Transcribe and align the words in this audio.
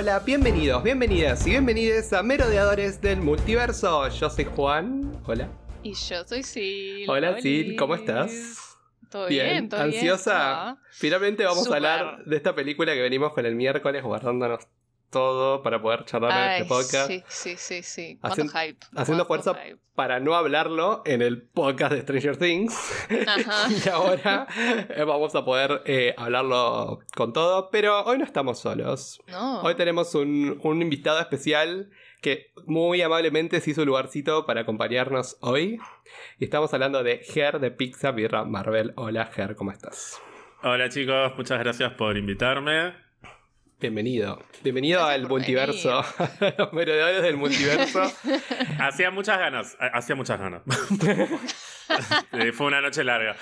Hola, 0.00 0.20
bienvenidos, 0.20 0.84
bienvenidas 0.84 1.44
y 1.44 1.50
bienvenides 1.50 2.12
a 2.12 2.22
Merodeadores 2.22 3.00
del 3.00 3.20
Multiverso. 3.20 4.08
Yo 4.10 4.30
soy 4.30 4.44
Juan. 4.44 5.10
Hola. 5.26 5.48
Y 5.82 5.92
yo 5.94 6.24
soy 6.24 6.44
Sil. 6.46 7.10
Hola, 7.10 7.40
Sil, 7.42 7.74
¿cómo 7.74 7.96
estás? 7.96 8.76
¿Todo 9.10 9.26
bien? 9.26 9.68
¿Todo 9.68 9.80
¿Ansiosa? 9.80 10.76
bien? 10.76 10.76
Finalmente 10.92 11.44
vamos 11.44 11.68
a 11.68 11.74
hablar 11.74 12.24
de 12.24 12.36
esta 12.36 12.54
película 12.54 12.94
que 12.94 13.02
venimos 13.02 13.32
con 13.32 13.44
el 13.44 13.56
miércoles 13.56 14.04
guardándonos 14.04 14.68
todo 15.10 15.62
para 15.62 15.80
poder 15.80 16.04
charlar 16.04 16.32
en 16.56 16.62
este 16.62 16.68
podcast. 16.68 17.08
Sí, 17.08 17.22
sí, 17.28 17.54
sí, 17.56 17.82
sí. 17.82 18.18
¿Cuánto 18.20 18.42
Hacen- 18.42 18.50
hype? 18.50 18.78
Haciendo 18.96 19.26
¿Cuánto 19.26 19.52
fuerza 19.54 19.64
hype? 19.64 19.78
para 19.94 20.20
no 20.20 20.34
hablarlo 20.34 21.02
en 21.06 21.22
el 21.22 21.42
podcast 21.42 21.92
de 21.92 22.02
Stranger 22.02 22.36
Things. 22.36 22.74
Ajá. 23.26 23.68
y 23.84 23.88
ahora 23.88 24.46
eh, 24.90 25.04
vamos 25.04 25.34
a 25.34 25.44
poder 25.44 25.82
eh, 25.86 26.14
hablarlo 26.16 27.00
con 27.16 27.32
todo. 27.32 27.70
Pero 27.70 28.02
hoy 28.04 28.18
no 28.18 28.24
estamos 28.24 28.60
solos. 28.60 29.20
No. 29.28 29.62
Hoy 29.62 29.74
tenemos 29.74 30.14
un, 30.14 30.60
un 30.62 30.82
invitado 30.82 31.20
especial 31.20 31.90
que 32.20 32.52
muy 32.66 33.00
amablemente 33.02 33.60
se 33.60 33.70
hizo 33.70 33.82
un 33.82 33.88
lugarcito 33.88 34.44
para 34.46 34.62
acompañarnos 34.62 35.36
hoy. 35.40 35.78
Y 36.38 36.44
estamos 36.44 36.72
hablando 36.74 37.02
de 37.02 37.18
Ger 37.18 37.60
de 37.60 37.70
Pizza 37.70 38.10
Birra 38.12 38.44
Marvel. 38.44 38.92
Hola 38.96 39.26
Ger, 39.26 39.56
¿cómo 39.56 39.70
estás? 39.72 40.20
Hola 40.62 40.88
chicos, 40.88 41.32
muchas 41.36 41.60
gracias 41.60 41.92
por 41.92 42.16
invitarme. 42.16 43.07
Bienvenido. 43.80 44.42
Bienvenido 44.64 44.98
Gracias 45.00 45.22
al 45.22 45.28
multiverso. 45.28 45.98
a 46.00 46.54
los 46.58 46.72
merodeadores 46.72 47.22
del 47.22 47.36
multiverso. 47.36 48.02
Hacía 48.80 49.10
muchas 49.12 49.38
ganas, 49.38 49.76
ha- 49.78 49.96
hacía 49.98 50.16
muchas 50.16 50.40
ganas. 50.40 50.62
Eh, 52.32 52.52
Fue 52.52 52.66
una 52.66 52.82
noche 52.82 53.02
larga. 53.02 53.34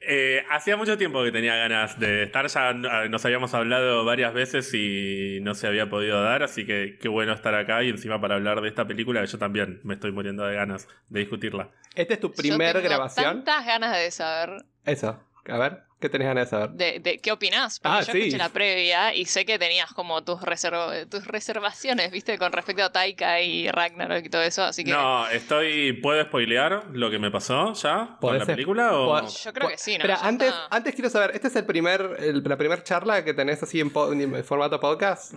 Eh, 0.00 0.42
hacía 0.50 0.76
mucho 0.76 0.98
tiempo 0.98 1.22
que 1.22 1.30
tenía 1.30 1.54
ganas 1.54 1.96
de 2.00 2.24
estar, 2.24 2.44
ya 2.48 2.70
eh, 2.70 3.08
nos 3.08 3.24
habíamos 3.24 3.54
hablado 3.54 4.04
varias 4.04 4.34
veces 4.34 4.74
y 4.74 5.38
no 5.42 5.54
se 5.54 5.68
había 5.68 5.88
podido 5.88 6.20
dar, 6.20 6.42
así 6.42 6.66
que 6.66 6.98
qué 7.00 7.08
bueno 7.08 7.32
estar 7.32 7.54
acá 7.54 7.84
y 7.84 7.90
encima 7.90 8.20
para 8.20 8.34
hablar 8.34 8.60
de 8.62 8.68
esta 8.68 8.84
película 8.84 9.20
que 9.20 9.28
yo 9.28 9.38
también 9.38 9.78
me 9.84 9.94
estoy 9.94 10.10
muriendo 10.10 10.44
de 10.44 10.56
ganas 10.56 10.88
de 11.08 11.20
discutirla. 11.20 11.70
¿Esta 11.94 12.14
es 12.14 12.20
tu 12.20 12.30
Yo 12.30 12.34
primer 12.34 12.72
tengo 12.74 12.88
grabación? 12.88 13.24
tantas 13.44 13.64
ganas 13.64 13.96
de 13.96 14.10
saber 14.10 14.64
Eso. 14.84 15.22
A 15.48 15.58
ver, 15.58 15.82
¿qué 16.00 16.08
tenés 16.08 16.26
ganas 16.28 16.46
de 16.46 16.50
saber? 16.50 16.70
de, 16.70 17.00
de 17.00 17.18
qué 17.18 17.32
opinás. 17.32 17.80
Porque 17.80 17.96
Ah, 17.98 18.00
yo 18.02 18.12
sí. 18.12 18.18
escuché 18.18 18.38
la 18.38 18.48
previa 18.48 19.14
y 19.14 19.24
sé 19.26 19.44
que 19.44 19.58
tenías 19.58 19.92
como 19.92 20.22
tus, 20.24 20.40
reserv- 20.40 21.08
tus 21.08 21.26
reservaciones, 21.26 22.10
¿viste? 22.10 22.38
Con 22.38 22.52
respecto 22.52 22.82
a 22.84 22.92
Taika 22.92 23.40
y 23.42 23.68
Ragnarok 23.70 24.24
y 24.24 24.28
todo 24.30 24.42
eso. 24.42 24.62
Así 24.64 24.84
que 24.84 24.90
No, 24.92 25.28
estoy. 25.28 25.92
¿Puedo 25.94 26.22
spoilear 26.24 26.84
lo 26.92 27.10
que 27.10 27.18
me 27.18 27.30
pasó 27.30 27.72
ya 27.74 28.06
con 28.06 28.18
¿Podés 28.20 28.40
la 28.40 28.46
película? 28.46 28.92
O... 28.98 29.28
Yo 29.28 29.52
creo 29.52 29.68
que 29.68 29.78
sí, 29.78 29.98
¿no? 29.98 30.02
Pero 30.02 30.16
antes, 30.22 30.48
está. 30.48 30.66
antes 30.70 30.94
quiero 30.94 31.10
saber, 31.10 31.32
¿este 31.34 31.48
es 31.48 31.56
el 31.56 31.66
primer, 31.66 32.16
el- 32.20 32.42
la 32.42 32.56
primera 32.56 32.82
charla 32.82 33.24
que 33.24 33.34
tenés 33.34 33.62
así 33.62 33.80
en, 33.80 33.90
po- 33.90 34.12
en 34.12 34.44
formato 34.44 34.80
podcast? 34.80 35.34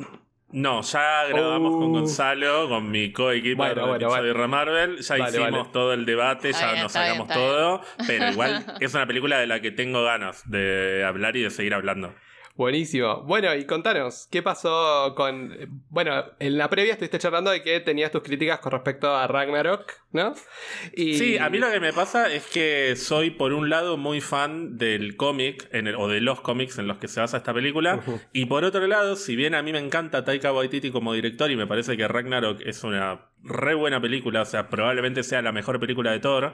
No, 0.50 0.81
ya 0.81 1.26
grabamos 1.28 1.73
Oh. 1.76 1.80
con 1.80 1.92
Gonzalo, 1.92 2.70
con 2.70 2.90
mi 2.90 3.12
co-equiper 3.12 3.56
Bueno, 3.58 3.81
de 3.81 3.88
bueno, 4.06 4.09
vale. 4.09 4.48
Marvel. 4.48 5.00
Ya 5.02 5.17
Vale, 5.17 5.30
hicimos 5.30 5.52
vale. 5.52 5.70
todo 5.73 5.94
el 5.94 6.06
debate, 6.06 6.54
ya 6.54 6.72
bien, 6.72 6.84
nos 6.84 6.92
sacamos 6.94 7.28
bien. 7.28 7.39
todo. 7.39 7.81
Pero 8.08 8.30
igual 8.31 8.66
es 8.80 8.94
una 8.94 9.06
película 9.06 9.39
de 9.39 9.48
la 9.48 9.59
que 9.59 9.72
tengo 9.72 10.04
ganas 10.04 10.50
de 10.50 11.04
hablar 11.06 11.36
y 11.36 11.42
de 11.44 11.50
seguir 11.50 11.73
hablando. 11.73 12.14
Buenísimo. 12.58 13.22
Bueno, 13.22 13.54
y 13.54 13.66
contanos, 13.66 14.28
¿qué 14.32 14.42
pasó 14.42 15.14
con... 15.16 15.56
Bueno, 15.90 16.26
en 16.40 16.58
la 16.58 16.72
previa 16.72 16.94
estuviste 16.94 17.20
charlando 17.20 17.52
de 17.52 17.62
que 17.62 17.80
tenías 17.82 18.12
tus 18.12 18.24
críticas 18.24 18.58
con 18.58 18.72
respecto 18.72 19.16
a 19.16 19.28
Ragnarok, 19.28 19.94
¿no? 20.12 20.34
Y... 20.96 21.14
Sí, 21.20 21.38
a 21.38 21.52
mí 21.52 21.60
lo 21.60 21.72
que 21.72 21.80
me 21.80 21.94
pasa 21.94 22.34
es 22.34 22.48
que 22.48 22.96
soy, 22.96 23.30
por 23.30 23.54
un 23.54 23.70
lado, 23.70 23.96
muy 23.98 24.22
fan 24.22 24.76
del 24.80 25.16
cómic, 25.16 25.70
o 25.98 26.08
de 26.08 26.20
los 26.20 26.42
cómics 26.42 26.80
en 26.80 26.88
los 26.88 26.98
que 26.98 27.08
se 27.08 27.20
basa 27.20 27.38
esta 27.38 27.54
película. 27.54 28.02
Y 28.34 28.46
por 28.48 28.64
otro 28.64 28.88
lado, 28.88 29.17
si 29.17 29.36
bien 29.36 29.54
a 29.54 29.62
mí 29.62 29.72
me 29.72 29.80
encanta 29.80 30.26
Taika 30.26 30.52
Waititi 30.52 30.90
como 30.90 31.14
director 31.14 31.52
y 31.52 31.56
me 31.56 31.67
parece 31.67 31.96
que 31.96 32.08
Ragnarok 32.08 32.62
es 32.66 32.84
una 32.84 33.28
re 33.44 33.76
buena 33.76 34.02
película, 34.02 34.42
o 34.42 34.46
sea, 34.46 34.67
probablemente 34.67 35.22
sea 35.22 35.44
la 35.44 35.52
mejor 35.52 35.80
película 35.80 36.12
de 36.12 36.20
Thor, 36.20 36.54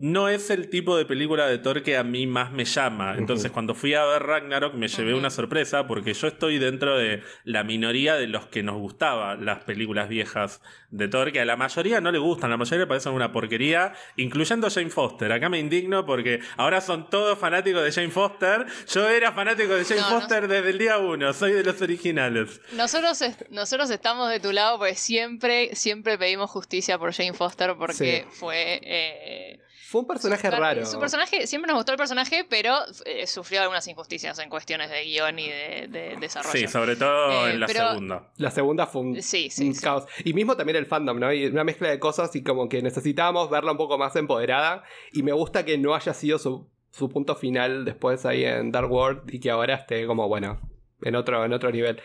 no 0.00 0.28
es 0.28 0.50
el 0.50 0.70
tipo 0.70 0.96
de 0.96 1.04
película 1.06 1.46
de 1.48 1.58
Thor 1.58 1.82
que 1.82 1.96
a 1.96 2.04
mí 2.04 2.26
más 2.26 2.52
me 2.52 2.64
llama. 2.64 3.16
Entonces, 3.18 3.50
cuando 3.50 3.74
fui 3.74 3.94
a 3.94 4.04
ver 4.04 4.22
Ragnarok 4.22 4.74
me 4.74 4.86
llevé 4.88 5.14
una 5.14 5.30
sorpresa 5.30 5.86
porque 5.88 6.14
yo 6.14 6.28
estoy 6.28 6.58
dentro 6.58 6.96
de 6.96 7.22
la 7.44 7.64
minoría 7.64 8.14
de 8.14 8.28
los 8.28 8.46
que 8.46 8.62
nos 8.62 8.76
gustaban 8.76 9.44
las 9.44 9.64
películas 9.64 10.08
viejas 10.08 10.60
de 10.90 11.08
Thor, 11.08 11.32
que 11.32 11.40
a 11.40 11.44
la 11.44 11.56
mayoría 11.56 12.00
no 12.00 12.12
le 12.12 12.18
gustan, 12.18 12.48
la 12.50 12.56
mayoría 12.56 12.80
le 12.80 12.86
parecen 12.86 13.12
una 13.12 13.32
porquería, 13.32 13.92
incluyendo 14.16 14.70
Jane 14.70 14.90
Foster. 14.90 15.32
Acá 15.32 15.48
me 15.48 15.58
indigno 15.58 16.06
porque 16.06 16.40
ahora 16.56 16.80
son 16.80 17.10
todos 17.10 17.38
fanáticos 17.38 17.82
de 17.82 17.92
Jane 17.92 18.10
Foster. 18.10 18.66
Yo 18.92 19.08
era 19.08 19.32
fanático 19.32 19.74
de 19.74 19.84
Jane 19.84 20.00
No, 20.00 20.10
no 20.10 20.20
Foster 20.20 20.46
desde 20.48 20.70
el 20.70 20.78
día 20.78 20.98
uno, 20.98 21.32
soy 21.32 21.52
de 21.52 21.64
los 21.64 21.82
originales. 21.82 22.60
Nosotros, 22.72 23.20
es- 23.22 23.44
nosotros 23.50 23.90
estamos 23.90 24.30
de 24.30 24.38
tu 24.40 24.52
lado 24.52 24.78
porque 24.78 24.94
siempre, 24.94 25.74
siempre 25.74 26.16
pedimos 26.18 26.50
justicia 26.50 26.98
por 26.98 27.12
Jane 27.12 27.34
Foster 27.34 27.74
porque 27.78 28.26
fue... 28.30 28.80
eh, 28.82 29.60
Fue 29.90 30.02
un 30.02 30.06
personaje 30.06 30.50
per- 30.50 30.60
raro. 30.60 30.84
Su 30.84 30.98
personaje, 31.00 31.46
siempre 31.46 31.68
nos 31.68 31.76
gustó 31.78 31.92
el 31.92 31.98
personaje, 31.98 32.44
pero 32.48 32.74
eh, 33.06 33.26
sufrió 33.26 33.62
algunas 33.62 33.88
injusticias 33.88 34.38
en 34.38 34.50
cuestiones 34.50 34.90
de 34.90 35.02
guion 35.04 35.38
y 35.38 35.48
de, 35.48 35.86
de 35.88 36.16
desarrollo. 36.20 36.52
Sí, 36.52 36.68
sobre 36.68 36.94
todo 36.96 37.46
Eh, 37.46 37.52
en 37.52 37.60
la 37.60 37.66
pero- 37.66 37.88
segunda. 37.88 38.28
La 38.36 38.50
segunda 38.50 38.86
fue 38.86 39.00
un, 39.00 39.22
Sí, 39.22 39.48
sí, 39.48 39.68
un 39.68 39.74
sí. 39.74 39.80
caos. 39.82 40.04
Y 40.24 40.34
mismo 40.34 40.56
también 40.58 40.76
el 40.76 40.84
fandom, 40.84 41.18
¿no? 41.18 41.32
Y 41.32 41.46
una 41.46 41.64
mezcla 41.64 41.88
de 41.88 41.98
cosas 41.98 42.36
y 42.36 42.42
como 42.42 42.68
que 42.68 42.82
necesitábamos 42.82 43.48
verla 43.48 43.72
un 43.72 43.78
poco 43.78 43.96
más 43.96 44.14
empoderada. 44.16 44.84
Y 45.12 45.22
me 45.22 45.32
gusta 45.32 45.64
que 45.64 45.78
no 45.78 45.94
haya 45.94 46.12
sido 46.12 46.38
su, 46.38 46.68
su 46.90 47.08
punto 47.08 47.34
final 47.34 47.86
después 47.86 48.26
ahí 48.26 48.44
en 48.44 48.70
Dark 48.70 48.92
World 48.92 49.32
y 49.32 49.40
que 49.40 49.50
ahora 49.50 49.74
esté 49.74 50.06
como, 50.06 50.28
bueno, 50.28 50.60
en 51.00 51.14
otro, 51.16 51.44
en 51.46 51.52
otro 51.54 51.70
nivel. 51.70 51.98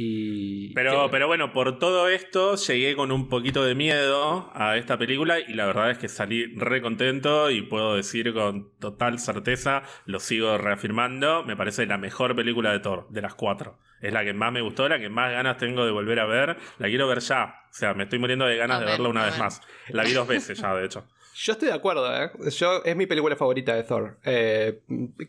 Y... 0.00 0.72
Pero, 0.74 1.06
que- 1.06 1.10
pero 1.10 1.26
bueno, 1.26 1.52
por 1.52 1.80
todo 1.80 2.08
esto 2.08 2.54
llegué 2.54 2.94
con 2.94 3.10
un 3.10 3.28
poquito 3.28 3.64
de 3.64 3.74
miedo 3.74 4.48
a 4.54 4.76
esta 4.76 4.96
película 4.96 5.40
y 5.40 5.54
la 5.54 5.66
verdad 5.66 5.90
es 5.90 5.98
que 5.98 6.06
salí 6.08 6.46
re 6.54 6.80
contento 6.80 7.50
y 7.50 7.62
puedo 7.62 7.96
decir 7.96 8.32
con 8.32 8.70
total 8.78 9.18
certeza, 9.18 9.82
lo 10.06 10.20
sigo 10.20 10.56
reafirmando, 10.56 11.42
me 11.42 11.56
parece 11.56 11.84
la 11.86 11.98
mejor 11.98 12.36
película 12.36 12.70
de 12.70 12.78
Thor, 12.78 13.08
de 13.10 13.22
las 13.22 13.34
cuatro. 13.34 13.76
Es 14.00 14.12
la 14.12 14.22
que 14.24 14.32
más 14.32 14.52
me 14.52 14.60
gustó, 14.60 14.88
la 14.88 15.00
que 15.00 15.08
más 15.08 15.32
ganas 15.32 15.56
tengo 15.56 15.84
de 15.84 15.90
volver 15.90 16.20
a 16.20 16.26
ver. 16.26 16.56
La 16.78 16.86
quiero 16.86 17.08
ver 17.08 17.18
ya. 17.18 17.56
O 17.68 17.74
sea, 17.74 17.94
me 17.94 18.04
estoy 18.04 18.20
muriendo 18.20 18.46
de 18.46 18.56
ganas 18.56 18.78
de 18.78 18.86
verla 18.86 19.08
una 19.08 19.24
vez 19.24 19.36
más. 19.40 19.60
La 19.88 20.04
vi 20.04 20.12
dos 20.12 20.28
veces 20.28 20.58
ya, 20.58 20.74
de 20.76 20.86
hecho. 20.86 21.04
Yo 21.40 21.52
estoy 21.52 21.68
de 21.68 21.74
acuerdo, 21.74 22.12
¿eh? 22.20 22.30
Yo, 22.50 22.82
es 22.84 22.96
mi 22.96 23.06
película 23.06 23.36
favorita 23.36 23.72
de 23.74 23.84
Thor. 23.84 24.18
Eh, 24.24 24.80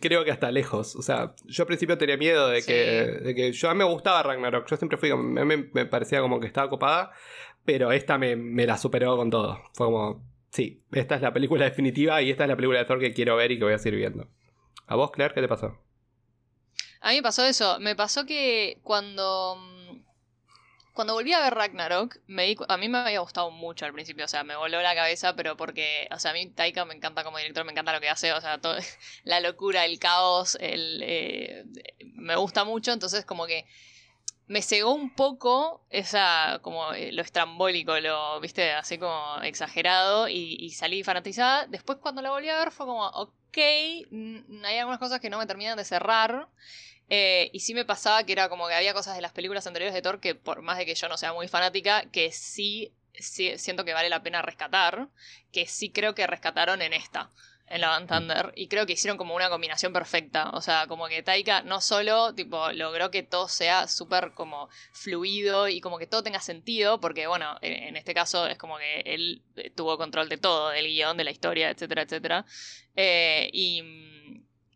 creo 0.02 0.25
que 0.25 0.31
hasta 0.31 0.50
lejos. 0.52 0.96
O 0.96 1.03
sea, 1.03 1.36
yo 1.46 1.64
al 1.64 1.68
principio 1.68 2.00
tenía 2.00 2.18
miedo 2.18 2.47
de 2.50 2.64
que, 2.64 2.74
de 3.22 3.36
que 3.36 3.52
yo 3.52 3.70
a 3.70 3.74
mí 3.75 3.78
me 3.78 3.84
gustaba 3.84 4.24
Ragnarok. 4.24 4.68
Yo 4.68 4.75
siempre 4.75 4.97
fui, 4.97 5.16
me, 5.16 5.46
me- 5.46 5.70
me 5.72 5.86
parecía 5.86 6.20
como 6.22 6.40
que 6.40 6.47
estaba 6.47 6.68
copada, 6.68 7.12
pero 7.64 7.92
esta 7.92 8.18
me, 8.18 8.36
me 8.36 8.66
la 8.66 8.78
superó 8.80 9.16
con 9.18 9.30
todo. 9.30 9.62
Fue 9.75 9.86
como, 9.86 10.24
sí, 10.50 10.81
esta 10.94 11.14
es 11.16 11.22
la 11.22 11.31
película 11.31 11.66
definitiva 11.66 12.20
y 12.24 12.31
esta 12.31 12.46
es 12.46 12.50
la 12.50 12.56
película 12.56 12.80
de 12.80 12.86
Thor 12.86 13.00
que 13.00 13.14
quiero 13.14 13.36
ver 13.36 13.52
y 13.52 13.59
que 13.59 13.66
voy 13.66 13.74
a 13.74 13.78
seguir 13.78 14.00
viendo. 14.00 14.28
¿A 14.88 14.96
vos, 14.96 15.12
Claire, 15.12 15.36
qué 15.36 15.41
te 15.41 15.47
pasó? 15.47 15.78
A 17.02 17.09
mí 17.12 17.18
me 17.18 17.22
pasó 17.22 17.46
eso. 17.46 17.80
Me 17.80 17.96
pasó 17.96 18.26
que 18.26 18.80
cuando. 18.81 19.58
Cuando 21.00 21.14
volví 21.14 21.32
a 21.32 21.40
ver 21.40 21.54
Ragnarok, 21.54 22.18
me 22.28 22.44
di 22.44 22.58
a 22.68 22.76
mí 22.76 22.90
me 22.90 22.98
había 22.98 23.22
gustado 23.22 23.52
mucho 23.52 23.86
al 23.86 23.94
principio, 23.94 24.26
o 24.26 24.28
sea, 24.28 24.44
me 24.44 24.58
voló 24.58 24.82
la 24.82 24.94
cabeza, 24.94 25.34
pero 25.34 25.56
porque, 25.56 26.10
o 26.12 26.20
sea, 26.20 26.32
a 26.32 26.34
mí 26.34 26.48
Taika 26.48 26.84
me 26.84 26.94
encanta 26.94 27.24
como 27.24 27.38
director, 27.38 27.64
me 27.64 27.72
encanta 27.72 27.94
lo 27.94 28.02
que 28.02 28.10
hace, 28.10 28.34
o 28.34 28.42
sea, 28.42 28.60
todo, 28.60 28.76
la 29.24 29.40
locura, 29.40 29.86
el 29.86 29.98
caos, 29.98 30.58
el, 30.59 31.00
eh, 31.02 31.64
me 32.16 32.36
gusta 32.36 32.66
mucho, 32.66 32.92
entonces 32.92 33.24
como 33.24 33.48
que 33.48 33.66
me 34.48 34.62
cegó 34.62 34.94
un 34.94 35.16
poco 35.16 35.86
esa, 35.90 36.59
como 36.64 36.91
eh, 36.91 37.14
lo 37.14 37.22
estrambólico, 37.22 37.97
lo, 38.02 38.41
viste, 38.41 38.73
así 38.73 38.97
como 38.97 39.41
exagerado, 39.44 40.28
y, 40.28 40.58
y 40.59 40.72
salí 40.72 41.06
fanatizada. 41.06 41.66
Después 41.68 42.00
cuando 42.02 42.22
la 42.22 42.32
volví 42.32 42.50
a 42.50 42.59
ver 42.59 42.72
fue 42.72 42.85
como, 42.85 43.08
ok, 43.08 43.58
hay 43.58 44.78
algunas 44.78 45.00
cosas 45.00 45.22
que 45.22 45.29
no 45.29 45.38
me 45.38 45.46
terminan 45.46 45.78
de 45.78 45.85
cerrar. 45.85 46.50
Eh, 47.09 47.50
y 47.53 47.61
sí 47.61 47.73
me 47.73 47.85
pasaba 47.85 48.23
que 48.23 48.34
era 48.34 48.50
como 48.50 48.67
que 48.67 48.76
había 48.76 48.94
cosas 48.94 49.16
de 49.16 49.22
las 49.22 49.32
películas 49.32 49.66
anteriores 49.66 49.96
de 49.96 50.02
Thor 50.02 50.20
que 50.20 50.35
por 50.35 50.61
más 50.61 50.78
de 50.78 50.85
que 50.85 50.94
yo 50.94 51.09
no 51.09 51.17
sea 51.17 51.34
muy 51.34 51.47
fanática, 51.47 52.06
que 52.11 52.32
sí, 52.32 52.94
siento 53.14 53.84
que 53.84 53.94
vale 53.94 54.09
la 54.09 54.22
pena 54.22 54.44
rescatar, 54.44 55.09
que 55.52 55.66
sí 55.66 55.91
creo 55.91 56.14
que 56.14 56.28
rescataron 56.28 56.84
en 56.84 56.94
esta, 56.94 57.32
en 57.67 57.82
la 57.82 57.90
Van 57.90 58.06
Thunder, 58.06 58.53
y 58.56 58.67
creo 58.67 58.85
que 58.85 58.94
hicieron 58.94 59.17
como 59.17 59.35
una 59.35 59.50
combinación 59.50 59.91
perfecta, 59.91 60.52
o 60.52 60.61
sea, 60.61 60.85
como 60.88 61.08
que 61.08 61.23
Taika 61.23 61.64
no 61.64 61.82
solo 61.82 62.35
tipo 62.35 62.72
logró 62.73 63.09
que 63.09 63.23
todo 63.23 63.47
sea 63.47 63.88
súper 63.88 64.34
como 64.34 64.70
fluido 64.91 65.67
y 65.67 65.82
como 65.82 65.97
que 65.97 66.08
todo 66.08 66.22
tenga 66.22 66.40
sentido, 66.41 67.00
porque 67.00 67.26
bueno, 67.26 67.58
en, 67.61 67.96
este 67.96 68.14
caso 68.14 68.46
es 68.46 68.58
como 68.59 68.78
que 68.78 69.02
él 69.02 69.41
eh, 69.56 69.72
tuvo 69.72 69.97
control 69.97 70.29
de 70.29 70.38
todo, 70.38 70.70
del 70.70 70.85
guion, 70.85 71.17
de 71.17 71.23
la 71.23 71.32
historia, 71.32 71.72
etcétera, 71.72 72.03
etcétera, 72.03 72.46
Eh, 72.96 73.50
y... 73.52 74.19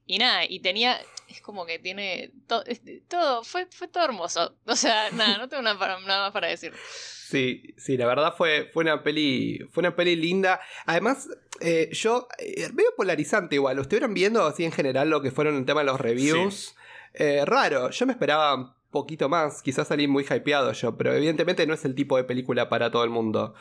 Y 0.05 0.17
nada, 0.17 0.44
y 0.45 0.59
tenía. 0.59 1.00
Es 1.29 1.41
como 1.41 1.65
que 1.65 1.79
tiene. 1.79 2.31
to- 2.47 2.63
todo. 3.07 3.44
Fue, 3.44 3.67
fue 3.71 3.88
todo 3.88 4.03
hermoso. 4.05 4.55
O 4.65 4.75
sea, 4.75 5.09
nada, 5.11 5.38
no 5.38 5.47
tengo 5.50 5.63
nada, 5.63 5.79
para- 5.79 6.00
nada 6.01 6.23
más 6.25 6.31
para 6.31 6.47
decir. 6.47 6.73
Sí, 6.85 7.73
sí, 7.77 7.97
la 7.97 8.05
verdad 8.05 8.35
fue, 8.38 8.69
fue 8.73 8.83
una 8.83 9.01
peli. 9.01 9.59
Fue 9.71 9.81
una 9.81 9.95
peli 9.95 10.15
linda. 10.15 10.59
Además, 10.85 11.29
eh, 11.61 11.89
yo. 11.94 12.27
eh, 12.38 12.69
medio 12.73 12.89
polarizante 12.95 13.55
igual. 13.55 13.79
¿Estuvieron 13.79 14.13
viendo 14.13 14.44
así 14.45 14.63
en 14.65 14.71
general 14.71 15.09
lo 15.09 15.21
que 15.21 15.31
fueron 15.31 15.55
el 15.55 15.65
tema 15.65 15.81
de 15.81 15.85
los 15.88 16.00
reviews? 16.01 16.75
Eh, 17.13 17.44
raro. 17.45 17.89
Yo 17.89 18.06
me 18.06 18.11
esperaba 18.13 18.75
poquito 18.91 19.29
más. 19.29 19.61
Quizás 19.63 19.88
salí 19.88 20.07
muy 20.07 20.23
hypeado 20.29 20.71
yo, 20.73 20.95
pero 20.97 21.13
evidentemente 21.13 21.65
no 21.65 21.73
es 21.73 21.85
el 21.85 21.95
tipo 21.95 22.17
de 22.17 22.25
película 22.25 22.69
para 22.69 22.91
todo 22.91 23.03
el 23.03 23.09
mundo. 23.09 23.56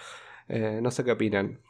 Eh, 0.48 0.80
no 0.82 0.90
sé 0.90 1.04
qué 1.04 1.12
opinan. 1.12 1.60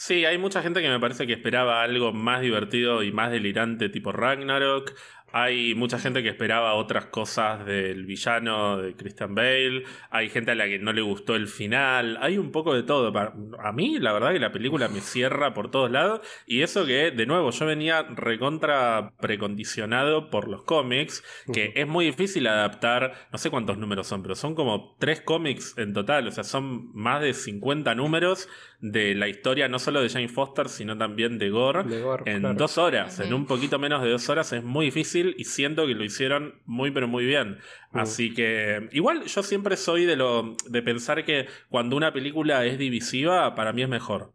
Sí, 0.00 0.24
hay 0.24 0.38
mucha 0.38 0.62
gente 0.62 0.80
que 0.80 0.88
me 0.88 1.00
parece 1.00 1.26
que 1.26 1.32
esperaba 1.32 1.82
algo 1.82 2.12
más 2.12 2.40
divertido 2.40 3.02
y 3.02 3.10
más 3.10 3.32
delirante 3.32 3.88
tipo 3.88 4.12
Ragnarok. 4.12 4.94
Hay 5.32 5.74
mucha 5.74 5.98
gente 5.98 6.22
que 6.22 6.30
esperaba 6.30 6.74
otras 6.74 7.06
cosas 7.06 7.64
del 7.66 8.06
villano 8.06 8.78
de 8.78 8.94
Christian 8.94 9.34
Bale. 9.34 9.84
Hay 10.10 10.30
gente 10.30 10.52
a 10.52 10.54
la 10.54 10.66
que 10.66 10.78
no 10.78 10.92
le 10.92 11.02
gustó 11.02 11.34
el 11.36 11.48
final. 11.48 12.18
Hay 12.20 12.38
un 12.38 12.50
poco 12.50 12.74
de 12.74 12.82
todo. 12.82 13.12
A 13.58 13.72
mí, 13.72 13.98
la 13.98 14.12
verdad, 14.12 14.32
que 14.32 14.38
la 14.38 14.52
película 14.52 14.88
me 14.88 15.00
cierra 15.00 15.52
por 15.52 15.70
todos 15.70 15.90
lados. 15.90 16.20
Y 16.46 16.62
eso 16.62 16.86
que, 16.86 17.10
de 17.10 17.26
nuevo, 17.26 17.50
yo 17.50 17.66
venía 17.66 18.02
recontra 18.02 19.12
precondicionado 19.20 20.30
por 20.30 20.48
los 20.48 20.62
cómics. 20.62 21.22
Que 21.52 21.72
es 21.76 21.86
muy 21.86 22.06
difícil 22.06 22.46
adaptar. 22.46 23.28
No 23.30 23.38
sé 23.38 23.50
cuántos 23.50 23.76
números 23.76 24.06
son, 24.06 24.22
pero 24.22 24.34
son 24.34 24.54
como 24.54 24.96
tres 24.98 25.20
cómics 25.20 25.76
en 25.76 25.92
total. 25.92 26.26
O 26.28 26.30
sea, 26.30 26.44
son 26.44 26.90
más 26.94 27.20
de 27.20 27.34
50 27.34 27.94
números 27.94 28.48
de 28.80 29.14
la 29.14 29.28
historia, 29.28 29.68
no 29.68 29.78
solo 29.78 30.00
de 30.00 30.08
Jane 30.08 30.28
Foster, 30.28 30.68
sino 30.68 30.96
también 30.96 31.38
de 31.38 31.50
Gore. 31.50 31.84
en 32.26 32.56
dos 32.56 32.78
horas. 32.78 33.18
En 33.20 33.34
un 33.34 33.44
poquito 33.46 33.78
menos 33.78 34.02
de 34.02 34.10
dos 34.10 34.28
horas 34.28 34.52
es 34.52 34.62
muy 34.62 34.86
difícil 34.86 35.17
y 35.20 35.44
siento 35.44 35.86
que 35.86 35.94
lo 35.94 36.04
hicieron 36.04 36.60
muy 36.64 36.90
pero 36.90 37.08
muy 37.08 37.24
bien. 37.24 37.58
Mm. 37.92 37.98
Así 37.98 38.34
que 38.34 38.88
igual 38.92 39.24
yo 39.24 39.42
siempre 39.42 39.76
soy 39.76 40.04
de 40.04 40.16
lo 40.16 40.56
de 40.68 40.82
pensar 40.82 41.24
que 41.24 41.46
cuando 41.68 41.96
una 41.96 42.12
película 42.12 42.64
es 42.64 42.78
divisiva 42.78 43.54
para 43.54 43.72
mí 43.72 43.82
es 43.82 43.88
mejor. 43.88 44.32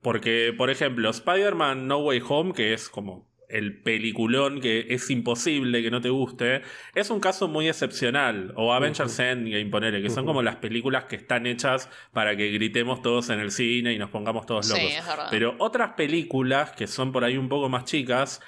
Porque 0.00 0.54
por 0.56 0.70
ejemplo, 0.70 1.10
Spider-Man 1.10 1.86
No 1.86 1.98
Way 1.98 2.22
Home 2.28 2.52
que 2.52 2.72
es 2.72 2.88
como 2.88 3.28
el 3.48 3.80
peliculón 3.80 4.60
que 4.60 4.86
es 4.90 5.10
imposible 5.10 5.82
que 5.82 5.90
no 5.90 6.00
te 6.00 6.10
guste, 6.10 6.62
es 6.94 7.10
un 7.10 7.20
caso 7.20 7.48
muy 7.48 7.68
excepcional. 7.68 8.52
O 8.56 8.72
Avengers 8.72 9.18
Endgame, 9.18 9.66
ponele, 9.66 10.02
que 10.02 10.10
son 10.10 10.26
como 10.26 10.42
las 10.42 10.56
películas 10.56 11.04
que 11.04 11.16
están 11.16 11.46
hechas 11.46 11.88
para 12.12 12.36
que 12.36 12.50
gritemos 12.50 13.02
todos 13.02 13.30
en 13.30 13.40
el 13.40 13.50
cine 13.50 13.92
y 13.92 13.98
nos 13.98 14.10
pongamos 14.10 14.46
todos 14.46 14.68
locos. 14.68 14.92
Pero 15.30 15.54
otras 15.58 15.94
películas 15.94 16.72
que 16.72 16.86
son 16.86 17.12
por 17.12 17.24
ahí 17.24 17.36
un 17.36 17.48
poco 17.48 17.68
más 17.68 17.84
chicas, 17.84 18.40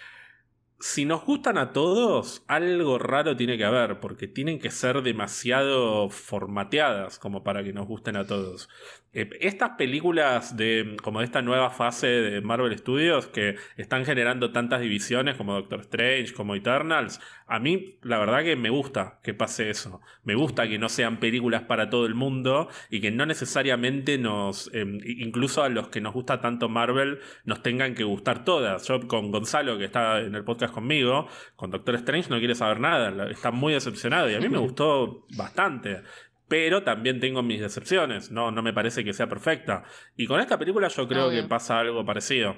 si 0.80 1.04
nos 1.04 1.24
gustan 1.24 1.58
a 1.58 1.72
todos, 1.72 2.42
algo 2.46 2.98
raro 2.98 3.36
tiene 3.36 3.58
que 3.58 3.64
haber, 3.64 4.00
porque 4.00 4.26
tienen 4.26 4.58
que 4.58 4.70
ser 4.70 5.02
demasiado 5.02 6.08
formateadas 6.08 7.18
como 7.18 7.44
para 7.44 7.62
que 7.62 7.74
nos 7.74 7.86
gusten 7.86 8.16
a 8.16 8.26
todos. 8.26 8.70
Eh, 9.12 9.28
estas 9.40 9.70
películas 9.70 10.56
de 10.56 10.96
como 11.02 11.20
esta 11.20 11.42
nueva 11.42 11.70
fase 11.70 12.06
de 12.06 12.40
Marvel 12.42 12.78
Studios 12.78 13.26
que 13.26 13.56
están 13.76 14.04
generando 14.04 14.52
tantas 14.52 14.80
divisiones 14.80 15.34
como 15.34 15.54
Doctor 15.54 15.80
Strange, 15.80 16.32
como 16.32 16.54
Eternals, 16.54 17.20
a 17.48 17.58
mí 17.58 17.98
la 18.02 18.18
verdad 18.20 18.44
que 18.44 18.54
me 18.54 18.70
gusta 18.70 19.18
que 19.24 19.34
pase 19.34 19.68
eso. 19.68 20.00
Me 20.22 20.36
gusta 20.36 20.68
que 20.68 20.78
no 20.78 20.88
sean 20.88 21.18
películas 21.18 21.62
para 21.62 21.90
todo 21.90 22.06
el 22.06 22.14
mundo 22.14 22.68
y 22.88 23.00
que 23.00 23.10
no 23.10 23.26
necesariamente 23.26 24.16
nos, 24.16 24.72
em, 24.72 25.00
incluso 25.04 25.64
a 25.64 25.68
los 25.68 25.88
que 25.88 26.00
nos 26.00 26.14
gusta 26.14 26.40
tanto 26.40 26.68
Marvel, 26.68 27.18
nos 27.44 27.62
tengan 27.62 27.94
que 27.94 28.04
gustar 28.04 28.44
todas. 28.44 28.86
Yo 28.86 29.08
con 29.08 29.32
Gonzalo, 29.32 29.76
que 29.76 29.86
está 29.86 30.20
en 30.20 30.36
el 30.36 30.44
podcast 30.44 30.72
conmigo, 30.72 31.26
con 31.56 31.72
Doctor 31.72 31.96
Strange 31.96 32.30
no 32.30 32.38
quiere 32.38 32.54
saber 32.54 32.78
nada, 32.78 33.28
está 33.28 33.50
muy 33.50 33.72
decepcionado 33.72 34.30
y 34.30 34.34
a 34.36 34.40
mí 34.40 34.48
me 34.48 34.58
gustó 34.70 35.26
bastante 35.36 36.02
pero 36.50 36.82
también 36.82 37.20
tengo 37.20 37.44
mis 37.44 37.60
decepciones. 37.60 38.32
No, 38.32 38.50
no 38.50 38.60
me 38.60 38.72
parece 38.72 39.04
que 39.04 39.12
sea 39.12 39.28
perfecta. 39.28 39.84
Y 40.16 40.26
con 40.26 40.40
esta 40.40 40.58
película 40.58 40.88
yo 40.88 41.06
creo 41.06 41.30
que 41.30 41.44
pasa 41.44 41.78
algo 41.78 42.04
parecido. 42.04 42.56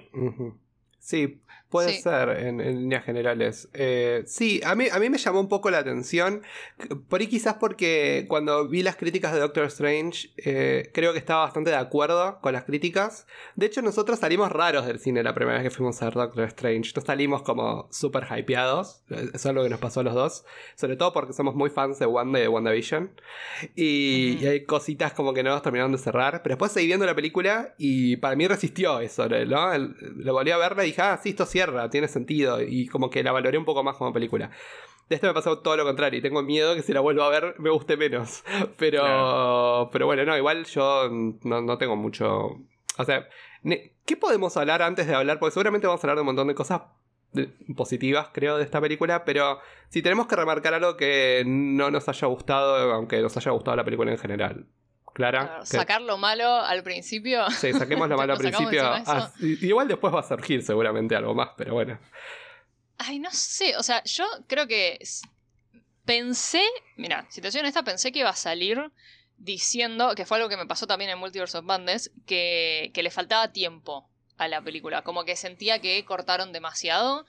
Sí, 1.03 1.43
Puede 1.73 2.03
ser, 2.03 2.29
en, 2.29 2.59
líneas 2.59 3.03
generales. 3.03 3.67
Eh, 3.73 4.25
sí, 4.27 4.61
a 4.63 4.75
mí, 4.75 4.89
a 4.93 4.99
mí 4.99 5.09
me 5.09 5.17
llamó 5.17 5.41
un 5.41 5.49
poco 5.49 5.71
la 5.71 5.79
atención. 5.79 6.43
Por 7.09 7.23
ahí 7.23 7.29
quizás 7.29 7.55
porque 7.55 8.27
cuando 8.29 8.69
vi 8.69 8.83
las 8.83 8.97
críticas 8.97 9.33
de 9.33 9.41
Doctor 9.41 9.65
Strange, 9.65 10.29
eh, 10.37 10.91
creo 10.93 11.15
que 11.15 11.19
estaba 11.19 11.45
bastante 11.45 11.71
de 11.71 11.77
acuerdo 11.77 12.41
con 12.43 12.53
las 12.53 12.65
críticas. 12.65 13.27
De 13.57 13.65
hecho, 13.65 13.81
nosotros 13.81 14.19
salimos 14.19 14.53
raros 14.53 14.85
del 14.85 14.99
cine 14.99 15.23
la 15.23 15.35
primera 15.35 15.57
vez 15.57 15.65
que 15.65 15.75
fuimos 15.75 16.03
a 16.03 16.05
ver 16.05 16.15
Doctor 16.15 16.45
Strange. 16.45 16.93
No 16.95 17.01
salimos 17.01 17.41
como 17.41 17.89
súper 17.91 18.27
hypeados. 18.31 19.03
Eso 19.09 19.49
es 19.49 19.55
lo 19.55 19.63
que 19.63 19.71
nos 19.71 19.81
pasó 19.81 20.01
a 20.01 20.03
los 20.03 20.13
dos. 20.13 20.45
Sobre 20.75 20.97
todo 20.97 21.15
porque 21.15 21.33
somos 21.33 21.55
muy 21.55 21.71
fans 21.71 21.99
de 21.99 22.05
Wanda 22.05 22.39
y 22.39 22.43
de 22.43 22.49
WandaVision. 22.49 23.13
Y, 23.77 24.37
y 24.43 24.47
hay 24.47 24.65
cositas 24.67 25.15
como 25.15 25.33
que 25.33 25.43
no 25.43 25.49
nos 25.49 25.63
terminaron 25.63 25.93
de 25.93 25.97
cerrar. 25.97 26.43
Pero 26.43 26.53
después 26.53 26.71
seguí 26.71 26.89
viendo 26.89 27.07
la 27.07 27.15
película 27.15 27.75
y 27.79 28.17
para 28.17 28.37
mí 28.37 28.47
resistió 28.47 29.01
eso, 29.01 29.27
¿no? 29.27 29.79
Lo 29.79 30.35
volví 30.35 30.51
a 30.51 30.59
verla 30.59 30.85
y 30.85 30.92
dije, 30.93 31.03
ah, 31.03 31.19
sí, 31.23 31.31
esto 31.31 31.47
sí 31.47 31.61
tiene 31.91 32.09
sentido 32.09 32.63
y 32.63 32.87
como 32.87 33.11
que 33.11 33.23
la 33.23 33.33
valoré 33.33 33.59
un 33.59 33.65
poco 33.65 33.83
más 33.83 33.97
como 33.97 34.13
película. 34.13 34.51
De 35.09 35.17
esto 35.17 35.27
me 35.27 35.35
pasó 35.35 35.59
todo 35.59 35.77
lo 35.77 35.85
contrario 35.85 36.19
y 36.19 36.23
tengo 36.23 36.43
miedo 36.43 36.75
que 36.75 36.83
si 36.83 36.93
la 36.93 37.01
vuelvo 37.01 37.23
a 37.23 37.29
ver 37.29 37.55
me 37.59 37.71
guste 37.71 37.97
menos. 37.97 38.45
Pero, 38.79 39.89
pero 39.93 40.07
bueno, 40.07 40.25
no, 40.25 40.37
igual 40.37 40.65
yo 40.67 41.09
no, 41.11 41.79
tengo 41.79 41.97
mucho... 41.97 42.61
O 42.99 43.05
sea, 43.05 43.29
¿qué 44.07 44.17
podemos 44.17 44.57
hablar 44.57 44.83
antes 44.83 45.07
de 45.07 45.15
hablar? 45.15 45.39
Porque 45.39 45.53
seguramente 45.55 45.87
vamos 45.87 46.03
a 46.03 46.07
hablar 46.07 46.17
de 46.17 46.21
un 46.23 46.27
montón 46.27 46.49
de 46.49 46.55
cosas 46.55 46.83
positivas, 47.77 48.29
creo, 48.33 48.59
de 48.59 48.65
esta 48.65 48.81
película, 48.81 49.25
pero 49.25 49.59
si 49.89 50.03
tenemos 50.03 50.27
que 50.27 50.37
remarcar 50.37 50.75
algo 50.75 50.97
que 50.97 51.43
no 51.47 51.91
nos 51.91 52.09
haya 52.09 52.29
gustado, 52.29 52.93
aunque 52.93 53.21
nos 53.21 53.37
haya 53.37 53.51
gustado 53.51 53.77
la 53.77 53.85
película 53.85 54.11
en 54.11 54.19
general. 54.19 54.67
Clara. 55.13 55.61
sacar 55.65 56.01
lo 56.01 56.17
malo 56.19 56.57
al 56.57 56.83
principio. 56.83 57.49
Sí, 57.51 57.73
saquemos 57.73 58.09
lo 58.09 58.17
malo 58.19 58.33
al 58.33 58.39
principio. 58.39 58.83
Ah, 58.85 59.33
igual 59.41 59.89
después 59.89 60.15
va 60.15 60.21
a 60.21 60.25
surgir 60.25 60.63
seguramente 60.63 61.15
algo 61.15 61.35
más, 61.35 61.51
pero 61.57 61.75
bueno. 61.75 61.99
Ay, 62.99 63.19
no 63.19 63.31
sé. 63.31 63.77
O 63.77 63.83
sea, 63.83 64.03
yo 64.05 64.25
creo 64.47 64.67
que 64.67 64.99
pensé. 66.05 66.63
Mira, 66.97 67.27
situación 67.31 67.67
esta, 67.67 67.83
pensé 67.83 68.13
que 68.13 68.21
iba 68.21 68.31
a 68.31 68.37
salir 68.37 68.91
diciendo, 69.37 70.15
que 70.15 70.25
fue 70.25 70.37
algo 70.37 70.49
que 70.49 70.57
me 70.57 70.67
pasó 70.67 70.87
también 70.87 71.11
en 71.11 71.19
Multiverse 71.19 71.59
of 71.59 71.65
Madness, 71.65 72.13
que, 72.27 72.91
que 72.95 73.03
le 73.03 73.11
faltaba 73.11 73.53
tiempo 73.53 74.09
a 74.37 74.49
la 74.49 74.63
película. 74.63 75.03
Como 75.03 75.25
que 75.25 75.37
sentía 75.37 75.81
que 75.81 76.05
cortaron 76.05 76.53
demasiado. 76.53 77.27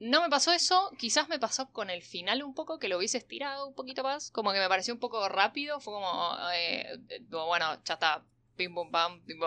No 0.00 0.22
me 0.22 0.28
pasó 0.28 0.52
eso, 0.52 0.92
quizás 0.96 1.28
me 1.28 1.40
pasó 1.40 1.70
con 1.72 1.90
el 1.90 2.02
final 2.02 2.42
un 2.42 2.54
poco, 2.54 2.78
que 2.78 2.88
lo 2.88 2.98
hubiese 2.98 3.18
estirado 3.18 3.66
un 3.66 3.74
poquito 3.74 4.04
más, 4.04 4.30
como 4.30 4.52
que 4.52 4.60
me 4.60 4.68
pareció 4.68 4.94
un 4.94 5.00
poco 5.00 5.28
rápido, 5.28 5.80
fue 5.80 5.94
como, 5.94 6.36
eh, 6.54 6.98
bueno, 7.30 7.82
ya 7.84 7.94
está, 7.94 8.22
pim 8.56 8.74
pum 8.74 8.90
pam, 8.90 9.20
tipo, 9.24 9.46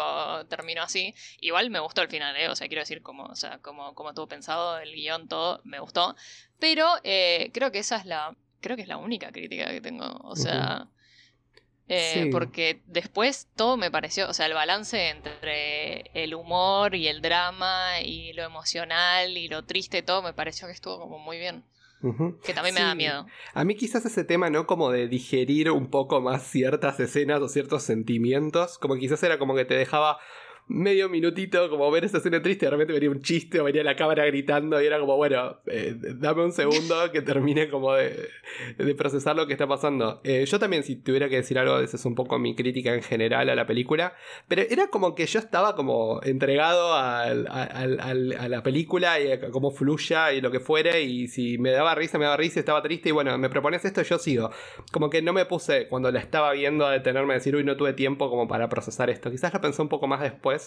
terminó 0.50 0.84
así. 0.84 1.14
Igual 1.40 1.70
me 1.70 1.80
gustó 1.80 2.02
el 2.02 2.10
final, 2.10 2.36
¿eh? 2.36 2.50
o 2.50 2.56
sea, 2.56 2.68
quiero 2.68 2.82
decir, 2.82 3.02
como, 3.02 3.26
o 3.26 3.36
sea, 3.36 3.60
como, 3.60 3.96
como 3.96 4.14
tuvo 4.14 4.28
pensado 4.28 4.78
el 4.80 4.94
guion, 4.94 5.28
todo, 5.30 5.62
me 5.64 5.80
gustó. 5.80 6.16
Pero 6.60 6.88
eh, 7.04 7.52
creo 7.54 7.72
que 7.72 7.80
esa 7.80 7.98
es 7.98 8.06
la, 8.06 8.36
creo 8.60 8.76
que 8.76 8.82
es 8.84 8.88
la 8.90 8.98
única 8.98 9.32
crítica 9.32 9.68
que 9.68 9.82
tengo, 9.82 10.06
o 10.24 10.36
sea... 10.36 10.88
Eh, 11.88 12.30
porque 12.32 12.82
después 12.88 13.50
todo 13.56 13.76
me 13.76 13.92
pareció, 13.92 14.30
o 14.30 14.34
sea, 14.34 14.46
el 14.46 14.54
balance 14.54 15.10
entre 15.10 16.10
el 16.14 16.34
humor 16.34 16.96
y 16.96 17.08
el 17.08 17.22
drama 17.22 18.00
y 18.02 18.32
lo 18.34 18.44
emocional 18.44 19.38
y 19.38 19.50
lo 19.50 19.66
triste, 19.66 20.02
todo 20.02 20.22
me 20.22 20.34
pareció 20.34 20.68
que 20.68 20.74
estuvo 20.74 21.00
como 21.00 21.20
muy 21.20 21.38
bien. 21.38 21.64
Que 22.44 22.54
también 22.54 22.74
me 22.74 22.82
da 22.82 22.96
miedo. 22.96 23.28
A 23.54 23.64
mí 23.64 23.76
quizás 23.76 24.06
ese 24.06 24.24
tema, 24.24 24.50
¿no? 24.50 24.66
Como 24.66 24.90
de 24.90 25.08
digerir 25.08 25.70
un 25.70 25.88
poco 25.88 26.20
más 26.20 26.42
ciertas 26.44 27.00
escenas 27.00 27.42
o 27.42 27.48
ciertos 27.48 27.84
sentimientos, 27.84 28.80
como 28.80 28.96
quizás 28.96 29.22
era 29.22 29.38
como 29.38 29.56
que 29.56 29.66
te 29.66 29.76
dejaba 29.76 30.18
medio 30.72 31.10
minutito, 31.10 31.70
como 31.70 31.90
ver 31.92 32.06
esa 32.06 32.18
escena 32.18 32.42
triste, 32.42 32.66
de 32.66 32.72
repente 32.72 32.94
venía 32.94 33.10
un 33.10 33.22
chiste 33.22 33.60
o 33.60 33.64
venía 33.64 33.84
la 33.84 33.96
cámara 33.96 34.26
gritando 34.26 34.82
y 34.82 34.86
era 34.86 35.00
como, 35.00 35.18
bueno, 35.18 35.58
eh, 35.68 35.96
dame 35.98 36.46
un 36.46 36.52
segundo 36.52 37.12
que 37.12 37.22
termine 37.22 37.70
como 37.70 37.94
de, 37.94 38.30
procesar 38.98 39.36
lo 39.36 39.48
que 39.48 39.54
está 39.54 39.68
pasando. 39.68 40.22
Eh, 40.24 40.46
yo 40.46 40.60
también, 40.60 40.84
si 40.84 40.96
tuviera 40.96 41.30
que 41.30 41.38
decir 41.38 41.60
algo, 41.60 41.80
esa 41.80 41.98
es 41.98 42.06
un 42.06 42.16
poco 42.16 42.40
mi 42.40 42.56
crítica 42.56 42.94
en 42.94 43.02
general 43.02 43.50
a 43.50 43.56
la 43.56 43.66
película, 43.66 44.14
pero 44.48 44.64
era 44.70 44.88
como 44.88 45.16
que 45.16 45.26
yo 45.26 45.40
estaba 45.40 45.76
como 45.76 46.22
entregado 46.24 46.94
a 46.94 47.34
la 47.34 48.64
película 48.64 49.20
y 49.20 49.32
a 49.32 49.52
cómo 49.52 49.72
fluya 49.72 50.34
y 50.34 50.42
lo 50.42 50.52
que 50.52 50.60
fuere, 50.60 51.02
y 51.02 51.28
si 51.28 51.58
me 51.58 51.72
daba 51.72 51.96
risa, 51.96 52.18
me 52.18 52.26
daba 52.26 52.38
risa, 52.38 52.60
estaba 52.60 52.82
triste 52.82 53.10
y 53.10 53.12
bueno, 53.12 53.38
me 53.38 53.50
propones 53.50 53.84
esto, 53.84 54.02
yo 54.02 54.18
sigo. 54.18 54.52
Como 54.92 55.10
que 55.10 55.22
no 55.22 55.34
me 55.34 55.46
puse 55.46 55.88
cuando 55.88 56.12
la 56.12 56.20
estaba 56.20 56.52
viendo 56.54 56.86
a 56.86 56.92
detenerme 56.92 57.34
a 57.34 57.38
decir, 57.38 57.56
uy, 57.56 57.64
no 57.64 57.76
tuve 57.76 57.94
tiempo 57.94 58.30
como 58.30 58.48
para 58.48 58.70
procesar 58.70 59.10
esto. 59.10 59.30
Quizás 59.32 59.54
lo 59.54 59.62
pensé 59.62 59.82
un 59.82 59.90
poco 59.90 60.08
más 60.08 60.22
después 60.22 60.61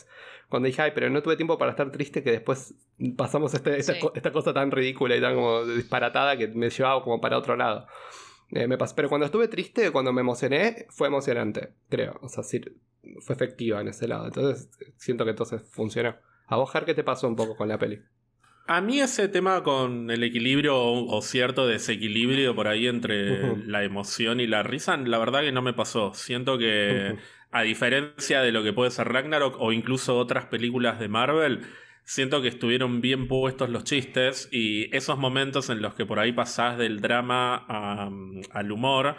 cuando 0.49 0.67
dije, 0.67 0.83
ay, 0.83 0.93
pero 0.95 1.11
no 1.11 1.23
tuve 1.23 1.37
tiempo 1.37 1.59
para 1.59 1.73
estar 1.73 1.91
triste, 1.91 2.23
que 2.23 2.31
después 2.31 2.75
pasamos 3.17 3.55
este, 3.55 3.77
esta, 3.79 4.33
cosa 4.33 4.53
tan 4.53 4.71
ridícula 4.71 5.17
y 5.17 5.21
tan 5.21 5.35
como 5.35 5.65
disparatada 5.65 6.37
que 6.37 6.49
me 6.49 6.71
llevaba 6.71 7.03
como 7.03 7.21
para 7.21 7.39
otro 7.39 7.57
lado. 7.57 7.87
Eh, 8.51 8.69
me 8.69 8.77
Pero 8.77 9.09
cuando 9.09 9.27
estuve 9.27 9.49
triste, 9.49 9.91
cuando 9.91 10.13
me 10.13 10.21
emocioné, 10.21 10.87
fue 10.91 11.09
emocionante, 11.09 11.75
creo. 11.89 12.19
O 12.23 12.29
sea, 12.29 12.45
sí, 12.45 12.61
fue 13.21 13.35
efectiva 13.35 13.81
en 13.81 13.89
ese 13.89 14.07
lado. 14.07 14.27
Entonces, 14.27 14.71
siento 14.97 15.25
que 15.25 15.31
entonces 15.31 15.63
funcionó. 15.71 16.17
A 16.47 16.57
vos, 16.57 16.71
Ger, 16.71 16.85
¿qué 16.85 16.95
te 16.95 17.05
pasó 17.05 17.27
un 17.27 17.37
poco 17.37 17.57
con 17.57 17.69
la 17.69 17.79
peli? 17.79 18.01
A 18.67 18.81
mí 18.81 19.01
ese 19.01 19.29
tema 19.29 19.63
con 19.63 20.11
el 20.11 20.23
equilibrio 20.23 20.75
o, 20.81 21.21
cierto 21.21 21.67
desequilibrio 21.67 22.55
por 22.55 22.67
ahí 22.67 22.87
entre 22.87 23.57
la 23.67 23.85
emoción 23.85 24.41
y 24.41 24.47
la 24.47 24.63
risa, 24.63 24.97
la 24.97 25.19
verdad 25.19 25.43
que 25.43 25.53
no 25.53 25.61
me 25.61 25.75
pasó. 25.75 26.15
Siento 26.15 26.57
que 26.57 27.17
a 27.55 27.63
diferencia 27.63 28.43
de 28.43 28.51
lo 28.51 28.65
que 28.65 28.73
puede 28.73 28.91
ser 28.91 29.09
Ragnarok 29.09 29.61
o 29.61 29.73
incluso 29.73 30.19
otras 30.19 30.47
películas 30.47 30.99
de 30.99 31.07
Marvel, 31.07 31.61
siento 32.03 32.43
que 32.43 32.49
estuvieron 32.49 33.01
bien 33.01 33.29
puestos 33.29 33.71
los 33.71 33.85
chistes 33.85 34.49
y 34.51 34.95
esos 34.95 35.19
momentos 35.19 35.71
en 35.71 35.81
los 35.81 35.95
que 35.95 36.05
por 36.05 36.19
ahí 36.19 36.33
pasás 36.33 36.77
del 36.77 37.01
drama 37.01 37.65
al 38.51 38.73
humor 38.73 39.15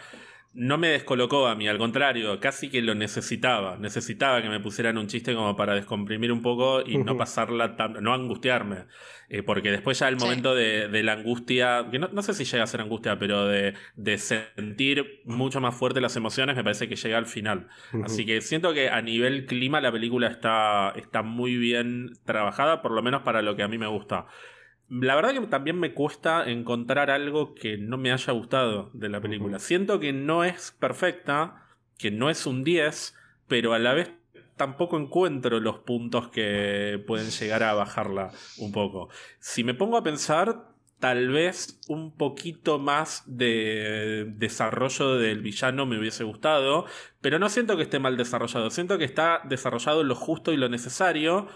no 0.56 0.78
me 0.78 0.88
descolocó 0.88 1.48
a 1.48 1.56
mí, 1.56 1.68
al 1.68 1.78
contrario, 1.78 2.40
casi 2.40 2.70
que 2.70 2.82
lo 2.82 2.96
necesitaba. 2.96 3.78
Necesitaba 3.78 4.42
que 4.42 4.50
me 4.50 4.62
pusieran 4.62 4.98
un 4.98 5.08
chiste 5.08 5.36
como 5.36 5.56
para 5.56 5.76
descomprimir 5.76 6.32
un 6.32 6.42
poco 6.42 6.82
y 6.82 6.98
no 6.98 7.18
pasarla 7.18 7.76
tan. 7.76 8.02
no 8.02 8.14
angustiarme. 8.14 8.86
Eh, 9.28 9.44
porque 9.44 9.70
después 9.70 10.00
ya 10.00 10.08
el 10.08 10.16
momento 10.16 10.56
de, 10.56 11.04
la 11.04 11.14
angustia, 11.14 11.88
que 11.92 12.00
no, 12.00 12.22
sé 12.22 12.34
si 12.34 12.46
llega 12.46 12.64
a 12.64 12.68
ser 12.68 12.80
angustia, 12.80 13.20
pero 13.20 13.48
de, 13.48 13.76
sentir 14.18 15.22
mucho 15.26 15.60
más 15.60 15.76
fuerte 15.76 16.00
las 16.00 16.16
emociones, 16.16 16.56
me 16.56 16.64
parece 16.64 16.88
que 16.88 16.96
llega 16.96 17.18
al 17.18 17.26
final. 17.26 17.68
Así 18.04 18.26
que 18.26 18.40
siento 18.42 18.74
que 18.74 18.90
a 18.90 19.02
nivel 19.02 19.46
clima 19.46 19.82
la 19.82 19.92
película 19.92 20.28
está, 20.28 20.94
está 20.96 21.22
muy 21.22 21.58
bien 21.58 22.14
trabajada, 22.24 22.82
por 22.82 22.92
lo 22.92 23.02
menos 23.02 23.24
para 23.24 23.42
lo 23.42 23.56
que 23.56 23.64
a 23.64 23.68
mí 23.68 23.78
me 23.78 23.88
gusta. 23.88 24.28
La 24.88 25.16
verdad 25.16 25.34
que 25.34 25.48
también 25.48 25.80
me 25.80 25.94
cuesta 25.94 26.50
encontrar 26.50 27.10
algo 27.10 27.56
que 27.56 27.78
no 27.78 27.98
me 27.98 28.12
haya 28.12 28.34
gustado 28.34 28.92
de 28.94 29.10
la 29.10 29.20
película. 29.20 29.60
Siento 29.60 30.00
que 30.00 30.14
no 30.14 30.44
es 30.44 30.76
perfecta, 30.80 31.66
que 31.98 32.12
no 32.12 32.30
es 32.30 32.46
un 32.46 32.64
10, 32.64 33.16
pero 33.48 33.74
a 33.74 33.80
la 33.80 33.94
vez 33.94 34.12
tampoco 34.56 34.98
encuentro 34.98 35.60
los 35.60 35.80
puntos 35.80 36.30
que 36.30 37.04
pueden 37.08 37.30
llegar 37.30 37.64
a 37.64 37.74
bajarla 37.74 38.32
un 38.58 38.72
poco. 38.72 39.10
Si 39.40 39.64
me 39.64 39.74
pongo 39.74 39.98
a 39.98 40.04
pensar, 40.04 40.70
tal 41.00 41.30
vez 41.30 41.80
un 41.88 42.16
poquito 42.16 42.80
más 42.80 43.24
de 43.26 44.26
desarrollo 44.38 45.16
del 45.16 45.42
villano 45.42 45.86
me 45.86 46.00
hubiese 46.00 46.24
gustado, 46.24 46.86
pero 47.22 47.40
no 47.40 47.50
siento 47.50 47.76
que 47.76 47.84
esté 47.84 48.00
mal 48.00 48.18
desarrollado, 48.18 48.70
siento 48.70 48.98
que 48.98 49.06
está 49.06 49.42
desarrollado 49.46 50.04
lo 50.04 50.16
justo 50.16 50.54
y 50.54 50.58
lo 50.58 50.70
necesario 50.70 51.48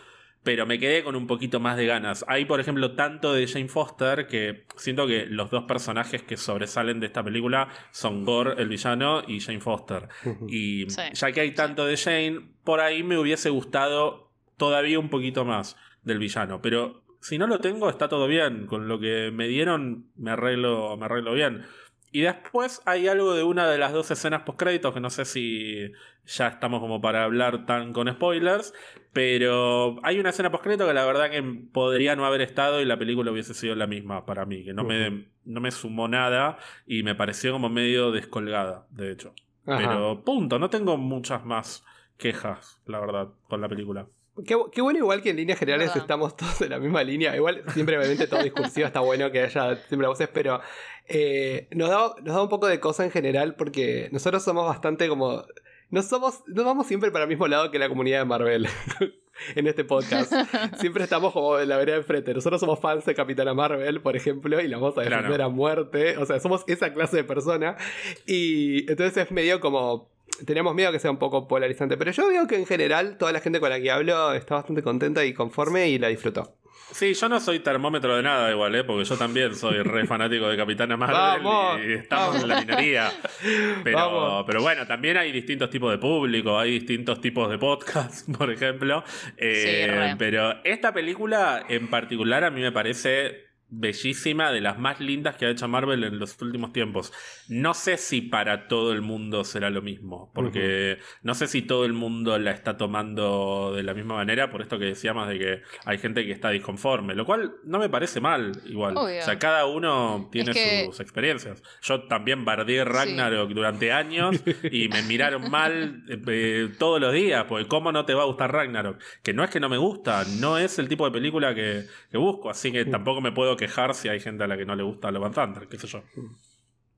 pero 0.43 0.65
me 0.65 0.79
quedé 0.79 1.03
con 1.03 1.15
un 1.15 1.27
poquito 1.27 1.59
más 1.59 1.77
de 1.77 1.85
ganas. 1.85 2.23
Hay, 2.27 2.45
por 2.45 2.59
ejemplo, 2.59 2.93
tanto 2.95 3.33
de 3.33 3.47
Jane 3.47 3.67
Foster 3.67 4.27
que 4.27 4.65
siento 4.77 5.05
que 5.05 5.25
los 5.25 5.49
dos 5.49 5.65
personajes 5.65 6.23
que 6.23 6.37
sobresalen 6.37 6.99
de 6.99 7.07
esta 7.07 7.23
película 7.23 7.69
son 7.91 8.23
Gore, 8.23 8.61
el 8.61 8.69
villano, 8.69 9.21
y 9.27 9.39
Jane 9.41 9.59
Foster. 9.59 10.07
Y 10.47 10.87
ya 10.87 11.31
que 11.31 11.41
hay 11.41 11.53
tanto 11.53 11.85
de 11.85 11.97
Jane, 11.97 12.41
por 12.63 12.79
ahí 12.79 13.03
me 13.03 13.17
hubiese 13.17 13.49
gustado 13.49 14.31
todavía 14.57 14.99
un 14.99 15.09
poquito 15.09 15.45
más 15.45 15.75
del 16.03 16.19
villano. 16.19 16.61
Pero 16.61 17.03
si 17.21 17.37
no 17.37 17.47
lo 17.47 17.59
tengo, 17.59 17.89
está 17.89 18.07
todo 18.07 18.27
bien. 18.27 18.65
Con 18.65 18.87
lo 18.87 18.99
que 18.99 19.31
me 19.31 19.47
dieron, 19.47 20.07
me 20.15 20.31
arreglo, 20.31 20.95
me 20.97 21.05
arreglo 21.05 21.33
bien. 21.33 21.65
Y 22.11 22.21
después 22.21 22.81
hay 22.85 23.07
algo 23.07 23.33
de 23.33 23.43
una 23.43 23.67
de 23.67 23.77
las 23.77 23.93
dos 23.93 24.09
escenas 24.11 24.41
post 24.41 24.59
créditos 24.59 24.93
que 24.93 24.99
no 24.99 25.09
sé 25.09 25.25
si 25.25 25.91
ya 26.25 26.47
estamos 26.47 26.79
como 26.79 27.01
para 27.01 27.23
hablar 27.23 27.65
tan 27.65 27.93
con 27.93 28.11
spoilers, 28.11 28.73
pero 29.13 29.97
hay 30.03 30.19
una 30.19 30.29
escena 30.29 30.51
post 30.51 30.63
crédito 30.63 30.87
que 30.87 30.93
la 30.93 31.05
verdad 31.05 31.29
que 31.29 31.41
podría 31.71 32.15
no 32.15 32.25
haber 32.25 32.41
estado 32.41 32.81
y 32.81 32.85
la 32.85 32.97
película 32.97 33.31
hubiese 33.31 33.53
sido 33.53 33.75
la 33.75 33.87
misma 33.87 34.25
para 34.25 34.45
mí, 34.45 34.63
que 34.63 34.73
no, 34.73 34.83
me, 34.83 35.27
no 35.45 35.61
me 35.61 35.71
sumó 35.71 36.07
nada 36.07 36.57
y 36.85 37.03
me 37.03 37.15
pareció 37.15 37.51
como 37.51 37.69
medio 37.69 38.11
descolgada, 38.11 38.87
de 38.91 39.11
hecho. 39.11 39.33
Pero 39.65 40.23
punto, 40.23 40.57
no 40.57 40.69
tengo 40.69 40.97
muchas 40.97 41.45
más 41.45 41.85
quejas, 42.17 42.81
la 42.85 42.99
verdad, 42.99 43.29
con 43.47 43.61
la 43.61 43.69
película. 43.69 44.07
Qué, 44.45 44.81
bueno, 44.81 44.99
igual 44.99 45.21
que 45.21 45.31
en 45.31 45.35
líneas 45.35 45.59
generales 45.59 45.95
estamos 45.95 46.37
todos 46.37 46.61
en 46.61 46.69
la 46.69 46.79
misma 46.79 47.03
línea. 47.03 47.35
Igual, 47.35 47.63
siempre, 47.73 47.97
obviamente, 47.97 48.27
todo 48.27 48.41
discursivo 48.41 48.87
está 48.87 49.01
bueno 49.01 49.31
que 49.31 49.41
haya 49.41 49.75
siempre 49.87 50.07
voces, 50.07 50.29
pero 50.33 50.61
eh, 51.07 51.67
nos, 51.71 51.89
da, 51.89 52.15
nos 52.23 52.35
da 52.35 52.43
un 52.43 52.49
poco 52.49 52.67
de 52.67 52.79
cosa 52.79 53.03
en 53.03 53.11
general 53.11 53.55
porque 53.55 54.09
nosotros 54.11 54.43
somos 54.43 54.65
bastante 54.65 55.07
como. 55.07 55.43
No 55.89 56.01
somos. 56.03 56.43
No 56.47 56.63
vamos 56.63 56.87
siempre 56.87 57.11
para 57.11 57.23
el 57.23 57.29
mismo 57.29 57.47
lado 57.47 57.71
que 57.71 57.79
la 57.79 57.89
comunidad 57.89 58.19
de 58.19 58.25
Marvel. 58.25 58.67
en 59.55 59.67
este 59.67 59.83
podcast. 59.83 60.33
Siempre 60.79 61.03
estamos 61.03 61.33
como 61.33 61.59
en 61.59 61.69
la 61.69 61.77
vereda 61.77 61.97
de 61.97 62.03
frente. 62.03 62.33
Nosotros 62.33 62.59
somos 62.59 62.79
fans 62.79 63.05
de 63.05 63.15
Capitana 63.15 63.53
Marvel, 63.53 64.01
por 64.01 64.15
ejemplo, 64.15 64.59
y 64.61 64.67
la 64.67 64.77
vamos 64.77 64.97
a 64.97 65.01
defender 65.01 65.41
a 65.41 65.49
muerte. 65.49 66.17
O 66.17 66.25
sea, 66.25 66.39
somos 66.39 66.63
esa 66.67 66.93
clase 66.93 67.17
de 67.17 67.23
persona. 67.23 67.77
Y 68.25 68.89
entonces 68.89 69.17
es 69.17 69.31
medio 69.31 69.59
como 69.59 70.09
teníamos 70.45 70.75
miedo 70.75 70.91
que 70.91 70.99
sea 70.99 71.11
un 71.11 71.17
poco 71.17 71.47
polarizante, 71.47 71.97
pero 71.97 72.11
yo 72.11 72.27
veo 72.27 72.47
que 72.47 72.55
en 72.55 72.65
general 72.65 73.17
toda 73.17 73.31
la 73.31 73.39
gente 73.39 73.59
con 73.59 73.69
la 73.69 73.79
que 73.79 73.91
hablo 73.91 74.33
está 74.33 74.55
bastante 74.55 74.83
contenta 74.83 75.25
y 75.25 75.33
conforme 75.33 75.89
y 75.89 75.99
la 75.99 76.07
disfrutó. 76.07 76.55
Sí, 76.91 77.13
yo 77.13 77.29
no 77.29 77.39
soy 77.39 77.59
termómetro 77.59 78.15
de 78.15 78.23
nada 78.23 78.49
igual, 78.49 78.73
¿eh? 78.73 78.83
porque 78.83 79.05
yo 79.05 79.15
también 79.15 79.55
soy 79.55 79.81
re 79.83 80.07
fanático 80.07 80.47
de 80.47 80.57
Capitana 80.57 80.97
Marvel 80.97 81.87
y 81.87 81.93
estamos 81.93 82.41
en 82.41 82.49
la 82.49 82.61
minería. 82.61 83.11
Pero, 83.83 84.43
pero 84.45 84.61
bueno, 84.61 84.85
también 84.85 85.17
hay 85.17 85.31
distintos 85.31 85.69
tipos 85.69 85.91
de 85.91 85.97
público, 85.97 86.57
hay 86.57 86.71
distintos 86.71 87.21
tipos 87.21 87.49
de 87.49 87.57
podcasts, 87.57 88.25
por 88.37 88.51
ejemplo. 88.51 89.03
Eh, 89.37 90.15
pero 90.17 90.63
esta 90.63 90.93
película 90.93 91.65
en 91.69 91.87
particular 91.87 92.43
a 92.43 92.51
mí 92.51 92.61
me 92.61 92.71
parece 92.71 93.48
bellísima, 93.69 94.51
de 94.51 94.61
las 94.61 94.79
más 94.79 94.99
lindas 94.99 95.35
que 95.35 95.45
ha 95.45 95.49
hecho 95.49 95.67
Marvel 95.67 96.03
en 96.03 96.19
los 96.19 96.39
últimos 96.41 96.73
tiempos. 96.73 97.13
No 97.47 97.73
sé 97.73 97.97
si 97.97 98.21
para 98.21 98.67
todo 98.67 98.91
el 98.91 99.01
mundo 99.01 99.43
será 99.43 99.69
lo 99.69 99.81
mismo, 99.81 100.31
porque 100.33 100.97
no 101.21 101.35
sé 101.35 101.47
si 101.47 101.61
todo 101.61 101.85
el 101.85 101.93
mundo 101.93 102.37
la 102.39 102.51
está 102.51 102.77
tomando 102.77 103.73
de 103.75 103.83
la 103.83 103.93
misma 103.93 104.15
manera, 104.15 104.49
por 104.49 104.61
esto 104.61 104.79
que 104.79 104.85
decíamos 104.85 105.27
de 105.27 105.39
que 105.39 105.61
hay 105.85 105.97
gente 105.97 106.25
que 106.25 106.31
está 106.31 106.49
disconforme, 106.49 107.13
lo 107.13 107.25
cual 107.25 107.53
no 107.63 107.79
me 107.79 107.89
parece 107.89 108.19
mal 108.19 108.51
igual. 108.65 108.97
O 108.97 109.07
sea, 109.07 109.37
cada 109.37 109.65
uno 109.65 110.29
tiene 110.31 110.53
sus 110.85 110.99
experiencias. 110.99 111.61
Yo 111.81 112.03
también 112.03 112.45
bardeé 112.45 112.83
Ragnarok 112.85 113.51
durante 113.51 113.91
años 113.91 114.35
y 114.71 114.89
me 114.89 115.03
miraron 115.03 115.49
mal 115.49 116.03
eh, 116.27 116.69
todos 116.77 116.99
los 116.99 117.13
días, 117.13 117.45
porque 117.47 117.67
¿cómo 117.67 117.91
no 117.91 118.05
te 118.05 118.13
va 118.13 118.23
a 118.23 118.25
gustar 118.25 118.51
Ragnarok? 118.51 118.99
Que 119.21 119.33
no 119.33 119.43
es 119.43 119.49
que 119.49 119.59
no 119.59 119.69
me 119.69 119.77
gusta, 119.77 120.23
no 120.39 120.57
es 120.57 120.79
el 120.79 120.87
tipo 120.87 121.05
de 121.05 121.11
película 121.11 121.53
que, 121.53 121.85
que 122.11 122.17
busco, 122.17 122.49
así 122.49 122.71
que 122.71 122.85
tampoco 122.85 123.21
me 123.21 123.31
puedo 123.31 123.58
quejar 123.59 123.93
si 123.93 124.09
hay 124.09 124.19
gente 124.19 124.43
a 124.43 124.47
la 124.47 124.57
que 124.57 124.65
no 124.65 124.75
le 124.75 124.83
gusta 124.83 125.11
Love 125.11 125.33
Thunder, 125.35 125.67
qué 125.67 125.77
sé 125.77 125.87
yo. 125.87 126.03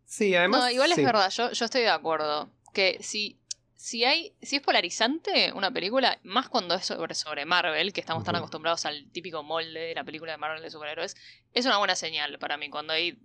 Sí, 0.06 0.36
además. 0.36 0.62
No, 0.62 0.70
igual 0.70 0.92
es 0.92 1.04
verdad, 1.04 1.30
yo, 1.30 1.52
yo 1.52 1.66
estoy 1.66 1.82
de 1.82 1.90
acuerdo. 1.90 2.50
Que 2.74 2.98
si, 3.02 3.40
si 3.76 4.04
hay. 4.04 4.34
Si 4.42 4.58
es 4.58 4.62
polarizante 4.62 5.52
una 5.54 5.72
película, 5.72 6.20
más 6.24 6.50
cuando 6.50 6.76
es 6.76 6.86
sobre, 6.86 7.16
sobre 7.16 7.46
Marvel, 7.46 7.92
que 7.92 8.02
estamos 8.02 8.24
tan 8.24 8.36
acostumbrados 8.36 8.86
al 8.86 9.10
típico 9.12 9.42
molde 9.42 9.80
de 9.80 9.96
la 9.96 10.04
película 10.04 10.34
de 10.34 10.38
Marvel 10.38 10.62
de 10.62 10.70
superhéroes, 10.70 11.16
es 11.54 11.66
una 11.66 11.78
buena 11.78 11.96
señal 11.96 12.38
para 12.40 12.58
mí. 12.58 12.70
Cuando 12.70 12.94
hay 12.94 13.18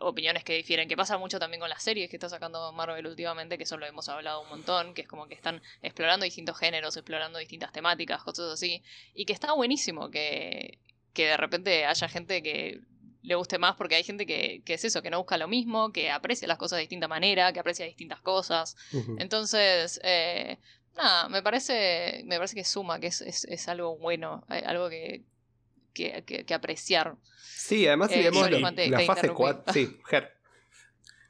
opiniones 0.00 0.42
que 0.42 0.54
difieren, 0.54 0.88
que 0.88 0.96
pasa 0.96 1.16
mucho 1.18 1.38
también 1.38 1.60
con 1.60 1.68
las 1.68 1.82
series 1.82 2.10
que 2.10 2.16
está 2.16 2.28
sacando 2.28 2.72
Marvel 2.72 3.06
últimamente, 3.06 3.56
que 3.56 3.64
eso 3.64 3.76
lo 3.76 3.86
hemos 3.86 4.08
hablado 4.08 4.42
un 4.42 4.48
montón, 4.48 4.94
que 4.94 5.02
es 5.02 5.08
como 5.08 5.28
que 5.28 5.34
están 5.34 5.62
explorando 5.82 6.24
distintos 6.24 6.58
géneros, 6.58 6.96
explorando 6.96 7.38
distintas 7.38 7.70
temáticas, 7.72 8.22
cosas 8.22 8.52
así. 8.52 8.82
Y 9.14 9.26
que 9.26 9.32
está 9.32 9.52
buenísimo 9.52 10.10
que, 10.10 10.78
que 11.12 11.26
de 11.26 11.36
repente 11.36 11.86
haya 11.86 12.08
gente 12.08 12.42
que 12.42 12.80
le 13.22 13.34
guste 13.34 13.58
más 13.58 13.76
porque 13.76 13.96
hay 13.96 14.02
gente 14.02 14.26
que, 14.26 14.62
es 14.64 14.84
eso, 14.84 15.02
que 15.02 15.10
no 15.10 15.18
busca 15.18 15.36
lo 15.36 15.48
mismo, 15.48 15.92
que 15.92 16.10
aprecia 16.10 16.48
las 16.48 16.58
cosas 16.58 16.76
de 16.76 16.82
distinta 16.82 17.08
manera, 17.08 17.52
que 17.52 17.60
aprecia 17.60 17.84
distintas 17.84 18.20
cosas. 18.20 18.76
Entonces, 19.18 20.00
eh, 20.02 20.58
nada, 20.96 21.28
me 21.28 21.42
parece, 21.42 22.22
me 22.24 22.36
parece 22.36 22.54
que 22.54 22.64
suma, 22.64 22.98
que 22.98 23.08
es, 23.08 23.68
algo 23.68 23.98
bueno, 23.98 24.44
eh, 24.48 24.62
algo 24.64 24.88
que, 24.88 25.24
que, 25.92 26.54
apreciar. 26.54 27.16
Sí, 27.42 27.86
además 27.86 28.10
si 28.10 28.20
eh, 28.20 28.30
vemos 28.30 28.50
la 28.50 29.00
fase 29.00 29.28
4, 29.28 29.72
sí, 29.72 29.98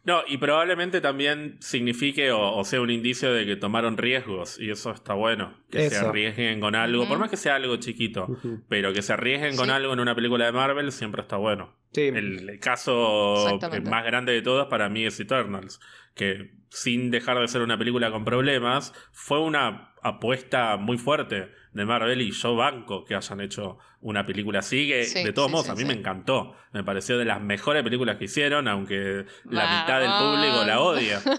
no, 0.02 0.22
y 0.26 0.38
probablemente 0.38 1.00
también 1.00 1.56
signifique 1.60 2.32
o, 2.32 2.64
sea 2.64 2.80
un 2.80 2.90
indicio 2.90 3.32
de 3.34 3.44
que 3.44 3.56
tomaron 3.56 3.98
riesgos 3.98 4.58
y 4.58 4.70
eso 4.70 4.90
está 4.92 5.12
bueno. 5.14 5.58
Que 5.70 5.90
se 5.90 5.98
arriesguen 5.98 6.60
con 6.60 6.74
algo, 6.74 7.06
por 7.06 7.18
más 7.18 7.30
que 7.30 7.36
sea 7.36 7.56
algo 7.56 7.76
chiquito, 7.76 8.38
pero 8.68 8.92
que 8.92 9.02
se 9.02 9.12
arriesguen 9.12 9.56
con 9.56 9.70
algo 9.70 9.92
en 9.92 10.00
una 10.00 10.14
película 10.14 10.46
de 10.46 10.52
Marvel 10.52 10.90
siempre 10.90 11.20
está 11.20 11.36
bueno. 11.36 11.76
El, 11.92 12.58
caso 12.60 13.58
más 13.84 14.04
grande 14.04 14.32
de 14.32 14.42
todos 14.42 14.68
para 14.68 14.88
mí 14.88 15.04
es 15.04 15.20
Eternals, 15.20 15.80
que 16.14 16.52
sin 16.70 17.10
dejar 17.10 17.38
de 17.38 17.48
ser 17.48 17.62
una 17.62 17.76
película 17.76 18.10
con 18.10 18.24
problemas, 18.24 18.94
fue 19.12 19.40
una 19.40 19.92
apuesta 20.02 20.76
muy 20.76 20.96
fuerte 20.96 21.50
de 21.72 21.84
Marvel 21.84 22.20
y 22.20 22.32
yo 22.32 22.56
banco 22.56 23.04
que 23.04 23.14
hayan 23.14 23.40
hecho 23.40 23.78
una 24.00 24.26
película 24.26 24.60
así, 24.60 24.88
que 24.88 25.06
de 25.24 25.32
todos 25.32 25.50
modos 25.50 25.68
a 25.68 25.74
mí 25.74 25.84
me 25.84 25.94
encantó. 25.94 26.54
Me 26.72 26.82
pareció 26.82 27.18
de 27.18 27.24
las 27.24 27.40
mejores 27.40 27.82
películas 27.82 28.16
que 28.16 28.24
hicieron, 28.24 28.68
aunque 28.68 29.24
la 29.44 29.80
mitad 29.80 30.00
del 30.00 30.10
público 30.10 30.64
la 30.64 30.80
odia. 30.80 31.20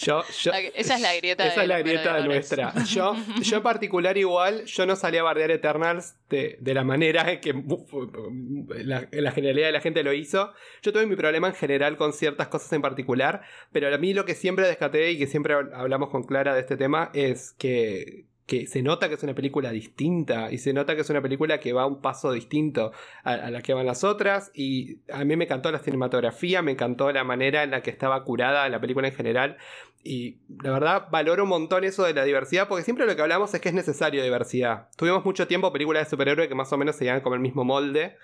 Yo, 0.00 0.22
esa 0.28 0.94
es 0.94 1.00
la 1.00 1.16
grieta, 1.16 1.44
esa 1.44 1.62
es 1.62 1.68
la 1.68 1.80
grieta 1.80 2.14
de, 2.14 2.22
nuestra. 2.22 2.72
Yo, 2.84 3.16
yo 3.42 3.56
en 3.56 3.62
particular 3.64 4.16
igual, 4.16 4.64
yo 4.64 4.86
no 4.86 4.94
salí 4.94 5.18
a 5.18 5.24
bardear 5.24 5.50
Eternals 5.50 6.14
de, 6.30 6.56
la 6.62 6.84
manera 6.84 7.40
que 7.40 7.52
la, 8.84 9.08
la, 9.10 9.32
generalidad 9.32 9.66
de 9.66 9.72
la 9.72 9.80
gente 9.80 10.04
lo 10.04 10.12
hizo. 10.12 10.52
Yo 10.82 10.92
tuve 10.92 11.04
mi 11.06 11.16
problema 11.16 11.48
en 11.48 11.54
general 11.54 11.96
con 11.96 12.12
ciertas 12.12 12.46
cosas 12.46 12.72
en 12.74 12.80
particular, 12.80 13.42
pero 13.72 13.92
a 13.92 13.98
mí 13.98 14.14
lo 14.14 14.24
que 14.24 14.36
siempre 14.36 14.68
descaté 14.68 15.10
y 15.10 15.18
que 15.18 15.26
siempre 15.26 15.54
hablamos 15.54 16.10
con 16.10 16.22
Clara 16.22 16.54
de 16.54 16.60
este 16.60 16.76
tema 16.76 17.10
es 17.12 17.56
que 17.58 18.24
que 18.48 18.66
se 18.66 18.82
nota 18.82 19.08
que 19.08 19.14
es 19.14 19.22
una 19.22 19.34
película 19.34 19.70
distinta 19.70 20.50
y 20.50 20.56
se 20.56 20.72
nota 20.72 20.94
que 20.94 21.02
es 21.02 21.10
una 21.10 21.20
película 21.20 21.60
que 21.60 21.74
va 21.74 21.84
un 21.84 22.00
paso 22.00 22.32
distinto 22.32 22.92
a, 23.22 23.50
la 23.50 23.60
que 23.60 23.74
van 23.74 23.84
las 23.84 24.04
otras 24.04 24.50
y 24.54 25.00
a 25.12 25.22
mí 25.24 25.36
me 25.36 25.44
encantó 25.44 25.70
la 25.70 25.80
cinematografía, 25.80 26.62
me 26.62 26.72
encantó 26.72 27.12
la 27.12 27.24
manera 27.24 27.62
en 27.62 27.70
la 27.70 27.82
que 27.82 27.90
estaba 27.90 28.24
curada 28.24 28.66
la 28.70 28.80
película 28.80 29.06
en 29.06 29.14
general 29.14 29.58
y 30.02 30.38
la 30.62 30.72
verdad 30.72 31.08
valoro 31.10 31.42
un 31.42 31.50
montón 31.50 31.84
eso 31.84 32.04
de 32.04 32.14
la 32.14 32.24
diversidad 32.24 32.68
porque 32.68 32.84
siempre 32.84 33.04
lo 33.04 33.14
que 33.14 33.20
hablamos 33.20 33.52
es 33.52 33.60
que 33.60 33.68
es 33.68 33.74
necesario 33.74 34.22
diversidad. 34.22 34.88
Tuvimos 34.96 35.26
mucho 35.26 35.46
tiempo 35.46 35.70
películas 35.70 36.06
de 36.06 36.10
superhéroe 36.10 36.48
que 36.48 36.54
más 36.54 36.72
o 36.72 36.78
menos 36.78 36.96
se 36.96 37.04
llegan 37.04 37.20
como 37.20 37.34
el 37.34 37.42
mismo 37.42 37.64
molde. 37.64 38.16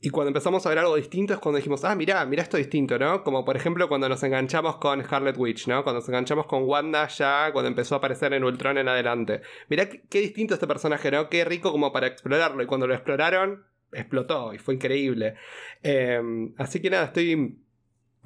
Y 0.00 0.10
cuando 0.10 0.28
empezamos 0.28 0.64
a 0.64 0.68
ver 0.68 0.78
algo 0.78 0.94
distinto 0.96 1.32
es 1.32 1.40
cuando 1.40 1.56
dijimos, 1.56 1.82
ah, 1.84 1.94
mira, 1.94 2.24
mira 2.26 2.42
esto 2.42 2.58
distinto, 2.58 2.98
¿no? 2.98 3.24
Como 3.24 3.44
por 3.44 3.56
ejemplo 3.56 3.88
cuando 3.88 4.08
nos 4.08 4.22
enganchamos 4.22 4.76
con 4.76 5.02
Scarlet 5.02 5.36
Witch, 5.38 5.68
¿no? 5.68 5.82
Cuando 5.82 6.00
nos 6.00 6.08
enganchamos 6.08 6.46
con 6.46 6.64
Wanda 6.64 7.08
ya, 7.08 7.50
cuando 7.52 7.68
empezó 7.68 7.94
a 7.94 7.98
aparecer 7.98 8.34
en 8.34 8.44
Ultron 8.44 8.76
en 8.76 8.88
adelante. 8.88 9.40
Mirá 9.68 9.88
qué, 9.88 10.20
distinto 10.20 10.54
este 10.54 10.66
personaje, 10.66 11.10
¿no? 11.10 11.30
Qué 11.30 11.44
rico 11.44 11.72
como 11.72 11.92
para 11.92 12.08
explorarlo. 12.08 12.62
Y 12.62 12.66
cuando 12.66 12.86
lo 12.86 12.94
exploraron, 12.94 13.64
explotó 13.90 14.52
y 14.52 14.58
fue 14.58 14.74
increíble. 14.74 15.34
Em, 15.82 16.52
así 16.58 16.80
que 16.82 16.90
nada, 16.90 17.06
estoy 17.06 17.58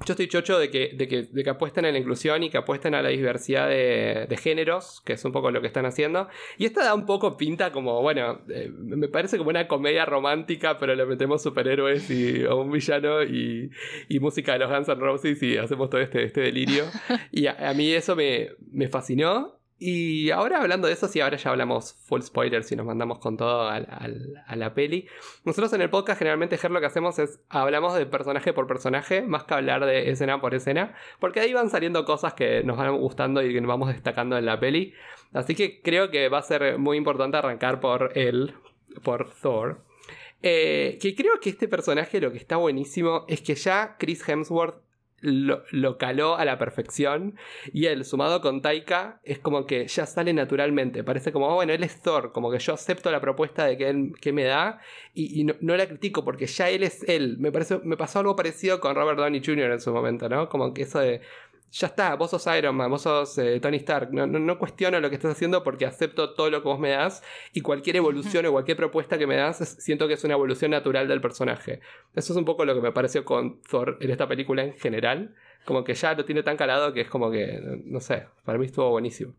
yo 0.05 0.13
estoy 0.13 0.27
chocho 0.27 0.57
de 0.57 0.69
que, 0.69 0.91
de, 0.93 1.07
que, 1.07 1.23
de 1.23 1.43
que 1.43 1.49
apuesten 1.49 1.85
a 1.85 1.91
la 1.91 1.97
inclusión 1.97 2.43
y 2.43 2.49
que 2.49 2.57
apuesten 2.57 2.95
a 2.95 3.01
la 3.01 3.09
diversidad 3.09 3.67
de, 3.69 4.25
de, 4.27 4.37
géneros, 4.37 5.01
que 5.05 5.13
es 5.13 5.25
un 5.25 5.31
poco 5.31 5.51
lo 5.51 5.61
que 5.61 5.67
están 5.67 5.85
haciendo. 5.85 6.27
Y 6.57 6.65
esta 6.65 6.83
da 6.83 6.93
un 6.93 7.05
poco 7.05 7.37
pinta 7.37 7.71
como, 7.71 8.01
bueno, 8.01 8.41
eh, 8.49 8.71
me 8.73 9.07
parece 9.07 9.37
como 9.37 9.49
una 9.49 9.67
comedia 9.67 10.05
romántica, 10.05 10.77
pero 10.79 10.95
le 10.95 11.05
metemos 11.05 11.43
superhéroes 11.43 12.09
y, 12.09 12.43
o 12.45 12.61
un 12.61 12.71
villano 12.71 13.23
y, 13.23 13.69
y, 14.09 14.19
música 14.19 14.53
de 14.53 14.59
los 14.59 14.69
Guns 14.69 14.87
N' 14.87 14.95
Roses 14.95 15.41
y 15.43 15.57
hacemos 15.57 15.89
todo 15.89 16.01
este, 16.01 16.23
este 16.23 16.41
delirio. 16.41 16.85
Y 17.31 17.47
a, 17.47 17.69
a 17.69 17.73
mí 17.73 17.91
eso 17.91 18.15
me, 18.15 18.49
me 18.71 18.87
fascinó. 18.89 19.60
Y 19.83 20.29
ahora 20.29 20.61
hablando 20.61 20.85
de 20.85 20.93
eso, 20.93 21.07
sí, 21.07 21.21
ahora 21.21 21.37
ya 21.37 21.49
hablamos 21.49 21.93
full 22.05 22.21
spoilers 22.21 22.71
y 22.71 22.75
nos 22.75 22.85
mandamos 22.85 23.17
con 23.17 23.35
todo 23.35 23.67
a, 23.67 23.79
la 23.79 24.73
peli. 24.75 25.07
Nosotros 25.43 25.73
en 25.73 25.81
el 25.81 25.89
podcast 25.89 26.19
generalmente, 26.19 26.59
Ger, 26.59 26.69
lo 26.69 26.79
que 26.79 26.85
hacemos 26.85 27.17
es 27.17 27.39
hablamos 27.49 27.95
de 27.95 28.05
personaje 28.05 28.53
por 28.53 28.67
personaje, 28.67 29.23
más 29.23 29.45
que 29.45 29.55
hablar 29.55 29.83
de 29.87 30.11
escena 30.11 30.39
por 30.39 30.53
escena, 30.53 30.93
porque 31.19 31.39
ahí 31.39 31.51
van 31.53 31.71
saliendo 31.71 32.05
cosas 32.05 32.35
que 32.35 32.61
nos 32.63 32.77
van 32.77 32.95
gustando 32.95 33.41
y 33.41 33.51
que 33.51 33.59
nos 33.59 33.69
vamos 33.69 33.87
destacando 33.87 34.37
en 34.37 34.45
la 34.45 34.59
peli. 34.59 34.93
Así 35.33 35.55
que 35.55 35.81
creo 35.81 36.11
que 36.11 36.29
va 36.29 36.37
a 36.37 36.43
ser 36.43 36.77
muy 36.77 36.95
importante 36.95 37.37
arrancar 37.37 37.79
por 37.79 38.11
él, 38.13 38.53
por 39.01 39.31
Thor. 39.31 39.81
Eh, 40.43 40.99
que 41.01 41.15
creo 41.15 41.39
que 41.39 41.49
este 41.49 41.67
personaje 41.67 42.21
lo 42.21 42.31
que 42.31 42.37
está 42.37 42.57
buenísimo 42.57 43.25
es 43.27 43.41
que 43.41 43.55
ya 43.55 43.95
Chris 43.97 44.29
Hemsworth 44.29 44.75
lo, 45.21 45.97
caló 45.97 46.35
a 46.35 46.45
la 46.45 46.57
perfección. 46.57 47.35
Y 47.73 47.85
él, 47.85 48.05
sumado 48.05 48.41
con 48.41 48.61
Taika, 48.61 49.19
es 49.23 49.39
como 49.39 49.65
que 49.65 49.87
ya 49.87 50.05
sale 50.05 50.33
naturalmente. 50.33 51.03
Parece 51.03 51.31
como, 51.31 51.47
oh, 51.47 51.55
bueno, 51.55 51.73
él 51.73 51.83
es 51.83 52.01
Thor, 52.01 52.31
como 52.31 52.51
que 52.51 52.59
yo 52.59 52.73
acepto 52.73 53.11
la 53.11 53.21
propuesta 53.21 53.65
de 53.65 53.77
que 53.77 53.89
él 53.89 54.13
que 54.19 54.33
me 54.33 54.43
da 54.43 54.79
y, 55.13 55.43
no, 55.43 55.75
la 55.75 55.87
critico 55.87 56.23
porque 56.23 56.47
ya 56.47 56.69
él 56.69 56.83
es 56.83 57.07
él. 57.07 57.37
Me, 57.39 57.51
parece, 57.51 57.79
me 57.83 57.97
pasó 57.97 58.19
algo 58.19 58.35
parecido 58.35 58.79
con 58.79 58.95
Robert 58.95 59.19
Downey 59.19 59.41
Jr. 59.43 59.71
en 59.71 59.81
su 59.81 59.91
momento, 59.91 60.29
¿no? 60.29 60.49
Como 60.49 60.73
que 60.73 60.83
eso 60.83 60.99
de 60.99 61.21
ya 61.71 61.87
está, 61.87 62.15
vos 62.15 62.29
sos 62.29 62.45
Iron 62.57 62.75
Man, 62.75 62.91
vos 62.91 63.01
sos 63.01 63.37
eh, 63.37 63.59
Tony 63.61 63.77
Stark, 63.77 64.11
no, 64.11 64.27
no, 64.27 64.59
cuestiono 64.59 64.99
lo 64.99 65.09
que 65.09 65.15
estás 65.15 65.31
haciendo 65.31 65.63
porque 65.63 65.85
acepto 65.85 66.33
todo 66.33 66.49
lo 66.49 66.61
que 66.61 66.67
vos 66.67 66.79
me 66.79 66.89
das 66.89 67.23
y 67.53 67.61
cualquier 67.61 67.95
evolución 67.95 68.45
o 68.45 68.51
cualquier 68.51 68.75
propuesta 68.75 69.17
que 69.17 69.25
me 69.25 69.37
das 69.37 69.57
siento 69.79 70.07
que 70.07 70.15
es 70.15 70.23
una 70.23 70.33
evolución 70.33 70.71
natural 70.71 71.07
del 71.07 71.21
personaje. 71.21 71.79
Eso 72.13 72.33
es 72.33 72.37
un 72.37 72.45
poco 72.45 72.65
lo 72.65 72.75
que 72.75 72.81
me 72.81 72.91
pareció 72.91 73.23
con 73.23 73.61
Thor 73.61 73.97
en 74.01 74.11
esta 74.11 74.27
película 74.27 74.63
en 74.63 74.73
general, 74.73 75.33
como 75.63 75.83
que 75.83 75.93
ya 75.93 76.13
lo 76.13 76.25
tiene 76.25 76.43
tan 76.43 76.57
calado 76.57 76.91
que 76.93 77.01
es 77.01 77.09
como 77.09 77.31
que, 77.31 77.59
no 77.85 78.01
sé, 78.01 78.27
para 78.43 78.57
mí 78.57 78.65
estuvo 78.65 78.89
buenísimo. 78.89 79.33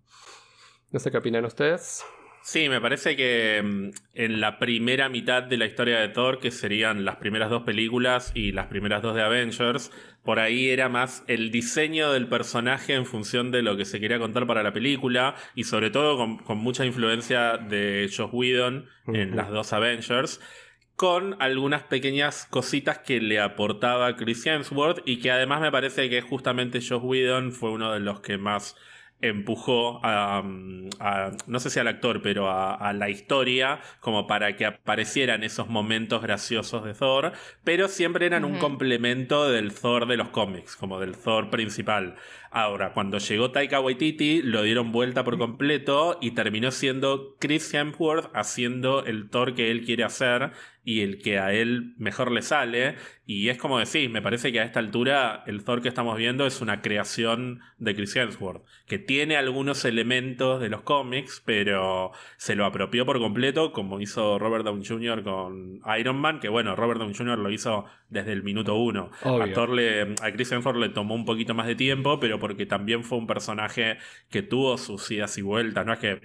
No 0.90 0.98
sé 0.98 1.10
qué 1.10 1.18
opinan 1.18 1.44
ustedes. 1.44 2.04
Sí, 2.44 2.68
me 2.68 2.80
parece 2.80 3.14
que 3.14 3.62
mm, 3.62 3.90
en 4.14 4.40
la 4.40 4.58
primera 4.58 5.08
mitad 5.08 5.44
de 5.44 5.56
la 5.56 5.66
historia 5.66 6.00
de 6.00 6.08
Thor, 6.08 6.40
que 6.40 6.50
serían 6.50 7.04
las 7.04 7.16
primeras 7.16 7.50
dos 7.50 7.62
películas 7.62 8.32
y 8.34 8.50
las 8.50 8.66
primeras 8.66 9.00
dos 9.00 9.14
de 9.14 9.22
Avengers, 9.22 9.92
por 10.24 10.40
ahí 10.40 10.68
era 10.68 10.88
más 10.88 11.22
el 11.28 11.52
diseño 11.52 12.12
del 12.12 12.26
personaje 12.26 12.94
en 12.94 13.06
función 13.06 13.52
de 13.52 13.62
lo 13.62 13.76
que 13.76 13.84
se 13.84 14.00
quería 14.00 14.18
contar 14.18 14.46
para 14.46 14.64
la 14.64 14.72
película 14.72 15.36
y 15.54 15.64
sobre 15.64 15.90
todo 15.90 16.16
con, 16.16 16.58
mucha 16.58 16.84
influencia 16.84 17.58
de 17.58 18.10
Josh 18.14 18.30
Whedon 18.32 18.86
en 19.06 19.36
las 19.36 19.50
dos 19.50 19.72
Avengers 19.72 20.40
con 20.96 21.36
algunas 21.40 21.82
pequeñas 21.84 22.46
cositas 22.50 22.98
que 22.98 23.20
le 23.20 23.40
aportaba 23.40 24.14
Chris 24.16 24.46
Hemsworth 24.46 25.02
y 25.04 25.18
que 25.18 25.30
además 25.30 25.60
me 25.60 25.72
parece 25.72 26.08
que 26.10 26.20
justamente 26.20 26.80
Josh 26.80 27.02
Whedon 27.02 27.52
fue 27.52 27.70
uno 27.70 27.92
de 27.92 28.00
los 28.00 28.20
que 28.20 28.38
más 28.38 28.76
empujó 29.22 30.00
a, 30.02 30.42
no 31.46 31.60
sé 31.60 31.70
si 31.70 31.78
al 31.80 31.88
actor, 31.88 32.20
pero 32.22 32.50
a, 32.50 32.92
la 32.92 33.08
historia, 33.08 33.80
como 34.00 34.26
para 34.26 34.56
que 34.56 34.66
aparecieran 34.66 35.44
esos 35.44 35.68
momentos 35.68 36.20
graciosos 36.20 36.84
de 36.84 36.92
Thor, 36.92 37.32
pero 37.64 37.88
siempre 37.88 38.26
eran 38.26 38.44
un 38.44 38.58
complemento 38.58 39.48
del 39.48 39.72
Thor 39.72 40.06
de 40.06 40.16
los 40.16 40.28
cómics, 40.28 40.76
como 40.76 41.00
del 41.00 41.16
Thor 41.16 41.48
principal. 41.48 42.16
Ahora, 42.50 42.92
cuando 42.92 43.16
llegó 43.16 43.50
Taika 43.50 43.80
Waititi, 43.80 44.42
lo 44.42 44.62
dieron 44.62 44.92
vuelta 44.92 45.24
por 45.24 45.38
completo 45.38 46.18
y 46.20 46.32
terminó 46.32 46.70
siendo 46.70 47.36
Chris 47.38 47.72
Hemsworth 47.72 48.30
haciendo 48.34 49.04
el 49.06 49.30
Thor 49.30 49.54
que 49.54 49.70
él 49.70 49.86
quiere 49.86 50.04
hacer 50.04 50.52
y 50.84 51.00
el 51.00 51.22
que 51.22 51.38
a 51.38 51.52
él 51.52 51.94
mejor 51.96 52.32
le 52.32 52.42
sale. 52.42 52.96
Y 53.24 53.48
es 53.48 53.58
como 53.58 53.78
decís, 53.78 54.10
me 54.10 54.20
parece 54.20 54.52
que 54.52 54.60
a 54.60 54.64
esta 54.64 54.80
altura 54.80 55.44
el 55.46 55.64
Thor 55.64 55.80
que 55.80 55.88
estamos 55.88 56.16
viendo 56.16 56.44
es 56.44 56.60
una 56.60 56.82
creación 56.82 57.60
de 57.78 57.94
Chris 57.94 58.16
Hemsworth, 58.16 58.64
que 58.86 58.98
tiene 58.98 59.36
algunos 59.36 59.84
elementos 59.84 60.60
de 60.60 60.68
los 60.68 60.82
cómics, 60.82 61.42
pero 61.44 62.10
se 62.36 62.56
lo 62.56 62.66
apropió 62.66 63.06
por 63.06 63.20
completo, 63.20 63.72
como 63.72 64.00
hizo 64.00 64.38
Robert 64.38 64.64
Downey 64.64 64.84
Jr. 64.84 65.22
con 65.22 65.80
Iron 65.98 66.16
Man, 66.16 66.40
que 66.40 66.48
bueno, 66.48 66.74
Robert 66.74 66.98
Downey 66.98 67.16
Jr. 67.16 67.38
lo 67.38 67.50
hizo 67.50 67.84
desde 68.08 68.32
el 68.32 68.42
minuto 68.42 68.74
uno. 68.74 69.10
A, 69.22 69.46
Thor 69.52 69.70
le, 69.70 70.14
a 70.20 70.32
Chris 70.32 70.50
Hemsworth 70.50 70.78
le 70.78 70.88
tomó 70.88 71.14
un 71.14 71.24
poquito 71.24 71.54
más 71.54 71.68
de 71.68 71.76
tiempo, 71.76 72.18
pero 72.18 72.38
porque 72.40 72.66
también 72.66 73.04
fue 73.04 73.18
un 73.18 73.26
personaje 73.28 73.98
que 74.30 74.42
tuvo 74.42 74.76
sus 74.78 75.08
idas 75.10 75.38
y 75.38 75.42
vueltas, 75.42 75.86
no 75.86 75.92
es 75.92 75.98
que 76.00 76.20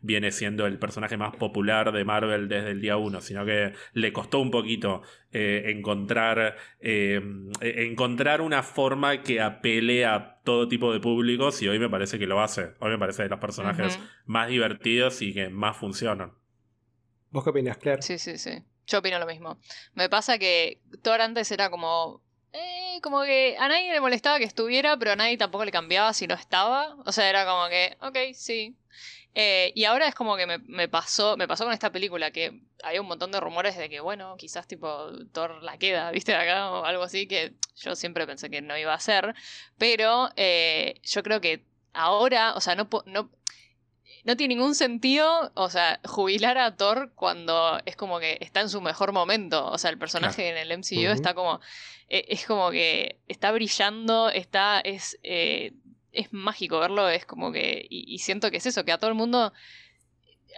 viene 0.00 0.30
siendo 0.32 0.66
el 0.66 0.78
personaje 0.78 1.16
más 1.16 1.36
popular 1.36 1.92
de 1.92 2.04
Marvel 2.04 2.48
desde 2.48 2.70
el 2.70 2.80
día 2.80 2.96
uno, 2.96 3.20
sino 3.20 3.44
que 3.44 3.72
le 3.92 4.12
costó 4.12 4.40
un 4.40 4.50
poquito 4.50 5.02
eh, 5.32 5.64
encontrar, 5.66 6.56
eh, 6.80 7.20
encontrar 7.60 8.40
una 8.40 8.62
forma 8.62 9.22
que 9.22 9.40
apele 9.40 10.04
a 10.04 10.40
todo 10.44 10.68
tipo 10.68 10.92
de 10.92 11.00
públicos 11.00 11.62
y 11.62 11.68
hoy 11.68 11.78
me 11.78 11.88
parece 11.88 12.18
que 12.18 12.26
lo 12.26 12.40
hace. 12.40 12.74
Hoy 12.80 12.90
me 12.90 12.98
parece 12.98 13.22
de 13.22 13.28
los 13.28 13.38
personajes 13.38 13.98
más 14.26 14.48
divertidos 14.48 15.22
y 15.22 15.32
que 15.32 15.48
más 15.48 15.76
funcionan. 15.76 16.32
¿Vos 17.30 17.44
qué 17.44 17.50
opinas, 17.50 17.78
Claire? 17.78 18.02
Sí, 18.02 18.18
sí, 18.18 18.38
sí. 18.38 18.62
Yo 18.86 18.98
opino 18.98 19.18
lo 19.18 19.26
mismo. 19.26 19.58
Me 19.94 20.08
pasa 20.08 20.38
que 20.38 20.80
Thor 21.02 21.20
antes 21.20 21.50
era 21.50 21.70
como 21.70 22.22
eh, 22.52 23.00
como 23.02 23.22
que 23.22 23.56
a 23.58 23.68
nadie 23.68 23.92
le 23.92 24.00
molestaba 24.00 24.38
que 24.38 24.44
estuviera, 24.44 24.98
pero 24.98 25.12
a 25.12 25.16
nadie 25.16 25.38
tampoco 25.38 25.64
le 25.64 25.72
cambiaba 25.72 26.12
si 26.12 26.26
no 26.26 26.34
estaba. 26.34 26.96
O 27.06 27.12
sea, 27.12 27.28
era 27.28 27.46
como 27.46 27.68
que, 27.68 27.96
ok, 28.00 28.34
sí. 28.34 28.76
Eh, 29.34 29.72
y 29.74 29.84
ahora 29.84 30.08
es 30.08 30.14
como 30.14 30.36
que 30.36 30.46
me, 30.46 30.88
pasó, 30.88 31.36
me 31.36 31.48
pasó 31.48 31.64
con 31.64 31.72
esta 31.72 31.90
película, 31.90 32.30
que 32.30 32.60
había 32.82 33.00
un 33.00 33.06
montón 33.06 33.32
de 33.32 33.40
rumores 33.40 33.76
de 33.76 33.88
que, 33.88 34.00
bueno, 34.00 34.36
quizás 34.36 34.66
tipo 34.66 35.10
Thor 35.32 35.62
la 35.62 35.78
queda, 35.78 36.10
viste, 36.12 36.34
acá 36.34 36.70
o 36.70 36.84
algo 36.84 37.02
así, 37.02 37.26
que 37.26 37.54
yo 37.76 37.94
siempre 37.96 38.26
pensé 38.26 38.50
que 38.50 38.60
no 38.60 38.76
iba 38.76 38.92
a 38.92 39.00
ser. 39.00 39.34
Pero 39.78 40.28
eh, 40.36 41.00
yo 41.02 41.22
creo 41.22 41.40
que 41.40 41.64
ahora, 41.94 42.54
o 42.54 42.60
sea, 42.60 42.74
no, 42.74 42.88
no, 43.06 43.30
no 44.24 44.36
tiene 44.36 44.54
ningún 44.54 44.74
sentido, 44.74 45.50
o 45.54 45.70
sea, 45.70 45.98
jubilar 46.04 46.58
a 46.58 46.76
Thor 46.76 47.12
cuando 47.14 47.80
es 47.86 47.96
como 47.96 48.20
que 48.20 48.38
está 48.40 48.60
en 48.60 48.68
su 48.68 48.80
mejor 48.80 49.12
momento. 49.12 49.66
O 49.66 49.78
sea, 49.78 49.90
el 49.90 49.98
personaje 49.98 50.48
en 50.50 50.56
el 50.58 50.78
MCU 50.78 51.10
está 51.10 51.34
como. 51.34 51.60
E, 52.08 52.26
es 52.28 52.46
como 52.46 52.70
que 52.70 53.18
está 53.28 53.50
brillando, 53.50 54.28
está. 54.28 54.80
es 54.80 55.18
es 56.12 56.32
mágico 56.32 56.78
verlo, 56.78 57.08
es 57.08 57.26
como 57.26 57.52
que. 57.52 57.86
Y, 57.88 58.18
siento 58.18 58.50
que 58.50 58.58
es 58.58 58.66
eso, 58.66 58.84
que 58.84 58.92
a 58.92 58.98
todo 58.98 59.10
el 59.10 59.16
mundo. 59.16 59.52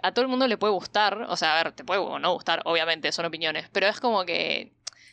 A 0.03 0.13
todo 0.13 0.23
el 0.23 0.29
mundo 0.29 0.47
le 0.47 0.57
puede 0.57 0.73
gustar. 0.73 1.25
O 1.29 1.37
sea, 1.37 1.59
a 1.59 1.63
ver, 1.63 1.73
te 1.73 1.83
puede 1.83 1.99
o 2.01 2.19
no 2.19 2.33
gustar, 2.33 2.61
obviamente, 2.65 3.11
son 3.11 3.25
opiniones. 3.25 3.69
Pero 3.71 3.87
es 3.87 3.99
como 3.99 4.25
que. 4.25 4.71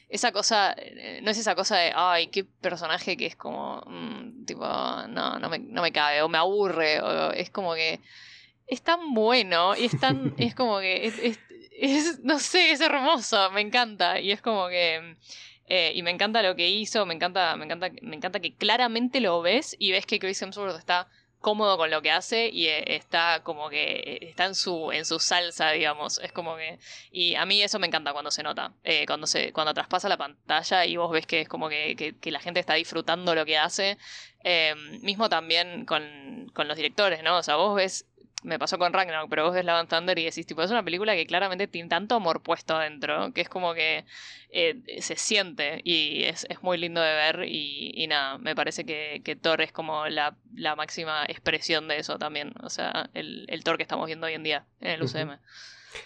Esa 0.09 0.33
cosa. 0.33 0.77
No 1.23 1.31
es 1.31 1.39
esa 1.39 1.55
cosa 1.55 1.77
de. 1.77 1.93
Ay, 1.95 2.27
qué 2.29 2.45
personaje 2.45 3.17
que 3.17 3.27
es 3.27 3.37
como. 3.37 3.83
Mm, 3.87 4.45
tipo. 4.45 4.65
No, 4.65 5.39
no 5.39 5.49
me, 5.49 5.59
no 5.59 5.83
me 5.83 5.93
cabe. 5.93 6.23
O 6.23 6.29
me 6.29 6.39
aburre. 6.39 7.01
O 7.01 7.31
es 7.33 7.51
como 7.51 7.75
que. 7.75 8.01
Es 8.67 8.83
tan 8.83 9.15
bueno. 9.15 9.77
Y 9.77 9.87
es 9.87 9.99
tan. 10.01 10.35
es 10.39 10.55
como 10.55 10.81
que. 10.81 11.07
es, 11.07 11.19
es, 11.79 12.21
no 12.25 12.39
sé, 12.39 12.73
es 12.73 12.81
hermoso. 12.81 13.51
Me 13.53 13.61
encanta. 13.61 14.21
Y 14.21 14.33
es 14.33 14.43
como 14.43 14.69
que. 14.69 15.17
Eh, 15.67 15.93
y 15.95 16.03
me 16.03 16.11
encanta 16.11 16.43
lo 16.43 16.57
que 16.57 16.69
hizo, 16.69 17.07
me 17.07 17.15
encanta, 17.15 17.57
me 17.57 17.65
encanta, 17.65 17.91
me 18.03 18.17
encanta 18.17 18.41
que 18.41 18.55
claramente 18.55 19.21
lo 19.21 19.41
ves 19.43 19.77
y 19.79 19.93
ves 19.93 20.07
que 20.07 20.19
Chris 20.19 20.43
Hemsworth 20.43 20.77
está 20.77 21.09
cómodo 21.41 21.77
con 21.77 21.91
lo 21.91 22.03
que 22.03 22.11
hace 22.13 22.49
y 22.49 22.69
eh, 22.69 22.95
está 22.95 23.43
como 23.43 23.69
que 23.69 23.95
eh, 23.95 24.19
está 24.29 24.45
en 24.45 24.55
su 24.55 24.93
en 24.93 25.05
su 25.05 25.19
salsa 25.19 25.71
digamos. 25.71 26.19
Es 26.19 26.33
como 26.33 26.57
que 26.57 26.79
y 27.11 27.35
a 27.37 27.47
mí 27.47 27.63
eso 27.63 27.79
me 27.79 27.87
encanta 27.87 28.13
cuando 28.13 28.31
se 28.31 28.43
nota 28.43 28.75
cuando 29.07 29.27
se 29.27 29.53
cuando 29.53 29.75
traspasa 29.75 30.09
la 30.09 30.17
pantalla 30.19 30.85
y 30.85 30.97
vos 30.97 31.11
ves 31.11 31.27
que 31.27 31.41
es 31.41 31.49
como 31.49 31.69
que, 31.69 32.17
que, 32.21 32.31
la 32.31 32.41
gente 32.41 32.61
está 32.61 32.75
disfrutando 32.75 33.35
lo 33.35 33.45
que 33.45 33.59
hace. 33.59 33.99
Mismo 35.03 35.29
también 35.29 35.85
con, 35.85 36.51
con, 36.53 36.69
los 36.69 36.77
directores 36.77 37.23
no 37.23 37.39
o 37.39 37.43
sea 37.43 37.57
vos 37.57 37.77
ves 37.77 38.07
me 38.43 38.59
pasó 38.59 38.79
con 38.79 38.93
Ragnarok, 38.93 39.29
pero 39.31 39.45
vos 39.45 39.55
ves 39.55 39.65
la 39.65 39.85
Thunder 39.87 40.19
y 40.19 40.25
decís, 40.25 40.47
tipo, 40.47 40.63
es 40.63 40.71
una 40.71 40.83
película 40.83 41.15
que 41.15 41.27
claramente 41.27 41.67
tiene 41.69 41.89
tanto 41.89 42.17
amor 42.17 42.43
puesto 42.43 42.77
adentro, 42.77 43.33
que 43.33 43.41
es 43.41 43.49
como 43.49 43.75
que 43.75 44.05
eh, 44.51 44.81
se 45.01 45.17
siente 45.17 45.81
y 45.85 46.25
es, 46.25 46.47
muy 46.63 46.79
lindo 46.79 47.01
de 47.01 47.15
ver 47.15 47.45
y, 47.47 48.07
nada, 48.09 48.39
me 48.39 48.55
parece 48.55 48.85
que, 48.85 49.23
que 49.25 49.37
Thor 49.37 49.61
es 49.63 49.73
como 49.73 50.07
la, 50.07 50.37
máxima 50.77 51.25
expresión 51.27 51.89
de 51.89 51.99
eso 51.99 52.19
también, 52.19 52.53
o 52.63 52.71
sea, 52.71 53.11
el, 53.15 53.47
el 53.49 53.65
Thor 53.65 53.77
que 53.77 53.83
estamos 53.83 54.07
viendo 54.07 54.27
hoy 54.27 54.35
en 54.35 54.43
día 54.43 54.65
en 54.81 54.91
el 54.93 55.03
UCM. 55.03 55.39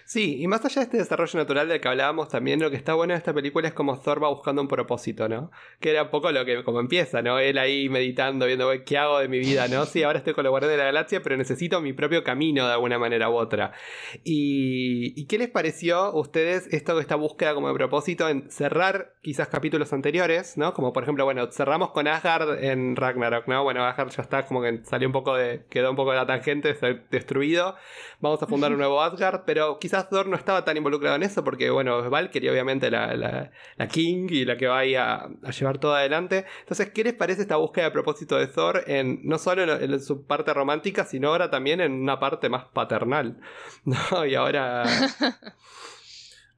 Sí, 0.05 0.41
y 0.41 0.47
más 0.47 0.65
allá 0.65 0.77
de 0.77 0.83
este 0.83 0.97
desarrollo 0.99 1.39
natural 1.39 1.69
del 1.69 1.81
que 1.81 1.89
hablábamos 1.89 2.29
también, 2.29 2.61
lo 2.61 2.71
que 2.71 2.77
está 2.77 2.95
bueno 2.95 3.15
de 3.15 3.19
esta 3.19 3.35
película 3.35 3.69
es 3.69 3.75
como 3.75 3.99
Thor 3.99 4.23
va 4.23 4.29
buscando 4.29 4.63
un 4.63 4.69
propósito, 4.69 5.29
¿no? 5.29 5.51
Que 5.81 5.91
era 5.91 6.05
un 6.05 6.11
poco 6.11 6.31
lo 6.33 6.45
que 6.45 6.65
como 6.65 6.81
empieza, 6.81 7.23
¿no? 7.23 7.39
Él 7.39 7.59
ahí 7.59 7.89
meditando, 7.89 8.47
viendo 8.47 8.71
qué 8.85 8.99
hago 8.99 9.19
de 9.19 9.29
mi 9.29 9.39
vida, 9.39 9.69
¿no? 9.69 9.85
Sí, 9.87 10.03
ahora 10.03 10.19
estoy 10.19 10.35
con 10.35 10.45
los 10.45 10.51
guardianes 10.51 10.77
de 10.77 10.79
la 10.79 10.87
galaxia, 10.87 11.23
pero 11.23 11.37
necesito 11.37 11.81
mi 11.81 11.93
propio 11.93 12.25
camino 12.25 12.67
de 12.67 12.73
alguna 12.73 12.99
manera 12.99 13.31
u 13.31 13.35
otra. 13.35 13.73
¿Y, 14.25 15.27
qué 15.27 15.39
les 15.39 15.51
pareció 15.51 15.97
a 15.97 16.17
ustedes 16.17 16.73
esto, 16.73 17.01
esta 17.01 17.17
búsqueda 17.17 17.55
como 17.55 17.69
de 17.69 17.75
propósito 17.75 18.29
en 18.29 18.49
cerrar 18.51 19.15
quizás 19.23 19.49
capítulos 19.49 19.93
anteriores, 19.93 20.57
¿no? 20.57 20.73
Como 20.73 20.93
por 20.93 21.03
ejemplo, 21.03 21.25
bueno, 21.25 21.51
cerramos 21.51 21.91
con 21.91 22.07
Asgard 22.07 22.63
en 22.63 22.95
Ragnarok, 22.95 23.49
¿no? 23.49 23.65
Bueno, 23.65 23.85
Asgard 23.85 24.11
ya 24.11 24.23
está 24.23 24.47
como 24.47 24.63
que 24.63 24.81
salió 24.85 25.09
un 25.09 25.13
poco 25.13 25.35
de, 25.35 25.65
quedó 25.69 25.91
un 25.91 25.97
poco 25.97 26.13
de 26.13 26.19
la 26.19 26.27
tangente, 26.27 26.77
destruido. 27.11 27.75
Vamos 28.21 28.43
a 28.43 28.47
fundar 28.47 28.71
un 28.71 28.79
nuevo 28.79 29.03
Asgard, 29.03 29.43
pero 29.45 29.76
quizás 29.79 30.09
Thor 30.09 30.27
no 30.27 30.37
estaba 30.37 30.65
tan 30.65 30.77
involucrado 30.77 31.17
en 31.17 31.23
eso 31.23 31.45
porque, 31.45 31.71
bueno, 31.71 32.09
Valkyrie 32.11 32.51
obviamente 32.51 32.91
la, 32.91 33.15
la, 33.15 33.89
King 33.89 34.27
y 34.31 34.45
la 34.45 34.57
que 34.57 34.67
va 34.67 34.81
a, 34.81 35.29
a, 35.43 35.51
llevar 35.51 35.79
todo 35.79 35.95
adelante. 35.95 36.45
Entonces, 36.61 36.91
¿qué 36.91 37.05
les 37.05 37.15
parece 37.15 37.43
esta 37.43 37.57
búsqueda 37.57 37.87
de 37.87 37.91
propósito 37.91 38.37
de 38.37 38.47
Thor 38.47 38.85
en 38.87 39.21
no 39.25 39.39
solo 39.39 39.63
en, 39.63 40.01
su 40.01 40.27
parte 40.27 40.53
romántica, 40.53 41.05
sino 41.05 41.29
ahora 41.29 41.51
también 41.51 41.81
en 41.81 41.93
una 41.93 42.19
parte 42.19 42.49
más 42.49 42.65
paternal? 42.67 43.39
¿No? 43.85 44.27
Y 44.27 44.35
ahora... 44.35 44.85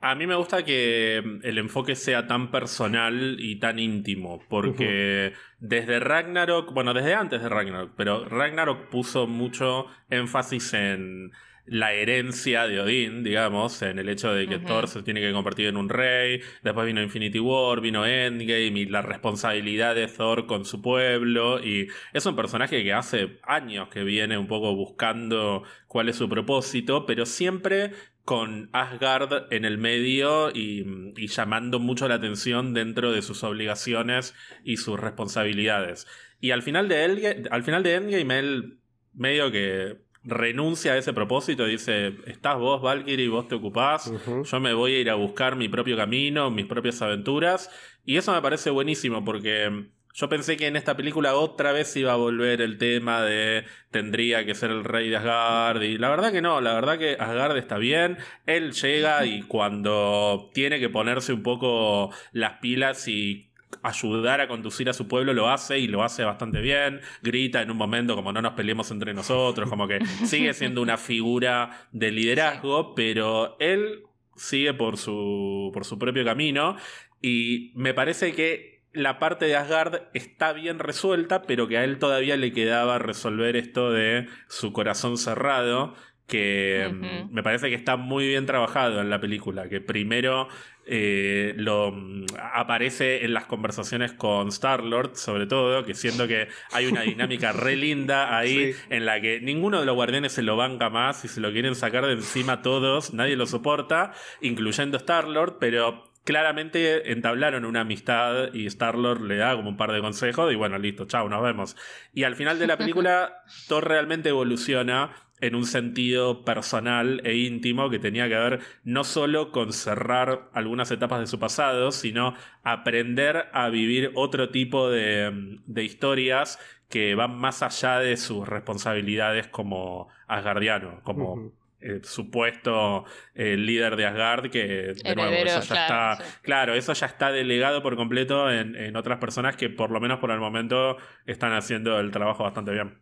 A 0.00 0.14
mí 0.14 0.28
me 0.28 0.36
gusta 0.36 0.64
que 0.64 1.16
el 1.16 1.58
enfoque 1.58 1.96
sea 1.96 2.28
tan 2.28 2.52
personal 2.52 3.36
y 3.40 3.58
tan 3.58 3.80
íntimo, 3.80 4.40
porque 4.48 5.32
desde 5.58 5.98
Ragnarok, 5.98 6.72
bueno, 6.72 6.94
desde 6.94 7.14
antes 7.14 7.42
de 7.42 7.48
Ragnarok, 7.48 7.94
pero 7.96 8.24
Ragnarok 8.24 8.90
puso 8.90 9.26
mucho 9.26 9.86
énfasis 10.08 10.72
en 10.74 11.32
la 11.70 11.92
herencia 11.92 12.66
de 12.66 12.80
Odín, 12.80 13.22
digamos, 13.22 13.82
en 13.82 13.98
el 13.98 14.08
hecho 14.08 14.32
de 14.32 14.46
que 14.46 14.58
Thor 14.58 14.88
se 14.88 15.02
tiene 15.02 15.20
que 15.20 15.32
convertir 15.32 15.66
en 15.66 15.76
un 15.76 15.88
rey, 15.88 16.40
después 16.62 16.86
vino 16.86 17.02
Infinity 17.02 17.40
War, 17.40 17.80
vino 17.80 18.06
Endgame 18.06 18.80
y 18.80 18.86
la 18.86 19.02
responsabilidad 19.02 19.94
de 19.94 20.08
Thor 20.08 20.46
con 20.46 20.64
su 20.64 20.80
pueblo 20.80 21.62
y 21.64 21.88
es 22.12 22.26
un 22.26 22.36
personaje 22.36 22.82
que 22.82 22.92
hace 22.92 23.38
años 23.42 23.88
que 23.88 24.02
viene 24.04 24.38
un 24.38 24.46
poco 24.46 24.74
buscando 24.74 25.62
cuál 25.86 26.08
es 26.08 26.16
su 26.16 26.28
propósito, 26.28 27.06
pero 27.06 27.26
siempre 27.26 27.92
con 28.24 28.68
Asgard 28.72 29.52
en 29.52 29.64
el 29.64 29.78
medio 29.78 30.50
y, 30.50 30.84
llamando 31.28 31.78
mucho 31.78 32.08
la 32.08 32.16
atención 32.16 32.74
dentro 32.74 33.10
de 33.10 33.22
sus 33.22 33.42
obligaciones 33.42 34.34
y 34.64 34.76
sus 34.76 35.00
responsabilidades. 35.00 36.06
Y 36.40 36.50
al 36.50 36.62
final 36.62 36.88
de, 36.88 37.48
al 37.50 37.62
final 37.62 37.82
de 37.82 37.94
Endgame 37.94 38.38
él 38.38 38.78
medio 39.14 39.50
que 39.50 40.07
renuncia 40.24 40.92
a 40.92 40.98
ese 40.98 41.12
propósito 41.12 41.66
y 41.66 41.72
dice, 41.72 42.14
estás 42.26 42.58
vos, 42.58 42.82
Valkyrie, 42.82 43.28
vos 43.28 43.48
te 43.48 43.54
ocupás, 43.54 44.12
yo 44.44 44.60
me 44.60 44.74
voy 44.74 44.94
a 44.94 45.00
ir 45.00 45.10
a 45.10 45.14
buscar 45.14 45.56
mi 45.56 45.68
propio 45.68 45.96
camino, 45.96 46.50
mis 46.50 46.66
propias 46.66 47.00
aventuras. 47.02 47.70
Y 48.04 48.16
eso 48.16 48.32
me 48.32 48.42
parece 48.42 48.70
buenísimo 48.70 49.24
porque 49.24 49.88
yo 50.18 50.28
pensé 50.28 50.56
que 50.56 50.66
en 50.66 50.74
esta 50.74 50.96
película 50.96 51.36
otra 51.36 51.70
vez 51.70 51.94
iba 51.96 52.12
a 52.12 52.16
volver 52.16 52.60
el 52.60 52.76
tema 52.76 53.22
de 53.22 53.64
tendría 53.92 54.44
que 54.44 54.56
ser 54.56 54.72
el 54.72 54.82
rey 54.82 55.08
de 55.10 55.16
Asgard. 55.16 55.82
Y 55.82 55.96
la 55.96 56.10
verdad 56.10 56.32
que 56.32 56.42
no, 56.42 56.60
la 56.60 56.74
verdad 56.74 56.98
que 56.98 57.16
Asgard 57.20 57.56
está 57.56 57.78
bien. 57.78 58.18
Él 58.44 58.72
llega 58.72 59.24
y 59.26 59.42
cuando 59.42 60.50
tiene 60.52 60.80
que 60.80 60.88
ponerse 60.88 61.32
un 61.32 61.44
poco 61.44 62.10
las 62.32 62.54
pilas 62.54 63.06
y 63.06 63.47
ayudar 63.82 64.40
a 64.40 64.48
conducir 64.48 64.88
a 64.88 64.92
su 64.92 65.08
pueblo 65.08 65.32
lo 65.32 65.48
hace 65.48 65.78
y 65.78 65.86
lo 65.86 66.02
hace 66.02 66.24
bastante 66.24 66.60
bien. 66.60 67.00
Grita 67.22 67.62
en 67.62 67.70
un 67.70 67.76
momento 67.76 68.14
como 68.14 68.32
no 68.32 68.42
nos 68.42 68.52
peleemos 68.54 68.90
entre 68.90 69.14
nosotros, 69.14 69.68
como 69.68 69.88
que 69.88 70.04
sigue 70.24 70.54
siendo 70.54 70.82
una 70.82 70.96
figura 70.96 71.88
de 71.92 72.10
liderazgo, 72.10 72.94
pero 72.94 73.56
él 73.60 74.04
sigue 74.36 74.74
por 74.74 74.96
su, 74.96 75.70
por 75.72 75.84
su 75.84 75.98
propio 75.98 76.24
camino. 76.24 76.76
Y 77.20 77.72
me 77.74 77.94
parece 77.94 78.32
que 78.32 78.82
la 78.92 79.18
parte 79.18 79.46
de 79.46 79.56
Asgard 79.56 80.02
está 80.14 80.52
bien 80.52 80.78
resuelta, 80.78 81.42
pero 81.42 81.68
que 81.68 81.78
a 81.78 81.84
él 81.84 81.98
todavía 81.98 82.36
le 82.36 82.52
quedaba 82.52 82.98
resolver 82.98 83.56
esto 83.56 83.92
de 83.92 84.28
su 84.48 84.72
corazón 84.72 85.18
cerrado 85.18 85.94
que 86.28 86.88
mm, 86.92 87.32
me 87.34 87.42
parece 87.42 87.70
que 87.70 87.74
está 87.74 87.96
muy 87.96 88.28
bien 88.28 88.46
trabajado 88.46 89.00
en 89.00 89.10
la 89.10 89.18
película, 89.18 89.68
que 89.68 89.80
primero 89.80 90.48
eh, 90.90 91.54
lo 91.56 91.92
mm, 91.92 92.26
aparece 92.54 93.24
en 93.24 93.34
las 93.34 93.44
conversaciones 93.44 94.12
con 94.12 94.48
Star 94.48 94.82
Lord, 94.82 95.16
sobre 95.16 95.46
todo, 95.46 95.84
que 95.84 95.94
siento 95.94 96.26
que 96.26 96.48
hay 96.72 96.86
una 96.86 97.02
dinámica 97.02 97.52
re 97.52 97.76
linda 97.76 98.36
ahí 98.36 98.74
en 98.88 99.04
la 99.04 99.20
que 99.20 99.40
ninguno 99.40 99.80
de 99.80 99.86
los 99.86 99.94
guardianes 99.94 100.32
se 100.32 100.42
lo 100.42 100.56
banca 100.56 100.88
más 100.90 101.24
y 101.24 101.28
se 101.28 101.40
lo 101.40 101.52
quieren 101.52 101.74
sacar 101.74 102.06
de 102.06 102.12
encima 102.12 102.62
todos, 102.62 103.12
nadie 103.12 103.36
lo 103.36 103.46
soporta, 103.46 104.12
incluyendo 104.40 104.96
Star 104.96 105.28
Lord, 105.28 105.58
pero 105.60 106.08
claramente 106.28 107.10
entablaron 107.10 107.64
una 107.64 107.80
amistad 107.80 108.52
y 108.52 108.66
Star-Lord 108.66 109.22
le 109.22 109.36
da 109.36 109.56
como 109.56 109.70
un 109.70 109.78
par 109.78 109.92
de 109.92 110.02
consejos 110.02 110.52
y 110.52 110.56
bueno, 110.56 110.76
listo, 110.76 111.06
chao, 111.06 111.26
nos 111.26 111.42
vemos. 111.42 111.74
Y 112.12 112.24
al 112.24 112.36
final 112.36 112.58
de 112.58 112.66
la 112.66 112.76
película, 112.76 113.44
Thor 113.66 113.88
realmente 113.88 114.28
evoluciona 114.28 115.10
en 115.40 115.54
un 115.54 115.64
sentido 115.64 116.44
personal 116.44 117.20
e 117.24 117.36
íntimo 117.36 117.90
que 117.90 117.98
tenía 117.98 118.28
que 118.28 118.34
ver 118.34 118.60
no 118.84 119.04
solo 119.04 119.52
con 119.52 119.72
cerrar 119.72 120.48
algunas 120.52 120.90
etapas 120.90 121.20
de 121.20 121.26
su 121.26 121.38
pasado, 121.38 121.92
sino 121.92 122.34
aprender 122.62 123.46
a 123.52 123.68
vivir 123.68 124.12
otro 124.14 124.50
tipo 124.50 124.90
de, 124.90 125.58
historias 125.76 126.58
que 126.88 127.14
van 127.14 127.36
más 127.36 127.62
allá 127.62 127.98
de 127.98 128.16
sus 128.16 128.48
responsabilidades 128.48 129.46
como 129.48 130.08
asgardiano, 130.26 131.00
como 131.02 131.52
el 131.80 132.04
supuesto 132.04 133.04
eh, 133.34 133.56
líder 133.56 133.96
de 133.96 134.06
Asgard, 134.06 134.50
que 134.50 134.94
de 134.94 135.14
nuevo, 135.14 135.32
eso 135.32 135.60
ya 135.60 135.86
claro, 135.86 136.12
está. 136.12 136.40
Claro, 136.42 136.74
eso 136.74 136.92
ya 136.92 137.06
está 137.06 137.30
delegado 137.30 137.82
por 137.82 137.96
completo 137.96 138.50
en, 138.50 138.74
en 138.74 138.96
otras 138.96 139.18
personas 139.18 139.56
que 139.56 139.70
por 139.70 139.90
lo 139.90 140.00
menos 140.00 140.18
por 140.18 140.30
el 140.30 140.40
momento 140.40 140.96
están 141.26 141.52
haciendo 141.52 142.00
el 142.00 142.10
trabajo 142.10 142.42
bastante 142.42 142.72
bien. 142.72 142.98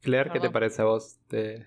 Claire, 0.00 0.30
¿qué 0.30 0.40
te 0.40 0.50
parece 0.50 0.82
a 0.82 0.86
vos 0.86 1.16
de 1.28 1.66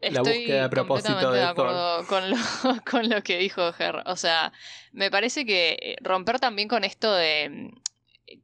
la 0.00 0.22
búsqueda 0.22 0.62
de 0.62 0.68
propósito 0.70 1.30
de, 1.30 1.42
acuerdo 1.42 2.06
con 2.06 2.30
lo, 2.30 2.36
con 2.90 3.08
lo 3.08 3.22
que 3.22 3.38
dijo 3.38 3.72
Ger. 3.72 4.02
O 4.06 4.16
sea, 4.16 4.52
me 4.92 5.10
parece 5.10 5.44
que 5.44 5.76
eh, 5.80 5.96
romper 6.00 6.40
también 6.40 6.68
con 6.68 6.84
esto 6.84 7.12
de 7.12 7.50
mm, 7.50 7.80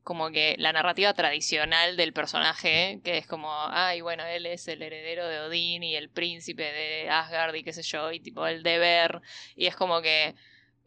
como 0.03 0.31
que 0.31 0.57
la 0.59 0.73
narrativa 0.73 1.15
tradicional 1.15 1.97
del 1.97 2.13
personaje, 2.13 3.01
que 3.05 3.19
es 3.19 3.27
como, 3.27 3.51
ay, 3.53 4.01
bueno, 4.01 4.25
él 4.25 4.47
es 4.47 4.69
el 4.69 4.83
heredero 4.83 5.27
de 5.27 5.41
Odín 5.41 5.83
y 5.83 5.95
el 5.97 6.11
príncipe 6.11 6.65
de 6.65 7.09
Asgard 7.09 7.55
y 7.55 7.63
qué 7.63 7.73
sé 7.73 7.83
yo, 7.83 8.13
y 8.13 8.21
tipo 8.21 8.47
el 8.47 8.63
deber, 8.63 9.21
y 9.55 9.67
es 9.67 9.77
como 9.77 10.03
que, 10.03 10.35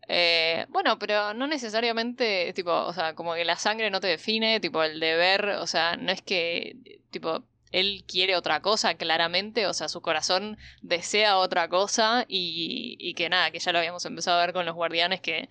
eh, 0.08 0.66
bueno, 0.70 1.00
pero 1.00 1.34
no 1.34 1.48
necesariamente, 1.48 2.52
tipo, 2.54 2.72
o 2.72 2.94
sea, 2.94 3.16
como 3.16 3.36
que 3.36 3.46
la 3.46 3.56
sangre 3.56 3.90
no 3.90 4.02
te 4.02 4.08
define, 4.08 4.60
tipo, 4.60 4.84
el 4.84 5.00
deber, 5.00 5.46
o 5.62 5.68
sea, 5.68 5.96
no 5.96 6.12
es 6.12 6.22
que, 6.22 6.76
tipo, 7.10 7.46
él 7.72 8.04
quiere 8.08 8.36
otra 8.36 8.62
cosa, 8.62 8.96
claramente, 8.96 9.68
o 9.68 9.74
sea, 9.74 9.90
su 9.90 10.02
corazón 10.02 10.58
desea 10.82 11.38
otra 11.38 11.68
cosa 11.70 12.26
y, 12.28 12.98
y, 13.00 13.14
que 13.14 13.30
nada, 13.30 13.52
que 13.52 13.60
ya 13.60 13.72
lo 13.72 13.80
habíamos 13.80 14.06
empezado 14.06 14.40
a 14.40 14.46
ver 14.46 14.54
con 14.54 14.66
los 14.66 14.76
guardianes, 14.76 15.22
que, 15.22 15.50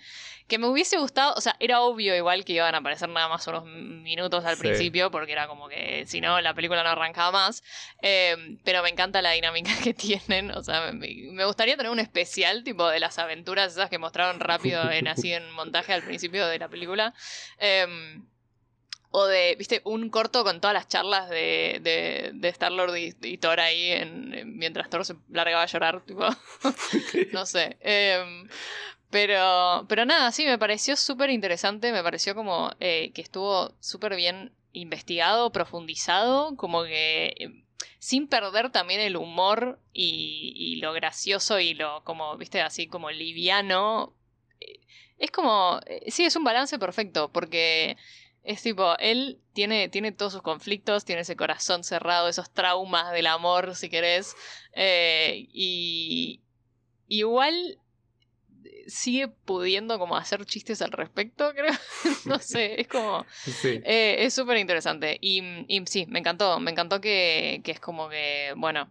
que 0.48 0.58
me 0.58 0.66
hubiese 0.66 0.98
gustado, 0.98 1.34
o 1.36 1.40
sea, 1.40 1.56
era 1.60 1.80
obvio 1.82 2.16
igual 2.16 2.44
que 2.44 2.54
iban 2.54 2.74
a 2.74 2.78
aparecer 2.78 3.08
nada 3.08 3.28
más 3.28 3.46
unos 3.46 3.64
minutos 3.64 4.44
al 4.44 4.56
principio, 4.56 5.10
porque 5.10 5.32
era 5.32 5.46
como 5.46 5.68
que 5.68 6.04
si 6.06 6.20
no, 6.20 6.40
la 6.40 6.54
película 6.54 6.82
no 6.82 6.88
arrancaba 6.88 7.30
más, 7.30 7.62
em, 8.02 8.58
pero 8.64 8.82
me 8.82 8.88
encanta 8.88 9.22
la 9.22 9.32
dinámica 9.32 9.70
que 9.84 9.94
tienen, 9.94 10.50
o 10.50 10.62
sea, 10.62 10.90
me, 10.92 11.44
gustaría 11.44 11.76
tener 11.76 11.92
un 11.92 12.00
especial 12.00 12.64
tipo 12.64 12.88
de 12.88 12.98
las 12.98 13.18
aventuras 13.18 13.72
esas 13.72 13.90
que 13.90 13.98
mostraron 13.98 14.40
rápido 14.40 14.90
en 14.90 15.08
así 15.08 15.32
en 15.32 15.50
montaje 15.52 15.92
al 15.92 16.02
principio 16.02 16.46
de 16.46 16.58
la 16.58 16.68
película. 16.68 17.14
Eh, 17.58 17.86
o 19.10 19.26
de, 19.26 19.54
viste, 19.56 19.80
un 19.84 20.10
corto 20.10 20.44
con 20.44 20.60
todas 20.60 20.74
las 20.74 20.88
charlas 20.88 21.30
de, 21.30 21.80
de, 21.82 22.30
de 22.34 22.48
Star-Lord 22.48 22.94
y, 22.96 23.38
Thor 23.38 23.60
ahí 23.60 23.92
en, 23.92 24.58
mientras 24.58 24.90
Thor 24.90 25.04
se 25.04 25.16
largaba 25.30 25.62
a 25.62 25.66
llorar, 25.66 26.02
tipo. 26.04 26.24
no 27.32 27.46
sé. 27.46 27.78
Em, 27.80 28.48
pero, 29.10 29.86
pero 29.88 30.04
nada, 30.04 30.30
sí, 30.30 30.44
me 30.44 30.58
pareció 30.58 30.94
súper 30.96 31.30
interesante. 31.30 31.92
Me 31.92 32.02
pareció 32.02 32.34
como 32.34 32.70
eh, 32.80 33.10
que 33.14 33.22
estuvo 33.22 33.72
súper 33.80 34.14
bien 34.14 34.52
investigado, 34.72 35.50
profundizado, 35.52 36.54
como 36.56 36.84
que 36.84 37.34
em, 37.38 37.64
sin 37.98 38.28
perder 38.28 38.70
también 38.70 39.00
el 39.00 39.16
humor 39.16 39.80
y, 39.92 40.52
y, 40.54 40.76
lo 40.76 40.92
gracioso 40.92 41.58
y 41.60 41.74
lo 41.74 42.04
como, 42.04 42.36
viste, 42.36 42.60
así 42.60 42.86
como 42.88 43.10
liviano. 43.10 44.14
Eh, 44.60 44.80
es 45.18 45.30
como, 45.30 45.80
eh, 45.86 46.10
sí, 46.10 46.24
es 46.24 46.36
un 46.36 46.44
balance 46.44 46.78
perfecto, 46.78 47.30
porque 47.32 47.96
Es 48.48 48.62
tipo, 48.62 48.96
él 48.98 49.38
tiene, 49.52 49.90
tiene 49.90 50.10
todos 50.10 50.32
sus 50.32 50.40
conflictos, 50.40 51.04
tiene 51.04 51.20
ese 51.20 51.36
corazón 51.36 51.84
cerrado, 51.84 52.28
esos 52.28 52.50
traumas 52.50 53.12
del 53.12 53.26
amor, 53.26 53.74
si 53.74 53.90
querés. 53.90 54.34
Eh, 54.72 55.48
y 55.52 56.40
igual 57.08 57.78
sigue 58.86 59.28
pudiendo 59.28 59.98
como 59.98 60.16
hacer 60.16 60.46
chistes 60.46 60.80
al 60.80 60.92
respecto, 60.92 61.52
creo. 61.54 61.74
no 62.24 62.38
sé, 62.38 62.80
es 62.80 62.88
como... 62.88 63.26
Eh, 63.62 64.16
es 64.20 64.32
súper 64.32 64.56
interesante. 64.56 65.18
Y, 65.20 65.42
y, 65.68 65.84
sí, 65.84 66.06
me 66.06 66.18
encantó, 66.18 66.58
me 66.58 66.70
encantó 66.70 67.02
que, 67.02 67.60
que 67.64 67.72
es 67.72 67.80
como 67.80 68.08
que, 68.08 68.54
bueno, 68.56 68.90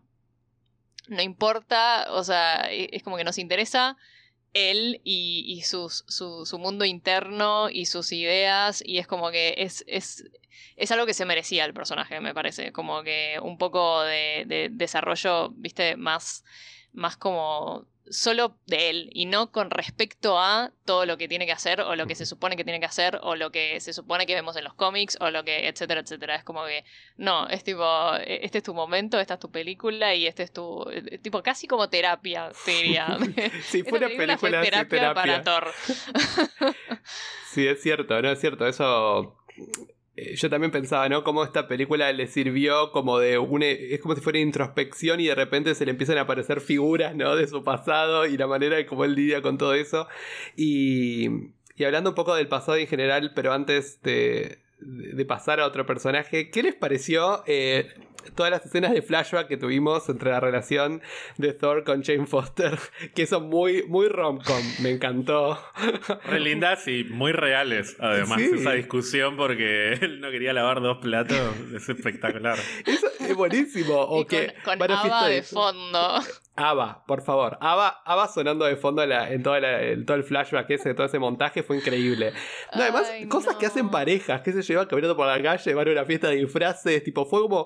no 1.08 1.24
importa, 1.24 2.06
o 2.12 2.24
sea, 2.24 2.72
e, 2.72 2.89
es 2.91 3.02
como 3.02 3.17
que 3.17 3.24
nos 3.24 3.39
interesa 3.39 3.98
él 4.54 5.02
y, 5.04 5.62
sus, 5.64 6.04
su, 6.08 6.46
su, 6.46 6.60
mundo 6.60 6.86
interno 6.86 7.70
y 7.70 7.86
sus 7.86 8.12
ideas 8.12 8.84
y 8.86 8.98
es 8.98 9.08
como 9.08 9.32
que 9.32 9.56
es, 9.58 9.84
es, 9.88 10.24
es, 10.76 10.92
algo 10.92 11.06
que 11.06 11.14
se 11.14 11.26
merecía 11.26 11.66
el 11.66 11.74
personaje, 11.74 12.20
me 12.20 12.34
parece, 12.34 12.72
como 12.72 13.04
que 13.04 13.40
un 13.42 13.58
poco 13.58 14.02
de, 14.04 14.46
de 14.48 14.70
desarrollo, 14.72 15.50
viste, 15.52 15.98
más, 15.98 16.44
más 16.94 17.18
como 17.18 17.88
solo 18.10 18.58
de 18.65 18.89
él 18.89 19.10
y 19.13 19.26
no 19.26 19.52
con 19.52 19.70
respecto 19.70 20.39
a 20.39 20.72
todo 20.86 21.06
lo 21.06 21.17
que 21.17 21.28
tiene 21.28 21.46
que 21.46 21.52
hacer 21.52 21.82
o 21.82 21.96
lo 21.96 22.08
que 22.08 22.15
se 22.15 22.26
supone 22.26 22.56
que 22.56 22.63
tiene 22.63 22.80
que 22.80 22.86
hacer 22.86 23.20
o 23.22 23.36
lo 23.36 23.52
que 23.52 23.80
se 23.80 23.93
supone 23.93 24.26
que 24.26 24.36
vemos 24.36 24.56
en 24.56 24.63
los 24.63 24.74
cómics 24.74 25.17
o 25.20 25.30
lo 25.30 25.43
que 25.43 25.67
etcétera 25.67 26.02
etcétera. 26.02 26.36
Es 26.36 26.43
como 26.43 26.65
que 26.65 26.84
no 27.17 27.48
es 27.48 27.63
tipo 27.63 27.86
e, 28.17 28.39
este 28.43 28.60
es 28.60 28.63
tu 28.63 28.74
momento 28.74 29.20
esta 29.20 29.36
es 29.36 29.39
tu 29.39 29.52
película 29.52 30.15
y 30.15 30.28
este 30.28 30.43
es 30.43 30.52
tu 30.52 30.89
eh, 30.89 31.17
tipo 31.20 31.41
casi 31.43 31.67
como 31.67 31.89
terapia 31.89 32.52
te 32.65 32.72
diría. 32.72 33.17
Si 33.63 33.84
fuera 33.84 34.08
película, 34.08 34.38
fue 34.38 34.52
terapia, 34.52 34.88
terapia 34.88 35.13
para 35.13 35.43
Thor. 35.43 35.74
Sí 37.52 37.67
es 37.67 37.82
cierto 37.82 38.22
no 38.22 38.32
es 38.32 38.39
cierto 38.39 38.67
eso 38.67 39.38
yo 40.17 40.49
también 40.49 40.71
pensaba, 40.71 41.08
¿no? 41.10 41.23
Cómo 41.23 41.43
esta 41.43 41.67
película 41.67 42.12
le 42.12 42.27
sirvió 42.27 42.91
como 42.91 43.19
de 43.19 43.38
un... 43.38 43.62
E, 43.63 43.93
es 43.93 44.01
como 44.01 44.15
si 44.15 44.21
fuera 44.21 44.39
introspección 44.39 45.19
y 45.19 45.27
de 45.27 45.36
repente 45.36 45.75
se 45.75 45.86
le 45.86 45.91
empiezan 45.91 46.17
a 46.17 46.21
aparecer 46.21 46.60
figuras, 46.60 47.15
¿no? 47.15 47.36
De 47.36 47.47
su 47.47 47.63
pasado 47.63 48.25
y 48.25 48.38
la 48.38 48.47
manera 48.47 48.77
de 48.77 48.86
cómo 48.86 49.06
él 49.06 49.13
lidia 49.13 49.41
con 49.41 49.58
todo 49.58 49.73
eso. 49.73 50.08
Y, 50.56 51.30
y 51.75 51.84
hablando 51.84 52.12
un 52.12 52.15
poco 52.15 52.36
del 52.36 52.47
pasado 52.47 52.77
en 52.77 52.88
general, 52.88 53.34
pero 53.36 53.53
antes 53.53 54.01
de, 54.01 54.60
de 54.80 55.26
pasar 55.26 55.60
a 55.60 55.66
otro 55.66 55.86
personaje, 55.86 56.50
¿qué 56.52 56.63
les 56.63 56.76
pareció 56.76 57.44
eh, 57.48 57.94
todas 58.36 58.52
las 58.52 58.66
escenas 58.66 58.92
de 58.92 59.02
flashback 59.02 59.48
que 59.48 59.58
tuvimos 59.58 60.08
entre 60.10 60.32
la 60.32 60.40
relación 60.40 61.02
de 61.38 61.54
Thor 61.54 61.84
con 61.84 62.04
Jane 62.04 62.26
Foster, 62.26 62.78
que 63.16 63.26
son 63.26 63.50
muy, 63.50 63.84
muy 63.84 64.08
rom-com, 64.08 64.63
me 64.82 64.90
encantó. 64.92 65.60
Re 66.26 66.40
lindas 66.40 66.88
y 66.88 67.04
muy 67.06 67.32
reales, 67.32 67.96
además, 68.00 68.40
esa 68.40 68.72
discusión 68.74 69.38
porque 69.38 69.94
él 70.02 70.20
no 70.22 70.32
quería 70.32 70.54
lavar 70.54 70.82
dos 70.82 70.98
platos, 71.00 71.38
es 71.76 71.90
espectacular. 71.90 72.58
es 72.86 73.36
buenísimo. 73.36 73.96
O 73.96 74.26
que, 74.26 74.54
con, 74.63 74.78
con 74.78 74.88
de 74.88 75.44
fondo. 75.44 76.20
Ava, 76.58 77.04
por 77.06 77.22
favor. 77.22 77.58
Ava, 77.62 78.28
sonando 78.34 78.65
de 78.65 78.76
fondo 78.76 79.04
en, 79.04 79.43
todo, 79.43 79.56
el 79.56 80.24
flashback 80.24 80.72
ese, 80.72 80.96
todo 80.96 81.06
ese 81.06 81.20
montaje 81.20 81.62
fue 81.62 81.78
increíble. 81.78 82.34
además, 82.72 83.12
cosas 83.30 83.56
que 83.56 83.67
hacen 83.67 83.89
parejas, 83.89 84.41
que 84.41 84.52
se 84.52 84.63
llevan 84.63 84.88
caminando 84.88 85.15
por 85.15 85.28
la 85.28 85.41
calle, 85.41 85.74
van 85.76 85.88
a 85.88 85.91
una 85.91 86.06
fiesta 86.06 86.30
de 86.30 86.38
disfraces, 86.38 87.04
tipo, 87.04 87.26
fue 87.26 87.41
como 87.41 87.65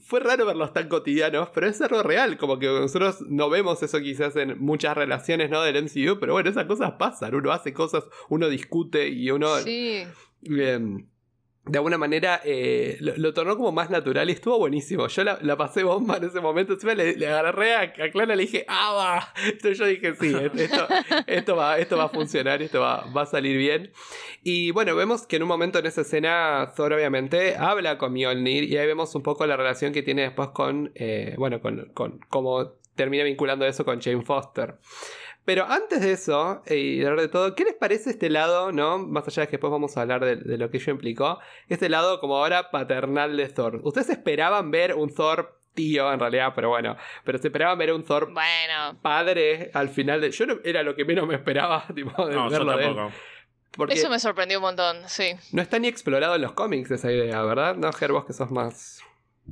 fue 0.00 0.20
raro 0.20 0.46
verlos 0.46 0.72
tan 0.72 0.88
cotidianos, 0.88 1.48
pero 1.52 1.66
es 1.66 1.80
algo 1.80 2.02
real, 2.02 2.36
como 2.36 2.58
que 2.58 2.66
nosotros 2.66 3.22
no 3.28 3.50
vemos 3.50 3.82
eso 3.82 3.98
quizás 3.98 4.36
en 4.36 4.60
muchas 4.60 4.96
relaciones, 4.96 5.50
¿no? 5.50 5.62
Del 5.62 5.82
MCU, 5.82 6.20
pero 6.20 6.34
bueno, 6.34 6.50
esas 6.50 6.66
cosas 6.66 6.92
pasan, 6.98 7.34
uno 7.34 7.50
hace 7.50 7.72
cosas, 7.72 8.04
uno 8.28 8.48
discute 8.48 9.08
y 9.08 9.30
uno... 9.30 9.56
Sí. 9.56 10.06
De 11.66 11.78
alguna 11.78 11.98
manera 11.98 12.40
eh, 12.44 12.96
lo, 13.00 13.34
tornó 13.34 13.56
como 13.56 13.72
más 13.72 13.90
natural 13.90 14.28
y 14.30 14.32
estuvo 14.32 14.56
buenísimo. 14.56 15.08
Yo 15.08 15.24
la, 15.24 15.56
pasé 15.56 15.82
bomba 15.82 16.16
en 16.18 16.24
ese 16.24 16.40
momento. 16.40 16.76
Le, 16.94 17.16
le 17.16 17.26
agarré 17.26 17.74
a, 17.74 17.92
Clara 17.92 18.34
y 18.34 18.36
le 18.36 18.42
dije, 18.44 18.64
¡ah, 18.68 18.92
va! 18.92 19.32
Entonces 19.44 19.78
yo 19.78 19.86
dije, 19.86 20.14
sí, 20.14 20.32
esto, 20.54 20.86
esto, 21.26 21.56
va, 21.56 21.78
esto 21.78 21.96
va 21.96 22.04
a 22.04 22.08
funcionar, 22.08 22.62
esto 22.62 22.80
va, 22.80 23.06
va, 23.12 23.22
a 23.22 23.26
salir 23.26 23.56
bien. 23.56 23.90
Y 24.44 24.70
bueno, 24.70 24.94
vemos 24.94 25.26
que 25.26 25.36
en 25.36 25.42
un 25.42 25.48
momento 25.48 25.80
en 25.80 25.86
esa 25.86 26.02
escena, 26.02 26.72
Thor 26.76 26.92
obviamente 26.92 27.56
habla 27.56 27.98
con 27.98 28.12
Mjolnir 28.12 28.64
y 28.64 28.76
ahí 28.76 28.86
vemos 28.86 29.12
un 29.16 29.24
poco 29.24 29.44
la 29.46 29.56
relación 29.56 29.92
que 29.92 30.04
tiene 30.04 30.22
después 30.22 30.50
con, 30.50 30.92
eh, 30.94 31.34
bueno, 31.36 31.60
con, 31.60 31.90
con 31.94 32.20
cómo 32.28 32.74
termina 32.94 33.24
vinculando 33.24 33.66
eso 33.66 33.84
con 33.84 34.00
Jane 34.00 34.22
Foster. 34.22 34.76
Pero 35.46 35.64
antes 35.64 36.00
de 36.00 36.10
eso, 36.10 36.60
eh, 36.66 36.76
y 36.76 36.98
de 36.98 37.08
de 37.08 37.28
todo, 37.28 37.54
¿qué 37.54 37.62
les 37.62 37.74
parece 37.74 38.10
este 38.10 38.28
lado, 38.28 38.72
no? 38.72 38.98
Más 38.98 39.28
allá 39.28 39.42
de 39.42 39.46
que 39.46 39.52
después 39.52 39.70
vamos 39.70 39.96
a 39.96 40.02
hablar 40.02 40.24
de, 40.24 40.58
lo 40.58 40.70
que 40.72 40.78
ello 40.78 40.92
implicó, 40.92 41.38
este 41.68 41.88
lado 41.88 42.18
como 42.18 42.36
ahora 42.36 42.72
paternal 42.72 43.36
de 43.36 43.48
Thor. 43.48 43.80
¿Ustedes 43.84 44.10
esperaban 44.10 44.72
ver 44.72 44.94
un 44.94 45.14
Thor 45.14 45.60
tío 45.72 46.12
en 46.12 46.18
realidad, 46.18 46.52
pero 46.52 46.70
bueno, 46.70 46.96
pero 47.22 47.38
se 47.38 47.46
esperaban 47.46 47.78
ver 47.78 47.92
un 47.92 48.02
Thor 48.02 48.32
bueno. 48.32 48.98
padre 49.00 49.70
al 49.72 49.88
final 49.88 50.20
de... 50.20 50.32
Yo 50.32 50.46
no, 50.46 50.56
era 50.64 50.82
lo 50.82 50.96
que 50.96 51.04
menos 51.04 51.28
me 51.28 51.36
esperaba, 51.36 51.86
tipo, 51.94 52.26
de 52.26 52.34
no, 52.34 52.50
verlo 52.50 52.76
de 52.76 52.86
él. 52.86 52.96
Eso 53.90 54.10
me 54.10 54.18
sorprendió 54.18 54.58
un 54.58 54.62
montón, 54.62 54.96
sí. 55.06 55.34
No 55.52 55.62
está 55.62 55.78
ni 55.78 55.86
explorado 55.86 56.34
en 56.34 56.42
los 56.42 56.54
cómics 56.54 56.90
esa 56.90 57.12
idea, 57.12 57.40
¿verdad? 57.42 57.76
No, 57.76 57.92
Ger, 57.92 58.10
vos 58.10 58.24
que 58.24 58.32
sos 58.32 58.50
más... 58.50 59.00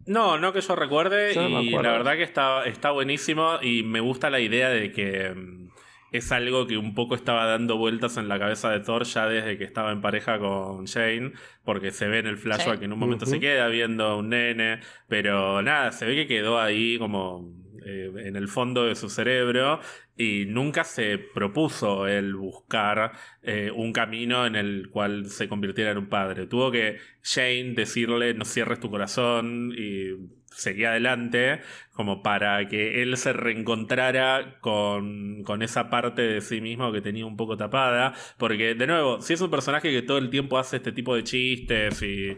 No, 0.06 0.38
no 0.38 0.52
que 0.52 0.60
yo 0.60 0.74
recuerde, 0.74 1.34
y 1.34 1.70
la 1.70 1.92
verdad 1.92 2.14
que 2.14 2.24
está, 2.24 2.64
está 2.64 2.90
buenísimo 2.90 3.58
y 3.62 3.84
me 3.84 4.00
gusta 4.00 4.28
la 4.28 4.40
idea 4.40 4.68
de 4.70 4.90
que 4.90 5.30
mm, 5.30 5.68
es 6.14 6.30
algo 6.30 6.68
que 6.68 6.78
un 6.78 6.94
poco 6.94 7.16
estaba 7.16 7.44
dando 7.46 7.76
vueltas 7.76 8.16
en 8.18 8.28
la 8.28 8.38
cabeza 8.38 8.70
de 8.70 8.78
Thor 8.78 9.02
ya 9.02 9.26
desde 9.26 9.58
que 9.58 9.64
estaba 9.64 9.90
en 9.90 10.00
pareja 10.00 10.38
con 10.38 10.86
Jane, 10.86 11.32
porque 11.64 11.90
se 11.90 12.06
ve 12.06 12.20
en 12.20 12.28
el 12.28 12.38
flashback 12.38 12.78
que 12.78 12.84
en 12.84 12.92
un 12.92 13.00
momento 13.00 13.26
se 13.26 13.40
queda 13.40 13.66
viendo 13.66 14.04
a 14.04 14.16
un 14.16 14.28
nene, 14.28 14.78
pero 15.08 15.60
nada, 15.60 15.90
se 15.90 16.06
ve 16.06 16.14
que 16.14 16.28
quedó 16.28 16.60
ahí 16.60 16.98
como 16.98 17.52
eh, 17.84 18.12
en 18.14 18.36
el 18.36 18.46
fondo 18.46 18.86
de 18.86 18.94
su 18.94 19.08
cerebro 19.08 19.80
y 20.16 20.44
nunca 20.46 20.84
se 20.84 21.18
propuso 21.18 22.06
el 22.06 22.36
buscar 22.36 23.10
eh, 23.42 23.72
un 23.74 23.92
camino 23.92 24.46
en 24.46 24.54
el 24.54 24.88
cual 24.90 25.26
se 25.26 25.48
convirtiera 25.48 25.90
en 25.90 25.98
un 25.98 26.08
padre. 26.08 26.46
Tuvo 26.46 26.70
que 26.70 26.98
Jane 27.22 27.74
decirle 27.74 28.34
no 28.34 28.44
cierres 28.44 28.78
tu 28.78 28.88
corazón 28.88 29.74
y 29.76 30.12
seguía 30.54 30.90
adelante, 30.90 31.60
como 31.94 32.22
para 32.22 32.66
que 32.68 33.02
él 33.02 33.16
se 33.16 33.32
reencontrara 33.32 34.58
con, 34.60 35.44
con, 35.44 35.62
esa 35.62 35.90
parte 35.90 36.22
de 36.22 36.40
sí 36.40 36.60
mismo 36.60 36.92
que 36.92 37.00
tenía 37.00 37.24
un 37.24 37.36
poco 37.36 37.56
tapada. 37.56 38.14
Porque, 38.36 38.74
de 38.74 38.86
nuevo, 38.86 39.20
si 39.20 39.34
es 39.34 39.40
un 39.40 39.50
personaje 39.50 39.92
que 39.92 40.02
todo 40.02 40.18
el 40.18 40.28
tiempo 40.28 40.58
hace 40.58 40.78
este 40.78 40.90
tipo 40.90 41.14
de 41.14 41.22
chistes 41.22 42.02
y, 42.02 42.36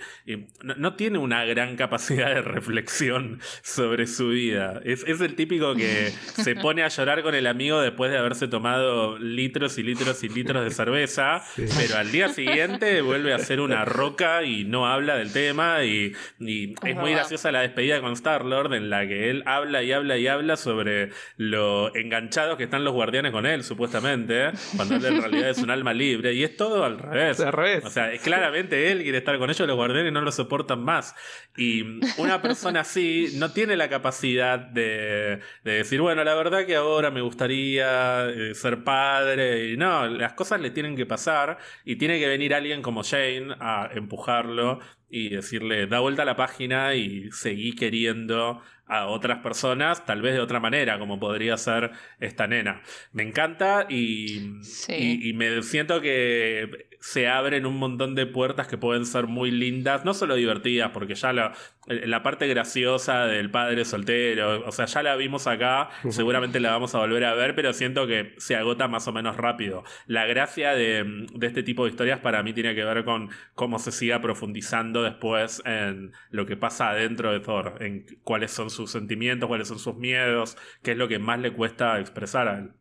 no, 0.62 0.94
tiene 0.94 1.18
una 1.18 1.44
gran 1.44 1.76
capacidad 1.76 2.34
de 2.34 2.42
reflexión 2.42 3.40
sobre 3.62 4.06
su 4.06 4.28
vida. 4.28 4.80
Es, 4.84 5.04
es, 5.06 5.20
el 5.22 5.34
típico 5.34 5.74
que 5.74 6.10
se 6.34 6.54
pone 6.54 6.82
a 6.82 6.88
llorar 6.88 7.22
con 7.22 7.34
el 7.34 7.46
amigo 7.46 7.80
después 7.80 8.10
de 8.10 8.18
haberse 8.18 8.48
tomado 8.48 9.18
litros 9.18 9.78
y 9.78 9.82
litros 9.82 10.22
y 10.22 10.28
litros 10.28 10.64
de 10.64 10.70
cerveza, 10.70 11.42
pero 11.56 11.96
al 11.96 12.12
día 12.12 12.28
siguiente 12.28 13.00
vuelve 13.00 13.32
a 13.32 13.38
ser 13.38 13.60
una 13.60 13.86
roca 13.86 14.42
y 14.42 14.64
no 14.64 14.86
habla 14.86 15.16
del 15.16 15.32
tema. 15.32 15.82
Y, 15.84 16.12
y 16.40 16.74
es 16.86 16.96
muy 16.96 17.12
graciosa 17.12 17.50
la 17.52 17.62
despedida 17.62 18.02
con 18.02 18.12
Star-Lord 18.12 18.74
en 18.74 18.90
la 18.90 19.06
que 19.06 19.30
él 19.30 19.45
habla 19.46 19.82
y 19.82 19.92
habla 19.92 20.16
y 20.18 20.26
habla 20.26 20.56
sobre 20.56 21.10
lo 21.36 21.94
enganchados 21.94 22.56
que 22.56 22.64
están 22.64 22.84
los 22.84 22.92
guardianes 22.92 23.32
con 23.32 23.46
él, 23.46 23.64
supuestamente, 23.64 24.50
cuando 24.76 24.96
él 24.96 25.04
en 25.04 25.20
realidad 25.20 25.50
es 25.50 25.58
un 25.58 25.70
alma 25.70 25.94
libre. 25.94 26.34
Y 26.34 26.44
es 26.44 26.56
todo 26.56 26.84
al 26.84 26.98
revés. 26.98 27.40
Al 27.40 27.52
revés. 27.52 27.84
O 27.84 27.90
sea, 27.90 28.10
claramente 28.18 28.90
él 28.90 29.02
quiere 29.02 29.18
estar 29.18 29.38
con 29.38 29.50
ellos, 29.50 29.66
los 29.66 29.76
guardianes 29.76 30.12
no 30.12 30.20
lo 30.20 30.32
soportan 30.32 30.80
más. 30.82 31.14
Y 31.56 31.82
una 32.18 32.42
persona 32.42 32.80
así 32.80 33.34
no 33.36 33.52
tiene 33.52 33.76
la 33.76 33.88
capacidad 33.88 34.58
de, 34.58 35.40
decir, 35.64 36.00
bueno, 36.00 36.24
la 36.24 36.34
verdad 36.34 36.66
que 36.66 36.76
ahora 36.76 37.10
me 37.10 37.20
gustaría 37.20 38.28
eh, 38.28 38.54
ser 38.54 38.84
padre. 38.84 39.72
Y 39.72 39.76
no, 39.76 40.06
las 40.06 40.32
cosas 40.34 40.60
le 40.60 40.70
tienen 40.70 40.96
que 40.96 41.06
pasar 41.06 41.58
y 41.84 41.96
tiene 41.96 42.18
que 42.18 42.28
venir 42.28 42.54
alguien 42.54 42.82
como 42.82 43.02
Shane 43.02 43.54
a 43.60 43.90
empujarlo 43.94 44.80
y 45.08 45.28
decirle, 45.28 45.86
da 45.86 46.00
vuelta 46.00 46.22
a 46.22 46.26
la 46.26 46.36
página 46.36 46.94
y 46.94 47.30
seguí 47.32 47.74
queriendo 47.74 48.60
a 48.86 49.06
otras 49.06 49.38
personas, 49.38 50.04
tal 50.06 50.22
vez 50.22 50.34
de 50.34 50.40
otra 50.40 50.60
manera, 50.60 50.98
como 50.98 51.18
podría 51.18 51.56
ser 51.56 51.90
esta 52.20 52.46
nena. 52.46 52.82
Me 53.12 53.22
encanta 53.24 53.86
y, 53.88 54.60
y, 54.88 55.32
me 55.34 55.62
siento 55.62 56.00
que 56.00 56.88
se 57.06 57.28
abren 57.28 57.66
un 57.66 57.76
montón 57.76 58.16
de 58.16 58.26
puertas 58.26 58.66
que 58.66 58.78
pueden 58.78 59.06
ser 59.06 59.28
muy 59.28 59.52
lindas, 59.52 60.04
no 60.04 60.12
solo 60.12 60.34
divertidas, 60.34 60.90
porque 60.90 61.14
ya 61.14 61.32
la, 61.32 61.52
la 61.86 62.24
parte 62.24 62.48
graciosa 62.48 63.26
del 63.26 63.48
padre 63.48 63.84
soltero, 63.84 64.66
o 64.66 64.72
sea, 64.72 64.86
ya 64.86 65.04
la 65.04 65.14
vimos 65.14 65.46
acá, 65.46 65.88
seguramente 66.10 66.58
la 66.58 66.72
vamos 66.72 66.96
a 66.96 66.98
volver 66.98 67.24
a 67.24 67.34
ver, 67.34 67.54
pero 67.54 67.72
siento 67.72 68.08
que 68.08 68.34
se 68.38 68.56
agota 68.56 68.88
más 68.88 69.06
o 69.06 69.12
menos 69.12 69.36
rápido. 69.36 69.84
La 70.08 70.26
gracia 70.26 70.74
de, 70.74 71.28
de 71.32 71.46
este 71.46 71.62
tipo 71.62 71.84
de 71.84 71.90
historias 71.90 72.18
para 72.18 72.42
mí 72.42 72.52
tiene 72.52 72.74
que 72.74 72.82
ver 72.82 73.04
con 73.04 73.30
cómo 73.54 73.78
se 73.78 73.92
siga 73.92 74.20
profundizando 74.20 75.04
después 75.04 75.62
en 75.64 76.10
lo 76.30 76.44
que 76.44 76.56
pasa 76.56 76.90
adentro 76.90 77.30
de 77.30 77.38
Thor, 77.38 77.76
en 77.82 78.04
cuáles 78.24 78.50
son 78.50 78.68
sus 78.68 78.90
sentimientos, 78.90 79.46
cuáles 79.46 79.68
son 79.68 79.78
sus 79.78 79.94
miedos, 79.94 80.58
qué 80.82 80.90
es 80.90 80.98
lo 80.98 81.06
que 81.06 81.20
más 81.20 81.38
le 81.38 81.52
cuesta 81.52 82.00
expresar 82.00 82.48
a 82.48 82.58
él. 82.58 82.72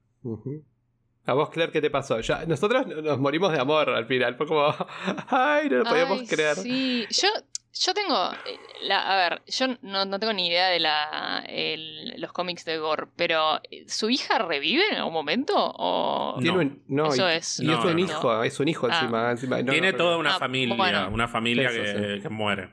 A 1.27 1.33
vos, 1.33 1.49
Claire, 1.49 1.71
¿qué 1.71 1.81
te 1.81 1.89
pasó? 1.89 2.19
Ya, 2.21 2.45
nosotros 2.45 2.85
nos 2.88 3.17
morimos 3.19 3.51
de 3.51 3.59
amor 3.59 3.89
al 3.89 4.05
final. 4.05 4.35
Fue 4.35 4.45
como, 4.47 4.67
ay, 5.29 5.69
no 5.69 5.77
lo 5.77 5.83
podíamos 5.85 6.19
Ay, 6.21 6.27
creer. 6.27 6.55
Sí, 6.55 7.07
yo, 7.09 7.27
yo 7.73 7.93
tengo. 7.95 8.31
eh, 8.45 8.59
la- 8.83 9.01
a 9.11 9.29
ver, 9.29 9.41
yo 9.47 9.65
no, 9.81 10.05
no 10.05 10.19
tengo 10.19 10.33
ni 10.33 10.47
idea 10.47 10.67
de 10.69 10.79
la, 10.79 11.43
el- 11.47 12.21
los 12.21 12.31
cómics 12.31 12.63
de 12.65 12.77
Gore, 12.77 13.07
pero 13.15 13.59
eh, 13.71 13.85
¿su 13.88 14.09
hija 14.11 14.38
revive 14.38 14.83
en 14.91 14.97
algún 14.97 15.13
momento? 15.13 15.53
¿O 15.57 16.35
Tiene 16.39 16.53
No. 16.57 16.61
un, 16.61 16.83
no, 16.89 17.07
Eso 17.07 17.27
y, 17.27 17.33
es. 17.33 17.59
y 17.59 17.65
No, 17.65 17.79
es 17.79 17.85
un 17.85 17.93
no. 17.93 17.99
hijo, 17.99 18.43
es 18.43 18.59
un 18.59 18.67
hijo 18.67 18.88
Ah. 18.91 18.99
encima. 18.99 19.31
encima. 19.31 19.61
No, 19.63 19.71
Tiene 19.71 19.91
no, 19.93 19.97
toda 19.97 20.09
pero- 20.11 20.19
una 20.19 20.35
Ah, 20.35 20.39
familia, 20.39 20.75
bueno. 20.75 21.09
una 21.11 21.27
familia 21.27 21.69
Eso, 21.69 21.81
que, 22.01 22.19
que 22.21 22.29
muere. 22.29 22.69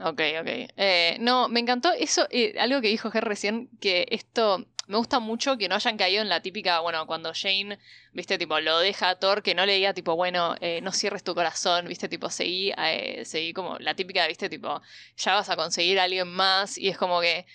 Ok, 0.00 0.20
ok. 0.40 0.48
Eh, 0.76 1.16
no, 1.20 1.48
me 1.48 1.60
encantó 1.60 1.92
eso, 1.92 2.26
eh, 2.30 2.54
algo 2.58 2.80
que 2.80 2.88
dijo 2.88 3.12
Ger 3.12 3.22
recién, 3.24 3.68
que 3.80 4.06
esto 4.10 4.66
me 4.86 4.96
gusta 4.96 5.18
mucho 5.20 5.56
que 5.56 5.68
no 5.68 5.74
hayan 5.76 5.96
caído 5.96 6.22
en 6.22 6.28
la 6.28 6.40
típica, 6.40 6.80
bueno, 6.80 7.06
cuando 7.06 7.32
Jane, 7.34 7.78
viste, 8.12 8.38
tipo, 8.38 8.58
lo 8.60 8.78
deja 8.80 9.10
a 9.10 9.18
Thor, 9.18 9.42
que 9.42 9.54
no 9.54 9.64
le 9.66 9.74
diga, 9.74 9.94
tipo, 9.94 10.14
bueno, 10.16 10.54
eh, 10.60 10.80
no 10.82 10.92
cierres 10.92 11.24
tu 11.24 11.34
corazón, 11.34 11.88
viste, 11.88 12.08
tipo, 12.08 12.30
seguí, 12.30 12.72
eh, 12.76 13.22
seguí 13.24 13.52
como 13.52 13.78
la 13.78 13.94
típica, 13.94 14.26
viste, 14.26 14.48
tipo, 14.48 14.80
ya 15.16 15.34
vas 15.34 15.48
a 15.50 15.56
conseguir 15.56 15.98
a 16.00 16.04
alguien 16.04 16.28
más, 16.28 16.76
y 16.78 16.88
es 16.88 16.98
como 16.98 17.20
que... 17.20 17.46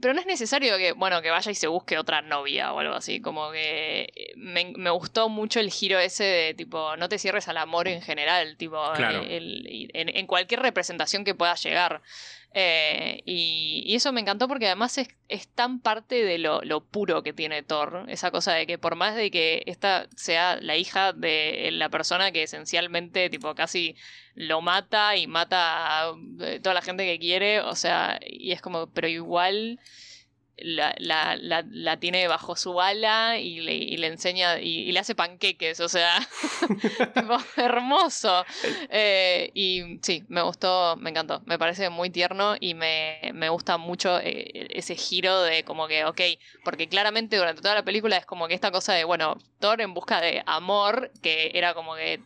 Pero 0.00 0.14
no 0.14 0.20
es 0.20 0.26
necesario 0.26 0.76
que, 0.78 0.92
bueno, 0.92 1.22
que 1.22 1.30
vaya 1.30 1.52
y 1.52 1.54
se 1.54 1.68
busque 1.68 1.96
otra 1.96 2.20
novia 2.20 2.72
o 2.72 2.80
algo 2.80 2.94
así. 2.94 3.20
Como 3.20 3.52
que 3.52 4.10
eh, 4.16 4.32
me, 4.36 4.72
me 4.76 4.90
gustó 4.90 5.28
mucho 5.28 5.60
el 5.60 5.70
giro 5.70 6.00
ese 6.00 6.24
de 6.24 6.54
tipo, 6.54 6.96
no 6.96 7.08
te 7.08 7.18
cierres 7.18 7.46
al 7.46 7.56
amor 7.58 7.86
en 7.86 8.02
general, 8.02 8.56
tipo, 8.56 8.82
Claro. 8.94 9.22
eh, 9.22 9.36
el- 9.36 9.90
en 9.92 10.26
cualquier 10.26 10.60
representación 10.60 11.22
que 11.24 11.34
pueda 11.36 11.54
llegar. 11.54 12.02
Eh, 12.54 13.22
y, 13.26 13.94
eso 13.94 14.12
me 14.12 14.20
encantó 14.22 14.48
porque 14.48 14.66
además 14.66 14.96
es, 14.98 15.08
es 15.28 15.48
tan 15.48 15.80
parte 15.80 16.24
de 16.24 16.38
lo, 16.38 16.62
lo 16.62 16.82
puro 16.84 17.22
que 17.22 17.32
tiene 17.32 17.62
Thor. 17.62 18.06
Esa 18.08 18.30
cosa 18.30 18.52
de 18.54 18.66
que 18.66 18.78
por 18.78 18.96
más 18.96 19.14
de 19.14 19.30
que 19.30 19.62
esta 19.66 20.06
sea 20.16 20.56
la 20.60 20.76
hija 20.76 21.12
de 21.12 21.70
la 21.72 21.90
persona 21.90 22.32
que 22.32 22.44
esencialmente, 22.44 23.28
tipo, 23.30 23.54
casi 23.54 23.96
lo 24.34 24.60
mata 24.62 25.16
y 25.16 25.26
mata 25.26 26.08
a 26.08 26.14
eh, 26.40 26.60
toda 26.62 26.74
la 26.74 26.82
gente 26.82 27.04
que 27.04 27.18
quiere, 27.18 27.60
o 27.60 27.74
sea, 27.74 28.18
y 28.26 28.52
es 28.52 28.60
como, 28.62 28.88
pero 28.88 29.08
igual 29.08 29.78
la, 30.58 30.94
la, 30.98 31.36
la, 31.36 31.64
la 31.68 31.98
tiene 31.98 32.28
bajo 32.28 32.56
su 32.56 32.80
ala 32.80 33.38
y 33.38 33.60
le, 33.60 33.74
y 33.74 33.96
le 33.98 34.06
enseña 34.06 34.58
y, 34.58 34.88
y 34.88 34.92
le 34.92 35.00
hace 35.00 35.14
panqueques, 35.14 35.80
o 35.80 35.88
sea, 35.88 36.18
tipo, 37.14 37.36
hermoso. 37.56 38.44
Eh, 38.88 39.50
y 39.54 39.98
sí, 40.02 40.24
me 40.28 40.42
gustó, 40.42 40.96
me 40.96 41.10
encantó, 41.10 41.42
me 41.44 41.58
parece 41.58 41.90
muy 41.90 42.10
tierno 42.10 42.56
y 42.58 42.74
me, 42.74 43.20
me 43.34 43.48
gusta 43.50 43.76
mucho 43.76 44.18
eh, 44.20 44.68
ese 44.70 44.96
giro 44.96 45.42
de 45.42 45.64
como 45.64 45.88
que, 45.88 46.04
ok, 46.04 46.20
porque 46.64 46.88
claramente 46.88 47.36
durante 47.36 47.62
toda 47.62 47.74
la 47.74 47.84
película 47.84 48.16
es 48.16 48.26
como 48.26 48.48
que 48.48 48.54
esta 48.54 48.70
cosa 48.70 48.94
de, 48.94 49.04
bueno, 49.04 49.36
Thor 49.60 49.80
en 49.80 49.92
busca 49.92 50.20
de 50.20 50.42
amor, 50.46 51.10
que 51.22 51.50
era 51.54 51.74
como 51.74 51.94
que 51.96 52.22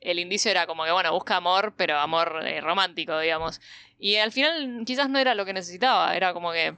el 0.00 0.18
indicio 0.18 0.50
era 0.50 0.66
como 0.66 0.84
que, 0.84 0.92
bueno, 0.92 1.12
busca 1.12 1.36
amor, 1.36 1.74
pero 1.76 1.98
amor 1.98 2.40
eh, 2.44 2.60
romántico, 2.60 3.18
digamos. 3.18 3.60
Y 3.98 4.16
al 4.16 4.32
final 4.32 4.82
quizás 4.86 5.08
no 5.08 5.18
era 5.18 5.34
lo 5.34 5.44
que 5.44 5.52
necesitaba, 5.52 6.16
era 6.16 6.32
como 6.32 6.52
que 6.52 6.76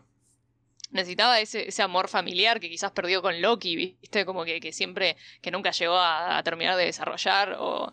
necesitaba 0.91 1.41
ese, 1.41 1.69
ese 1.69 1.83
amor 1.83 2.09
familiar 2.09 2.61
que 2.61 2.69
quizás 2.69 2.91
perdió 2.93 3.23
con 3.23 3.41
Loki, 3.41 3.77
viste, 3.77 4.25
como 4.25 4.45
que, 4.45 4.61
que 4.61 4.73
siempre, 4.73 5.17
que 5.41 5.51
nunca 5.51 5.71
llegó 5.71 5.97
a, 5.97 6.37
a 6.39 6.43
terminar 6.43 6.77
de 6.77 6.85
desarrollar, 6.87 7.57
o 7.59 7.93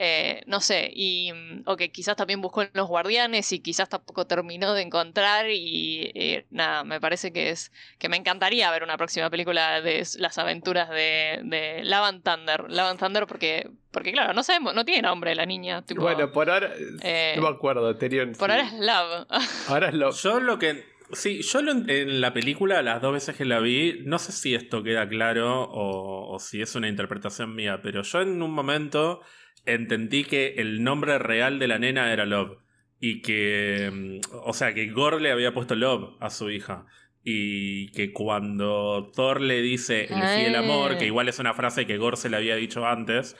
eh, 0.00 0.42
no 0.46 0.60
sé, 0.60 0.90
y, 0.94 1.30
o 1.66 1.76
que 1.76 1.90
quizás 1.90 2.14
también 2.16 2.40
buscó 2.40 2.62
en 2.62 2.70
los 2.72 2.86
guardianes 2.86 3.50
y 3.52 3.58
quizás 3.58 3.88
tampoco 3.88 4.26
terminó 4.26 4.72
de 4.74 4.82
encontrar, 4.82 5.50
y 5.50 6.10
eh, 6.14 6.46
nada, 6.50 6.84
me 6.84 7.00
parece 7.00 7.32
que 7.32 7.50
es, 7.50 7.72
que 7.98 8.08
me 8.08 8.16
encantaría 8.16 8.70
ver 8.70 8.82
una 8.84 8.96
próxima 8.96 9.28
película 9.28 9.80
de 9.80 10.06
las 10.18 10.38
aventuras 10.38 10.88
de, 10.88 11.40
de 11.42 11.82
Lavan 11.84 12.22
Thunder, 12.22 12.70
Lavan 12.70 12.96
Thunder 12.96 13.26
porque, 13.26 13.68
porque 13.90 14.12
claro, 14.12 14.32
no 14.34 14.42
sabemos, 14.44 14.74
no 14.74 14.84
tiene 14.84 15.02
nombre 15.02 15.34
la 15.34 15.46
niña, 15.46 15.82
tipo, 15.82 16.02
Bueno, 16.02 16.30
por 16.30 16.48
ahora. 16.48 16.72
eh, 17.02 17.34
no 17.36 17.42
me 17.42 17.48
acuerdo, 17.48 17.96
tenía 17.96 18.22
un- 18.22 18.34
por 18.34 18.50
sí. 18.50 18.56
ahora 18.56 18.66
es 18.68 18.72
Love. 18.74 19.26
Ahora 19.68 19.88
es 19.88 19.94
lo. 19.94 20.10
Yo 20.12 20.40
lo 20.40 20.58
que. 20.58 20.97
Sí, 21.12 21.40
yo 21.42 21.62
lo- 21.62 21.72
en 21.72 22.20
la 22.20 22.32
película, 22.34 22.82
las 22.82 23.00
dos 23.00 23.12
veces 23.14 23.36
que 23.36 23.44
la 23.44 23.60
vi, 23.60 24.02
no 24.04 24.18
sé 24.18 24.32
si 24.32 24.54
esto 24.54 24.82
queda 24.82 25.08
claro 25.08 25.62
o, 25.62 26.34
o 26.34 26.38
si 26.38 26.60
es 26.60 26.74
una 26.74 26.88
interpretación 26.88 27.54
mía, 27.54 27.80
pero 27.82 28.02
yo 28.02 28.20
en 28.20 28.42
un 28.42 28.50
momento 28.52 29.20
entendí 29.64 30.24
que 30.24 30.54
el 30.58 30.82
nombre 30.82 31.18
real 31.18 31.58
de 31.58 31.68
la 31.68 31.78
nena 31.78 32.12
era 32.12 32.26
Love. 32.26 32.58
Y 33.00 33.22
que. 33.22 33.90
mm, 33.92 34.20
O 34.44 34.52
sea, 34.52 34.74
que 34.74 34.86
Gore 34.90 35.20
le 35.20 35.30
había 35.30 35.54
puesto 35.54 35.74
Love 35.76 36.16
a 36.20 36.30
su 36.30 36.50
hija. 36.50 36.84
Y 37.24 37.90
que 37.92 38.12
cuando 38.12 39.10
Thor 39.14 39.40
le 39.40 39.60
dice 39.62 40.06
elegí 40.12 40.46
el 40.46 40.56
amor, 40.56 40.92
Ah. 40.92 40.98
que 40.98 41.06
igual 41.06 41.28
es 41.28 41.38
una 41.38 41.54
frase 41.54 41.86
que 41.86 41.96
Gore 41.98 42.16
se 42.16 42.28
le 42.30 42.36
había 42.36 42.56
dicho 42.56 42.86
antes, 42.86 43.36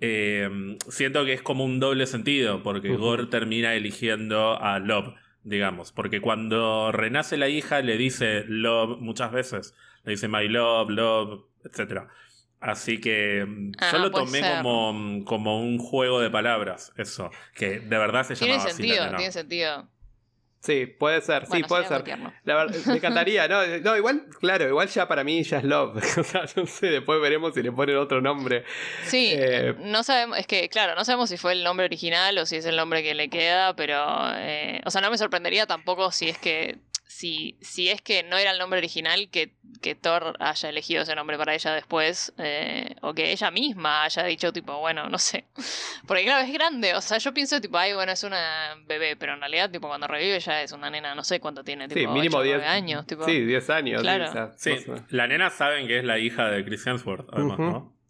eh, 0.00 0.48
siento 0.88 1.24
que 1.24 1.32
es 1.34 1.42
como 1.42 1.64
un 1.64 1.80
doble 1.80 2.06
sentido, 2.06 2.62
porque 2.62 2.90
Ujú. 2.92 3.00
Gore 3.00 3.26
termina 3.26 3.74
eligiendo 3.74 4.60
a 4.62 4.78
Love, 4.78 5.14
digamos. 5.44 5.92
Porque 5.92 6.20
cuando 6.20 6.92
renace 6.92 7.36
la 7.36 7.48
hija 7.48 7.80
le 7.80 7.96
dice 7.96 8.44
Love 8.46 8.98
muchas 9.00 9.32
veces. 9.32 9.74
Le 10.04 10.12
dice 10.12 10.28
My 10.28 10.48
Love, 10.48 10.90
Love, 10.90 11.44
etc. 11.64 12.02
Así 12.60 13.00
que 13.00 13.44
mm, 13.46 13.72
Ah, 13.78 13.90
yo 13.92 13.98
lo 13.98 14.10
tomé 14.10 14.40
ser. 14.40 14.56
como, 14.62 15.24
como 15.24 15.60
un 15.62 15.78
juego 15.78 16.20
de 16.20 16.30
palabras, 16.30 16.92
eso. 16.96 17.30
Que 17.54 17.80
de 17.80 17.98
verdad 17.98 18.24
se 18.24 18.34
Tiene 18.34 18.54
llamaba 18.54 18.70
así. 18.70 18.82
la 18.82 18.94
sentido, 18.94 19.16
tiene 19.16 19.32
sentido. 19.32 19.88
Sí, 20.60 20.84
puede 20.84 21.22
ser, 21.22 21.46
sí, 21.46 21.62
puede 21.62 21.86
ser. 21.86 22.04
La 22.44 22.54
verdad, 22.54 22.76
me 22.86 22.96
encantaría, 22.96 23.48
¿no? 23.48 23.60
No, 23.82 23.96
igual, 23.96 24.26
claro, 24.40 24.68
igual 24.68 24.88
ya 24.88 25.08
para 25.08 25.24
mí 25.24 25.42
ya 25.42 25.58
es 25.58 25.64
Love. 25.64 25.96
O 26.18 26.22
sea, 26.22 26.44
no 26.54 26.66
sé, 26.66 26.88
después 26.88 27.18
veremos 27.20 27.54
si 27.54 27.62
le 27.62 27.72
ponen 27.72 27.96
otro 27.96 28.20
nombre. 28.20 28.64
Sí, 29.06 29.32
Eh, 29.32 29.74
no 29.78 30.02
sabemos, 30.02 30.38
es 30.38 30.46
que 30.46 30.68
claro, 30.68 30.94
no 30.94 31.04
sabemos 31.04 31.30
si 31.30 31.38
fue 31.38 31.52
el 31.52 31.64
nombre 31.64 31.86
original 31.86 32.36
o 32.36 32.44
si 32.44 32.56
es 32.56 32.66
el 32.66 32.76
nombre 32.76 33.02
que 33.02 33.14
le 33.14 33.30
queda, 33.30 33.74
pero, 33.74 34.04
eh, 34.36 34.82
o 34.84 34.90
sea, 34.90 35.00
no 35.00 35.10
me 35.10 35.16
sorprendería 35.16 35.66
tampoco 35.66 36.12
si 36.12 36.28
es 36.28 36.36
que, 36.36 36.78
si, 37.06 37.56
si 37.62 37.88
es 37.88 38.02
que 38.02 38.22
no 38.22 38.36
era 38.36 38.50
el 38.50 38.58
nombre 38.58 38.78
original, 38.78 39.30
que, 39.30 39.54
que 39.80 39.94
Thor 39.94 40.36
haya 40.40 40.68
elegido 40.68 41.02
ese 41.02 41.14
nombre 41.14 41.38
para 41.38 41.54
ella 41.54 41.72
después, 41.74 42.32
eh, 42.38 42.96
o 43.02 43.14
que 43.14 43.32
ella 43.32 43.50
misma 43.50 44.04
haya 44.04 44.24
dicho 44.24 44.52
tipo, 44.52 44.78
bueno, 44.78 45.08
no 45.08 45.18
sé, 45.18 45.46
porque 46.06 46.24
claro, 46.24 46.44
es 46.46 46.52
grande, 46.52 46.94
o 46.94 47.00
sea, 47.00 47.18
yo 47.18 47.32
pienso 47.32 47.60
tipo, 47.60 47.78
ay, 47.78 47.94
bueno, 47.94 48.12
es 48.12 48.22
una 48.24 48.74
bebé, 48.86 49.16
pero 49.16 49.34
en 49.34 49.40
realidad 49.40 49.70
tipo 49.70 49.88
cuando 49.88 50.06
revive 50.06 50.40
ya 50.40 50.62
es 50.62 50.72
una 50.72 50.90
nena, 50.90 51.14
no 51.14 51.24
sé 51.24 51.40
cuánto 51.40 51.64
tiene, 51.64 51.88
tipo, 51.88 52.00
sí, 52.00 52.06
mínimo 52.06 52.38
8 52.38 52.38
o 52.38 52.42
10 52.42 52.56
9 52.58 52.68
años, 52.70 53.06
tipo. 53.06 53.24
Sí, 53.24 53.40
10 53.44 53.70
años. 53.70 54.02
Claro. 54.02 54.28
o 54.28 54.32
sea, 54.32 54.52
Sí, 54.56 54.76
la 55.08 55.26
nena 55.26 55.50
saben 55.50 55.86
que 55.86 55.98
es 55.98 56.04
la 56.04 56.18
hija 56.18 56.48
de 56.50 56.64
Chris 56.64 56.86
Hemsworth, 56.86 57.28
además. 57.32 57.58
¿no? 57.58 58.00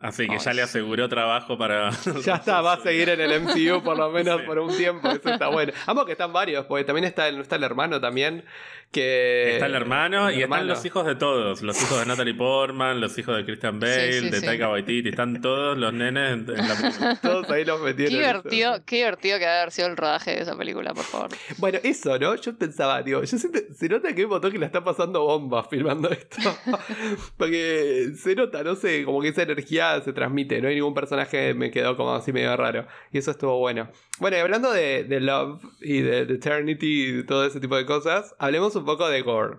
Así 0.00 0.28
que 0.28 0.38
ya 0.38 0.52
le 0.52 0.62
sí. 0.62 0.68
aseguró 0.68 1.08
trabajo 1.08 1.58
para. 1.58 1.90
Ya 2.24 2.36
está, 2.36 2.60
va 2.60 2.74
a 2.74 2.80
seguir 2.80 3.08
en 3.08 3.20
el 3.20 3.40
MCU 3.42 3.82
por 3.82 3.96
lo 3.96 4.10
menos 4.10 4.40
Sí. 4.40 4.46
por 4.46 4.60
un 4.60 4.76
tiempo. 4.76 5.08
Eso 5.08 5.28
está 5.28 5.48
bueno. 5.48 5.72
Ambos 5.86 6.06
que 6.06 6.12
están 6.12 6.32
varios, 6.32 6.66
porque 6.66 6.84
también 6.84 7.04
está 7.04 7.26
el, 7.26 7.40
está 7.40 7.56
el 7.56 7.64
hermano 7.64 8.00
también. 8.00 8.44
Que, 8.90 9.52
Está 9.54 9.66
el 9.66 9.74
hermano 9.74 10.30
el 10.30 10.38
y 10.38 10.42
hermano. 10.42 10.62
están 10.62 10.68
los 10.76 10.84
hijos 10.86 11.04
de 11.06 11.14
todos. 11.14 11.60
Los 11.62 11.82
hijos 11.82 12.00
de 12.00 12.06
Natalie 12.06 12.32
Portman, 12.34 13.00
los 13.02 13.18
hijos 13.18 13.36
de 13.36 13.44
Christian 13.44 13.78
Bale, 13.78 14.12
Sí, 14.14 14.20
sí, 14.20 14.30
de 14.30 14.40
sí. 14.40 14.46
Taika 14.46 14.70
Waititi. 14.70 15.10
Están 15.10 15.42
todos 15.42 15.76
los 15.76 15.92
nenes 15.92 16.32
en, 16.32 16.46
en 16.50 16.68
la 16.68 16.74
película. 16.74 17.18
Todos 17.22 17.50
ahí 17.50 17.66
los 17.66 17.78
Qué 17.80 17.84
metieron. 17.84 18.16
divertido, 18.18 18.82
qué 18.86 18.96
divertido 18.96 19.38
que 19.38 19.46
haber 19.46 19.72
sido 19.72 19.88
el 19.88 19.96
rodaje 19.98 20.30
de 20.30 20.40
esa 20.40 20.56
película, 20.56 20.94
por 20.94 21.04
favor. 21.04 21.28
Bueno, 21.58 21.78
eso, 21.82 22.18
¿no? 22.18 22.34
Yo 22.36 22.56
pensaba, 22.56 23.02
digo, 23.02 23.20
yo 23.22 23.38
siento- 23.38 23.58
se 23.74 23.88
nota 23.90 24.08
que 24.14 24.20
hay 24.20 24.24
un 24.24 24.30
montón 24.30 24.52
que 24.52 24.58
la 24.58 24.66
está 24.66 24.82
pasando 24.82 25.22
bomba 25.22 25.64
filmando 25.64 26.08
esto. 26.10 26.38
Porque 27.36 28.12
se 28.16 28.34
nota, 28.34 28.62
no 28.62 28.74
sé, 28.74 29.04
como 29.04 29.20
que 29.20 29.28
esa 29.28 29.42
energía 29.42 30.00
se 30.00 30.12
transmite. 30.12 30.60
No 30.60 30.68
hay 30.68 30.76
ningún 30.76 30.94
personaje 30.94 31.48
que 31.48 31.54
me 31.54 31.70
quedó 31.70 31.96
como 31.96 32.14
así 32.14 32.32
medio 32.32 32.56
raro. 32.56 32.86
Y 33.12 33.18
eso 33.18 33.30
estuvo 33.32 33.58
bueno. 33.58 33.90
Bueno, 34.20 34.36
y 34.36 34.40
hablando 34.40 34.72
de, 34.72 35.04
de 35.04 35.20
Love 35.20 35.62
y 35.80 36.00
de, 36.00 36.26
de 36.26 36.34
Eternity 36.34 37.02
y 37.04 37.12
de 37.12 37.22
todo 37.24 37.44
ese 37.46 37.60
tipo 37.60 37.76
de 37.76 37.86
cosas, 37.86 38.34
hablemos 38.38 38.74
un 38.76 38.84
poco 38.84 39.08
de 39.08 39.22
Gore. 39.22 39.58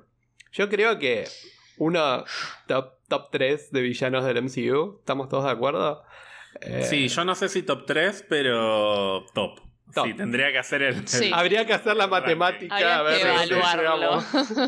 Yo 0.52 0.67
creo 0.69 0.98
que 1.00 1.26
uno 1.78 2.24
top, 2.67 2.93
top 3.08 3.30
3 3.32 3.72
de 3.72 3.82
villanos 3.82 4.26
del 4.26 4.41
MCU. 4.43 4.98
¿Estamos 5.00 5.30
todos 5.30 5.45
de 5.45 5.52
acuerdo? 5.52 6.04
Eh, 6.62 6.84
Sí, 6.89 7.08
yo 7.08 7.24
no 7.26 7.36
sé 7.36 7.48
si 7.50 7.63
top 7.63 7.86
3, 7.86 8.26
pero 8.28 9.26
top. 9.34 9.62
Top. 9.93 10.06
Sí, 10.06 10.13
tendría 10.13 10.52
que 10.52 10.60
hacer 10.60 10.84
el. 10.84 11.08
Sí. 11.08 11.32
Habría 11.34 11.65
que 11.65 11.74
hacer 11.74 11.95
la 11.95 12.06
matemática. 12.06 12.76
Habría 12.76 13.00
a 13.00 13.02
ver 13.02 13.22
evaluarlo. 13.26 14.24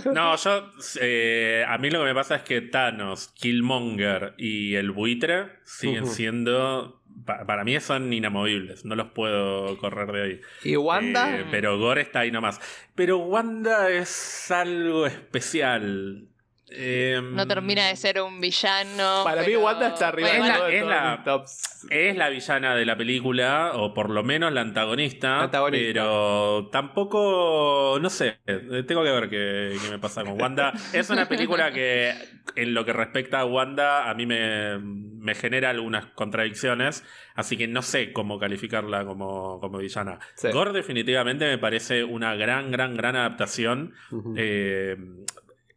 No, 0.13 0.35
yo. 0.35 0.71
eh, 0.99 1.63
a 1.67 1.77
mí 1.77 1.91
lo 1.91 1.99
que 1.99 2.05
me 2.05 2.15
pasa 2.15 2.37
es 2.37 2.41
que 2.41 2.61
Thanos, 2.61 3.27
Killmonger 3.39 4.33
y 4.39 4.73
el 4.75 4.89
buitre 4.89 5.59
siguen 5.63 6.07
siendo. 6.07 7.00
Pa- 7.25 7.45
para 7.45 7.63
mí 7.63 7.79
son 7.79 8.11
inamovibles. 8.13 8.85
No 8.85 8.95
los 8.95 9.07
puedo 9.11 9.77
correr 9.77 10.11
de 10.11 10.23
ahí. 10.23 10.41
Y 10.63 10.75
Wanda. 10.75 11.39
Eh, 11.39 11.45
pero 11.51 11.77
Gore 11.77 12.01
está 12.01 12.21
ahí 12.21 12.31
nomás. 12.31 12.59
Pero 12.95 13.17
Wanda 13.19 13.89
es 13.89 14.49
algo 14.51 15.05
especial. 15.05 16.27
Em, 16.73 17.35
no 17.35 17.45
termina 17.47 17.87
de 17.87 17.95
ser 17.95 18.21
un 18.21 18.39
villano. 18.39 19.23
Para 19.23 19.43
mí 19.43 19.55
Wanda 19.55 19.89
está 19.89 20.07
arriba 20.07 20.29
Bueno, 20.37 20.45
Es 20.45 20.47
de 20.47 20.49
la- 20.49 20.57
todo- 20.57 20.67
es 20.69 20.85
la- 20.85 21.21
tops. 21.23 21.87
Es 21.89 22.15
la 22.15 22.29
villana 22.29 22.75
de 22.75 22.85
la 22.85 22.95
película, 22.95 23.71
o 23.75 23.93
por 23.93 24.09
lo 24.09 24.23
menos 24.23 24.53
la 24.53 24.61
antagonista. 24.61 25.41
Antagonista. 25.43 25.87
Pero 25.93 26.69
tampoco, 26.71 27.97
no 28.01 28.09
sé, 28.09 28.39
tengo 28.87 29.03
que 29.03 29.11
ver 29.11 29.29
qué, 29.29 29.75
qué 29.83 29.89
me 29.89 29.99
pasa 29.99 30.23
con 30.23 30.39
Wanda. 30.39 30.71
es 30.93 31.09
una 31.09 31.27
película 31.27 31.71
que, 31.71 32.13
en 32.55 32.73
lo 32.73 32.85
que 32.85 32.93
respecta 32.93 33.39
a 33.39 33.45
Wanda, 33.45 34.09
a 34.09 34.13
mí 34.13 34.25
me, 34.25 34.77
me 34.79 35.35
genera 35.35 35.71
algunas 35.71 36.05
contradicciones. 36.07 37.03
Así 37.33 37.57
que 37.57 37.67
no 37.67 37.81
sé 37.81 38.11
cómo 38.11 38.37
calificarla 38.39 39.05
como, 39.05 39.59
como 39.59 39.77
villana. 39.79 40.19
Sí. 40.35 40.49
Gore 40.51 40.73
definitivamente 40.73 41.45
me 41.45 41.57
parece 41.57 42.03
una 42.03 42.35
gran, 42.35 42.71
gran, 42.71 42.95
gran 42.95 43.15
adaptación. 43.15 43.93
Eh, 44.35 44.97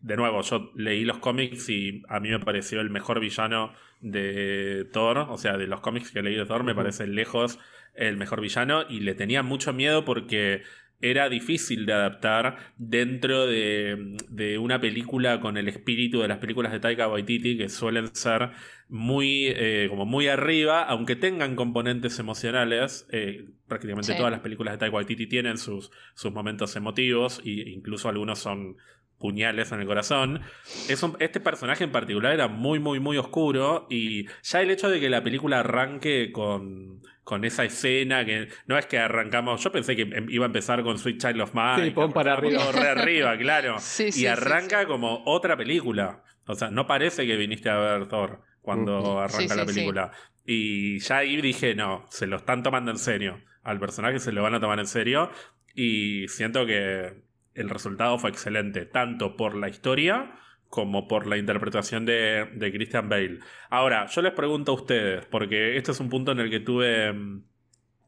de 0.04 0.16
nuevo, 0.16 0.42
yo 0.42 0.70
leí 0.76 1.04
los 1.04 1.18
cómics 1.18 1.68
y 1.70 2.02
a 2.08 2.20
mí 2.20 2.28
me 2.28 2.38
pareció 2.40 2.80
el 2.80 2.90
mejor 2.90 3.20
villano 3.20 3.72
de 4.00 4.86
Thor. 4.92 5.18
O 5.30 5.38
sea, 5.38 5.56
de 5.56 5.66
los 5.66 5.80
cómics 5.80 6.10
que 6.12 6.22
leí 6.22 6.34
de 6.36 6.44
Thor, 6.46 6.62
me 6.62 6.74
parece 6.74 7.06
lejos 7.06 7.58
el 7.94 8.16
mejor 8.16 8.40
villano. 8.40 8.84
Y 8.88 9.00
le 9.00 9.14
tenía 9.14 9.42
mucho 9.42 9.72
miedo 9.72 10.04
porque 10.04 10.62
era 11.00 11.28
difícil 11.28 11.86
de 11.86 11.92
adaptar 11.92 12.58
dentro 12.76 13.46
de, 13.46 14.16
de 14.28 14.58
una 14.58 14.80
película 14.80 15.40
con 15.40 15.56
el 15.56 15.68
espíritu 15.68 16.20
de 16.20 16.28
las 16.28 16.38
películas 16.38 16.72
de 16.72 16.80
Taika 16.80 17.08
Waititi, 17.08 17.56
que 17.58 17.68
suelen 17.68 18.14
ser 18.14 18.50
muy, 18.88 19.46
eh, 19.48 19.86
como 19.90 20.06
muy 20.06 20.28
arriba, 20.28 20.82
aunque 20.84 21.16
tengan 21.16 21.56
componentes 21.56 22.18
emocionales. 22.18 23.06
eh, 23.10 23.46
prácticamente 23.68 24.12
Sí. 24.12 24.18
todas 24.18 24.30
las 24.32 24.40
películas 24.40 24.74
de 24.74 24.78
Taika 24.78 24.94
Waititi 24.96 25.26
tienen 25.26 25.56
sus, 25.58 25.90
sus 26.14 26.32
momentos 26.32 26.76
emotivos, 26.76 27.40
e 27.44 27.50
incluso 27.70 28.08
algunos 28.08 28.38
son 28.38 28.76
puñales 29.18 29.72
en 29.72 29.80
el 29.80 29.86
corazón. 29.86 30.40
Es 30.88 31.02
un- 31.02 31.16
este 31.20 31.40
personaje 31.40 31.84
en 31.84 31.92
particular 31.92 32.32
era 32.34 32.48
muy, 32.48 32.78
muy, 32.78 33.00
muy 33.00 33.16
oscuro 33.16 33.86
y 33.90 34.26
ya 34.42 34.60
el 34.60 34.70
hecho 34.70 34.88
de 34.90 35.00
que 35.00 35.08
la 35.10 35.22
película 35.22 35.60
arranque 35.60 36.30
con, 36.32 37.00
con 37.22 37.44
esa 37.44 37.64
escena 37.64 38.24
que 38.26 38.48
no 38.66 38.76
es 38.76 38.86
que 38.86 38.98
arrancamos, 38.98 39.62
yo 39.64 39.72
pensé 39.72 39.96
que 39.96 40.02
em- 40.02 40.28
iba 40.28 40.44
a 40.44 40.48
empezar 40.48 40.82
con 40.82 40.98
Sweet 40.98 41.18
Child 41.20 41.40
of 41.40 41.54
Mine. 41.54 41.84
Sí, 41.86 41.90
pon 41.92 42.12
para 42.12 42.34
arriba. 42.34 42.70
re 42.72 42.88
arriba, 42.88 43.36
claro. 43.38 43.76
Sí, 43.78 44.12
sí, 44.12 44.22
y 44.22 44.26
arranca 44.26 44.80
sí. 44.80 44.86
como 44.86 45.22
otra 45.26 45.56
película. 45.56 46.22
O 46.46 46.54
sea, 46.54 46.70
no 46.70 46.86
parece 46.86 47.26
que 47.26 47.36
viniste 47.36 47.70
a 47.70 47.78
ver 47.78 48.06
Thor 48.08 48.40
cuando 48.60 49.18
arranca 49.20 49.38
Sí, 49.38 49.48
la 49.48 49.54
sí, 49.54 49.60
sí. 49.60 49.74
película. 49.74 50.10
Y 50.46 50.98
ya 50.98 51.18
ahí 51.18 51.40
dije, 51.40 51.74
no, 51.74 52.04
se 52.10 52.26
lo 52.26 52.36
están 52.36 52.62
tomando 52.62 52.90
en 52.90 52.98
serio. 52.98 53.40
Al 53.62 53.78
personaje 53.80 54.18
se 54.18 54.30
lo 54.32 54.42
van 54.42 54.54
a 54.54 54.60
tomar 54.60 54.78
en 54.78 54.86
serio. 54.86 55.30
Y 55.74 56.28
siento 56.28 56.66
que 56.66 57.22
el 57.54 57.70
resultado 57.70 58.18
fue 58.18 58.30
excelente, 58.30 58.86
tanto 58.86 59.36
por 59.36 59.54
la 59.56 59.68
historia 59.68 60.32
como 60.68 61.06
por 61.06 61.28
la 61.28 61.36
interpretación 61.36 62.04
de, 62.04 62.48
de 62.52 62.72
Christian 62.72 63.08
Bale. 63.08 63.38
Ahora, 63.70 64.06
yo 64.06 64.22
les 64.22 64.32
pregunto 64.32 64.72
a 64.72 64.74
ustedes, 64.74 65.24
porque 65.26 65.76
este 65.76 65.92
es 65.92 66.00
un 66.00 66.08
punto 66.08 66.32
en 66.32 66.40
el 66.40 66.50
que 66.50 66.58
tuve, 66.58 67.12
mm, 67.12 67.44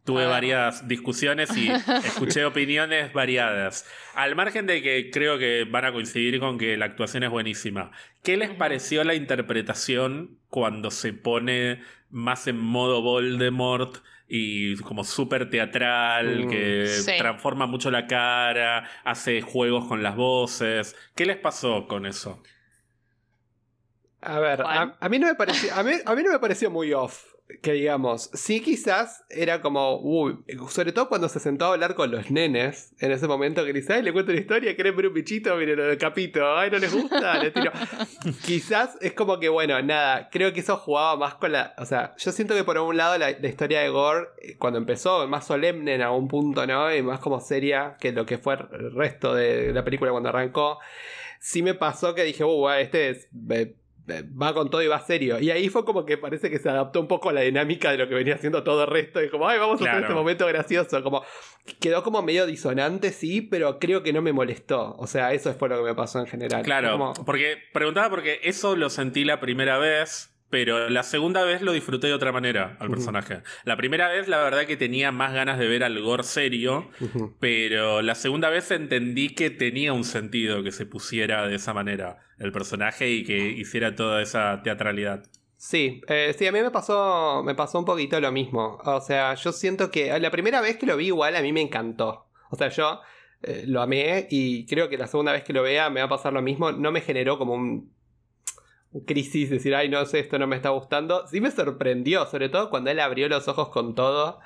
tuve 0.04 0.22
A 0.22 0.24
ver. 0.24 0.32
varias 0.32 0.88
discusiones 0.88 1.56
y 1.56 1.68
escuché 2.04 2.44
opiniones 2.44 3.12
variadas. 3.12 3.88
Al 4.14 4.34
margen 4.34 4.66
de 4.66 4.82
que 4.82 5.10
creo 5.12 5.38
que 5.38 5.64
van 5.64 5.84
a 5.84 5.92
coincidir 5.92 6.40
con 6.40 6.58
que 6.58 6.76
la 6.76 6.86
actuación 6.86 7.22
es 7.22 7.30
buenísima, 7.30 7.92
¿qué 8.24 8.36
les 8.36 8.50
pareció 8.50 9.04
la 9.04 9.14
interpretación 9.14 10.40
cuando 10.48 10.90
se 10.90 11.12
pone 11.12 11.82
más 12.10 12.48
en 12.48 12.58
modo 12.58 13.00
Voldemort? 13.00 13.98
Y 14.28 14.76
como 14.78 15.04
súper 15.04 15.48
teatral, 15.50 16.46
Mm. 16.46 16.50
que 16.50 16.86
Sí. 16.88 17.12
transforma 17.18 17.66
mucho 17.66 17.90
la 17.90 18.06
cara, 18.06 18.88
hace 19.04 19.40
juegos 19.40 19.86
con 19.86 20.02
las 20.02 20.16
voces. 20.16 20.96
¿Qué 21.14 21.26
les 21.26 21.36
pasó 21.36 21.86
con 21.86 22.06
eso? 22.06 22.42
A 24.20 24.40
ver, 24.40 24.62
a, 24.62 24.96
a 24.98 25.08
mí 25.08 25.18
no 25.18 25.28
me 25.28 25.34
pareció, 25.36 25.72
a 25.74 25.82
mí, 25.84 25.92
a 26.04 26.14
mí 26.16 26.22
no 26.22 26.32
me 26.32 26.38
pareció 26.40 26.70
muy 26.70 26.92
off, 26.92 27.24
que 27.62 27.72
digamos. 27.72 28.30
Sí, 28.34 28.60
quizás 28.60 29.24
era 29.30 29.60
como, 29.60 30.00
uy, 30.00 30.38
sobre 30.68 30.92
todo 30.92 31.08
cuando 31.08 31.28
se 31.28 31.40
sentó 31.40 31.66
a 31.66 31.72
hablar 31.74 31.94
con 31.94 32.10
los 32.10 32.30
nenes, 32.30 32.92
en 33.00 33.12
ese 33.12 33.28
momento 33.28 33.64
que 33.64 33.72
dice, 33.72 33.94
ay, 33.94 34.02
le 34.02 34.12
cuento 34.12 34.32
una 34.32 34.40
historia, 34.40 34.74
quieren 34.74 34.96
ver 34.96 35.06
un 35.06 35.14
bichito, 35.14 35.56
miren 35.56 35.78
el 35.78 35.98
capito, 35.98 36.56
ay, 36.56 36.70
no 36.70 36.78
les 36.78 36.92
gusta, 36.92 37.42
le 37.42 37.50
tiro. 37.50 37.70
quizás 38.44 38.96
es 39.00 39.12
como 39.12 39.38
que, 39.38 39.48
bueno, 39.48 39.80
nada, 39.82 40.28
creo 40.30 40.52
que 40.52 40.60
eso 40.60 40.76
jugaba 40.76 41.16
más 41.16 41.34
con 41.34 41.52
la, 41.52 41.74
o 41.78 41.84
sea, 41.84 42.14
yo 42.18 42.32
siento 42.32 42.54
que 42.54 42.64
por 42.64 42.78
un 42.78 42.96
lado 42.96 43.16
la, 43.18 43.30
la 43.30 43.48
historia 43.48 43.80
de 43.80 43.88
Gore, 43.90 44.28
eh, 44.42 44.56
cuando 44.58 44.78
empezó, 44.78 45.26
más 45.28 45.46
solemne 45.46 45.94
en 45.94 46.02
algún 46.02 46.28
punto, 46.28 46.66
¿no? 46.66 46.94
Y 46.94 47.02
más 47.02 47.20
como 47.20 47.40
seria 47.40 47.96
que 48.00 48.12
lo 48.12 48.26
que 48.26 48.38
fue 48.38 48.54
el 48.54 48.92
resto 48.92 49.34
de 49.34 49.72
la 49.72 49.84
película 49.84 50.10
cuando 50.10 50.28
arrancó. 50.28 50.78
Sí 51.40 51.62
me 51.62 51.74
pasó 51.74 52.14
que 52.14 52.24
dije, 52.24 52.44
uh, 52.44 52.68
este 52.70 53.10
es... 53.10 53.28
eh, 53.50 53.74
va 54.08 54.54
con 54.54 54.70
todo 54.70 54.82
y 54.82 54.86
va 54.86 55.00
serio. 55.00 55.38
Y 55.40 55.50
ahí 55.50 55.68
fue 55.68 55.84
como 55.84 56.04
que 56.04 56.16
parece 56.18 56.50
que 56.50 56.58
se 56.58 56.68
adaptó 56.68 57.00
un 57.00 57.08
poco 57.08 57.30
a 57.30 57.32
la 57.32 57.40
dinámica 57.42 57.90
de 57.90 57.98
lo 57.98 58.08
que 58.08 58.14
venía 58.14 58.34
haciendo 58.34 58.62
todo 58.62 58.84
el 58.84 58.90
resto. 58.90 59.22
Y 59.22 59.28
como, 59.28 59.48
ay, 59.48 59.58
vamos 59.58 59.80
a 59.82 59.84
hacer 59.90 60.02
este 60.02 60.14
momento 60.14 60.46
gracioso. 60.46 61.02
Como, 61.02 61.22
quedó 61.80 62.02
como 62.02 62.22
medio 62.22 62.46
disonante, 62.46 63.12
sí, 63.12 63.42
pero 63.42 63.78
creo 63.78 64.02
que 64.02 64.12
no 64.12 64.22
me 64.22 64.32
molestó. 64.32 64.94
O 64.98 65.06
sea, 65.06 65.32
eso 65.32 65.52
fue 65.54 65.68
lo 65.68 65.76
que 65.78 65.82
me 65.90 65.94
pasó 65.94 66.20
en 66.20 66.26
general. 66.26 66.62
Claro, 66.62 66.92
Como- 66.92 67.14
porque 67.24 67.56
preguntaba 67.72 68.10
porque 68.10 68.40
eso 68.44 68.76
lo 68.76 68.90
sentí 68.90 69.24
la 69.24 69.40
primera 69.40 69.78
vez, 69.78 70.32
pero 70.48 70.88
la 70.88 71.02
segunda 71.02 71.42
vez 71.44 71.60
lo 71.60 71.72
disfruté 71.72 72.06
de 72.06 72.14
otra 72.14 72.30
manera 72.30 72.76
al 72.78 72.88
personaje. 72.88 73.42
La 73.64 73.76
primera 73.76 74.08
vez, 74.08 74.28
la 74.28 74.38
verdad 74.42 74.64
que 74.66 74.76
tenía 74.76 75.10
más 75.10 75.32
ganas 75.34 75.58
de 75.58 75.66
ver 75.66 75.82
al 75.82 76.00
Gore 76.00 76.22
serio, 76.22 76.88
pero 77.40 78.00
la 78.02 78.14
segunda 78.14 78.48
vez 78.48 78.70
entendí 78.70 79.30
que 79.34 79.50
tenía 79.50 79.92
un 79.92 80.04
sentido 80.04 80.62
que 80.62 80.70
se 80.70 80.86
pusiera 80.86 81.46
de 81.48 81.56
esa 81.56 81.74
manera 81.74 82.25
el 82.38 82.52
personaje 82.52 83.10
y 83.10 83.24
que 83.24 83.36
hiciera 83.36 83.94
toda 83.94 84.22
esa 84.22 84.62
teatralidad. 84.62 85.24
Sí, 85.56 86.02
eh, 86.08 86.34
sí, 86.36 86.46
a 86.46 86.52
mí 86.52 86.60
me 86.60 86.70
pasó, 86.70 87.42
me 87.44 87.54
pasó 87.54 87.78
un 87.78 87.84
poquito 87.84 88.20
lo 88.20 88.30
mismo. 88.30 88.78
O 88.84 89.00
sea, 89.00 89.34
yo 89.34 89.52
siento 89.52 89.90
que 89.90 90.18
la 90.20 90.30
primera 90.30 90.60
vez 90.60 90.76
que 90.76 90.86
lo 90.86 90.96
vi 90.96 91.06
igual 91.06 91.34
a 91.34 91.42
mí 91.42 91.52
me 91.52 91.62
encantó. 91.62 92.26
O 92.50 92.56
sea, 92.56 92.68
yo 92.68 93.00
eh, 93.42 93.64
lo 93.66 93.80
amé 93.80 94.26
y 94.30 94.66
creo 94.66 94.88
que 94.88 94.98
la 94.98 95.06
segunda 95.06 95.32
vez 95.32 95.44
que 95.44 95.52
lo 95.52 95.62
vea 95.62 95.88
me 95.90 96.00
va 96.00 96.06
a 96.06 96.10
pasar 96.10 96.32
lo 96.32 96.42
mismo. 96.42 96.72
No 96.72 96.92
me 96.92 97.00
generó 97.00 97.38
como 97.38 97.54
un, 97.54 97.94
crisis, 99.06 99.50
decir, 99.50 99.74
ay, 99.74 99.88
no 99.88 100.04
sé, 100.06 100.20
esto 100.20 100.38
no 100.38 100.46
me 100.46 100.56
está 100.56 100.70
gustando. 100.70 101.26
Sí 101.26 101.40
me 101.40 101.50
sorprendió, 101.50 102.26
sobre 102.26 102.48
todo 102.48 102.70
cuando 102.70 102.90
él 102.90 103.00
abrió 103.00 103.28
los 103.28 103.48
ojos 103.48 103.68
con 103.70 103.94
todo 103.94 104.40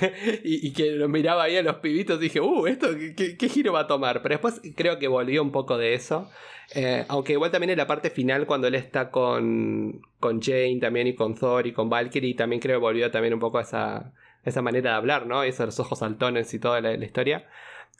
y, 0.44 0.72
que 0.72 0.92
lo 0.92 1.08
miraba 1.08 1.44
ahí 1.44 1.56
a 1.56 1.62
los 1.62 1.76
pibitos. 1.76 2.18
Dije, 2.18 2.40
uh, 2.40 2.66
¿esto 2.66 2.88
qué 3.14 3.48
giro 3.48 3.74
va 3.74 3.80
a 3.80 3.86
tomar? 3.86 4.22
Pero 4.22 4.34
después 4.34 4.60
creo 4.74 4.98
que 4.98 5.08
volvió 5.08 5.42
un 5.42 5.52
poco 5.52 5.76
de 5.78 5.94
eso. 5.94 6.30
Eh, 6.74 7.04
aunque 7.08 7.32
igual 7.32 7.50
también 7.50 7.70
en 7.70 7.78
la 7.78 7.86
parte 7.86 8.10
final, 8.10 8.46
cuando 8.46 8.66
él 8.66 8.74
está 8.74 9.10
con, 9.10 10.02
con 10.18 10.42
Jane 10.42 10.78
también 10.80 11.06
y 11.06 11.14
con 11.14 11.34
Thor 11.34 11.66
y 11.66 11.72
con 11.72 11.88
Valkyrie, 11.88 12.34
también 12.34 12.60
creo 12.60 12.78
que 12.78 12.82
volvió 12.82 13.10
también 13.10 13.34
un 13.34 13.40
poco 13.40 13.58
a 13.58 13.62
esa, 13.62 14.12
esa 14.44 14.62
manera 14.62 14.90
de 14.90 14.96
hablar, 14.96 15.26
¿no? 15.26 15.42
Esos 15.42 15.78
ojos 15.78 16.00
saltones 16.00 16.52
y 16.54 16.58
toda 16.58 16.80
la, 16.80 16.96
la 16.96 17.04
historia. 17.04 17.48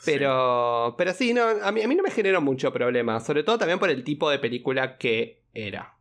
Pero, 0.05 0.95
pero 0.99 1.12
sí, 1.14 1.33
no, 1.33 1.43
a, 1.43 1.73
mí, 1.73 1.83
a 1.83 1.89
mí 1.89 1.95
no 1.95 2.03
me 2.03 2.11
generó 2.11 2.41
mucho 2.41 2.73
problema, 2.73 3.19
sobre 3.21 3.45
todo 3.45 3.57
también 3.57 3.79
por 3.79 3.89
el 3.89 4.05
tipo 4.05 4.29
de 4.29 4.39
película 4.39 4.99
que 4.99 5.43
era. 5.55 5.95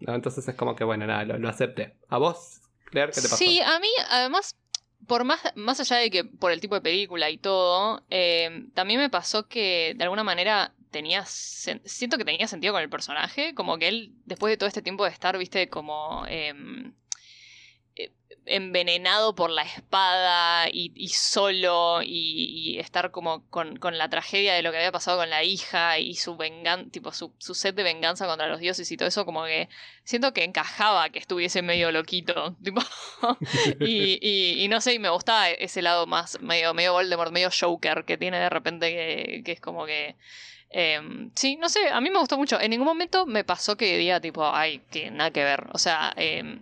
¿no? 0.00 0.14
Entonces 0.14 0.46
es 0.46 0.54
como 0.54 0.76
que, 0.76 0.84
bueno, 0.84 1.06
nada, 1.06 1.24
lo, 1.24 1.38
lo 1.38 1.48
acepté. 1.48 1.94
¿A 2.08 2.18
vos, 2.18 2.60
Claire, 2.86 3.12
qué 3.12 3.20
te 3.20 3.28
pasó? 3.28 3.36
Sí, 3.36 3.60
a 3.60 3.78
mí, 3.80 3.88
además, 4.10 4.56
por 5.06 5.24
más, 5.24 5.40
más 5.54 5.80
allá 5.80 5.96
de 5.96 6.10
que 6.10 6.24
por 6.24 6.52
el 6.52 6.60
tipo 6.60 6.74
de 6.74 6.80
película 6.82 7.30
y 7.30 7.38
todo, 7.38 8.04
eh, 8.10 8.66
también 8.74 9.00
me 9.00 9.08
pasó 9.08 9.48
que 9.48 9.94
de 9.96 10.04
alguna 10.04 10.24
manera 10.24 10.74
tenía. 10.90 11.24
Siento 11.26 12.18
que 12.18 12.24
tenía 12.24 12.46
sentido 12.48 12.72
con 12.72 12.82
el 12.82 12.90
personaje. 12.90 13.54
Como 13.54 13.78
que 13.78 13.88
él, 13.88 14.12
después 14.24 14.52
de 14.52 14.56
todo 14.56 14.68
este 14.68 14.82
tiempo 14.82 15.04
de 15.04 15.10
estar, 15.10 15.36
viste, 15.38 15.68
como. 15.68 16.26
em, 16.28 16.94
eh, 17.96 18.12
envenenado 18.46 19.34
por 19.34 19.50
la 19.50 19.62
espada 19.62 20.68
y, 20.72 21.08
solo 21.08 22.00
y, 22.02 22.78
estar 22.78 23.10
como 23.10 23.46
con, 23.48 23.76
con 23.76 23.98
la 23.98 24.08
tragedia 24.08 24.54
de 24.54 24.62
lo 24.62 24.70
que 24.70 24.78
había 24.78 24.92
pasado 24.92 25.18
con 25.18 25.30
la 25.30 25.44
hija 25.44 25.98
y 25.98 26.14
su 26.14 26.36
vengan 26.36 26.90
tipo 26.90 27.12
su, 27.12 27.34
su 27.38 27.54
sed 27.54 27.74
de 27.74 27.82
venganza 27.82 28.26
contra 28.26 28.48
los 28.48 28.60
dioses 28.60 28.90
y 28.90 28.96
todo 28.96 29.08
eso 29.08 29.24
como 29.26 29.44
que 29.44 29.68
siento 30.04 30.32
que 30.32 30.44
encajaba 30.44 31.10
que 31.10 31.18
estuviese 31.18 31.62
medio 31.62 31.92
loquito 31.92 32.56
tipo 32.64 32.80
y, 33.80 34.66
no 34.70 34.80
sé 34.80 34.94
y 34.94 34.98
me 34.98 35.10
gustaba 35.10 35.50
ese 35.50 35.82
lado 35.82 36.06
más 36.06 36.40
medio 36.40 36.74
medio 36.74 36.92
Voldemort 36.92 37.32
medio 37.32 37.50
Joker 37.50 38.04
que 38.04 38.16
tiene 38.16 38.38
de 38.38 38.50
repente 38.50 39.42
que 39.44 39.52
es 39.52 39.60
como 39.60 39.86
que 39.86 40.16
em, 40.70 41.30
sí, 41.34 41.56
no 41.56 41.68
sé, 41.68 41.88
a 41.90 42.00
mí 42.00 42.10
me 42.10 42.18
gustó 42.18 42.36
mucho. 42.38 42.60
En 42.60 42.70
ningún 42.70 42.86
momento 42.86 43.26
me 43.26 43.44
pasó 43.44 43.76
que 43.76 43.98
diga 43.98 44.20
tipo, 44.20 44.46
ay, 44.54 44.80
que 44.90 45.10
nada 45.10 45.30
que 45.30 45.42
ver. 45.44 45.66
O 45.72 45.78
sea, 45.78 46.12
em, 46.16 46.60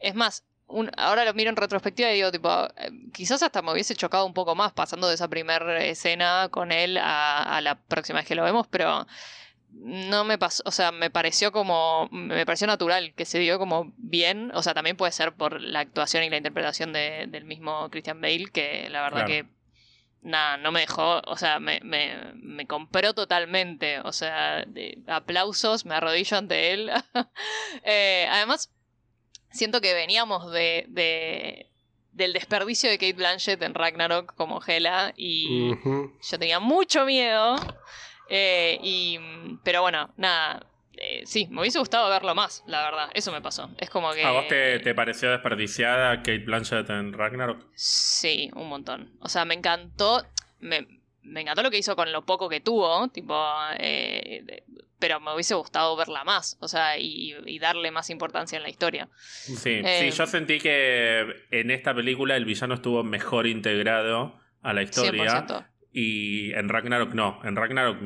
es 0.00 0.14
más, 0.14 0.44
un- 0.66 0.90
ahora 0.96 1.24
lo 1.24 1.34
miro 1.34 1.50
en 1.50 1.56
retrospectiva 1.56 2.10
y 2.10 2.14
digo, 2.14 2.30
tipo, 2.30 2.48
eh, 2.76 2.90
quizás 3.12 3.42
hasta 3.42 3.60
me 3.60 3.72
hubiese 3.72 3.94
chocado 3.96 4.24
un 4.24 4.34
poco 4.34 4.54
más 4.54 4.72
pasando 4.72 5.08
de 5.08 5.14
esa 5.14 5.28
primera 5.28 5.84
escena 5.84 6.48
con 6.50 6.70
él 6.72 6.96
a, 6.96 7.56
a 7.56 7.60
la 7.60 7.74
próxima 7.74 8.20
vez 8.20 8.28
que 8.28 8.34
lo 8.36 8.44
vemos, 8.44 8.66
pero 8.68 9.06
no 9.72 10.24
me 10.24 10.36
pasó, 10.38 10.62
o 10.66 10.70
sea, 10.72 10.90
me 10.92 11.10
pareció 11.10 11.52
como, 11.52 12.08
me 12.10 12.44
pareció 12.44 12.66
natural 12.66 13.12
que 13.14 13.24
se 13.24 13.38
dio 13.38 13.58
como 13.58 13.92
bien, 13.96 14.50
o 14.54 14.62
sea, 14.62 14.74
también 14.74 14.96
puede 14.96 15.12
ser 15.12 15.32
por 15.32 15.60
la 15.60 15.80
actuación 15.80 16.24
y 16.24 16.30
la 16.30 16.36
interpretación 16.38 16.92
de- 16.92 17.26
del 17.28 17.44
mismo 17.44 17.88
Christian 17.90 18.20
Bale, 18.20 18.46
que 18.52 18.88
la 18.90 19.02
verdad 19.02 19.26
Claro. 19.26 19.28
que 19.28 19.59
nada, 20.22 20.56
no 20.56 20.72
me 20.72 20.80
dejó, 20.80 21.20
o 21.26 21.36
sea, 21.36 21.60
me, 21.60 21.80
me, 21.82 22.32
me 22.34 22.66
compró 22.66 23.14
totalmente, 23.14 24.00
o 24.00 24.12
sea, 24.12 24.64
de 24.66 25.02
aplausos, 25.06 25.84
me 25.84 25.94
arrodillo 25.94 26.36
ante 26.36 26.72
él. 26.72 26.90
Eh, 27.84 28.26
además, 28.28 28.72
siento 29.50 29.80
que 29.80 29.94
veníamos 29.94 30.50
de, 30.52 30.84
de, 30.88 31.70
del 32.12 32.32
desperdicio 32.32 32.90
de 32.90 32.98
Kate 32.98 33.12
Blanchett 33.12 33.62
en 33.62 33.74
Ragnarok 33.74 34.34
como 34.34 34.60
Hela 34.64 35.14
y 35.16 35.70
yo 36.22 36.38
tenía 36.38 36.60
mucho 36.60 37.04
miedo. 37.04 37.56
Eh, 38.28 38.78
y, 38.82 39.18
pero 39.64 39.82
bueno, 39.82 40.12
nada, 40.16 40.69
eh, 41.02 41.22
sí, 41.24 41.48
me 41.50 41.62
hubiese 41.62 41.78
gustado 41.78 42.10
verlo 42.10 42.34
más, 42.34 42.62
la 42.66 42.82
verdad. 42.82 43.10
Eso 43.14 43.32
me 43.32 43.40
pasó. 43.40 43.70
Es 43.78 43.88
como 43.88 44.12
que. 44.12 44.22
¿A 44.22 44.32
vos 44.32 44.46
te, 44.48 44.94
pareció 44.94 45.30
desperdiciada 45.30 46.18
Kate 46.18 46.44
Blanchett 46.44 46.90
en 46.90 47.14
Ragnarok? 47.14 47.64
Sí, 47.74 48.50
un 48.54 48.68
montón. 48.68 49.10
O 49.20 49.28
sea, 49.30 49.46
me 49.46 49.54
encantó. 49.54 50.22
Me, 50.60 50.86
encantó 51.24 51.62
lo 51.62 51.70
que 51.70 51.78
hizo 51.78 51.96
con 51.96 52.12
lo 52.12 52.26
poco 52.26 52.50
que 52.50 52.60
tuvo. 52.60 53.08
Tipo. 53.08 53.34
Eh, 53.78 54.62
pero 54.98 55.20
me 55.20 55.32
hubiese 55.32 55.54
gustado 55.54 55.96
verla 55.96 56.22
más. 56.22 56.58
O 56.60 56.68
sea, 56.68 56.98
y, 56.98 57.58
darle 57.58 57.90
más 57.90 58.10
importancia 58.10 58.58
en 58.58 58.62
la 58.62 58.68
historia. 58.68 59.08
Sí, 59.16 59.56
sí, 59.56 59.80
eh, 59.82 60.10
yo 60.14 60.26
sentí 60.26 60.58
que 60.58 61.24
en 61.50 61.70
esta 61.70 61.94
película 61.94 62.36
el 62.36 62.44
villano 62.44 62.74
estuvo 62.74 63.02
mejor 63.02 63.46
integrado 63.46 64.38
a 64.60 64.74
la 64.74 64.82
historia. 64.82 65.46
100%. 65.46 65.66
Y 65.92 66.52
en 66.52 66.68
Ragnarok 66.68 67.14
no. 67.14 67.40
En 67.42 67.56
Ragnarok, 67.56 67.98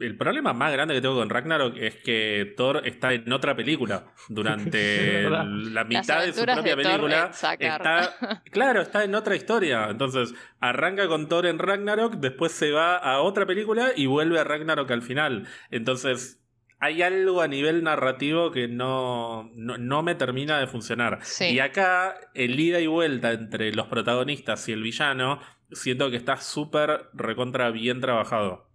el 0.00 0.16
problema 0.18 0.52
más 0.52 0.70
grande 0.72 0.94
que 0.94 1.00
tengo 1.00 1.14
con 1.14 1.30
Ragnarok 1.30 1.76
es 1.78 1.96
que 1.96 2.52
Thor 2.56 2.82
está 2.84 3.14
en 3.14 3.32
otra 3.32 3.56
película. 3.56 4.12
Durante 4.28 5.30
la 5.30 5.84
mitad 5.84 6.26
de 6.26 6.32
su 6.34 6.44
propia 6.44 6.76
película. 6.76 7.30
Está, 7.58 8.42
claro, 8.50 8.82
está 8.82 9.04
en 9.04 9.14
otra 9.14 9.34
historia. 9.34 9.88
Entonces, 9.88 10.34
arranca 10.60 11.08
con 11.08 11.28
Thor 11.28 11.46
en 11.46 11.58
Ragnarok, 11.58 12.16
después 12.16 12.52
se 12.52 12.70
va 12.70 12.96
a 12.96 13.20
otra 13.20 13.46
película 13.46 13.92
y 13.96 14.06
vuelve 14.06 14.38
a 14.38 14.44
Ragnarok 14.44 14.90
al 14.90 15.02
final. 15.02 15.46
Entonces, 15.70 16.42
hay 16.80 17.00
algo 17.00 17.40
a 17.40 17.46
nivel 17.48 17.84
narrativo 17.84 18.50
que 18.50 18.66
no, 18.66 19.48
no, 19.54 20.02
me 20.02 20.16
termina 20.16 20.58
de 20.58 20.66
funcionar. 20.66 21.20
Y 21.40 21.60
acá, 21.60 22.16
el 22.34 22.58
ida 22.58 22.80
y 22.80 22.88
vuelta 22.88 23.30
entre 23.30 23.72
los 23.72 23.86
protagonistas 23.86 24.68
y 24.68 24.72
el 24.72 24.82
villano 24.82 25.38
siento 25.74 26.10
que 26.10 26.16
está 26.16 26.36
súper 26.36 27.08
recontra 27.12 27.70
bien 27.70 28.00
trabajado. 28.00 28.68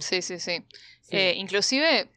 Sí, 0.00 0.22
sí, 0.22 0.40
sí. 0.40 0.64
Eh, 1.10 1.34
inclusive, 1.36 2.10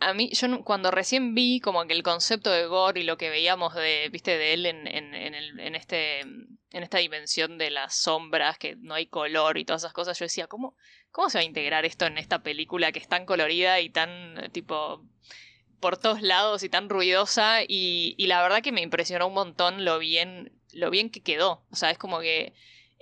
a 0.00 0.14
mí, 0.14 0.30
yo 0.32 0.64
cuando 0.64 0.90
recién 0.90 1.34
vi 1.34 1.60
como 1.60 1.86
que 1.86 1.92
el 1.92 2.02
concepto 2.02 2.50
de 2.50 2.66
Gore 2.66 3.00
y 3.00 3.04
lo 3.04 3.16
que 3.16 3.30
veíamos 3.30 3.74
de, 3.74 4.08
viste, 4.10 4.36
de 4.36 4.54
él 4.54 4.66
en, 4.66 4.86
en, 4.86 5.14
el, 5.14 5.58
en, 5.60 5.74
este, 5.74 6.20
en 6.20 6.82
esta 6.82 6.98
dimensión 6.98 7.58
de 7.58 7.70
las 7.70 7.94
sombras, 7.94 8.58
que 8.58 8.76
no 8.76 8.94
hay 8.94 9.06
color 9.06 9.58
y 9.58 9.64
todas 9.64 9.82
esas 9.82 9.92
cosas, 9.92 10.18
yo 10.18 10.24
decía, 10.24 10.46
¿cómo, 10.46 10.76
cómo 11.10 11.30
se 11.30 11.38
va 11.38 11.42
a 11.42 11.46
integrar 11.46 11.84
esto 11.84 12.06
en 12.06 12.18
esta 12.18 12.42
película 12.42 12.92
que 12.92 12.98
es 12.98 13.08
tan 13.08 13.26
colorida 13.26 13.80
y 13.80 13.90
tan, 13.90 14.50
tipo, 14.52 15.04
por 15.80 15.96
todos 15.96 16.22
lados 16.22 16.62
y 16.62 16.68
tan 16.68 16.88
ruidosa? 16.88 17.62
Y, 17.62 18.14
y 18.18 18.26
la 18.26 18.42
verdad 18.42 18.62
que 18.62 18.72
me 18.72 18.82
impresionó 18.82 19.28
un 19.28 19.34
montón 19.34 19.84
lo 19.84 19.98
bien, 19.98 20.52
lo 20.72 20.90
bien 20.90 21.10
que 21.10 21.22
quedó. 21.22 21.64
O 21.70 21.76
sea, 21.76 21.90
es 21.90 21.98
como 21.98 22.20
que 22.20 22.52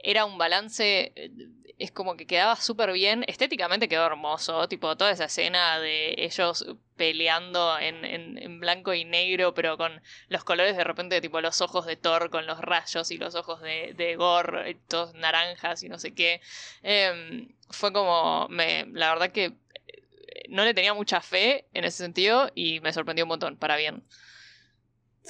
era 0.04 0.24
un 0.24 0.38
balance, 0.38 1.12
eh, 1.16 1.30
es 1.78 1.90
como 1.90 2.16
que 2.16 2.26
quedaba 2.26 2.56
súper 2.56 2.92
bien, 2.92 3.24
estéticamente 3.26 3.88
quedó 3.88 4.06
hermoso, 4.06 4.68
tipo 4.68 4.96
toda 4.96 5.10
esa 5.10 5.24
escena 5.24 5.80
de 5.80 6.14
ellos 6.18 6.64
peleando 6.96 7.76
en, 7.78 8.04
en, 8.04 8.60
blanco 8.60 8.94
y 8.94 9.04
negro, 9.04 9.54
pero 9.54 9.76
con 9.76 10.00
los 10.28 10.44
colores 10.44 10.76
de 10.76 10.84
repente, 10.84 11.20
tipo 11.20 11.40
los 11.40 11.60
ojos 11.60 11.86
de 11.86 11.96
Thor 11.96 12.30
con 12.30 12.46
los 12.46 12.60
rayos 12.60 13.10
y 13.10 13.18
los 13.18 13.34
ojos 13.34 13.60
de, 13.62 13.94
de 13.94 14.14
Gore, 14.16 14.70
eh, 14.70 14.76
todos 14.88 15.14
naranjas 15.14 15.82
y 15.82 15.88
no 15.88 15.98
sé 15.98 16.14
qué. 16.14 16.40
Em, 16.82 17.48
fue 17.70 17.92
como, 17.92 18.46
me, 18.48 18.86
la 18.92 19.10
verdad 19.10 19.32
que 19.32 19.46
eh, 19.46 20.44
no 20.48 20.64
le 20.64 20.74
tenía 20.74 20.94
mucha 20.94 21.20
fe 21.20 21.66
en 21.72 21.84
ese 21.84 21.98
sentido 21.98 22.50
y 22.54 22.80
me 22.80 22.92
sorprendió 22.92 23.24
un 23.24 23.30
montón, 23.30 23.56
para 23.56 23.76
bien. 23.76 24.04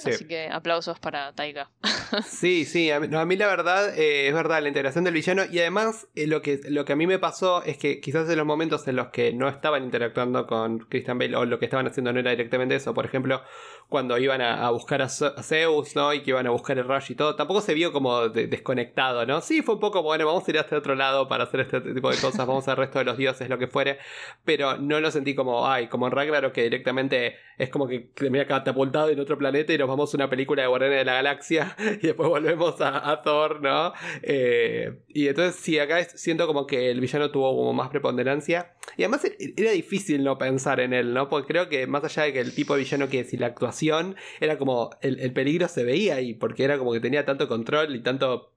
Así 0.03 0.27
que 0.27 0.49
aplausos 0.49 0.99
para 0.99 1.33
Taika. 1.33 1.71
sí, 2.25 2.65
sí, 2.65 2.91
a 2.91 2.99
mí, 2.99 3.35
la 3.37 3.47
verdad 3.47 3.97
eh, 3.97 4.27
es 4.27 4.33
verdad, 4.33 4.61
la 4.61 4.67
integración 4.67 5.03
del 5.03 5.13
villano 5.13 5.43
y 5.49 5.59
además 5.59 6.07
eh, 6.15 6.27
lo, 6.27 6.41
que, 6.41 6.59
lo 6.69 6.83
que 6.83 6.93
a 6.93 6.95
mí 6.95 7.07
me 7.07 7.17
pasó 7.17 7.63
es 7.63 7.77
que 7.77 8.01
quizás 8.01 8.29
en 8.29 8.37
los 8.37 8.45
momentos 8.45 8.87
en 8.87 8.97
los 8.97 9.07
que 9.07 9.31
no 9.33 9.47
estaban 9.47 9.83
interactuando 9.83 10.47
con 10.47 10.79
Christian 10.79 11.17
Bale 11.17 11.35
o 11.35 11.45
lo 11.45 11.59
que 11.59 11.65
estaban 11.65 11.87
haciendo 11.87 12.11
no 12.11 12.19
era 12.19 12.31
directamente 12.31 12.75
eso, 12.75 12.93
por 12.93 13.05
ejemplo, 13.05 13.41
cuando 13.87 14.17
iban 14.17 14.41
a, 14.41 14.69
buscar 14.71 15.01
a, 15.01 15.09
Zeus, 15.09 15.95
¿no? 15.95 16.13
Y 16.13 16.21
que 16.23 16.31
iban 16.31 16.47
a 16.47 16.49
buscar 16.49 16.77
el 16.77 16.87
Rush 16.87 17.11
y 17.11 17.15
todo, 17.15 17.35
tampoco 17.35 17.61
se 17.61 17.73
vio 17.73 17.93
como 17.93 18.29
desconectado, 18.29 19.25
¿no? 19.25 19.41
Sí, 19.41 19.61
fue 19.61 19.75
un 19.75 19.79
poco, 19.79 20.01
bueno, 20.01 20.25
vamos 20.25 20.47
a 20.47 20.51
ir 20.51 20.59
hasta 20.59 20.77
otro 20.77 20.95
lado 20.95 21.27
para 21.27 21.43
hacer 21.43 21.61
este 21.61 21.81
tipo 21.81 22.09
de 22.09 22.17
cosas, 22.17 22.45
vamos 22.47 22.67
al 22.67 22.77
resto 22.77 22.99
de 22.99 23.05
los 23.05 23.17
dioses, 23.17 23.47
lo 23.47 23.57
que 23.57 23.67
fuere, 23.67 23.99
pero 24.43 24.77
no 24.77 24.99
lo 24.99 25.11
sentí 25.11 25.35
como, 25.35 25.67
ay, 25.67 25.87
como 25.87 26.07
en 26.07 26.13
Ragnarok 26.13 26.51
que 26.51 26.63
directamente 26.63 27.37
es 27.57 27.69
como 27.69 27.87
que 27.87 28.09
me 28.29 28.41
ha 28.41 28.47
catapultado 28.47 29.09
en 29.09 29.19
otro 29.19 29.37
planeta 29.37 29.71
y 29.71 29.77
nos 29.85 29.89
vamos 29.89 30.13
a 30.13 30.17
una 30.17 30.29
película 30.29 30.63
de 30.63 30.67
Guardianes 30.67 30.99
de 30.99 31.05
la 31.05 31.13
Galaxia 31.13 31.75
y 32.01 32.07
después 32.07 32.27
volvemos 32.27 32.75
a, 32.79 33.21
Thor, 33.23 33.61
¿no? 33.61 33.93
Eh, 34.23 34.99
y 35.09 35.27
entonces 35.27 35.55
sí, 35.61 35.77
acá 35.77 36.03
siento 36.03 36.47
como 36.47 36.65
que 36.65 36.89
el 36.89 36.99
villano 36.99 37.29
tuvo 37.29 37.55
como 37.55 37.73
más 37.73 37.89
preponderancia 37.89 38.73
y 38.97 39.03
además 39.03 39.25
e, 39.25 39.53
era 39.55 39.71
difícil 39.71 40.23
no 40.23 40.37
pensar 40.37 40.79
en 40.79 40.93
él, 40.93 41.13
¿no? 41.13 41.29
Porque 41.29 41.47
creo 41.47 41.69
que 41.69 41.85
más 41.85 42.03
allá 42.03 42.23
de 42.23 42.33
que 42.33 42.39
el 42.39 42.53
tipo 42.53 42.73
de 42.73 42.79
villano 42.79 43.09
que 43.09 43.23
si 43.25 43.37
la 43.37 43.47
actuación 43.47 44.15
era 44.39 44.57
como 44.57 44.89
el, 45.01 45.31
peligro 45.33 45.67
se 45.67 45.83
veía 45.83 46.15
ahí 46.15 46.33
porque 46.33 46.63
era 46.63 46.77
como 46.77 46.91
que 46.91 46.99
tenía 46.99 47.25
tanto 47.25 47.47
control 47.47 47.95
y 47.95 48.01
tanto 48.01 48.54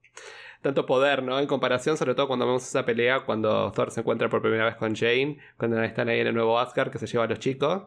tanto 0.61 0.85
poder, 0.85 1.23
¿no? 1.23 1.39
En 1.39 1.47
comparación, 1.47 1.97
sobre 1.97 2.15
todo 2.15 2.27
cuando 2.27 2.45
vemos 2.45 2.63
esa 2.63 2.85
pelea, 2.85 3.21
cuando 3.21 3.71
Thor 3.71 3.91
se 3.91 4.01
encuentra 4.01 4.29
por 4.29 4.41
primera 4.41 4.65
vez 4.65 4.75
con 4.75 4.95
Jane, 4.95 5.37
cuando 5.57 5.81
están 5.83 6.09
ahí 6.09 6.19
en 6.19 6.27
el 6.27 6.33
nuevo 6.33 6.59
Asgard 6.59 6.91
que 6.91 6.97
se 6.97 7.07
lleva 7.07 7.23
a 7.23 7.27
los 7.27 7.39
chicos, 7.39 7.83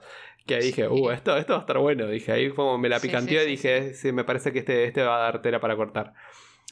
que 0.47 0.57
ahí 0.57 0.63
dije, 0.63 0.89
uh, 0.89 1.11
esto, 1.11 1.37
esto 1.37 1.53
va 1.53 1.59
a 1.59 1.63
estar 1.63 1.79
bueno. 1.79 2.07
Dije, 2.07 2.33
ahí 2.33 2.51
como 2.51 2.79
me 2.79 2.89
la 2.89 2.99
picanteó 3.01 3.43
y 3.43 3.47
dije, 3.47 3.95
sí, 3.95 4.13
me 4.13 4.25
parece 4.25 4.53
que 4.53 4.61
este, 4.61 4.85
este 4.85 5.03
va 5.03 5.17
a 5.17 5.21
dar 5.21 5.43
tela 5.43 5.61
para 5.61 5.77
cortar. 5.77 6.15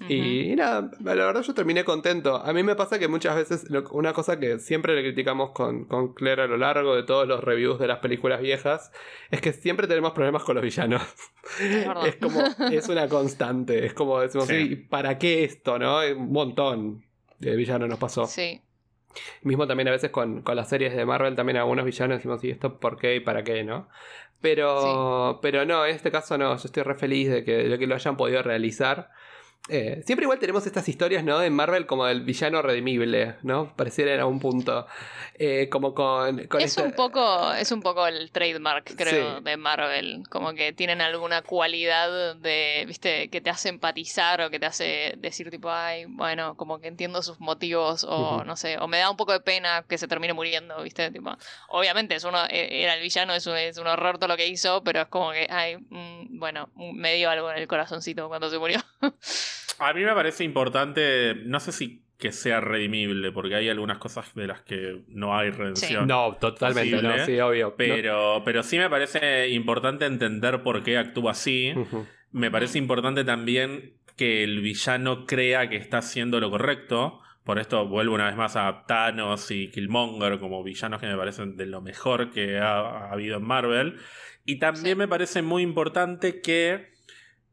Y, 0.09 0.55
nada, 0.57 0.91
la 1.05 1.15
verdad 1.15 1.43
yo 1.43 1.55
terminé 1.55 1.85
contento. 1.85 2.37
A 2.37 2.53
mí 2.53 2.63
me 2.63 2.75
pasa 2.75 2.99
que 2.99 3.07
muchas 3.07 3.37
veces, 3.37 3.67
una 3.91 4.13
cosa 4.13 4.41
que 4.41 4.59
siempre 4.59 4.95
le 4.95 5.03
criticamos 5.03 5.51
con, 5.51 5.85
con 5.85 6.15
Claire 6.15 6.43
a 6.43 6.47
lo 6.47 6.57
largo 6.57 6.97
de 6.97 7.03
todos 7.03 7.29
los 7.29 7.45
reviews 7.45 7.79
de 7.79 7.87
las 7.87 7.99
películas 7.99 8.41
viejas, 8.41 8.93
es 9.31 9.41
que 9.41 9.53
siempre 9.53 9.87
tenemos 9.87 10.13
problemas 10.13 10.43
con 10.43 10.55
los 10.55 10.65
villanos. 10.65 11.03
Es, 12.07 12.17
como, 12.17 12.41
es 12.73 12.89
una 12.89 13.09
constante. 13.09 13.85
Es 13.85 13.93
como 13.93 14.21
decimos, 14.21 14.49
¿para 14.89 15.19
qué 15.19 15.45
esto? 15.45 15.79
¿No? 15.79 16.01
Un 16.17 16.33
montón 16.33 17.05
de 17.39 17.57
villanos 17.57 17.89
nos 17.89 17.99
pasó. 17.99 18.27
Sí. 18.27 18.63
Mismo 19.43 19.67
también 19.67 19.89
a 19.89 19.91
veces 19.91 20.11
con, 20.11 20.43
las 20.47 20.69
series 20.69 20.95
de 20.95 21.05
Marvel, 21.05 21.35
también 21.35 21.59
algunos 21.59 21.85
villanos 21.85 22.19
decimos, 22.19 22.43
¿y 22.45 22.51
esto 22.51 22.79
por 22.79 22.97
qué 22.97 23.17
y 23.17 23.21
para 23.21 23.43
qué, 23.43 23.65
no? 23.65 23.89
Pero, 24.41 25.41
pero 25.43 25.67
no, 25.67 25.85
en 25.85 25.95
este 25.95 26.11
caso 26.11 26.39
no, 26.39 26.57
yo 26.57 26.63
estoy 26.65 26.83
re 26.83 26.95
feliz 26.95 27.31
de 27.31 27.45
que, 27.45 27.69
de 27.69 27.79
que 27.79 27.87
lo 27.87 27.95
hayan 27.95 28.17
podido 28.17 28.43
realizar. 28.43 29.11
Eh, 29.69 30.03
siempre 30.05 30.25
igual 30.25 30.39
tenemos 30.39 30.67
estas 30.67 30.89
historias, 30.89 31.23
¿no? 31.23 31.43
En 31.43 31.53
Marvel 31.53 31.87
como 31.87 32.09
el 32.09 32.23
villano 32.23 32.63
redimible, 32.63 33.37
¿no? 33.43 33.75
Pareciera 33.77 34.15
en 34.15 34.21
algún 34.21 34.41
punto. 34.41 34.87
Eh, 35.35 35.69
como 35.71 35.95
con. 35.95 36.41
es, 36.59 36.77
un 36.77 36.93
poco, 36.93 37.53
es 37.53 37.71
un 37.71 37.81
poco 37.81 38.07
el 38.07 38.33
trademark, 38.33 38.97
creo, 38.97 39.41
de 39.41 39.57
Marvel. 39.57 40.25
Como 40.29 40.55
que 40.55 40.73
tienen 40.73 41.01
alguna 41.01 41.43
cualidad 41.43 42.35
de, 42.37 42.85
viste, 42.87 43.29
que 43.29 43.41
te 43.41 43.51
hace 43.51 43.69
empatizar 43.69 44.41
o 44.41 44.51
que 44.51 44.59
te 44.59 44.67
hace 44.67 45.15
decir, 45.19 45.51
tipo, 45.51 45.71
ay, 45.71 46.07
bueno, 46.09 46.57
como 46.57 46.81
que 46.81 46.89
entiendo 46.89 47.23
sus 47.23 47.39
motivos 47.39 48.05
o 48.09 48.45
no 48.45 48.57
sé, 48.57 48.77
o 48.79 48.89
me 48.89 48.99
da 48.99 49.11
un 49.11 49.17
poco 49.17 49.33
de 49.33 49.41
pena 49.41 49.85
que 49.89 49.99
se 49.99 50.09
termine 50.09 50.33
muriendo, 50.33 50.83
viste, 50.83 51.11
tipo. 51.11 51.37
Obviamente 51.69 52.17
es 52.17 52.25
uno, 52.25 52.39
e, 52.49 52.83
era 52.83 52.95
el 52.95 53.03
villano, 53.03 53.35
es 53.35 53.47
un, 53.47 53.57
es 53.57 53.79
un 53.79 53.87
horror 53.87 54.19
todo 54.19 54.29
lo 54.29 54.37
que 54.37 54.49
hizo, 54.49 54.83
pero 54.83 55.03
es 55.03 55.09
como 55.09 55.31
que, 55.31 55.47
ay, 55.49 55.77
mm, 55.77 56.39
bueno, 56.39 56.71
me 56.75 57.15
dio 57.15 57.31
algo 57.31 57.51
en 57.51 57.59
el 57.59 57.69
corazoncito 57.69 58.29
cuando 58.29 58.51
se 58.51 58.59
murió. 58.59 58.81
A 59.79 59.93
mí 59.93 60.05
me 60.05 60.13
parece 60.13 60.45
importante, 60.45 61.35
no 61.45 61.59
sé 61.61 61.73
si 61.73 62.03
que 62.21 62.33
sea 62.33 62.61
redimible, 62.61 63.33
porque 63.33 63.55
hay 63.55 63.69
algunas 63.71 63.99
cosas 63.99 64.33
de 64.35 64.47
las 64.47 64.61
que 64.61 65.01
no 65.09 65.37
hay 65.37 65.51
redención. 65.51 66.07
No, 66.07 66.37
totalmente, 66.39 67.03
no, 67.03 67.25
sí, 67.25 67.41
obvio. 67.41 67.75
Pero, 67.77 68.43
pero 68.45 68.63
sí 68.63 68.79
me 68.79 68.91
parece 68.91 69.49
importante 69.49 70.05
entender 70.05 70.63
por 70.63 70.85
qué 70.85 70.99
actúa 70.99 71.33
así. 71.33 71.73
Me 72.31 72.51
parece 72.51 72.79
importante 72.79 73.25
también 73.25 73.95
que 74.17 74.45
el 74.45 74.61
villano 74.61 75.25
crea 75.25 75.69
que 75.71 75.77
está 75.77 75.99
haciendo 75.99 76.41
lo 76.41 76.51
correcto. 76.51 77.21
Por 77.43 77.59
esto 77.59 77.89
vuelvo 77.89 78.15
una 78.15 78.27
vez 78.27 78.37
más 78.37 78.55
a 78.55 78.85
Thanos 78.87 79.51
y 79.51 79.71
Killmonger 79.71 80.39
como 80.39 80.63
villanos 80.63 81.01
que 81.01 81.07
me 81.07 81.17
parecen 81.17 81.57
de 81.57 81.65
lo 81.65 81.81
mejor 81.81 82.31
que 82.31 82.59
ha, 82.59 83.11
habido 83.11 83.39
en 83.39 83.45
Marvel. 83.45 83.97
Y 84.45 84.59
también 84.59 84.99
me 84.99 85.09
parece 85.09 85.41
muy 85.41 85.63
importante 85.63 86.43
que 86.43 86.90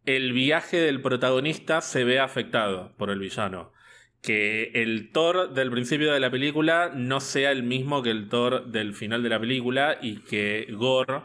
el 0.07 0.31
viaje 0.31 0.77
del 0.77 1.01
protagonista 1.01 1.81
se 1.81 2.05
ve 2.05 2.19
afectado 2.19 2.93
por 2.97 3.09
el 3.11 3.19
villano. 3.19 3.73
Que 4.21 4.71
el 4.73 5.11
Thor 5.11 5.53
del 5.53 5.69
principio 5.69 6.13
de 6.13 6.19
la 6.21 6.31
película 6.31 6.91
no 6.95 7.19
sea 7.19 7.51
el 7.51 7.63
mismo 7.63 8.01
que 8.01 8.11
el 8.11 8.29
Thor 8.29 8.67
del 8.67 8.93
final 8.95 9.21
de 9.21 9.29
la 9.29 9.39
película 9.39 9.97
y 10.01 10.21
que 10.21 10.65
Gore, 10.71 11.21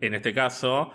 en 0.00 0.14
este 0.14 0.34
caso, 0.34 0.92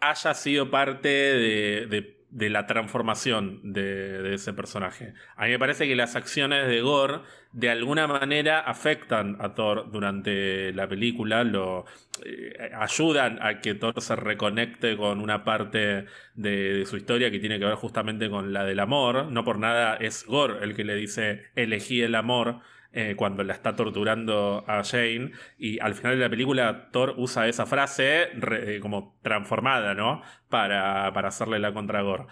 haya 0.00 0.32
sido 0.32 0.70
parte 0.70 1.08
de, 1.08 1.86
de 1.86 2.23
la 2.34 2.66
transformación 2.66 3.60
de, 3.72 4.34
ese 4.34 4.52
personaje. 4.52 5.14
A 5.36 5.44
mí 5.44 5.50
me 5.50 5.58
parece 5.58 5.86
que 5.86 5.94
las 5.94 6.16
acciones 6.16 6.66
de 6.66 6.80
Gore 6.80 7.20
de 7.52 7.70
alguna 7.70 8.08
manera 8.08 8.60
afectan 8.60 9.36
a 9.40 9.54
Thor 9.54 9.90
durante 9.92 10.72
la 10.72 10.88
película, 10.88 11.44
lo 11.44 11.84
eh, 12.24 12.70
ayudan 12.76 13.38
a 13.40 13.60
que 13.60 13.74
Thor 13.74 14.00
se 14.00 14.16
reconecte 14.16 14.96
con 14.96 15.20
una 15.20 15.44
parte 15.44 16.06
de, 16.34 16.84
su 16.86 16.96
historia 16.96 17.30
que 17.30 17.38
tiene 17.38 17.60
que 17.60 17.64
ver 17.66 17.76
justamente 17.76 18.28
con 18.28 18.52
la 18.52 18.64
del 18.64 18.80
amor. 18.80 19.26
No 19.30 19.44
por 19.44 19.58
nada 19.58 19.94
es 19.96 20.26
Gore 20.26 20.64
el 20.64 20.74
que 20.74 20.84
le 20.84 20.96
dice 20.96 21.44
elegí 21.54 22.02
el 22.02 22.16
amor. 22.16 22.60
Eh, 22.96 23.16
cuando 23.16 23.42
la 23.42 23.54
está 23.54 23.74
torturando 23.74 24.64
a 24.68 24.84
Jane. 24.84 25.32
Y 25.58 25.80
al 25.80 25.94
final 25.94 26.16
de 26.16 26.22
la 26.22 26.30
película, 26.30 26.90
Thor 26.92 27.14
usa 27.16 27.48
esa 27.48 27.66
frase 27.66 28.28
eh, 28.52 28.78
como 28.80 29.18
transformada, 29.20 29.94
¿no? 29.94 30.22
Para, 30.48 31.12
para 31.12 31.28
hacerle 31.28 31.58
la 31.58 31.74
contra 31.74 32.02
Gore. 32.02 32.26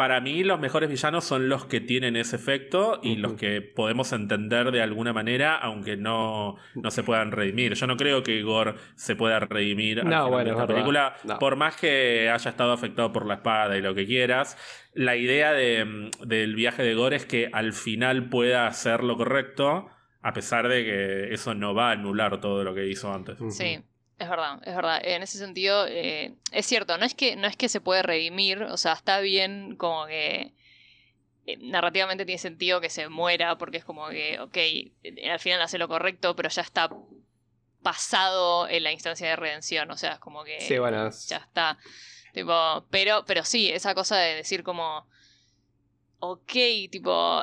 Para 0.00 0.18
mí 0.22 0.44
los 0.44 0.58
mejores 0.58 0.88
villanos 0.88 1.26
son 1.26 1.50
los 1.50 1.66
que 1.66 1.78
tienen 1.78 2.16
ese 2.16 2.36
efecto 2.36 3.00
y 3.02 3.16
los 3.16 3.34
que 3.34 3.60
podemos 3.60 4.14
entender 4.14 4.70
de 4.72 4.80
alguna 4.80 5.12
manera, 5.12 5.58
aunque 5.58 5.98
no, 5.98 6.56
no 6.74 6.90
se 6.90 7.02
puedan 7.02 7.32
redimir. 7.32 7.74
Yo 7.74 7.86
no 7.86 7.98
creo 7.98 8.22
que 8.22 8.34
Igor 8.34 8.76
se 8.94 9.14
pueda 9.14 9.40
redimir 9.40 10.02
no, 10.02 10.40
en 10.40 10.48
esta 10.48 10.66
película, 10.66 11.16
por 11.38 11.56
más 11.56 11.76
que 11.76 12.30
haya 12.30 12.50
estado 12.50 12.72
afectado 12.72 13.12
por 13.12 13.26
la 13.26 13.34
espada 13.34 13.76
y 13.76 13.82
lo 13.82 13.94
que 13.94 14.06
quieras. 14.06 14.56
La 14.94 15.16
idea 15.16 15.52
de, 15.52 16.10
del 16.24 16.54
viaje 16.54 16.82
de 16.82 16.92
Igor 16.92 17.12
es 17.12 17.26
que 17.26 17.50
al 17.52 17.74
final 17.74 18.30
pueda 18.30 18.66
hacer 18.66 19.04
lo 19.04 19.18
correcto, 19.18 19.90
a 20.22 20.32
pesar 20.32 20.68
de 20.68 20.82
que 20.82 21.34
eso 21.34 21.54
no 21.54 21.74
va 21.74 21.90
a 21.90 21.92
anular 21.92 22.40
todo 22.40 22.64
lo 22.64 22.74
que 22.74 22.86
hizo 22.86 23.12
antes. 23.12 23.36
Sí. 23.50 23.84
Es 24.20 24.28
verdad, 24.28 24.60
es 24.66 24.76
verdad. 24.76 25.00
En 25.02 25.22
ese 25.22 25.38
sentido, 25.38 25.86
eh, 25.86 26.34
es 26.52 26.66
cierto, 26.66 26.98
no 26.98 27.06
es, 27.06 27.14
que, 27.14 27.36
no 27.36 27.46
es 27.46 27.56
que 27.56 27.70
se 27.70 27.80
puede 27.80 28.02
redimir, 28.02 28.62
o 28.64 28.76
sea, 28.76 28.92
está 28.92 29.20
bien 29.20 29.76
como 29.76 30.04
que 30.04 30.52
eh, 31.46 31.56
narrativamente 31.62 32.26
tiene 32.26 32.38
sentido 32.38 32.82
que 32.82 32.90
se 32.90 33.08
muera, 33.08 33.56
porque 33.56 33.78
es 33.78 33.84
como 33.86 34.10
que, 34.10 34.38
ok, 34.38 34.56
eh, 34.58 34.92
al 35.32 35.40
final 35.40 35.62
hace 35.62 35.78
lo 35.78 35.88
correcto, 35.88 36.36
pero 36.36 36.50
ya 36.50 36.60
está 36.60 36.90
pasado 37.82 38.68
en 38.68 38.82
la 38.82 38.92
instancia 38.92 39.26
de 39.26 39.36
redención, 39.36 39.90
o 39.90 39.96
sea, 39.96 40.12
es 40.12 40.18
como 40.18 40.44
que 40.44 40.60
sí, 40.60 40.76
bueno. 40.76 41.08
ya 41.26 41.38
está. 41.38 41.78
Tipo, 42.34 42.84
pero, 42.90 43.24
pero 43.26 43.42
sí, 43.42 43.70
esa 43.70 43.94
cosa 43.94 44.18
de 44.18 44.34
decir 44.34 44.62
como, 44.62 45.08
ok, 46.18 46.52
tipo, 46.90 47.42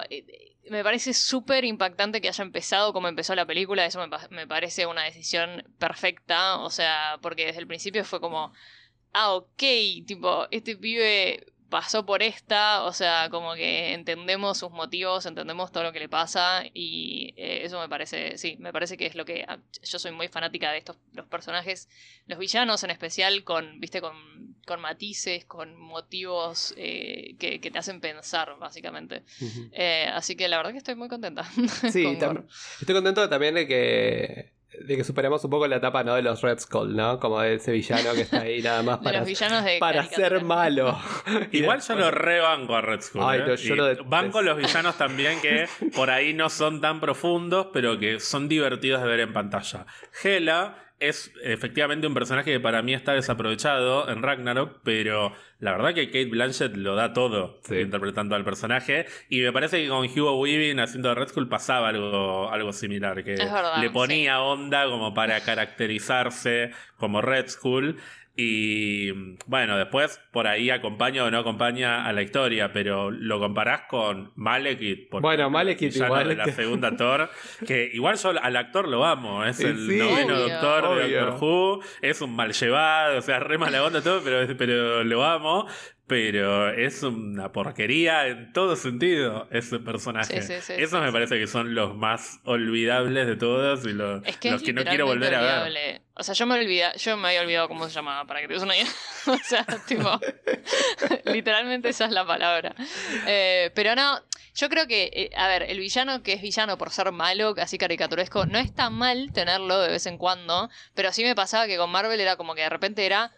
me 0.70 0.84
parece 0.84 1.14
súper 1.14 1.66
impactante 1.66 2.22
que 2.22 2.28
haya 2.30 2.44
empezado 2.44 2.94
como 2.94 3.08
empezó 3.08 3.36
la 3.36 3.46
película. 3.46 3.86
Eso 3.86 4.00
me, 4.30 4.48
parece 4.48 4.86
una 4.86 5.04
decisión 5.04 5.64
perfecta. 5.80 6.60
O 6.60 6.70
sea, 6.70 7.18
porque 7.22 7.46
desde 7.48 7.60
el 7.60 7.68
principio 7.68 8.04
fue 8.06 8.20
como, 8.20 8.54
ah, 9.14 9.34
ok, 9.34 9.64
tipo, 10.06 10.48
este 10.52 10.76
pibe 10.78 11.54
pasó 11.70 12.06
por 12.06 12.24
esta, 12.24 12.84
o 12.84 12.94
sea, 12.94 13.30
como 13.30 13.54
que 13.56 13.94
entendemos 13.94 14.58
sus 14.58 14.72
motivos, 14.72 15.26
entendemos 15.26 15.72
todo 15.72 15.84
lo 15.84 15.92
que 15.92 16.00
le 16.00 16.10
pasa 16.10 16.64
y 16.74 17.34
eh, 17.38 17.62
eso 17.64 17.80
me 17.80 17.90
parece, 17.90 18.38
sí, 18.38 18.56
me 18.60 18.72
parece 18.72 18.98
que 18.98 19.06
es 19.06 19.16
lo 19.16 19.26
que 19.26 19.46
ah, 19.48 19.60
yo 19.84 20.00
soy 20.00 20.12
muy 20.12 20.28
fanática 20.28 20.72
de 20.72 20.78
estos 20.80 20.98
los 21.14 21.28
personajes, 21.28 21.90
los 22.26 22.40
villanos 22.40 22.84
en 22.84 22.92
especial 22.92 23.44
con, 23.44 23.80
viste, 23.80 24.02
con, 24.02 24.16
con 24.66 24.82
matices, 24.82 25.46
con 25.46 25.76
motivos 25.76 26.74
eh, 26.78 27.36
que, 27.40 27.60
te 27.60 27.78
hacen 27.78 28.00
pensar, 28.00 28.58
básicamente. 28.60 29.24
Eh, 29.74 30.08
así 30.14 30.36
que 30.36 30.48
la 30.48 30.58
verdad 30.58 30.72
que 30.72 30.78
estoy 30.78 30.96
muy 30.96 31.10
contenta. 31.10 31.44
Sí, 31.92 32.06
estoy 32.06 32.96
contento 32.96 33.28
también 33.30 33.56
de 33.56 33.68
que 33.68 34.57
de 34.82 34.98
que 34.98 35.04
superemos 35.04 35.44
un 35.44 35.52
poco 35.52 35.68
la 35.68 35.78
etapa 35.78 36.04
¿no? 36.04 36.16
de 36.16 36.22
los 36.22 36.42
Red 36.42 36.60
Skull, 36.60 36.96
¿no? 36.96 37.20
Como 37.20 37.40
de 37.42 37.56
ese 37.56 37.72
villano 37.72 38.14
que 38.14 38.22
está 38.22 38.42
ahí 38.42 38.62
nada 38.62 38.84
más 38.84 39.00
para, 39.00 39.24
para 39.80 40.04
ser 40.06 40.44
malo. 40.44 40.98
Igual 41.52 41.82
yo 41.82 41.96
lo 41.96 42.12
rebanco 42.12 42.76
a 42.76 42.82
Red 42.82 43.02
Skull. 43.02 43.22
Ay, 43.24 43.42
¿eh? 43.46 43.98
banco 44.06 44.42
los 44.42 44.58
villanos 44.58 44.98
también 44.98 45.40
que 45.42 45.68
por 45.96 46.10
ahí 46.10 46.34
no 46.34 46.50
son 46.50 46.82
tan 46.82 47.00
profundos, 47.00 47.68
pero 47.74 47.98
que 48.00 48.20
son 48.20 48.48
divertidos 48.48 49.02
de 49.02 49.08
ver 49.08 49.20
en 49.22 49.34
pantalla. 49.34 49.86
Hela 50.24 50.87
es 51.00 51.32
efectivamente 51.44 52.08
un 52.08 52.14
personaje 52.14 52.52
que 52.52 52.60
para 52.60 52.82
mí 52.82 52.94
está 52.94 53.14
desaprovechado 53.14 54.10
en 54.10 54.24
Ragnarok, 54.24 54.80
pero 54.84 55.32
la 55.60 55.72
verdad 55.72 55.94
que 55.94 56.08
Kate 56.08 56.26
Blanchett 56.26 56.76
lo 56.76 56.96
da 56.96 57.14
todo 57.14 57.60
interpretando 57.70 58.36
al 58.36 58.44
personaje. 58.44 59.06
Y 59.30 59.42
me 59.42 59.52
parece 59.52 59.84
que 59.84 59.90
con 59.90 60.06
Hugo 60.06 60.40
Weaving 60.40 60.80
haciendo 60.80 61.14
Red 61.14 61.30
Skull 61.30 61.50
pasaba 61.50 61.90
algo, 61.90 62.50
algo 62.52 62.74
similar, 62.74 63.24
que 63.24 63.38
le 63.80 63.90
ponía 63.92 64.42
onda 64.42 64.86
como 64.86 65.14
para 65.14 65.40
caracterizarse 65.42 66.72
como 66.98 67.22
Red 67.22 67.50
Skull. 67.50 67.98
Y 68.40 69.12
bueno, 69.48 69.80
después 69.80 70.22
por 70.32 70.46
ahí 70.46 70.70
acompaña 70.70 71.24
o 71.24 71.32
no 71.32 71.40
acompaña 71.40 72.06
a 72.06 72.14
la 72.14 72.22
historia, 72.22 72.72
pero 72.72 73.10
lo 73.10 73.40
comparás 73.40 73.82
con 73.90 74.32
Malekith. 74.36 75.10
Bueno, 75.10 75.50
Malekith 75.50 75.96
igual. 75.96 76.28
De 76.28 76.36
la 76.36 76.46
segunda 76.46 76.96
Thor, 76.96 77.32
que 77.66 77.90
igual 77.92 78.16
yo 78.18 78.30
al 78.40 78.56
actor 78.56 78.88
lo 78.88 79.06
amo, 79.06 79.44
es 79.44 79.60
el 79.62 79.88
noveno 79.98 80.38
doctor 80.38 81.00
de 81.00 81.18
Doctor 81.18 81.44
Who, 81.44 81.82
es 82.04 82.22
un 82.22 82.36
mal 82.36 82.54
llevado, 82.54 83.18
o 83.18 83.22
sea, 83.24 83.40
re 83.40 83.58
mala 83.58 83.84
onda 83.84 84.04
todo, 84.04 84.22
pero, 84.24 84.56
pero 84.56 85.04
lo 85.04 85.26
amo 85.26 85.66
pero 86.08 86.70
es 86.70 87.04
una 87.04 87.52
porquería 87.52 88.28
en 88.28 88.54
todo 88.54 88.78
sentido 88.78 89.48
ese 89.52 89.80
personaje. 89.80 90.42
Sí, 90.42 90.54
sí, 90.62 90.74
Esos 90.78 91.02
me 91.02 91.12
parece 91.12 91.38
que 91.38 91.48
son 91.48 91.76
los 91.76 91.96
más 91.98 92.40
olvidables 92.46 93.28
de 93.28 93.36
todos 93.36 93.86
y 93.86 93.92
los, 93.92 94.22
que, 94.40 94.52
los 94.52 94.64
que 94.64 94.72
no 94.72 94.86
quiero 94.86 95.06
volver 95.06 95.36
a 95.36 95.64
ver. 95.64 96.02
O 96.20 96.24
sea, 96.24 96.34
yo 96.34 96.46
me, 96.48 96.56
olvida, 96.56 96.94
yo 96.96 97.16
me 97.16 97.28
había 97.28 97.42
olvidado 97.42 97.68
cómo 97.68 97.88
se 97.88 97.94
llamaba, 97.94 98.26
para 98.26 98.42
que 98.42 98.48
te 98.48 98.54
des 98.56 98.64
una 98.64 98.76
idea. 98.76 98.88
o 99.28 99.38
sea, 99.44 99.66
tipo, 99.88 100.10
literalmente 101.26 101.90
esa 101.90 102.06
es 102.06 102.12
la 102.12 102.26
palabra. 102.26 102.76
Eh, 103.28 103.72
pero 103.76 103.96
no, 103.96 104.20
yo 104.56 104.70
creo 104.70 104.88
que, 104.88 105.12
eh, 105.14 105.30
a 105.38 105.48
ver, 105.48 105.64
el 105.64 105.80
villano 105.80 106.24
que 106.24 106.34
es 106.34 106.42
villano 106.42 106.78
por 106.78 106.90
ser 106.90 107.12
malo, 107.12 107.54
así 107.58 107.78
caricaturesco, 107.78 108.48
no 108.48 108.58
está 108.58 108.90
mal 108.90 109.32
tenerlo 109.32 109.80
de 109.80 109.90
vez 109.90 110.08
en 110.08 110.18
cuando, 110.18 110.70
pero 110.96 111.12
sí 111.12 111.24
me 111.24 111.36
pasaba 111.36 111.68
que 111.68 111.78
con 111.78 111.92
Marvel 111.92 112.20
era 112.20 112.38
como 112.38 112.56
que 112.56 112.62
de 112.62 112.70
repente 112.70 113.06
era 113.06 113.32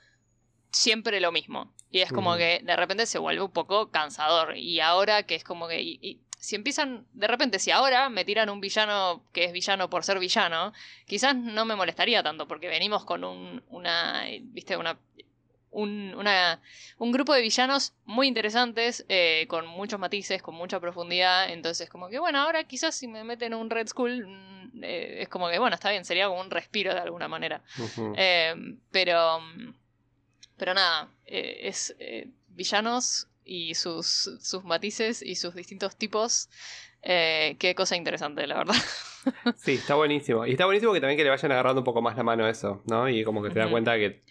siempre 0.71 1.19
lo 1.19 1.33
mismo. 1.33 1.73
Y 1.91 1.99
es 2.01 2.11
como 2.13 2.37
que 2.37 2.61
de 2.63 2.75
repente 2.75 3.05
se 3.05 3.17
vuelve 3.17 3.41
un 3.41 3.51
poco 3.51 3.89
cansador. 3.91 4.55
Y 4.55 4.79
ahora 4.79 5.23
que 5.23 5.35
es 5.35 5.43
como 5.43 5.67
que... 5.67 5.81
Y, 5.81 6.21
si 6.39 6.55
empiezan, 6.55 7.05
de 7.13 7.27
repente, 7.27 7.59
si 7.59 7.69
ahora 7.69 8.09
me 8.09 8.23
tiran 8.23 8.49
un 8.49 8.61
villano 8.61 9.23
que 9.33 9.43
es 9.43 9.51
villano 9.51 9.89
por 9.89 10.03
ser 10.03 10.19
villano, 10.19 10.73
quizás 11.05 11.35
no 11.35 11.65
me 11.65 11.75
molestaría 11.75 12.23
tanto, 12.23 12.47
porque 12.47 12.69
venimos 12.69 13.03
con 13.03 13.23
un, 13.25 13.61
una, 13.67 14.23
viste, 14.43 14.77
una, 14.77 14.97
un, 15.71 16.15
una, 16.15 16.61
un 16.97 17.11
grupo 17.11 17.33
de 17.33 17.41
villanos 17.41 17.93
muy 18.05 18.27
interesantes, 18.27 19.05
eh, 19.09 19.45
con 19.49 19.67
muchos 19.67 19.99
matices, 19.99 20.41
con 20.41 20.55
mucha 20.55 20.79
profundidad. 20.79 21.49
Entonces, 21.51 21.89
como 21.89 22.07
que 22.07 22.19
bueno, 22.19 22.39
ahora 22.39 22.63
quizás 22.63 22.95
si 22.95 23.07
me 23.07 23.23
meten 23.25 23.53
un 23.53 23.69
Red 23.69 23.87
Skull, 23.87 24.25
mm, 24.25 24.83
eh, 24.83 25.17
es 25.21 25.29
como 25.29 25.49
que 25.49 25.59
bueno, 25.59 25.75
está 25.75 25.91
bien, 25.91 26.05
sería 26.05 26.27
como 26.29 26.39
un 26.39 26.51
respiro 26.51 26.93
de 26.93 27.01
alguna 27.01 27.27
manera. 27.27 27.61
Eh, 28.15 28.55
pero 28.91 29.41
pero 30.57 30.73
nada, 30.73 31.09
eh, 31.25 31.61
es 31.63 31.95
eh, 31.99 32.27
villanos 32.49 33.27
y 33.45 33.75
sus, 33.75 34.37
sus 34.41 34.63
matices 34.63 35.21
y 35.21 35.35
sus 35.35 35.55
distintos 35.55 35.95
tipos. 35.95 36.49
Eh, 37.01 37.55
qué 37.59 37.75
cosa 37.75 37.95
interesante, 37.95 38.45
la 38.47 38.57
verdad. 38.57 38.75
Sí, 39.57 39.73
está 39.73 39.95
buenísimo. 39.95 40.45
Y 40.45 40.51
está 40.51 40.65
buenísimo 40.65 40.93
que 40.93 41.01
también 41.01 41.17
que 41.17 41.25
le 41.25 41.29
vayan 41.29 41.51
agarrando 41.51 41.81
un 41.81 41.85
poco 41.85 42.01
más 42.01 42.15
la 42.15 42.23
mano 42.23 42.45
a 42.45 42.49
eso, 42.49 42.81
¿no? 42.87 43.09
Y 43.09 43.25
como 43.25 43.43
que 43.43 43.49
te 43.49 43.59
das 43.59 43.69
cuenta 43.69 43.95
que, 43.97 44.23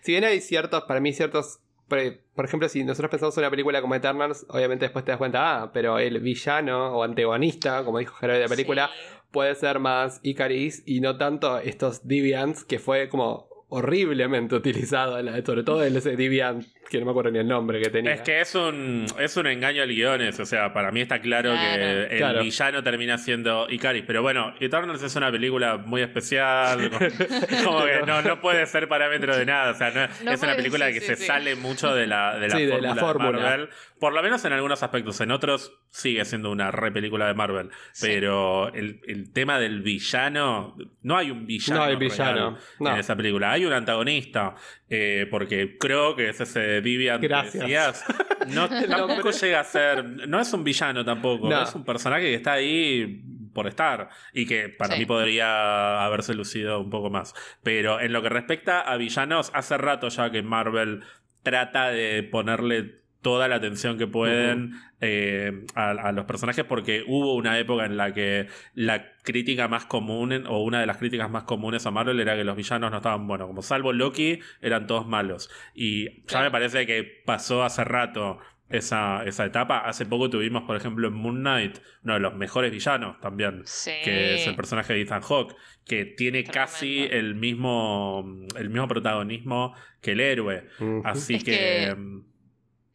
Si 0.00 0.12
bien 0.12 0.24
hay 0.24 0.40
ciertos, 0.40 0.84
para 0.84 0.98
mí 0.98 1.12
ciertos... 1.12 1.60
Por, 1.86 2.44
ejemplo, 2.44 2.68
si 2.68 2.84
nosotros 2.84 3.10
pensamos 3.10 3.36
en 3.36 3.42
una 3.42 3.50
película 3.50 3.80
como 3.80 3.94
Eternals, 3.94 4.46
obviamente 4.48 4.86
después 4.86 5.04
te 5.04 5.10
das 5.10 5.18
cuenta, 5.18 5.62
ah, 5.62 5.72
pero 5.72 5.98
el 5.98 6.20
villano 6.20 6.96
o 6.96 7.02
antagonista, 7.02 7.84
como 7.84 7.98
dijo 7.98 8.14
Gerard 8.16 8.36
de 8.36 8.42
la 8.42 8.48
película, 8.48 8.90
puede 9.30 9.54
ser 9.54 9.78
más 9.78 10.20
Icaris 10.22 10.82
y 10.86 11.00
no 11.00 11.16
tanto 11.16 11.58
estos 11.58 12.06
Deviants, 12.06 12.64
que 12.64 12.78
fue 12.78 13.08
como 13.08 13.47
horriblemente 13.68 14.54
utilizado, 14.54 15.18
sobre 15.44 15.62
todo 15.62 15.82
el 15.82 15.96
ese 15.96 16.16
Deviant 16.16 16.66
que 16.88 16.98
no 16.98 17.04
me 17.04 17.10
acuerdo 17.10 17.30
ni 17.30 17.38
el 17.38 17.46
nombre 17.46 17.80
que 17.80 17.90
tenía. 17.90 18.14
Es 18.14 18.22
que 18.22 18.40
es 18.40 18.54
un, 18.54 19.06
es 19.18 19.36
un 19.36 19.46
engaño 19.46 19.82
al 19.82 19.88
guiones, 19.88 20.40
o 20.40 20.46
sea, 20.46 20.72
para 20.72 20.90
mí 20.90 21.00
está 21.00 21.20
claro, 21.20 21.52
que 21.52 22.18
el 22.18 22.38
villano 22.40 22.82
termina 22.82 23.18
siendo 23.18 23.66
Icaris, 23.68 24.04
pero 24.06 24.22
bueno, 24.22 24.54
Eternals 24.58 25.02
es 25.02 25.14
una 25.16 25.30
película 25.30 25.76
muy 25.76 26.02
especial, 26.02 26.90
como, 27.64 27.84
que 27.84 28.00
no, 28.06 28.22
no, 28.22 28.40
puede 28.40 28.66
ser 28.66 28.88
parámetro 28.88 29.36
de 29.36 29.44
nada, 29.44 29.72
o 29.72 29.74
sea, 29.74 29.90
no, 29.90 30.32
es 30.32 30.42
una 30.42 30.56
película 30.56 30.90
que 30.92 31.00
se 31.00 31.16
sale 31.16 31.56
mucho 31.56 31.94
de 31.94 32.06
la, 32.06 32.38
de 32.38 32.48
la, 32.80 32.94
fórmula, 32.96 33.38
de 33.38 33.44
Marvel, 33.44 33.68
por 34.00 34.14
lo 34.14 34.22
menos 34.22 34.44
en 34.44 34.52
algunos 34.52 34.82
aspectos, 34.82 35.20
en 35.20 35.30
otros 35.30 35.72
sigue 35.90 36.24
siendo 36.24 36.50
una 36.50 36.70
re 36.70 36.90
película 36.90 37.26
de 37.26 37.34
Marvel, 37.34 37.70
pero 38.00 38.72
el, 38.72 39.00
el, 39.06 39.32
tema 39.32 39.58
del 39.58 39.82
villano, 39.82 40.76
no 41.02 41.16
hay 41.16 41.30
un 41.30 41.46
villano, 41.46 41.80
no 41.80 41.86
hay 41.86 41.96
villano 41.96 42.58
en 42.80 42.96
esa 42.96 43.14
película, 43.14 43.52
hay 43.58 43.66
un 43.66 43.72
antagonista, 43.72 44.54
eh, 44.88 45.26
porque 45.30 45.76
creo 45.78 46.14
que 46.16 46.30
es 46.30 46.40
ese 46.40 46.80
Vivian 46.80 47.20
Gracias. 47.20 48.04
No, 48.48 48.68
tampoco 48.88 49.30
llega 49.30 49.60
a 49.60 49.64
ser. 49.64 50.04
No 50.04 50.40
es 50.40 50.52
un 50.52 50.64
villano 50.64 51.04
tampoco. 51.04 51.52
Es 51.52 51.74
un 51.74 51.84
personaje 51.84 52.22
que 52.22 52.34
está 52.34 52.52
ahí 52.52 53.22
por 53.52 53.66
estar. 53.66 54.08
Y 54.32 54.46
que 54.46 54.68
para 54.68 54.96
mí 54.96 55.04
podría 55.06 56.04
haberse 56.04 56.34
lucido 56.34 56.80
un 56.80 56.90
poco 56.90 57.10
más. 57.10 57.34
Pero 57.62 58.00
en 58.00 58.12
lo 58.12 58.22
que 58.22 58.28
respecta 58.28 58.80
a 58.80 58.96
villanos, 58.96 59.50
hace 59.54 59.76
rato 59.76 60.08
ya 60.08 60.30
que 60.30 60.42
Marvel 60.42 61.02
trata 61.42 61.90
de 61.90 62.22
ponerle 62.22 63.02
toda 63.22 63.48
la 63.48 63.56
atención 63.56 63.98
que 63.98 64.06
pueden 64.06 64.74
eh, 65.00 65.64
a, 65.74 66.12
los 66.12 66.24
personajes 66.24 66.64
porque 66.64 67.04
hubo 67.06 67.34
una 67.34 67.58
época 67.58 67.84
en 67.84 67.96
la 67.96 68.14
que 68.14 68.46
la 68.74 69.12
crítica 69.22 69.68
más 69.68 69.86
común 69.86 70.44
o 70.46 70.62
una 70.62 70.80
de 70.80 70.86
las 70.86 70.98
críticas 70.98 71.30
más 71.30 71.44
comunes 71.44 71.84
a 71.86 71.90
Marvel 71.90 72.20
era 72.20 72.36
que 72.36 72.44
los 72.44 72.56
villanos 72.56 72.90
no 72.90 72.98
estaban 72.98 73.26
buenos, 73.26 73.48
como 73.48 73.62
salvo 73.62 73.92
Loki 73.92 74.40
eran 74.60 74.86
todos 74.86 75.06
malos. 75.06 75.50
Y 75.74 76.24
ya 76.26 76.42
me 76.42 76.50
parece 76.50 76.86
que 76.86 77.04
pasó 77.24 77.64
hace 77.64 77.84
rato 77.84 78.38
esa, 78.70 79.24
esa 79.24 79.44
etapa. 79.44 79.78
Hace 79.80 80.06
poco 80.06 80.30
tuvimos, 80.30 80.62
por 80.64 80.76
ejemplo, 80.76 81.08
en 81.08 81.14
Moon 81.14 81.40
Knight, 81.40 81.78
uno 82.04 82.14
de 82.14 82.20
los 82.20 82.34
mejores 82.34 82.70
villanos 82.70 83.18
también, 83.20 83.64
que 84.04 84.34
es 84.34 84.46
el 84.46 84.54
personaje 84.54 84.92
de 84.92 85.02
Ethan 85.02 85.22
Hawke, 85.22 85.54
que 85.84 86.04
tiene 86.04 86.44
casi 86.44 87.04
el 87.10 87.34
mismo, 87.34 88.24
el 88.56 88.70
mismo 88.70 88.86
protagonismo 88.88 89.74
que 90.00 90.12
el 90.12 90.20
héroe. 90.20 90.68
Así 91.04 91.42
que 91.42 91.96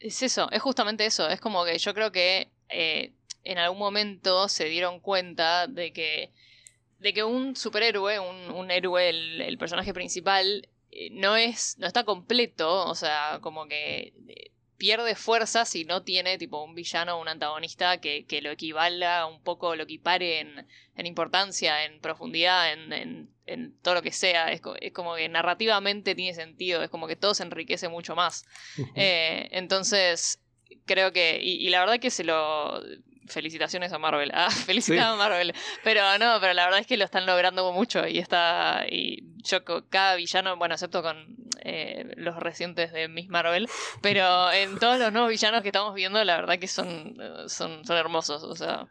es 0.04 0.22
eso, 0.22 0.50
es 0.52 0.62
justamente 0.62 1.06
eso. 1.06 1.28
Es 1.30 1.40
como 1.40 1.64
que 1.66 1.78
yo 1.78 1.94
creo 1.94 2.12
que 2.12 2.50
eh, 2.70 3.14
en 3.44 3.58
algún 3.58 3.80
momento 3.80 4.50
se 4.50 4.66
dieron 4.66 5.00
cuenta 5.00 5.68
de 5.68 5.94
que, 5.94 6.32
de 7.00 7.14
que 7.14 7.24
un 7.24 7.56
superhéroe, 7.56 8.20
un, 8.20 8.70
héroe, 8.70 9.10
el, 9.10 9.58
personaje 9.58 9.94
principal, 9.94 10.68
eh, 10.92 11.10
no 11.12 11.38
es. 11.38 11.78
no 11.80 11.88
está 11.88 12.04
completo. 12.04 12.86
O 12.86 12.96
sea, 12.96 13.40
como 13.42 13.68
que 13.68 14.14
eh, 14.28 14.52
pierde 14.78 15.16
fuerza 15.16 15.66
si 15.66 15.86
no 15.86 16.04
tiene 16.04 16.38
tipo 16.38 16.64
un 16.64 16.76
villano 16.76 17.16
o 17.16 17.22
un 17.22 17.28
antagonista 17.28 18.00
que, 18.00 18.26
que, 18.26 18.42
lo 18.42 18.52
equivalga 18.52 19.26
un 19.26 19.42
poco, 19.42 19.76
lo 19.76 19.84
equipare 19.84 20.40
en, 20.40 20.68
en 20.96 21.06
importancia, 21.06 21.86
en 21.86 22.00
profundidad, 22.00 22.72
en, 22.74 23.30
en, 23.46 23.78
todo 23.82 23.96
lo 23.96 24.02
que 24.02 24.12
sea. 24.12 24.52
Es, 24.52 24.62
como 24.92 25.16
que 25.16 25.30
narrativamente 25.30 26.16
tiene 26.16 26.34
sentido, 26.34 26.84
es 26.84 26.90
como 26.90 27.08
que 27.08 27.16
todo 27.16 27.34
se 27.34 27.44
enriquece 27.44 27.88
mucho 27.88 28.16
más. 28.16 28.46
Eh, 28.96 29.50
entonces, 29.52 30.40
creo 30.86 31.12
que, 31.12 31.40
y, 31.42 31.70
la 31.70 31.80
verdad 31.80 32.00
que 32.00 32.12
se 32.12 32.24
lo 32.24 32.82
felicitaciones 33.28 33.92
a 33.94 34.00
Marvel. 34.00 34.32
Ah, 34.34 34.50
felicidades 34.66 35.14
a 35.14 35.16
Marvel. 35.16 35.54
Pero 35.84 36.02
no, 36.18 36.40
pero 36.40 36.54
la 36.54 36.66
verdad 36.66 36.80
es 36.80 36.88
que 36.88 36.98
lo 36.98 37.06
están 37.06 37.26
logrando 37.26 37.72
mucho 37.72 38.08
y 38.08 38.20
está. 38.20 38.86
Y 38.90 39.24
yo, 39.44 39.64
cada 39.90 40.16
villano, 40.16 40.58
bueno, 40.58 40.76
excepto 40.76 41.02
con 41.02 41.36
eh, 41.62 42.14
los 42.18 42.38
recientes 42.38 42.92
de 42.92 43.08
Miss 43.08 43.30
Marvel, 43.30 43.68
pero 44.02 44.52
en 44.52 44.78
todos 44.80 45.00
los 45.00 45.12
nuevos 45.12 45.30
villanos 45.30 45.62
que 45.62 45.70
estamos 45.70 45.94
viendo, 45.94 46.24
la 46.24 46.38
verdad 46.38 46.60
que 46.60 46.68
son, 46.68 47.16
son, 47.48 47.86
son 47.86 47.98
hermosos. 47.98 48.44
O 48.44 48.56
sea. 48.56 48.88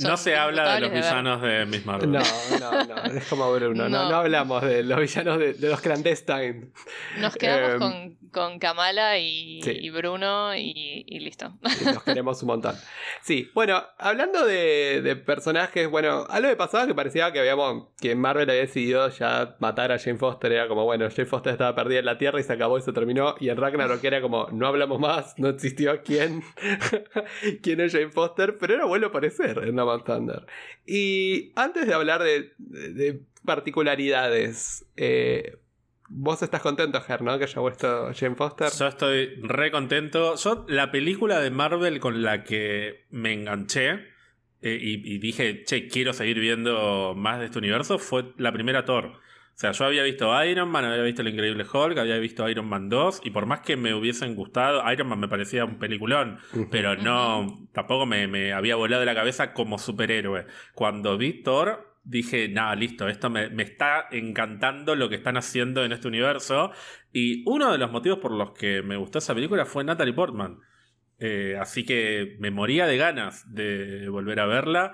No 0.00 0.16
se 0.16 0.36
habla 0.36 0.74
de 0.74 0.80
los 0.80 0.92
villanos 0.92 1.42
de 1.42 1.66
Miss 1.66 1.84
Marvel. 1.84 2.12
No, 2.12 2.20
no, 2.60 2.84
no. 2.84 3.04
Es 3.04 3.26
como 3.26 3.52
Bruno. 3.52 3.88
No, 3.88 4.08
no, 4.08 4.16
hablamos 4.16 4.62
de 4.62 4.82
los 4.84 5.00
villanos 5.00 5.38
de, 5.38 5.56
los 5.58 5.80
clandestine. 5.80 6.70
Nos 7.18 7.34
quedamos 7.36 7.72
em, 7.72 7.78
con, 7.78 8.27
con, 8.32 8.58
Kamala 8.58 9.18
y, 9.18 9.90
Bruno 9.90 10.54
y, 10.56 11.04
listo. 11.20 11.58
nos 11.84 12.02
queremos 12.02 12.42
un 12.42 12.48
montón. 12.48 12.74
Sí, 13.22 13.50
bueno, 13.54 13.82
hablando 13.98 14.46
de, 14.46 15.16
personajes, 15.24 15.88
bueno, 15.90 16.26
algo 16.28 16.48
que 16.48 16.56
pasaba 16.56 16.86
que 16.86 16.94
parecía 16.94 17.32
que 17.32 17.40
habíamos. 17.40 17.88
que 18.00 18.14
Marvel 18.14 18.48
había 18.48 18.62
decidido 18.62 19.08
ya 19.10 19.56
matar 19.58 19.92
a 19.92 19.98
Jane 19.98 20.18
Foster. 20.18 20.52
Era 20.52 20.68
como, 20.68 20.84
bueno, 20.84 21.08
Jane 21.10 21.26
Foster 21.26 21.52
estaba 21.52 21.74
perdida 21.74 22.00
en 22.00 22.06
la 22.06 22.18
Tierra 22.18 22.40
y 22.40 22.42
se 22.42 22.52
acabó 22.52 22.78
y 22.78 22.82
se 22.82 22.92
terminó. 22.92 23.34
Y 23.40 23.48
en 23.48 23.56
Ragnarok 23.56 24.02
era 24.04 24.20
como, 24.20 24.48
no 24.50 24.66
hablamos 24.66 25.00
más, 25.00 25.38
no 25.38 25.48
existió 25.48 26.02
quién. 26.02 26.42
quién 27.62 27.80
es 27.80 27.92
Jane 27.92 28.10
Foster, 28.10 28.56
pero 28.58 28.74
era 28.74 28.84
bueno 28.84 29.10
parecer 29.10 29.58
en 29.64 29.76
Thunder. 30.04 30.46
Y 30.86 31.52
antes 31.56 31.86
de 31.86 31.94
hablar 31.94 32.22
de, 32.22 33.22
particularidades, 33.44 34.84
eh, 34.96 35.56
vos 36.08 36.42
estás 36.42 36.62
contento, 36.62 37.00
Ger, 37.00 37.22
¿no? 37.22 37.38
Que 37.38 37.44
haya 37.44 37.60
vuelto 37.60 38.10
Jane 38.14 38.34
Foster. 38.34 38.68
Yo 38.78 38.86
estoy 38.86 39.40
re 39.42 39.70
contento. 39.70 40.36
Yo, 40.36 40.64
la 40.68 40.90
película 40.90 41.40
de 41.40 41.50
Marvel 41.50 42.00
con 42.00 42.22
la 42.22 42.44
que 42.44 43.06
me 43.10 43.32
enganché 43.32 44.18
eh, 44.60 44.78
y, 44.80 45.18
dije, 45.18 45.62
che, 45.64 45.86
quiero 45.86 46.12
seguir 46.12 46.40
viendo 46.40 47.14
más 47.16 47.38
de 47.38 47.46
este 47.46 47.58
universo, 47.58 47.98
fue 47.98 48.32
la 48.38 48.52
primera 48.52 48.84
Thor. 48.84 49.06
O 49.58 49.60
sea, 49.60 49.72
yo 49.72 49.86
había 49.86 50.04
visto 50.04 50.44
Iron 50.44 50.68
Man, 50.68 50.84
había 50.84 51.02
visto 51.02 51.22
El 51.22 51.28
Increíble 51.28 51.64
Hulk, 51.64 51.98
había 51.98 52.16
visto 52.18 52.48
Iron 52.48 52.68
Man 52.68 52.88
2, 52.88 53.22
y 53.24 53.30
por 53.30 53.46
más 53.46 53.60
que 53.60 53.76
me 53.76 53.92
hubiesen 53.92 54.36
gustado, 54.36 54.80
Iron 54.92 55.08
Man 55.08 55.18
me 55.18 55.26
parecía 55.26 55.64
un 55.64 55.78
peliculón, 55.78 56.38
pero 56.70 56.94
no, 56.94 57.68
tampoco 57.72 58.06
me, 58.06 58.52
había 58.52 58.76
volado 58.76 59.00
de 59.00 59.06
la 59.06 59.16
cabeza 59.16 59.52
como 59.52 59.78
superhéroe. 59.78 60.46
Cuando 60.74 61.18
vi 61.18 61.42
Thor, 61.42 61.87
dije, 62.08 62.48
nada, 62.48 62.74
listo, 62.74 63.06
esto 63.06 63.28
me, 63.28 63.50
está 63.62 64.06
encantando 64.10 64.96
lo 64.96 65.08
que 65.08 65.16
están 65.16 65.36
haciendo 65.36 65.84
en 65.84 65.92
este 65.92 66.08
universo. 66.08 66.72
Y 67.12 67.42
uno 67.46 67.70
de 67.70 67.78
los 67.78 67.90
motivos 67.90 68.18
por 68.18 68.32
los 68.32 68.52
que 68.52 68.82
me 68.82 68.96
gustó 68.96 69.18
esa 69.18 69.34
película 69.34 69.66
fue 69.66 69.84
Natalie 69.84 70.14
Portman. 70.14 70.58
Eh, 71.18 71.56
así 71.60 71.84
que 71.84 72.36
me 72.38 72.50
moría 72.50 72.86
de 72.86 72.96
ganas 72.96 73.52
de 73.52 74.08
volver 74.08 74.40
a 74.40 74.46
verla. 74.46 74.92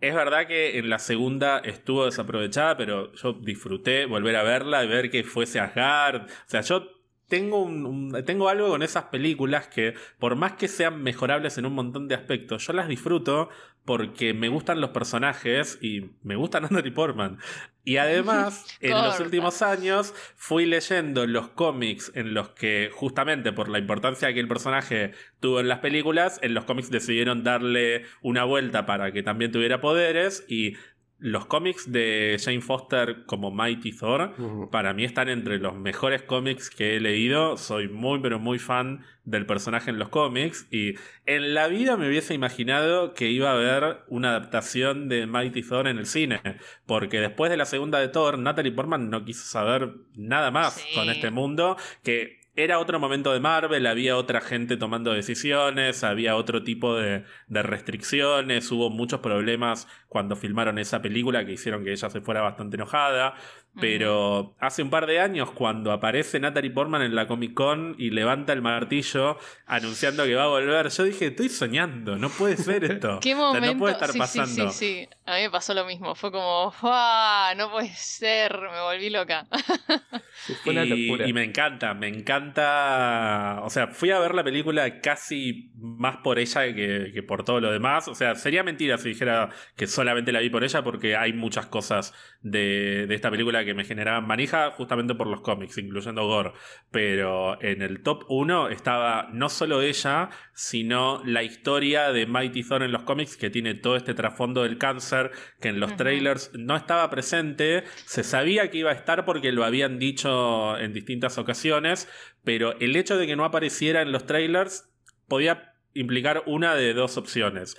Es 0.00 0.14
verdad 0.14 0.46
que 0.46 0.78
en 0.78 0.88
la 0.88 0.98
segunda 0.98 1.58
estuvo 1.58 2.04
desaprovechada, 2.04 2.76
pero 2.76 3.12
yo 3.14 3.32
disfruté 3.32 4.06
volver 4.06 4.36
a 4.36 4.42
verla 4.42 4.84
y 4.84 4.88
ver 4.88 5.10
que 5.10 5.24
fuese 5.24 5.58
Asgard. 5.58 6.26
O 6.26 6.48
sea, 6.48 6.60
yo 6.60 6.95
tengo, 7.28 7.62
un, 7.62 8.22
tengo 8.24 8.48
algo 8.48 8.68
con 8.68 8.82
esas 8.82 9.04
películas 9.04 9.66
que, 9.68 9.94
por 10.18 10.36
más 10.36 10.52
que 10.52 10.68
sean 10.68 11.02
mejorables 11.02 11.58
en 11.58 11.66
un 11.66 11.74
montón 11.74 12.08
de 12.08 12.14
aspectos, 12.14 12.66
yo 12.66 12.72
las 12.72 12.88
disfruto 12.88 13.48
porque 13.84 14.34
me 14.34 14.48
gustan 14.48 14.80
los 14.80 14.90
personajes 14.90 15.78
y 15.80 16.10
me 16.22 16.36
gusta 16.36 16.60
Natalie 16.60 16.92
Portman. 16.92 17.38
Y 17.84 17.98
además, 17.98 18.66
en 18.80 18.92
los 18.92 19.20
últimos 19.20 19.62
años 19.62 20.12
fui 20.36 20.66
leyendo 20.66 21.26
los 21.26 21.48
cómics 21.48 22.10
en 22.14 22.34
los 22.34 22.50
que, 22.50 22.90
justamente 22.92 23.52
por 23.52 23.68
la 23.68 23.78
importancia 23.78 24.32
que 24.34 24.40
el 24.40 24.48
personaje 24.48 25.12
tuvo 25.40 25.60
en 25.60 25.68
las 25.68 25.78
películas, 25.78 26.38
en 26.42 26.54
los 26.54 26.64
cómics 26.64 26.90
decidieron 26.90 27.44
darle 27.44 28.04
una 28.22 28.44
vuelta 28.44 28.86
para 28.86 29.12
que 29.12 29.22
también 29.22 29.52
tuviera 29.52 29.80
poderes 29.80 30.44
y 30.48 30.74
los 31.18 31.46
cómics 31.46 31.90
de 31.90 32.36
Jane 32.42 32.60
Foster 32.60 33.24
como 33.24 33.50
Mighty 33.50 33.92
Thor 33.92 34.34
para 34.70 34.92
mí 34.92 35.04
están 35.04 35.28
entre 35.28 35.58
los 35.58 35.74
mejores 35.74 36.22
cómics 36.22 36.68
que 36.68 36.96
he 36.96 37.00
leído. 37.00 37.56
Soy 37.56 37.88
muy 37.88 38.20
pero 38.20 38.38
muy 38.38 38.58
fan 38.58 39.04
del 39.24 39.46
personaje 39.46 39.90
en 39.90 39.98
los 39.98 40.10
cómics 40.10 40.68
y 40.70 40.94
en 41.24 41.54
la 41.54 41.68
vida 41.68 41.96
me 41.96 42.08
hubiese 42.08 42.34
imaginado 42.34 43.14
que 43.14 43.30
iba 43.30 43.50
a 43.50 43.54
haber 43.54 44.04
una 44.08 44.30
adaptación 44.30 45.08
de 45.08 45.26
Mighty 45.26 45.62
Thor 45.62 45.88
en 45.88 45.98
el 45.98 46.06
cine, 46.06 46.40
porque 46.86 47.20
después 47.20 47.50
de 47.50 47.56
la 47.56 47.64
segunda 47.64 47.98
de 47.98 48.08
Thor, 48.08 48.38
Natalie 48.38 48.72
Portman 48.72 49.08
no 49.10 49.24
quiso 49.24 49.44
saber 49.44 49.94
nada 50.14 50.50
más 50.50 50.84
con 50.94 51.08
este 51.08 51.30
mundo 51.30 51.76
que 52.02 52.45
era 52.56 52.78
otro 52.78 52.98
momento 52.98 53.32
de 53.32 53.40
Marvel, 53.40 53.86
había 53.86 54.16
otra 54.16 54.40
gente 54.40 54.76
tomando 54.78 55.12
decisiones, 55.12 56.02
había 56.02 56.36
otro 56.36 56.64
tipo 56.64 56.96
de, 56.96 57.24
restricciones, 57.48 58.70
hubo 58.72 58.88
muchos 58.90 59.20
problemas 59.20 59.86
cuando 60.08 60.36
filmaron 60.36 60.78
esa 60.78 61.02
película 61.02 61.44
que 61.44 61.52
hicieron 61.52 61.84
que 61.84 61.92
ella 61.92 62.08
se 62.08 62.20
fuera 62.22 62.40
bastante 62.40 62.76
enojada. 62.76 63.34
Pero 63.80 64.56
hace 64.58 64.82
un 64.82 64.90
par 64.90 65.06
de 65.06 65.20
años, 65.20 65.50
cuando 65.50 65.92
aparece 65.92 66.40
Natalie 66.40 66.70
Portman 66.70 67.02
en 67.02 67.14
la 67.14 67.26
Comic 67.26 67.52
Con 67.52 67.94
y 67.98 68.10
levanta 68.10 68.52
el 68.52 68.62
martillo 68.62 69.38
anunciando 69.66 70.24
que 70.24 70.34
va 70.34 70.44
a 70.44 70.48
volver, 70.48 70.88
yo 70.88 71.04
dije, 71.04 71.26
estoy 71.26 71.50
soñando, 71.50 72.16
no 72.16 72.30
puede 72.30 72.56
ser 72.56 72.84
esto. 72.90 73.20
¿Qué 73.20 73.34
momento? 73.34 73.72
no 73.72 73.78
puede 73.78 73.94
estar 73.94 74.16
pasando. 74.16 74.70
Sí, 74.70 74.78
sí, 74.78 75.06
sí, 75.08 75.08
a 75.26 75.36
mí 75.36 75.42
me 75.42 75.50
pasó 75.50 75.74
lo 75.74 75.84
mismo. 75.84 76.14
Fue 76.14 76.32
como, 76.32 76.72
¡ah! 76.82 77.52
No 77.56 77.70
puede 77.70 77.92
ser, 77.94 78.58
me 78.58 78.80
volví 78.80 79.10
loca. 79.10 79.46
y, 80.64 81.28
y 81.28 81.32
me 81.34 81.44
encanta, 81.44 81.92
me 81.92 82.08
encanta. 82.08 83.60
O 83.62 83.70
sea, 83.70 83.88
fui 83.88 84.10
a 84.10 84.18
ver 84.18 84.34
la 84.34 84.44
película 84.44 85.00
casi 85.00 85.70
más 85.76 86.18
por 86.18 86.38
ella 86.38 86.74
que, 86.74 87.10
que 87.12 87.22
por 87.22 87.44
todo 87.44 87.60
lo 87.60 87.70
demás. 87.70 88.08
O 88.08 88.14
sea, 88.14 88.34
sería 88.36 88.62
mentira 88.62 88.96
si 88.96 89.10
dijera 89.10 89.50
que 89.76 89.86
solamente 89.86 90.32
la 90.32 90.40
vi 90.40 90.48
por 90.48 90.64
ella, 90.64 90.82
porque 90.82 91.14
hay 91.14 91.34
muchas 91.34 91.66
cosas 91.66 92.14
de, 92.40 93.06
de 93.06 93.14
esta 93.14 93.30
película 93.30 93.65
que 93.66 93.74
me 93.74 93.84
generaban 93.84 94.26
manija 94.26 94.70
justamente 94.70 95.14
por 95.14 95.26
los 95.26 95.42
cómics, 95.42 95.76
incluyendo 95.76 96.26
Gore. 96.26 96.52
Pero 96.90 97.60
en 97.62 97.82
el 97.82 98.02
top 98.02 98.24
1 98.28 98.68
estaba 98.68 99.28
no 99.32 99.50
solo 99.50 99.82
ella, 99.82 100.30
sino 100.54 101.22
la 101.24 101.42
historia 101.42 102.12
de 102.12 102.26
Mighty 102.26 102.62
Thor 102.62 102.82
en 102.82 102.92
los 102.92 103.02
cómics, 103.02 103.36
que 103.36 103.50
tiene 103.50 103.74
todo 103.74 103.96
este 103.96 104.14
trasfondo 104.14 104.62
del 104.62 104.78
cáncer, 104.78 105.30
que 105.60 105.68
en 105.68 105.80
los 105.80 105.96
trailers 105.96 106.50
no 106.54 106.76
estaba 106.76 107.10
presente. 107.10 107.84
Se 108.06 108.24
sabía 108.24 108.70
que 108.70 108.78
iba 108.78 108.90
a 108.90 108.94
estar 108.94 109.24
porque 109.26 109.52
lo 109.52 109.64
habían 109.64 109.98
dicho 109.98 110.78
en 110.78 110.94
distintas 110.94 111.36
ocasiones, 111.36 112.08
pero 112.44 112.78
el 112.80 112.96
hecho 112.96 113.18
de 113.18 113.26
que 113.26 113.36
no 113.36 113.44
apareciera 113.44 114.00
en 114.00 114.12
los 114.12 114.24
trailers 114.24 114.88
podía 115.28 115.74
implicar 115.94 116.42
una 116.46 116.74
de 116.74 116.94
dos 116.94 117.16
opciones. 117.16 117.76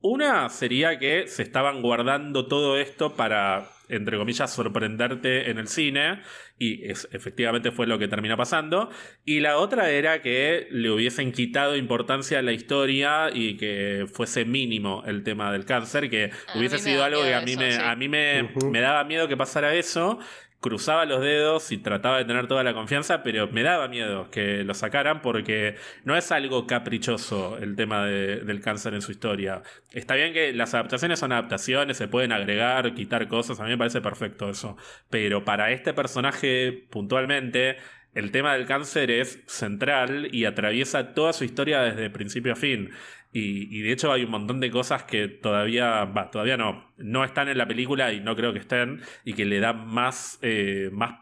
Una 0.00 0.48
sería 0.48 0.98
que 0.98 1.26
se 1.26 1.42
estaban 1.42 1.82
guardando 1.82 2.46
todo 2.46 2.78
esto 2.78 3.14
para 3.14 3.68
entre 3.88 4.18
comillas, 4.18 4.52
sorprenderte 4.52 5.50
en 5.50 5.58
el 5.58 5.68
cine, 5.68 6.22
y 6.58 6.90
es, 6.90 7.08
efectivamente 7.12 7.70
fue 7.70 7.86
lo 7.86 7.98
que 7.98 8.08
terminó 8.08 8.36
pasando. 8.36 8.90
Y 9.24 9.40
la 9.40 9.58
otra 9.58 9.90
era 9.90 10.22
que 10.22 10.68
le 10.70 10.90
hubiesen 10.90 11.32
quitado 11.32 11.76
importancia 11.76 12.38
a 12.38 12.42
la 12.42 12.52
historia 12.52 13.30
y 13.32 13.56
que 13.56 14.06
fuese 14.12 14.44
mínimo 14.44 15.02
el 15.06 15.22
tema 15.22 15.52
del 15.52 15.64
cáncer, 15.64 16.10
que 16.10 16.30
hubiese 16.54 16.78
sido 16.78 17.04
algo 17.04 17.22
que 17.22 17.34
a 17.34 17.40
mí, 17.40 17.56
me, 17.56 17.76
a 17.76 17.94
mí 17.96 18.08
me, 18.08 18.50
me 18.70 18.80
daba 18.80 19.04
miedo 19.04 19.28
que 19.28 19.36
pasara 19.36 19.74
eso 19.74 20.18
cruzaba 20.60 21.04
los 21.04 21.20
dedos 21.20 21.70
y 21.72 21.78
trataba 21.78 22.18
de 22.18 22.24
tener 22.24 22.46
toda 22.46 22.64
la 22.64 22.74
confianza, 22.74 23.22
pero 23.22 23.48
me 23.48 23.62
daba 23.62 23.88
miedo 23.88 24.30
que 24.30 24.64
lo 24.64 24.74
sacaran 24.74 25.22
porque 25.22 25.76
no 26.04 26.16
es 26.16 26.32
algo 26.32 26.66
caprichoso 26.66 27.58
el 27.58 27.76
tema 27.76 28.06
del 28.06 28.60
cáncer 28.60 28.94
en 28.94 29.02
su 29.02 29.12
historia. 29.12 29.62
Está 29.92 30.14
bien 30.14 30.32
que 30.32 30.52
las 30.52 30.74
adaptaciones 30.74 31.20
son 31.20 31.32
adaptaciones, 31.32 31.96
se 31.96 32.08
pueden 32.08 32.32
agregar, 32.32 32.94
quitar 32.94 33.28
cosas, 33.28 33.60
a 33.60 33.64
mí 33.64 33.70
me 33.70 33.78
parece 33.78 34.00
perfecto 34.00 34.50
eso, 34.50 34.76
pero 35.10 35.44
para 35.44 35.70
este 35.70 35.94
personaje 35.94 36.86
puntualmente 36.90 37.76
el 38.14 38.32
tema 38.32 38.54
del 38.54 38.66
cáncer 38.66 39.10
es 39.10 39.40
central 39.46 40.28
y 40.32 40.44
atraviesa 40.44 41.14
toda 41.14 41.32
su 41.32 41.44
historia 41.44 41.82
desde 41.82 42.10
principio 42.10 42.54
a 42.54 42.56
fin. 42.56 42.90
Y, 43.32 43.82
de 43.82 43.92
hecho 43.92 44.10
hay 44.12 44.24
un 44.24 44.30
montón 44.30 44.58
de 44.60 44.70
cosas 44.70 45.04
que 45.04 45.28
todavía, 45.28 46.10
todavía 46.32 46.56
no, 46.56 46.90
no 46.96 47.24
están 47.24 47.48
en 47.48 47.58
la 47.58 47.68
película 47.68 48.12
y 48.12 48.20
no 48.20 48.34
creo 48.34 48.52
que 48.52 48.58
estén, 48.58 49.02
y 49.24 49.34
que 49.34 49.44
le 49.44 49.60
dan 49.60 49.86
más, 49.86 50.38
eh, 50.42 50.90
más, 50.92 51.20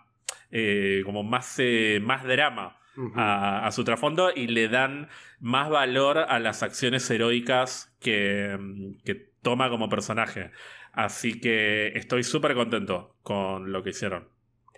eh, 0.51 1.03
como 1.05 1.23
más, 1.23 1.57
eh, 1.59 2.01
más 2.03 2.25
drama. 2.25 2.79
a, 3.15 3.69
su 3.73 3.85
trasfondo 3.85 4.31
y 4.35 4.47
le 4.47 4.69
dan 4.69 5.09
más 5.39 5.69
valor 5.69 6.17
a 6.17 6.39
las 6.39 6.63
acciones 6.63 7.11
heroicas 7.11 7.95
que, 8.01 8.57
que 9.05 9.15
toma 9.43 9.69
como 9.69 9.91
personaje. 9.91 10.51
Así 10.93 11.39
que 11.39 11.89
estoy 11.89 12.23
súper 12.23 12.55
contento 12.55 13.17
con 13.23 13.71
lo 13.71 13.83
que 13.83 13.91
hicieron. 13.91 14.36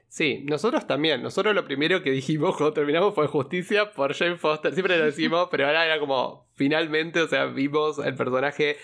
Sí, 0.09 0.44
nosotros 0.46 0.86
también. 0.86 1.22
Nosotros 1.22 1.54
lo 1.54 1.64
primero 1.64 2.02
que 2.02 2.11
dijimos 2.11 2.56
cuando 2.56 2.72
terminamos 2.72 3.14
fue 3.14 3.26
justicia 3.26 3.92
por 3.92 4.14
Jane 4.14 4.36
Foster. 4.36 4.72
Siempre 4.72 4.98
lo 4.98 5.04
decimos, 5.04 5.48
pero 5.50 5.66
ahora 5.66 5.84
era 5.84 6.00
como 6.00 6.46
finalmente, 6.54 7.20
o 7.20 7.28
sea, 7.28 7.46
vimos 7.46 7.98
el 7.98 8.14
personaje 8.14 8.78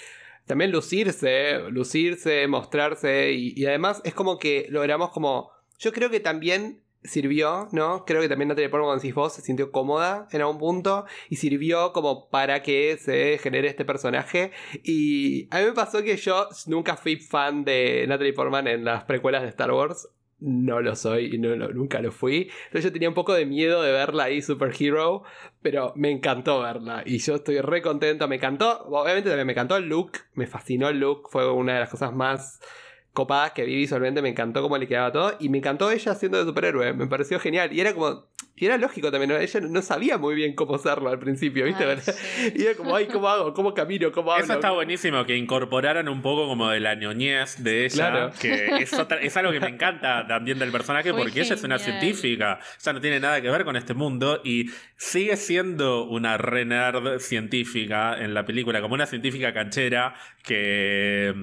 también 0.47 0.71
lucirse, 0.71 1.59
lucirse, 1.71 2.47
mostrarse 2.47 3.33
y, 3.33 3.65
además 3.65 4.03
es 4.05 4.15
como 4.15 4.39
que 4.39 4.67
logramos 4.69 5.11
como... 5.11 5.51
Yo 5.79 5.93
creo 5.93 6.11
que 6.11 6.21
también 6.21 6.83
sirvió, 7.03 7.69
¿no? 7.73 8.05
Creo 8.05 8.21
que 8.21 8.29
también 8.29 8.49
Natalie 8.49 8.69
Portman, 8.69 8.97
decís 8.97 9.15
vos, 9.15 9.33
se 9.33 9.43
sintió 9.43 9.73
cómoda 9.73 10.29
en 10.31 10.41
algún 10.41 10.59
punto 10.59 11.05
y 11.29 11.37
sirvió 11.37 11.93
como 11.93 12.29
para 12.31 12.63
que 12.63 12.97
se 12.99 13.39
genere 13.39 13.69
este 13.69 13.85
personaje. 13.85 14.53
Y 14.83 15.49
a 15.51 15.61
mí 15.61 15.67
me 15.67 15.73
pasó 15.73 16.03
que 16.03 16.17
yo 16.17 16.49
nunca 16.67 16.97
fui 16.97 17.17
fan 17.17 17.65
de 17.65 18.07
Natalie 18.07 18.33
Portman 18.33 18.69
en 18.69 18.85
las 18.85 19.05
precuelas 19.05 19.43
de 19.43 19.49
Star 19.49 19.73
Wars 19.73 20.09
no 20.41 20.81
lo 20.81 20.95
soy 20.97 21.35
y 21.35 21.39
no, 21.39 21.55
nunca 21.57 22.01
lo 22.01 22.13
fui. 22.13 22.51
Entonces 22.67 22.85
yo 22.85 22.93
tenía 22.93 23.09
un 23.09 23.15
poco 23.15 23.35
de 23.35 23.47
miedo 23.47 23.83
de 23.83 23.93
verla 23.93 24.25
ahí, 24.25 24.43
Superhero, 24.43 25.23
pero 25.63 25.93
me 25.97 26.11
encantó 26.11 26.61
verla 26.61 27.03
y 27.07 27.19
yo 27.19 27.37
estoy 27.37 27.61
re 27.61 27.83
contento. 27.83 28.29
Me 28.29 28.37
encantó, 28.37 28.85
obviamente 28.89 29.29
también 29.31 29.47
me 29.47 29.53
encantó 29.53 29.77
el 29.77 29.89
look, 29.89 30.13
me 30.35 30.47
fascinó 30.47 30.89
el 30.89 31.01
look, 31.01 31.29
fue 31.31 31.51
una 31.51 31.75
de 31.75 31.81
las 31.81 31.91
cosas 31.91 32.13
más 32.13 32.61
copadas 33.13 33.53
que 33.53 33.65
vi 33.65 33.77
visualmente, 33.77 34.21
me 34.21 34.29
encantó 34.29 34.61
cómo 34.61 34.77
le 34.77 34.89
quedaba 34.89 35.13
todo 35.13 35.37
y 35.39 35.49
me 35.49 35.59
encantó 35.59 35.91
ella 35.91 36.15
siendo 36.15 36.37
de 36.37 36.45
superhéroe, 36.45 36.93
me 36.95 37.07
pareció 37.07 37.39
genial 37.39 37.73
y 37.73 37.81
era 37.81 37.95
como 37.95 38.27
y 38.57 38.67
era 38.67 38.79
lógico 38.79 39.11
también, 39.11 39.33
ella 39.33 39.61
no 39.61 39.83
sabía 39.83 40.17
muy 40.17 40.37
bien 40.37 40.55
cómo 40.55 40.77
hacerlo 40.77 41.11
al 41.11 41.19
principio, 41.19 41.65
¿viste? 41.65 41.85
Y 42.55 42.63
era 42.63 42.75
como, 42.75 42.95
ay, 42.95 43.07
¿cómo 43.07 43.29
hago? 43.29 43.53
¿Cómo 43.53 43.75
camino? 43.75 44.13
¿Cómo 44.13 44.33
hablo? 44.33 44.45
Eso 44.45 44.53
está 44.55 44.71
buenísimo, 44.71 45.25
que 45.25 45.37
incorporaran 45.37 46.09
un 46.09 46.23
poco 46.23 46.47
como 46.47 46.71
de 46.71 46.79
la 46.79 46.95
ñoñez 46.95 47.65
de 47.65 47.85
ella, 47.85 48.31
que 48.41 48.67
es, 48.81 49.37
algo 49.37 49.51
que 49.51 49.61
me 49.61 49.69
encanta 49.69 50.27
también 50.29 50.61
del 50.61 50.71
personaje, 50.71 51.13
porque 51.13 51.41
ella 51.41 51.55
es 51.55 51.65
una 51.65 51.79
científica, 51.81 52.61
o 52.61 52.81
sea, 52.81 52.93
no 52.93 53.01
tiene 53.01 53.19
nada 53.19 53.41
que 53.41 53.51
ver 53.51 53.65
con 53.65 53.75
este 53.75 53.95
mundo 53.95 54.41
y 54.45 54.71
sigue 54.97 55.37
siendo 55.37 56.05
una 56.05 56.39
re 56.39 56.65
nerd 56.65 57.19
científica 57.19 58.17
en 58.17 58.35
la 58.35 58.45
película, 58.45 58.81
como 58.81 58.95
una 58.95 59.07
científica 59.07 59.53
canchera 59.53 60.15
que, 60.45 61.35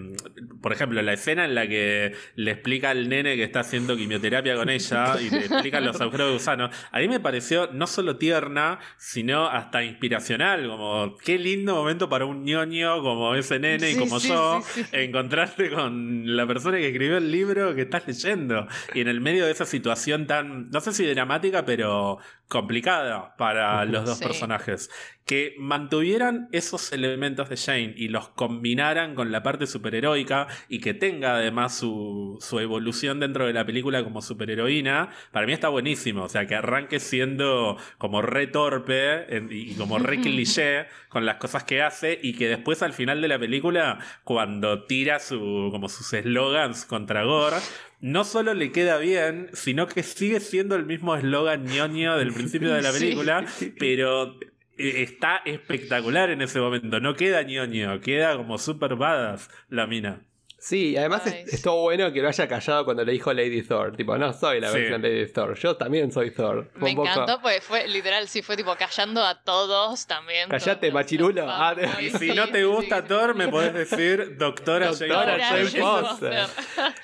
por 0.62 0.72
ejemplo, 0.72 1.02
la 1.02 1.14
escena 1.14 1.44
en 1.44 1.56
la 1.56 1.68
que 1.68 2.14
le 2.36 2.52
explica 2.52 2.92
al 2.92 3.10
nene 3.10 3.36
que 3.36 3.44
está 3.44 3.62
haciendo 3.62 3.98
quimioterapia 3.98 4.56
con 4.56 4.70
ella 4.70 5.20
y 5.20 5.30
le 5.30 5.46
explican 5.46 5.84
los 5.84 6.00
agujeros 6.00 6.28
de 6.28 6.34
gusano, 6.34 6.70
mí 7.02 7.08
me 7.08 7.20
pareció 7.20 7.70
no 7.74 7.88
solo 7.88 8.18
tierna, 8.18 8.80
sino 8.98 9.48
hasta 9.48 9.84
inspiracional, 9.84 10.68
como 10.68 11.18
qué 11.18 11.38
lindo 11.38 11.76
momento 11.76 12.10
para 12.10 12.26
un 12.26 12.44
ñoño 12.44 13.02
como 13.02 13.36
ese 13.36 13.60
nene 13.60 13.92
y 13.92 13.96
como 13.98 14.20
yo, 14.20 14.62
encontrarte 14.92 15.70
con 15.72 16.36
la 16.36 16.48
persona 16.48 16.78
que 16.78 16.88
escribió 16.88 17.18
el 17.18 17.32
libro 17.32 17.76
que 17.76 17.82
estás 17.82 18.08
leyendo. 18.08 18.68
Y 18.94 19.02
en 19.02 19.08
el 19.08 19.22
medio 19.22 19.46
de 19.46 19.52
esa 19.52 19.66
situación 19.66 20.28
tan, 20.28 20.70
no 20.70 20.82
sé 20.82 20.94
si 20.94 21.06
dramática, 21.06 21.66
pero 21.66 22.20
complicada 22.52 23.34
para 23.38 23.86
los 23.86 24.06
dos 24.06 24.20
personajes. 24.20 24.92
Que 25.26 25.56
mantuvieran 25.58 26.50
esos 26.52 26.92
elementos 26.92 27.48
de 27.48 27.56
Jane 27.56 27.94
y 27.96 28.10
los 28.10 28.28
combinaran 28.28 29.16
con 29.16 29.32
la 29.32 29.42
parte 29.42 29.68
superheroica 29.68 30.48
y 30.68 30.80
que 30.80 30.94
tenga 30.94 31.36
además 31.36 31.78
su, 31.78 32.38
su 32.42 32.60
evolución 32.60 33.22
dentro 33.22 33.48
de 33.48 33.54
la 33.54 33.66
película 33.66 34.04
como 34.04 34.22
superheroína, 34.22 35.12
para 35.32 35.46
mí 35.46 35.54
está 35.54 35.70
buenísimo. 35.70 36.24
O 36.24 36.30
sea, 36.30 36.46
que 36.46 36.56
arranque 36.56 37.00
siendo 37.00 37.78
como 37.98 38.22
re 38.22 38.48
torpe 38.48 39.26
y 39.50 39.74
como 39.76 39.98
re 39.98 40.20
cliché 40.20 40.88
con 41.08 41.26
las 41.26 41.38
cosas 41.38 41.64
que 41.64 41.82
hace 41.82 42.20
y 42.22 42.34
que 42.34 42.50
después 42.50 42.84
al 42.84 42.92
final 42.92 43.22
de 43.22 43.30
la 43.30 43.40
película, 43.40 44.00
cuando 44.26 44.84
tira 44.84 45.20
su, 45.20 45.70
como 45.72 45.88
sus 45.88 46.12
eslogans 46.12 46.86
contra 46.86 47.24
Gore, 47.24 47.58
no 48.02 48.24
solo 48.24 48.54
le 48.54 48.72
queda 48.72 48.98
bien, 48.98 49.50
sino 49.54 49.88
que 49.88 50.04
sigue 50.04 50.40
siendo 50.40 50.76
el 50.76 50.86
mismo 50.86 51.16
eslogan 51.16 51.66
ñoño 51.66 52.18
del 52.18 52.34
principio 52.34 52.74
de 52.74 52.82
la 52.82 52.92
película, 52.94 53.46
pero 53.80 54.40
eh, 54.78 55.04
está 55.04 55.38
espectacular 55.46 56.32
en 56.32 56.42
ese 56.42 56.60
momento. 56.60 57.00
No 57.00 57.16
queda 57.16 57.44
ñoño, 57.44 58.02
queda 58.02 58.36
como 58.36 58.58
super 58.58 58.96
badass 58.96 59.50
la 59.70 59.88
mina. 59.88 60.26
Sí, 60.62 60.96
además 60.96 61.26
estuvo 61.26 61.82
bueno 61.82 62.14
que 62.14 62.22
lo 62.22 62.28
haya 62.28 62.48
callado 62.48 62.86
cuando 62.86 63.04
le 63.04 63.14
dijo 63.14 63.34
Lady 63.34 63.64
Thor. 63.64 63.96
Tipo, 63.98 64.16
no 64.16 64.32
soy 64.32 64.62
la 64.62 64.70
versión 64.70 65.02
de 65.02 65.10
Lady 65.10 65.34
Thor, 65.34 65.58
yo 65.58 65.76
también 65.76 66.12
soy 66.12 66.30
Thor. 66.30 66.70
Me 66.76 66.92
encantó, 66.92 67.42
pues 67.42 67.64
fue 67.64 67.88
literal, 67.88 68.28
sí, 68.28 68.44
fue 68.44 68.56
tipo 68.56 68.76
callando 68.76 69.26
a 69.26 69.42
todos 69.42 70.06
también. 70.06 70.50
Callate, 70.50 70.92
machirulo. 70.92 71.46
Ah, 71.50 71.76
y 72.00 72.12
si 72.12 72.34
no 72.34 72.48
te 72.50 72.64
gusta 72.64 73.04
Thor, 73.04 73.34
me 73.34 73.48
podés 73.48 73.74
decir 73.74 74.38
Doctora, 74.38 74.90
Doctora 74.92 75.40
Jane 75.40 75.66
Foster. 75.66 76.44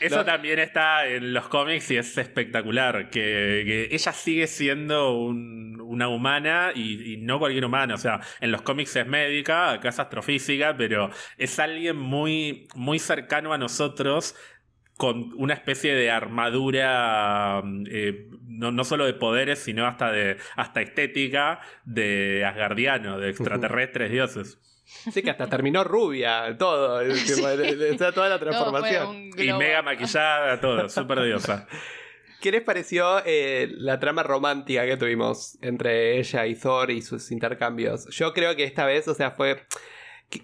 Eso 0.01 0.23
también 0.23 0.59
está 0.59 1.07
en 1.07 1.33
los 1.33 1.47
cómics 1.47 1.89
y 1.89 1.97
es 1.97 2.15
espectacular. 2.15 3.09
Que, 3.09 3.87
ella 3.89 4.13
sigue 4.13 4.45
siendo 4.45 5.13
una 5.13 6.09
humana 6.09 6.73
y, 6.75 7.13
y, 7.13 7.17
no 7.17 7.39
cualquier 7.39 7.65
humana. 7.65 7.95
O 7.95 7.97
sea, 7.97 8.19
en 8.39 8.51
los 8.51 8.61
cómics 8.61 8.95
es 8.97 9.07
médica, 9.07 9.71
acá 9.71 9.89
es 9.89 9.97
astrofísica, 9.97 10.77
pero 10.77 11.09
es 11.39 11.57
alguien 11.57 11.97
muy, 11.97 12.67
muy 12.75 12.99
cercano 12.99 13.46
a 13.55 13.57
nosotros 13.57 14.35
con 14.97 15.31
una 15.35 15.53
especie 15.53 15.93
de 15.93 16.09
armadura, 16.09 17.61
eh, 17.89 18.29
no, 18.47 18.71
no, 18.71 18.83
solo 18.83 19.05
de 19.05 19.13
poderes, 19.13 19.59
sino 19.59 19.85
hasta 19.85 20.11
de 20.11 20.37
hasta 20.55 20.81
estética 20.81 21.61
de 21.85 22.43
asgardiano, 22.43 23.19
de 23.19 23.29
extraterrestres 23.29 24.11
dioses. 24.11 24.59
Sí, 24.85 25.21
que 25.21 25.29
hasta 25.29 25.47
terminó 25.47 25.83
rubia, 25.83 26.55
todo, 26.57 27.01
toda 28.13 28.29
la 28.29 28.39
transformación. 28.39 29.31
y 29.37 29.53
mega 29.53 29.81
maquillada, 29.81 30.59
todo, 30.59 30.89
súper 30.89 31.21
diosa. 31.23 31.67
¿Qué 32.41 32.51
les 32.51 32.61
pareció 32.61 33.21
eh, 33.25 33.67
la 33.71 33.99
trama 33.99 34.21
romántica 34.21 34.85
que 34.85 34.95
tuvimos 34.95 35.57
entre 35.61 36.19
ella 36.19 36.45
y 36.45 36.55
Thor 36.55 36.91
y 36.91 37.01
sus 37.01 37.31
intercambios? 37.31 38.07
Yo 38.09 38.31
creo 38.33 38.55
que 38.55 38.63
esta 38.63 38.85
vez, 38.85 39.07
o 39.07 39.15
sea, 39.15 39.31
fue 39.31 39.65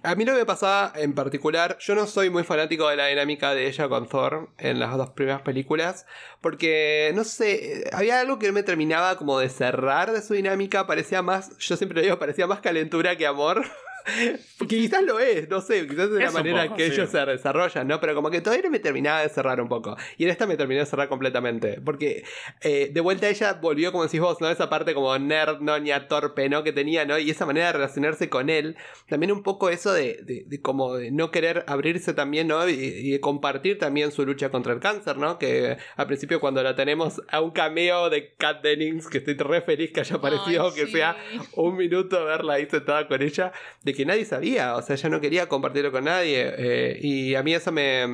a 0.04 0.16
mí 0.16 0.24
lo 0.24 0.34
que 0.34 0.40
me 0.40 0.46
pasaba 0.46 0.94
en 0.96 1.14
particular, 1.14 1.78
yo 1.80 1.94
no 1.96 2.08
soy 2.08 2.30
muy 2.30 2.44
fanático 2.44 2.88
de 2.88 2.96
la 2.96 3.08
dinámica 3.08 3.54
de 3.54 3.68
ella 3.68 3.90
con 3.90 4.08
Thor 4.08 4.50
en 4.58 4.80
las 4.80 4.96
dos 4.96 5.10
primeras 5.12 5.42
películas, 5.42 6.06
porque 6.42 7.12
no 7.16 7.24
sé, 7.24 7.90
había 7.92 8.20
algo 8.20 8.40
que 8.40 8.52
me 8.52 8.64
terminaba 8.64 9.18
como 9.18 9.40
de 9.40 9.50
cerrar 9.50 10.12
de 10.12 10.22
su 10.22 10.36
dinámica, 10.36 10.88
parecía 10.88 11.22
más, 11.22 11.58
yo 11.58 11.76
siempre 11.76 12.02
digo, 12.02 12.18
parecía 12.18 12.48
más 12.48 12.62
calentura 12.62 13.18
que 13.18 13.28
amor. 13.28 13.66
Quizás 14.68 15.04
lo 15.04 15.20
es, 15.20 15.50
no 15.50 15.62
sé, 15.62 15.88
quizás 15.88 16.10
es 16.10 16.12
la 16.12 16.32
manera 16.32 16.74
que 16.76 16.86
ellos 16.86 17.10
se 17.10 17.26
desarrollan, 17.26 17.88
¿no? 17.88 18.00
Pero 18.00 18.16
como 18.16 18.30
que 18.30 18.42
todavía 18.42 18.70
me 18.70 18.80
terminaba 18.80 19.22
de 19.22 19.30
cerrar 19.30 19.62
un 19.62 19.70
poco. 19.70 19.96
Y 20.18 20.26
en 20.26 20.30
esta 20.30 20.46
me 20.46 20.58
terminé 20.58 20.82
de 20.82 20.86
cerrar 20.86 21.10
completamente. 21.10 21.82
Porque 21.84 22.24
eh, 22.62 22.90
de 22.92 23.02
vuelta 23.02 23.30
ella 23.30 23.54
volvió, 23.54 23.92
como 23.92 24.04
decís 24.04 24.20
vos, 24.20 24.42
¿no? 24.42 24.50
Esa 24.50 24.70
parte 24.70 24.94
como 24.94 25.18
nerd, 25.18 25.60
noña, 25.62 26.08
torpe, 26.08 26.50
¿no? 26.50 26.64
Que 26.64 26.72
tenía, 26.72 27.06
¿no? 27.06 27.18
Y 27.18 27.30
esa 27.30 27.46
manera 27.46 27.68
de 27.68 27.74
relacionarse 27.74 28.30
con 28.30 28.50
él. 28.50 28.76
También 29.08 29.32
un 29.32 29.44
poco 29.44 29.70
eso 29.70 29.94
de, 29.94 30.46
de, 30.48 30.62
como 30.62 30.96
de 30.96 31.12
no 31.12 31.32
querer 31.32 31.64
abrirse 31.68 32.14
también, 32.14 32.48
¿no? 32.48 32.68
Y, 32.68 33.12
de 33.12 33.20
compartir 33.20 33.78
también 33.80 34.12
su 34.12 34.26
lucha 34.26 34.50
contra 34.50 34.74
el 34.74 34.80
cáncer, 34.80 35.18
¿no? 35.18 35.38
Que 35.38 35.78
al 35.96 36.08
principio 36.08 36.40
cuando 36.40 36.64
la 36.64 36.76
tenemos 36.76 37.22
a 37.30 37.42
un 37.42 37.52
cameo 37.52 38.10
de 38.10 38.34
Kat 38.36 38.62
Dennings, 38.62 39.08
que 39.08 39.20
estoy 39.20 39.36
re 39.36 39.62
feliz 39.62 39.92
que 39.92 40.02
haya 40.02 40.16
aparecido, 40.16 40.74
que 40.74 40.88
sea 40.88 41.16
un 41.56 41.76
minuto 41.76 42.26
verla 42.26 42.54
ahí 42.54 42.68
sentada 42.70 43.08
con 43.08 43.22
ella, 43.22 43.52
de 43.82 43.93
de 43.94 43.98
que 43.98 44.06
nadie 44.06 44.26
sabía, 44.26 44.76
o 44.76 44.82
sea, 44.82 44.96
ella 44.96 45.10
no 45.10 45.22
quería 45.22 45.48
compartirlo 45.48 45.92
con 45.92 46.04
nadie. 46.06 46.54
eh, 46.58 47.00
y 47.02 47.36
a 47.36 47.44
mí 47.44 47.54
eso 47.54 47.72
me 47.72 48.06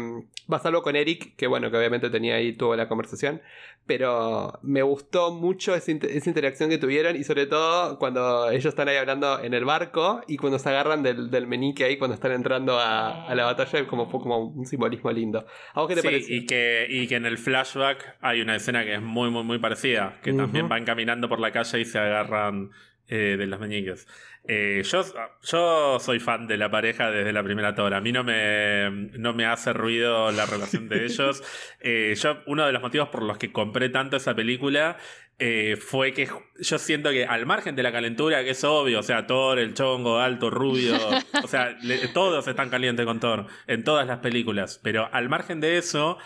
va 0.51 0.59
salvo 0.59 0.81
con 0.81 0.95
Eric, 0.95 1.35
que 1.35 1.47
bueno, 1.47 1.71
que 1.71 1.77
obviamente 1.77 2.09
tenía 2.09 2.35
ahí 2.35 2.53
toda 2.53 2.75
la 2.77 2.87
conversación, 2.87 3.41
pero 3.85 4.59
me 4.61 4.81
gustó 4.83 5.31
mucho 5.33 5.73
esa, 5.73 5.89
inter- 5.91 6.11
esa 6.11 6.29
interacción 6.29 6.69
que 6.69 6.77
tuvieron 6.77 7.15
y 7.15 7.23
sobre 7.23 7.47
todo 7.47 7.97
cuando 7.97 8.49
ellos 8.51 8.65
están 8.65 8.87
ahí 8.87 8.97
hablando 8.97 9.39
en 9.43 9.53
el 9.53 9.65
barco 9.65 10.21
y 10.27 10.37
cuando 10.37 10.59
se 10.59 10.69
agarran 10.69 11.01
del, 11.01 11.31
del 11.31 11.47
menique 11.47 11.83
ahí 11.85 11.97
cuando 11.97 12.13
están 12.15 12.31
entrando 12.33 12.77
a, 12.79 13.25
a 13.27 13.33
la 13.35 13.45
batalla, 13.45 13.87
como 13.87 14.09
fue 14.09 14.19
como 14.19 14.37
un 14.45 14.65
simbolismo 14.67 15.11
lindo. 15.11 15.45
¿A 15.73 15.79
vos 15.81 15.89
qué 15.89 15.95
te 15.95 16.01
Sí, 16.01 16.07
pareció? 16.07 16.35
y 16.35 16.45
que, 16.45 16.85
y 16.89 17.07
que 17.07 17.15
en 17.15 17.25
el 17.25 17.37
flashback 17.37 18.17
hay 18.21 18.41
una 18.41 18.55
escena 18.55 18.83
que 18.85 18.95
es 18.95 19.01
muy, 19.01 19.31
muy, 19.31 19.43
muy 19.43 19.57
parecida, 19.59 20.19
que 20.23 20.33
también 20.33 20.69
van 20.69 20.85
caminando 20.85 21.27
por 21.29 21.39
la 21.39 21.51
calle 21.51 21.79
y 21.79 21.85
se 21.85 21.97
agarran 21.97 22.69
eh, 23.07 23.35
de 23.39 23.47
los 23.47 23.59
meñiques. 23.59 24.07
Eh, 24.47 24.81
yo, 24.83 25.03
yo 25.43 25.99
soy 25.99 26.19
fan 26.19 26.47
de 26.47 26.57
la 26.57 26.71
pareja 26.71 27.11
desde 27.11 27.31
la 27.33 27.43
primera 27.43 27.75
tora. 27.75 27.97
A 27.97 28.01
mí 28.01 28.11
no 28.11 28.23
me, 28.23 28.89
no 29.19 29.33
me 29.33 29.45
hace 29.45 29.73
ruido 29.73 30.31
la 30.31 30.45
relación 30.45 30.89
de 30.89 31.05
ellos. 31.05 31.43
Eh, 31.81 32.13
yo, 32.15 32.39
uno 32.45 32.65
de 32.65 32.73
los 32.73 32.81
motivos 32.81 33.07
por 33.09 33.23
los 33.23 33.37
que 33.37 33.53
compré 33.53 33.87
tanto 33.87 34.17
esa 34.17 34.35
película 34.35 34.97
eh, 35.37 35.77
fue 35.79 36.11
que 36.11 36.27
yo 36.59 36.77
siento 36.77 37.09
que 37.11 37.25
al 37.25 37.45
margen 37.45 37.75
de 37.77 37.83
la 37.83 37.91
calentura, 37.93 38.43
que 38.43 38.49
es 38.49 38.63
obvio, 38.65 38.99
o 38.99 39.03
sea, 39.03 39.25
Thor, 39.25 39.59
el 39.59 39.73
chongo, 39.73 40.19
alto, 40.19 40.49
rubio, 40.49 40.95
o 41.43 41.47
sea, 41.47 41.77
le- 41.81 42.09
todos 42.09 42.45
están 42.49 42.69
calientes 42.69 43.05
con 43.05 43.21
Thor 43.21 43.45
en 43.67 43.85
todas 43.85 44.05
las 44.07 44.17
películas, 44.19 44.81
pero 44.83 45.07
al 45.13 45.29
margen 45.29 45.61
de 45.61 45.77
eso, 45.77 46.17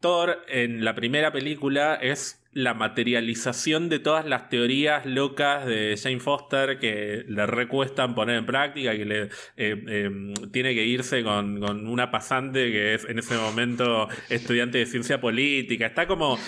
Thor 0.00 0.38
en 0.48 0.82
la 0.82 0.94
primera 0.94 1.30
película 1.30 1.96
es 1.96 2.39
la 2.52 2.74
materialización 2.74 3.88
de 3.88 4.00
todas 4.00 4.26
las 4.26 4.48
teorías 4.48 5.06
locas 5.06 5.64
de 5.66 5.96
Jane 5.96 6.18
Foster 6.18 6.78
que 6.80 7.24
le 7.28 7.46
recuestan 7.46 8.14
poner 8.14 8.36
en 8.36 8.46
práctica, 8.46 8.96
que 8.96 9.04
le 9.04 9.22
eh, 9.22 9.28
eh, 9.56 10.10
tiene 10.52 10.74
que 10.74 10.84
irse 10.84 11.22
con, 11.22 11.60
con 11.60 11.86
una 11.86 12.10
pasante 12.10 12.72
que 12.72 12.94
es 12.94 13.04
en 13.04 13.20
ese 13.20 13.36
momento 13.36 14.08
estudiante 14.28 14.78
de 14.78 14.86
ciencia 14.86 15.20
política. 15.20 15.86
Está 15.86 16.08
como, 16.08 16.38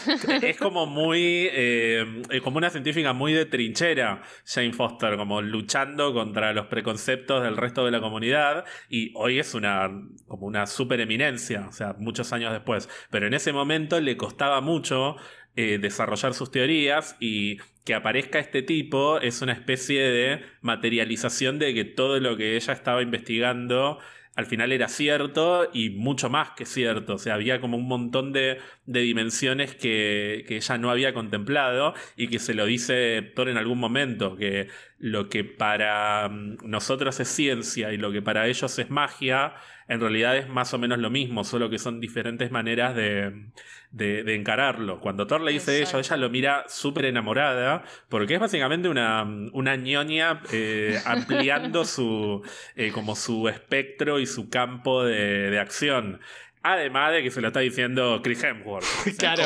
es 0.42 0.56
como 0.56 0.86
muy, 0.86 1.48
eh, 1.52 2.24
como 2.42 2.58
una 2.58 2.70
científica 2.70 3.12
muy 3.12 3.32
de 3.32 3.46
trinchera, 3.46 4.22
Jane 4.44 4.72
Foster, 4.72 5.16
como 5.16 5.40
luchando 5.40 6.12
contra 6.12 6.52
los 6.52 6.66
preconceptos 6.66 7.44
del 7.44 7.56
resto 7.56 7.84
de 7.84 7.92
la 7.92 8.00
comunidad 8.00 8.64
y 8.88 9.12
hoy 9.14 9.38
es 9.38 9.54
una, 9.54 9.88
como 10.26 10.46
una 10.46 10.66
super 10.66 11.00
eminencia, 11.00 11.66
o 11.68 11.72
sea, 11.72 11.94
muchos 11.98 12.32
años 12.32 12.52
después. 12.52 12.88
Pero 13.10 13.28
en 13.28 13.34
ese 13.34 13.52
momento 13.52 14.00
le 14.00 14.16
costaba 14.16 14.60
mucho 14.60 15.16
eh, 15.56 15.78
desarrollar 15.78 16.34
sus 16.34 16.50
teorías 16.50 17.16
y 17.20 17.58
que 17.84 17.94
aparezca 17.94 18.38
este 18.38 18.62
tipo 18.62 19.18
es 19.18 19.42
una 19.42 19.52
especie 19.52 20.02
de 20.02 20.40
materialización 20.60 21.58
de 21.58 21.74
que 21.74 21.84
todo 21.84 22.20
lo 22.20 22.36
que 22.36 22.56
ella 22.56 22.72
estaba 22.72 23.02
investigando 23.02 23.98
al 24.34 24.46
final 24.46 24.72
era 24.72 24.88
cierto 24.88 25.68
y 25.72 25.90
mucho 25.90 26.30
más 26.30 26.50
que 26.52 26.64
cierto. 26.64 27.14
O 27.14 27.18
sea, 27.18 27.34
había 27.34 27.60
como 27.60 27.76
un 27.76 27.86
montón 27.86 28.32
de, 28.32 28.58
de 28.86 29.00
dimensiones 29.00 29.74
que, 29.74 30.44
que 30.48 30.56
ella 30.56 30.78
no 30.78 30.90
había 30.90 31.12
contemplado 31.12 31.94
y 32.16 32.28
que 32.28 32.38
se 32.38 32.54
lo 32.54 32.64
dice 32.64 33.20
Thor 33.34 33.50
en 33.50 33.58
algún 33.58 33.78
momento, 33.78 34.36
que 34.36 34.68
lo 34.98 35.28
que 35.28 35.44
para 35.44 36.28
mm, 36.28 36.58
nosotros 36.64 37.20
es 37.20 37.28
ciencia 37.28 37.92
y 37.92 37.98
lo 37.98 38.10
que 38.10 38.22
para 38.22 38.46
ellos 38.48 38.78
es 38.78 38.88
magia, 38.90 39.54
en 39.92 40.00
realidad 40.00 40.36
es 40.38 40.48
más 40.48 40.72
o 40.72 40.78
menos 40.78 40.98
lo 40.98 41.10
mismo, 41.10 41.44
solo 41.44 41.68
que 41.68 41.78
son 41.78 42.00
diferentes 42.00 42.50
maneras 42.50 42.96
de, 42.96 43.50
de, 43.90 44.22
de 44.22 44.34
encararlo. 44.34 45.00
Cuando 45.00 45.26
Thor 45.26 45.42
le 45.42 45.52
dice 45.52 45.78
Exacto. 45.78 46.00
eso, 46.00 46.14
ella 46.14 46.16
lo 46.16 46.30
mira 46.30 46.64
súper 46.66 47.04
enamorada, 47.04 47.84
porque 48.08 48.34
es 48.34 48.40
básicamente 48.40 48.88
una, 48.88 49.22
una 49.52 49.76
ñoña 49.76 50.40
eh, 50.50 50.98
ampliando 51.04 51.84
su, 51.84 52.42
eh, 52.74 52.90
como 52.90 53.14
su 53.14 53.48
espectro 53.48 54.18
y 54.18 54.26
su 54.26 54.48
campo 54.48 55.04
de, 55.04 55.50
de 55.50 55.60
acción. 55.60 56.20
Además 56.64 57.12
de 57.12 57.22
que 57.22 57.30
se 57.30 57.40
lo 57.40 57.48
está 57.48 57.60
diciendo 57.60 58.20
Chris 58.22 58.42
Hemsworth. 58.44 58.86
Claro. 59.18 59.42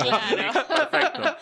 Perfecto. 0.68 1.36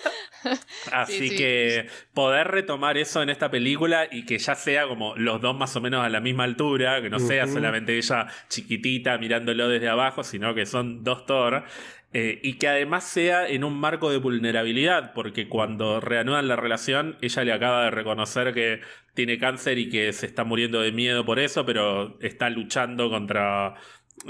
Así 0.92 1.18
Sí, 1.18 1.28
sí. 1.30 1.36
que 1.36 1.86
poder 2.12 2.48
retomar 2.48 2.98
eso 2.98 3.22
en 3.22 3.30
esta 3.30 3.50
película 3.50 4.06
y 4.10 4.24
que 4.26 4.38
ya 4.38 4.54
sea 4.54 4.86
como 4.86 5.16
los 5.16 5.40
dos 5.40 5.56
más 5.56 5.74
o 5.76 5.80
menos 5.80 6.04
a 6.04 6.08
la 6.08 6.20
misma 6.20 6.44
altura, 6.44 7.00
que 7.02 7.10
no 7.10 7.18
sea 7.18 7.46
solamente 7.46 7.96
ella 7.96 8.26
chiquitita 8.48 9.16
mirándolo 9.18 9.68
desde 9.68 9.88
abajo, 9.88 10.22
sino 10.22 10.54
que 10.54 10.66
son 10.66 11.02
dos 11.02 11.24
Thor. 11.26 11.64
eh, 12.12 12.38
y 12.42 12.58
que 12.58 12.68
además 12.68 13.04
sea 13.04 13.48
en 13.48 13.64
un 13.64 13.76
marco 13.76 14.10
de 14.10 14.18
vulnerabilidad, 14.18 15.12
porque 15.14 15.48
cuando 15.48 16.00
reanudan 16.00 16.46
la 16.46 16.56
relación, 16.56 17.16
ella 17.22 17.42
le 17.42 17.52
acaba 17.52 17.84
de 17.84 17.90
reconocer 17.90 18.52
que 18.54 18.80
tiene 19.14 19.38
cáncer 19.38 19.78
y 19.78 19.88
que 19.88 20.12
se 20.12 20.26
está 20.26 20.44
muriendo 20.44 20.80
de 20.80 20.92
miedo 20.92 21.24
por 21.24 21.38
eso, 21.40 21.64
pero 21.66 22.16
está 22.20 22.50
luchando 22.50 23.08
contra 23.10 23.74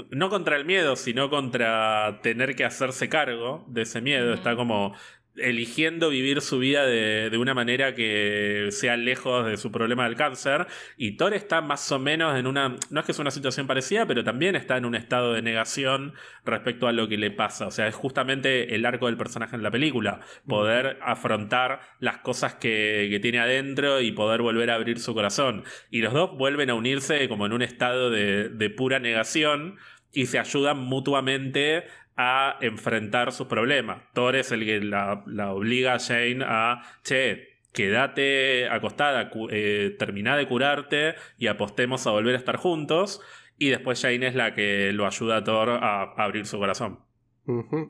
no 0.09 0.29
contra 0.29 0.57
el 0.57 0.65
miedo, 0.65 0.95
sino 0.95 1.29
contra 1.29 2.19
tener 2.21 2.55
que 2.55 2.65
hacerse 2.65 3.09
cargo 3.09 3.63
de 3.67 3.83
ese 3.83 4.01
miedo. 4.01 4.33
Está 4.33 4.55
como 4.55 4.93
eligiendo 5.37 6.09
vivir 6.09 6.41
su 6.41 6.59
vida 6.59 6.85
de, 6.85 7.29
de 7.29 7.37
una 7.37 7.53
manera 7.53 7.95
que 7.95 8.69
sea 8.71 8.97
lejos 8.97 9.45
de 9.45 9.57
su 9.57 9.71
problema 9.71 10.05
del 10.05 10.15
cáncer. 10.15 10.67
Y 10.97 11.17
Thor 11.17 11.33
está 11.33 11.61
más 11.61 11.91
o 11.91 11.99
menos 11.99 12.37
en 12.37 12.47
una. 12.47 12.75
No 12.89 12.99
es 12.99 13.05
que 13.05 13.11
es 13.11 13.19
una 13.19 13.31
situación 13.31 13.67
parecida, 13.67 14.05
pero 14.05 14.23
también 14.23 14.55
está 14.55 14.77
en 14.77 14.85
un 14.85 14.95
estado 14.95 15.33
de 15.33 15.41
negación 15.41 16.13
respecto 16.45 16.87
a 16.87 16.91
lo 16.91 17.07
que 17.07 17.17
le 17.17 17.31
pasa. 17.31 17.67
O 17.67 17.71
sea, 17.71 17.87
es 17.87 17.95
justamente 17.95 18.75
el 18.75 18.85
arco 18.85 19.07
del 19.07 19.17
personaje 19.17 19.55
en 19.55 19.63
la 19.63 19.71
película. 19.71 20.21
Poder 20.47 20.97
afrontar 21.01 21.81
las 21.99 22.17
cosas 22.19 22.55
que, 22.55 23.07
que 23.09 23.19
tiene 23.19 23.39
adentro 23.39 24.01
y 24.01 24.11
poder 24.11 24.41
volver 24.41 24.71
a 24.71 24.75
abrir 24.75 24.99
su 24.99 25.13
corazón. 25.13 25.63
Y 25.89 26.01
los 26.01 26.13
dos 26.13 26.37
vuelven 26.37 26.69
a 26.69 26.75
unirse 26.75 27.27
como 27.27 27.45
en 27.45 27.53
un 27.53 27.61
estado 27.61 28.09
de, 28.09 28.49
de 28.49 28.69
pura 28.69 28.99
negación 28.99 29.77
y 30.15 30.27
se 30.27 30.39
ayudan 30.39 30.79
mutuamente 30.79 31.85
a 32.17 32.57
enfrentar 32.61 33.31
sus 33.31 33.47
problemas. 33.47 34.01
Thor 34.13 34.35
es 34.35 34.51
el 34.51 34.65
que 34.65 34.79
la, 34.81 35.23
obliga 35.51 35.95
a 35.95 35.99
Jane 35.99 36.43
a, 36.47 36.81
che, 37.03 37.59
quédate 37.73 38.69
acostada, 38.69 39.31
eh, 39.49 39.95
termina 39.99 40.37
de 40.37 40.47
curarte 40.47 41.15
y 41.37 41.47
apostemos 41.47 42.07
a 42.07 42.11
volver 42.11 42.35
a 42.35 42.39
estar 42.39 42.57
juntos. 42.57 43.21
Y 43.57 43.69
después 43.69 44.01
Jane 44.01 44.27
es 44.27 44.35
la 44.35 44.53
que 44.53 44.91
lo 44.93 45.05
ayuda 45.05 45.37
a 45.37 45.43
Thor 45.43 45.69
a 45.69 46.13
abrir 46.17 46.45
su 46.45 46.57
corazón. 46.57 47.04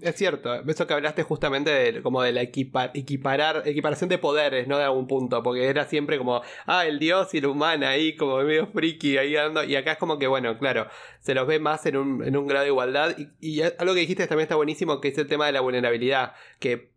Es 0.02 0.16
cierto, 0.16 0.54
eso 0.54 0.86
que 0.86 0.94
hablaste 0.94 1.24
justamente 1.24 1.72
de, 1.72 2.02
como 2.02 2.22
de 2.22 2.34
la 2.34 2.42
equipa- 2.42 2.92
equiparar, 2.94 3.64
equiparación 3.66 4.10
de 4.10 4.18
poderes, 4.18 4.68
¿no? 4.68 4.78
De 4.78 4.84
algún 4.84 5.08
punto, 5.08 5.42
porque 5.44 5.68
era 5.68 5.86
siempre 5.86 6.18
como, 6.18 6.42
ah, 6.66 6.86
el 6.86 7.00
dios 7.00 7.34
y 7.34 7.40
la 7.40 7.48
humana 7.48 7.90
ahí, 7.90 8.18
como 8.18 8.38
medio 8.44 8.68
friki 8.68 9.18
ahí 9.18 9.34
dando, 9.34 9.64
y 9.64 9.78
acá 9.78 9.94
es 9.94 9.98
como 9.98 10.20
que, 10.20 10.28
bueno, 10.28 10.58
claro, 10.58 10.88
se 11.22 11.34
los 11.34 11.48
ve 11.48 11.60
más 11.60 11.86
en 11.86 11.96
un, 11.96 12.24
en 12.26 12.36
un 12.36 12.48
grado 12.48 12.64
de 12.64 12.72
igualdad, 12.72 13.16
y, 13.18 13.30
y 13.40 13.62
algo 13.62 13.94
que 13.94 14.02
dijiste 14.02 14.28
también 14.28 14.44
está 14.46 14.56
buenísimo, 14.56 15.00
que 15.00 15.08
es 15.08 15.18
el 15.18 15.28
tema 15.28 15.46
de 15.46 15.54
la 15.54 15.62
vulnerabilidad, 15.62 16.34
que 16.60 16.92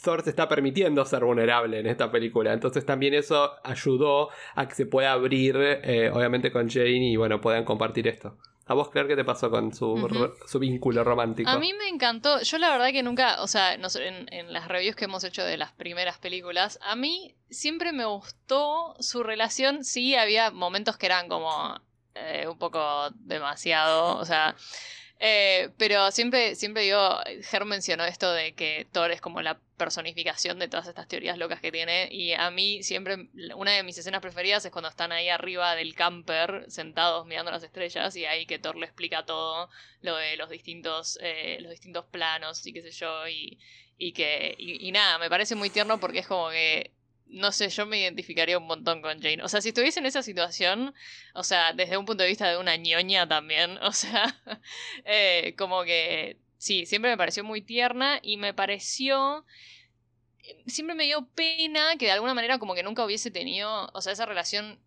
Thor 0.00 0.22
se 0.22 0.30
está 0.30 0.48
permitiendo 0.48 1.04
ser 1.06 1.24
vulnerable 1.24 1.80
en 1.80 1.88
esta 1.88 2.12
película, 2.12 2.52
entonces 2.52 2.86
también 2.86 3.14
eso 3.14 3.50
ayudó 3.64 4.28
a 4.54 4.68
que 4.68 4.76
se 4.76 4.86
pueda 4.86 5.10
abrir, 5.10 5.56
eh, 5.58 6.10
obviamente 6.12 6.52
con 6.52 6.70
Jane, 6.70 7.10
y 7.10 7.16
bueno, 7.16 7.40
puedan 7.40 7.64
compartir 7.64 8.06
esto. 8.06 8.36
¿A 8.68 8.74
vos, 8.74 8.90
Claire, 8.90 9.08
qué 9.08 9.16
te 9.16 9.24
pasó 9.24 9.48
con 9.48 9.72
su, 9.72 10.30
su 10.46 10.58
vínculo 10.58 11.04
romántico? 11.04 11.48
A 11.48 11.58
mí 11.58 11.72
me 11.72 11.88
encantó. 11.88 12.42
Yo 12.42 12.58
la 12.58 12.70
verdad 12.70 12.90
que 12.90 13.04
nunca, 13.04 13.40
o 13.40 13.46
sea, 13.46 13.76
no 13.78 13.88
sé, 13.88 14.08
en, 14.08 14.26
en 14.32 14.52
las 14.52 14.66
reviews 14.66 14.96
que 14.96 15.04
hemos 15.04 15.22
hecho 15.22 15.44
de 15.44 15.56
las 15.56 15.72
primeras 15.72 16.18
películas, 16.18 16.78
a 16.82 16.96
mí 16.96 17.36
siempre 17.48 17.92
me 17.92 18.04
gustó 18.04 18.96
su 18.98 19.22
relación. 19.22 19.84
Sí, 19.84 20.16
había 20.16 20.50
momentos 20.50 20.96
que 20.96 21.06
eran 21.06 21.28
como 21.28 21.80
eh, 22.16 22.48
un 22.48 22.58
poco 22.58 23.10
demasiado, 23.14 24.16
o 24.16 24.24
sea, 24.24 24.56
eh, 25.18 25.70
pero 25.78 26.10
siempre, 26.10 26.54
siempre 26.56 26.82
digo, 26.82 27.18
Ger 27.42 27.64
mencionó 27.64 28.04
esto 28.04 28.32
de 28.32 28.54
que 28.54 28.86
Thor 28.92 29.10
es 29.10 29.22
como 29.22 29.40
la 29.40 29.58
personificación 29.78 30.58
de 30.58 30.68
todas 30.68 30.88
estas 30.88 31.08
teorías 31.08 31.38
locas 31.38 31.60
que 31.60 31.72
tiene 31.72 32.08
y 32.10 32.32
a 32.32 32.50
mí 32.50 32.82
siempre 32.82 33.28
una 33.56 33.72
de 33.72 33.82
mis 33.82 33.96
escenas 33.96 34.20
preferidas 34.20 34.64
es 34.64 34.72
cuando 34.72 34.88
están 34.88 35.12
ahí 35.12 35.28
arriba 35.28 35.74
del 35.74 35.94
camper 35.94 36.64
sentados 36.68 37.26
mirando 37.26 37.50
las 37.50 37.62
estrellas 37.62 38.14
y 38.16 38.24
ahí 38.26 38.46
que 38.46 38.58
Thor 38.58 38.76
le 38.76 38.86
explica 38.86 39.24
todo 39.24 39.70
lo 40.02 40.16
de 40.16 40.36
los 40.36 40.50
distintos 40.50 41.18
eh, 41.22 41.58
los 41.60 41.70
distintos 41.70 42.04
planos 42.06 42.66
y 42.66 42.72
qué 42.72 42.82
sé 42.82 42.90
yo 42.90 43.28
y, 43.28 43.58
y 43.98 44.12
que 44.12 44.54
y, 44.58 44.86
y 44.86 44.92
nada 44.92 45.18
me 45.18 45.30
parece 45.30 45.54
muy 45.54 45.70
tierno 45.70 45.98
porque 46.00 46.20
es 46.20 46.26
como 46.26 46.50
que 46.50 46.92
no 47.28 47.52
sé, 47.52 47.68
yo 47.68 47.86
me 47.86 48.00
identificaría 48.00 48.58
un 48.58 48.66
montón 48.66 49.02
con 49.02 49.20
Jane. 49.20 49.42
O 49.42 49.48
sea, 49.48 49.60
si 49.60 49.68
estuviese 49.70 50.00
en 50.00 50.06
esa 50.06 50.22
situación, 50.22 50.94
o 51.34 51.42
sea, 51.44 51.72
desde 51.72 51.96
un 51.96 52.04
punto 52.04 52.22
de 52.22 52.28
vista 52.28 52.48
de 52.48 52.58
una 52.58 52.76
ñoña 52.76 53.28
también, 53.28 53.78
o 53.82 53.92
sea, 53.92 54.40
eh, 55.04 55.54
como 55.58 55.84
que 55.84 56.38
sí, 56.58 56.86
siempre 56.86 57.10
me 57.10 57.16
pareció 57.16 57.44
muy 57.44 57.62
tierna 57.62 58.18
y 58.22 58.36
me 58.36 58.54
pareció 58.54 59.44
siempre 60.66 60.94
me 60.94 61.04
dio 61.04 61.26
pena 61.34 61.96
que 61.98 62.06
de 62.06 62.12
alguna 62.12 62.34
manera 62.34 62.58
como 62.58 62.74
que 62.74 62.82
nunca 62.82 63.04
hubiese 63.04 63.30
tenido, 63.30 63.90
o 63.92 64.00
sea, 64.00 64.12
esa 64.12 64.26
relación 64.26 64.78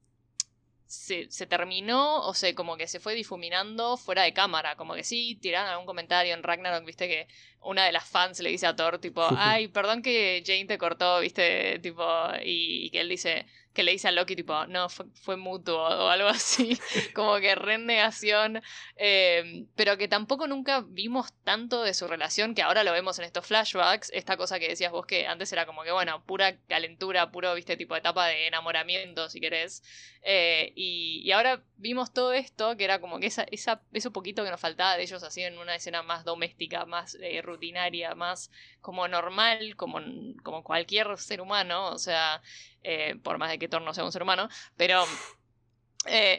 se, 0.89 1.29
se 1.29 1.45
terminó 1.45 2.21
o 2.21 2.33
se 2.33 2.55
como 2.55 2.75
que 2.75 2.87
se 2.87 2.99
fue 2.99 3.13
difuminando 3.13 3.95
fuera 3.95 4.23
de 4.23 4.33
cámara, 4.33 4.75
como 4.75 4.95
que 4.95 5.03
sí, 5.03 5.37
tiraron 5.39 5.69
algún 5.69 5.85
comentario 5.85 6.33
en 6.33 6.41
Ragnarok, 6.41 6.83
viste 6.83 7.07
que 7.07 7.27
una 7.61 7.85
de 7.85 7.91
las 7.91 8.09
fans 8.09 8.39
le 8.39 8.49
dice 8.49 8.65
a 8.65 8.75
Thor 8.75 8.97
tipo, 8.97 9.21
ay, 9.37 9.67
perdón 9.67 10.01
que 10.01 10.41
Jane 10.43 10.65
te 10.65 10.79
cortó, 10.79 11.19
viste, 11.19 11.77
tipo, 11.77 12.03
y, 12.43 12.87
y 12.87 12.89
que 12.89 13.01
él 13.01 13.09
dice, 13.09 13.45
que 13.73 13.83
le 13.83 13.91
dice 13.91 14.07
a 14.07 14.11
Loki 14.11 14.35
tipo, 14.35 14.65
no, 14.67 14.89
fue, 14.89 15.37
mutuo 15.37 15.77
o 15.77 16.09
algo 16.09 16.27
así, 16.27 16.77
como 17.13 17.37
que 17.39 17.55
renegación, 17.55 18.61
eh, 18.95 19.65
pero 19.75 19.97
que 19.97 20.07
tampoco 20.07 20.47
nunca 20.47 20.83
vimos 20.87 21.33
tanto 21.43 21.83
de 21.83 21.93
su 21.93 22.07
relación, 22.07 22.55
que 22.55 22.61
ahora 22.61 22.83
lo 22.83 22.91
vemos 22.91 23.19
en 23.19 23.25
estos 23.25 23.45
flashbacks, 23.45 24.11
esta 24.13 24.37
cosa 24.37 24.59
que 24.59 24.69
decías 24.69 24.91
vos 24.91 25.05
que 25.05 25.27
antes 25.27 25.51
era 25.53 25.65
como 25.65 25.83
que, 25.83 25.91
bueno, 25.91 26.23
pura 26.25 26.57
calentura, 26.67 27.31
puro, 27.31 27.53
viste, 27.53 27.77
tipo 27.77 27.95
etapa 27.95 28.27
de 28.27 28.47
enamoramiento, 28.47 29.29
si 29.29 29.39
querés, 29.39 29.83
eh, 30.21 30.73
y, 30.75 31.31
ahora 31.31 31.63
vimos 31.77 32.11
todo 32.11 32.33
esto, 32.33 32.75
que 32.75 32.83
era 32.83 32.99
como 32.99 33.19
que 33.19 33.27
esa, 33.27 33.43
esa, 33.43 33.81
eso 33.93 34.11
poquito 34.11 34.43
que 34.43 34.51
nos 34.51 34.59
faltaba 34.59 34.97
de 34.97 35.03
ellos 35.03 35.23
así 35.23 35.41
en 35.43 35.57
una 35.57 35.75
escena 35.75 36.03
más 36.03 36.25
doméstica, 36.25 36.85
más 36.85 37.15
eh, 37.21 37.41
rutinaria, 37.41 38.15
más 38.15 38.51
como 38.81 39.07
normal, 39.07 39.75
como, 39.77 39.99
como 40.43 40.63
cualquier 40.63 41.17
ser 41.17 41.39
humano, 41.41 41.87
o 41.91 41.97
sea, 41.97 42.41
eh, 42.83 43.15
por 43.23 43.37
más 43.37 43.51
de 43.51 43.59
que 43.59 43.67
Thor 43.67 43.81
no 43.81 43.93
sea 43.93 44.03
un 44.03 44.11
ser 44.11 44.23
humano, 44.23 44.49
pero 44.77 45.03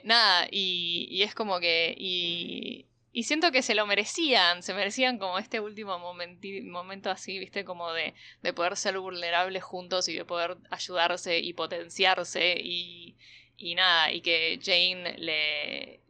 nada, 0.05 0.47
y, 0.51 1.23
es 1.23 1.35
como 1.35 1.61
que... 1.61 1.95
Y, 1.97 2.87
y 3.13 3.25
siento 3.25 3.51
que 3.51 3.63
se 3.63 3.75
lo 3.75 3.87
merecían, 3.87 4.63
se 4.63 4.73
merecían 4.73 5.19
como 5.19 5.39
este 5.39 5.59
último 5.59 5.99
momento 5.99 7.11
así, 7.11 7.39
viste, 7.41 7.65
como 7.65 7.93
de, 7.93 8.15
de 8.43 8.53
poder 8.53 8.77
ser 8.77 8.99
vulnerables 8.99 9.65
juntos 9.65 10.09
y 10.09 10.15
de 10.15 10.25
poder 10.25 10.57
ayudarse 10.71 11.39
y 11.39 11.53
potenciarse 11.53 12.55
y, 12.63 13.17
y 13.57 13.75
nada, 13.75 14.13
y 14.13 14.21
que 14.21 14.61
Jane 14.63 15.19
le, 15.19 16.01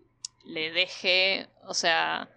le 0.44 0.72
deje, 0.72 1.48
o 1.64 1.72
sea, 1.72 2.28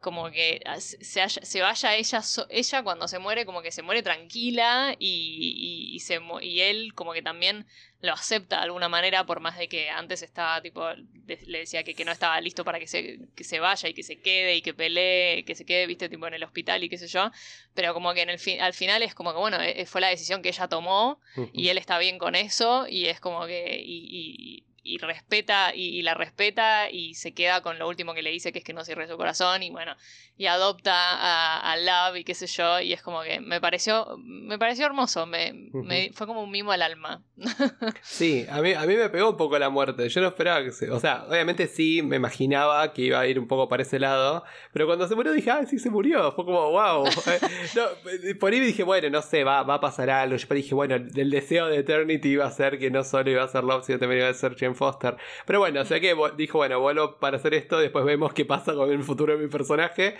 como 0.00 0.30
que 0.30 0.62
se, 0.78 1.28
se 1.28 1.60
vaya 1.62 1.96
ella, 1.96 2.22
ella 2.50 2.82
cuando 2.82 3.08
se 3.08 3.18
muere, 3.18 3.46
como 3.46 3.62
que 3.62 3.72
se 3.72 3.82
muere 3.82 4.02
tranquila 4.02 4.94
y, 4.98 5.90
y, 5.92 6.00
se, 6.00 6.20
y 6.42 6.60
él 6.60 6.94
como 6.94 7.12
que 7.12 7.22
también 7.22 7.66
lo 8.00 8.12
acepta 8.12 8.56
de 8.56 8.62
alguna 8.64 8.88
manera, 8.88 9.24
por 9.24 9.40
más 9.40 9.58
de 9.58 9.68
que 9.68 9.88
antes 9.90 10.22
estaba 10.22 10.60
tipo, 10.60 10.84
le 10.92 11.58
decía 11.58 11.82
que, 11.82 11.94
que 11.94 12.04
no 12.04 12.12
estaba 12.12 12.40
listo 12.40 12.64
para 12.64 12.78
que 12.78 12.86
se, 12.86 13.20
que 13.34 13.42
se 13.42 13.58
vaya 13.58 13.88
y 13.88 13.94
que 13.94 14.02
se 14.02 14.20
quede 14.20 14.54
y 14.54 14.62
que 14.62 14.74
pelee, 14.74 15.44
que 15.44 15.54
se 15.54 15.64
quede, 15.64 15.86
viste, 15.86 16.08
tipo 16.08 16.26
en 16.26 16.34
el 16.34 16.44
hospital 16.44 16.84
y 16.84 16.88
qué 16.88 16.98
sé 16.98 17.08
yo, 17.08 17.30
pero 17.74 17.94
como 17.94 18.12
que 18.14 18.22
en 18.22 18.30
el 18.30 18.38
fin, 18.38 18.60
al 18.60 18.74
final 18.74 19.02
es 19.02 19.14
como 19.14 19.32
que, 19.32 19.38
bueno, 19.38 19.60
e, 19.60 19.86
fue 19.86 20.00
la 20.00 20.08
decisión 20.08 20.42
que 20.42 20.50
ella 20.50 20.68
tomó 20.68 21.20
y 21.52 21.68
él 21.68 21.78
está 21.78 21.98
bien 21.98 22.18
con 22.18 22.34
eso 22.34 22.86
y 22.88 23.06
es 23.06 23.18
como 23.18 23.46
que, 23.46 23.80
y, 23.82 24.62
y 24.86 24.98
respeta 24.98 25.74
y, 25.74 26.02
la 26.02 26.14
respeta 26.14 26.88
y 26.90 27.14
se 27.14 27.34
queda 27.34 27.60
con 27.60 27.78
lo 27.78 27.88
último 27.88 28.14
que 28.14 28.22
le 28.22 28.30
dice 28.30 28.52
que 28.52 28.60
es 28.60 28.64
que 28.64 28.72
no 28.72 28.84
cierre 28.84 29.08
su 29.08 29.16
corazón 29.16 29.62
y 29.62 29.70
bueno 29.70 29.96
y 30.36 30.46
adopta 30.46 30.92
a, 30.94 31.72
a 31.72 31.76
Love 31.76 32.18
y 32.18 32.24
qué 32.24 32.34
sé 32.34 32.46
yo 32.46 32.80
y 32.80 32.92
es 32.92 33.02
como 33.02 33.22
que 33.22 33.40
me 33.40 33.60
pareció 33.60 34.16
me 34.18 34.58
pareció 34.58 34.86
hermoso 34.86 35.26
me, 35.26 35.70
fue 36.12 36.26
como 36.26 36.42
un 36.42 36.50
mimo 36.50 36.72
al 36.72 36.82
alma. 36.82 37.22
Sí 38.02 38.46
a 38.48 38.60
mí 38.60 38.72
a 38.72 38.82
mí 38.82 38.94
me 38.94 39.08
pegó 39.08 39.30
un 39.30 39.36
poco 39.36 39.58
la 39.58 39.70
muerte 39.70 40.08
yo 40.08 40.20
no 40.20 40.28
esperaba 40.28 40.62
que 40.62 40.72
se 40.72 40.90
o 40.90 41.00
sea 41.00 41.24
obviamente 41.28 41.66
sí 41.66 42.02
me 42.02 42.16
imaginaba 42.16 42.92
que 42.92 43.02
iba 43.02 43.18
a 43.18 43.26
ir 43.26 43.38
un 43.38 43.48
poco 43.48 43.68
para 43.68 43.82
ese 43.82 43.98
lado 43.98 44.44
pero 44.72 44.86
cuando 44.86 45.08
se 45.08 45.14
murió 45.14 45.32
dije 45.32 45.50
ah 45.50 45.66
sí 45.66 45.78
se 45.78 45.90
murió 45.90 46.32
fue 46.32 46.44
como 46.44 46.70
wow 46.70 47.06
eh, 48.24 48.34
por 48.36 48.52
ahí 48.52 48.60
dije 48.60 48.84
bueno 48.84 49.10
no 49.10 49.22
sé 49.22 49.42
va, 49.42 49.62
va 49.62 49.74
a 49.74 49.80
pasar 49.80 50.10
algo 50.10 50.36
yo 50.36 50.54
dije 50.54 50.74
bueno 50.74 50.94
el 50.94 51.30
deseo 51.30 51.66
de 51.66 51.78
Eternity 51.78 52.28
iba 52.30 52.46
a 52.46 52.50
ser 52.50 52.78
que 52.78 52.90
no 52.90 53.02
solo 53.04 53.30
iba 53.30 53.42
a 53.42 53.48
ser 53.48 53.64
Love 53.64 53.84
sino 53.84 53.98
también 53.98 54.20
iba 54.20 54.30
a 54.30 54.34
ser 54.34 54.54
Foster. 54.76 55.16
Pero 55.46 55.58
bueno, 55.58 55.80
o 55.80 55.84
sea 55.84 56.00
que 56.00 56.14
dijo, 56.36 56.58
bueno, 56.58 56.80
vuelvo 56.80 57.16
para 57.18 57.38
hacer 57.38 57.54
esto, 57.54 57.78
después 57.78 58.04
vemos 58.04 58.32
qué 58.32 58.44
pasa 58.44 58.74
con 58.74 58.90
el 58.90 59.02
futuro 59.02 59.36
de 59.36 59.42
mi 59.42 59.48
personaje. 59.48 60.16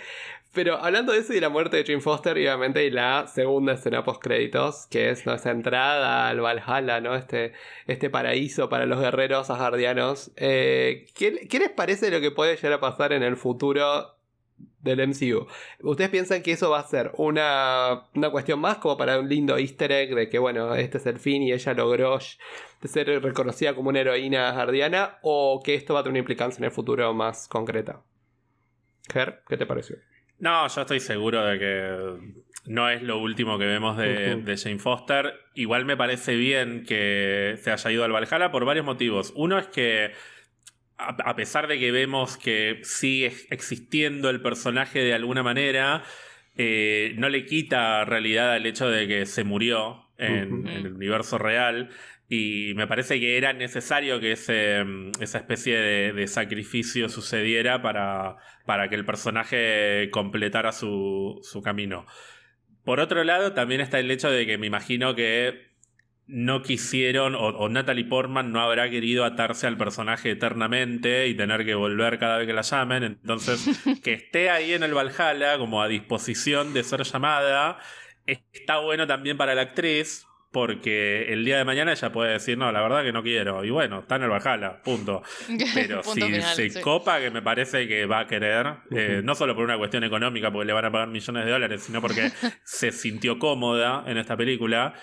Pero 0.53 0.77
hablando 0.77 1.13
de 1.13 1.19
eso 1.19 1.33
y 1.33 1.39
la 1.39 1.49
muerte 1.49 1.77
de 1.77 1.85
Jane 1.85 2.01
Foster, 2.01 2.33
obviamente, 2.33 2.83
y 2.83 2.89
la 2.89 3.27
segunda 3.27 3.73
escena 3.73 4.03
post 4.03 4.21
créditos, 4.21 4.87
que 4.87 5.11
es 5.11 5.25
esa 5.27 5.51
entrada 5.51 6.27
al 6.27 6.41
Valhalla, 6.41 6.99
¿no? 6.99 7.15
Este, 7.15 7.53
este 7.85 8.09
paraíso 8.09 8.67
para 8.67 8.85
los 8.85 8.99
guerreros 8.99 9.49
asgardianos. 9.49 10.31
Eh, 10.35 11.05
¿qué, 11.13 11.47
¿Qué 11.47 11.59
les 11.59 11.69
parece 11.69 12.09
lo 12.09 12.19
que 12.21 12.31
puede 12.31 12.55
llegar 12.55 12.73
a 12.73 12.79
pasar 12.79 13.13
en 13.13 13.23
el 13.23 13.37
futuro 13.37 14.16
del 14.79 15.07
MCU. 15.07 15.47
¿Ustedes 15.81 16.09
piensan 16.09 16.43
que 16.43 16.51
eso 16.51 16.69
va 16.69 16.79
a 16.79 16.87
ser 16.87 17.11
una, 17.17 18.03
una, 18.13 18.29
cuestión 18.29 18.59
más 18.59 18.77
como 18.77 18.97
para 18.97 19.19
un 19.19 19.27
lindo 19.27 19.57
easter 19.57 19.91
egg 19.91 20.15
de 20.15 20.29
que, 20.29 20.39
bueno, 20.39 20.75
este 20.75 20.97
es 20.97 21.05
el 21.05 21.19
fin 21.19 21.43
y 21.43 21.51
ella 21.51 21.73
logró 21.73 22.19
ser 22.19 23.21
reconocida 23.21 23.73
como 23.75 23.89
una 23.89 24.01
heroína 24.01 24.51
guardiana 24.51 25.17
o 25.21 25.61
que 25.63 25.75
esto 25.75 25.93
va 25.93 26.01
a 26.01 26.03
tener 26.03 26.13
una 26.13 26.19
implicancia 26.19 26.59
en 26.59 26.65
el 26.65 26.71
futuro 26.71 27.13
más 27.13 27.47
concreta? 27.47 28.01
Ger, 29.11 29.41
¿qué 29.47 29.57
te 29.57 29.65
pareció? 29.65 29.97
No, 30.39 30.67
yo 30.67 30.81
estoy 30.81 30.99
seguro 30.99 31.43
de 31.43 31.57
que 31.57 32.37
no 32.65 32.89
es 32.89 33.01
lo 33.01 33.19
último 33.19 33.57
que 33.57 33.65
vemos 33.65 33.97
de, 33.97 34.35
de, 34.35 34.57
Jane 34.57 34.77
Foster. 34.77 35.33
Igual 35.55 35.85
me 35.85 35.97
parece 35.97 36.35
bien 36.35 36.83
que 36.85 37.55
se 37.61 37.71
haya 37.71 37.91
ido 37.91 38.03
al 38.03 38.11
Valhalla 38.11 38.51
por 38.51 38.65
varios 38.65 38.85
motivos. 38.85 39.33
Uno 39.35 39.57
es 39.57 39.67
que 39.67 40.11
a, 40.97 41.35
pesar 41.35 41.67
de 41.67 41.79
que 41.79 41.91
vemos 41.91 42.37
que 42.37 42.79
sigue 42.83 43.33
existiendo 43.49 44.29
el 44.29 44.41
personaje 44.41 44.99
de 44.99 45.13
alguna 45.13 45.43
manera, 45.43 46.03
eh, 46.55 47.13
no 47.17 47.29
le 47.29 47.45
quita 47.45 48.03
realidad 48.05 48.53
al 48.53 48.65
hecho 48.65 48.89
de 48.89 49.07
que 49.07 49.25
se 49.25 49.43
murió 49.43 50.09
en, 50.17 50.67
el 50.67 50.93
universo 50.93 51.37
real. 51.37 51.89
Y 52.29 52.73
me 52.75 52.87
parece 52.87 53.19
que 53.19 53.37
era 53.37 53.53
necesario 53.53 54.19
que 54.19 54.33
ese, 54.33 54.83
esa 55.21 55.37
especie 55.37 55.77
de, 55.77 56.27
sacrificio 56.27 57.09
sucediera 57.09 57.81
para, 57.81 58.37
para, 58.65 58.89
que 58.89 58.95
el 58.95 59.05
personaje 59.05 60.09
completara 60.11 60.71
su, 60.71 61.39
su 61.43 61.61
camino. 61.61 62.05
Por 62.83 62.99
otro 62.99 63.23
lado, 63.23 63.53
también 63.53 63.81
está 63.81 63.99
el 63.99 64.11
hecho 64.11 64.29
de 64.31 64.45
que 64.45 64.57
me 64.57 64.67
imagino 64.67 65.15
que 65.15 65.66
no 66.27 66.61
quisieron, 66.61 67.35
o, 67.35 67.69
Natalie 67.69 68.03
Portman 68.03 68.51
no 68.51 68.59
habrá 68.59 68.89
querido 68.89 69.23
atarse 69.23 69.65
al 69.65 69.77
personaje 69.77 70.31
eternamente 70.31 71.27
y 71.27 71.35
tener 71.35 71.65
que 71.65 71.73
volver 71.73 72.19
cada 72.19 72.37
vez 72.37 72.47
que 72.47 72.53
la 72.53 72.61
llamen. 72.63 73.03
Entonces, 73.03 73.65
que 74.03 74.13
esté 74.13 74.49
ahí 74.49 74.73
en 74.73 74.83
el 74.83 74.93
Valhalla, 74.93 75.57
como 75.57 75.81
a 75.81 75.87
disposición 75.87 76.73
de 76.73 76.83
ser 76.83 77.03
llamada, 77.03 77.79
está 78.25 78.79
bueno 78.79 79.07
también 79.07 79.37
para 79.37 79.55
la 79.55 79.63
actriz. 79.63 80.25
Porque 80.49 81.33
el 81.33 81.43
día 81.43 81.57
de 81.57 81.65
mañana 81.65 81.91
ella 81.91 82.11
puede 82.11 82.31
decir, 82.31 82.57
no, 82.57 82.71
la 82.71 82.81
verdad 82.81 83.03
que 83.03 83.11
no 83.11 83.21
quiero. 83.21 83.65
Y 83.65 83.69
bueno, 83.69 83.99
está 83.99 84.15
en 84.15 84.23
el 84.23 84.29
Valhalla, 84.29 84.81
punto. 84.81 85.21
Pero 85.73 86.01
si 86.03 86.41
se 86.41 86.81
copa, 86.81 87.19
que 87.19 87.29
me 87.29 87.41
parece 87.41 87.85
que 87.87 88.05
va 88.05 88.21
a 88.21 88.27
querer, 88.27 88.77
eh, 88.89 89.21
no 89.23 89.35
solo 89.35 89.55
por 89.55 89.65
una 89.65 89.77
cuestión 89.77 90.05
económica, 90.05 90.49
porque 90.49 90.65
le 90.65 90.73
van 90.73 90.85
a 90.85 90.91
pagar 90.91 91.09
millones 91.09 91.45
de 91.45 91.51
dólares, 91.51 91.83
sino 91.83 92.01
porque 92.01 92.31
se 92.63 92.91
sintió 92.91 93.37
cómoda 93.37 94.05
en 94.07 94.17
esta 94.17 94.37
película, 94.37 94.95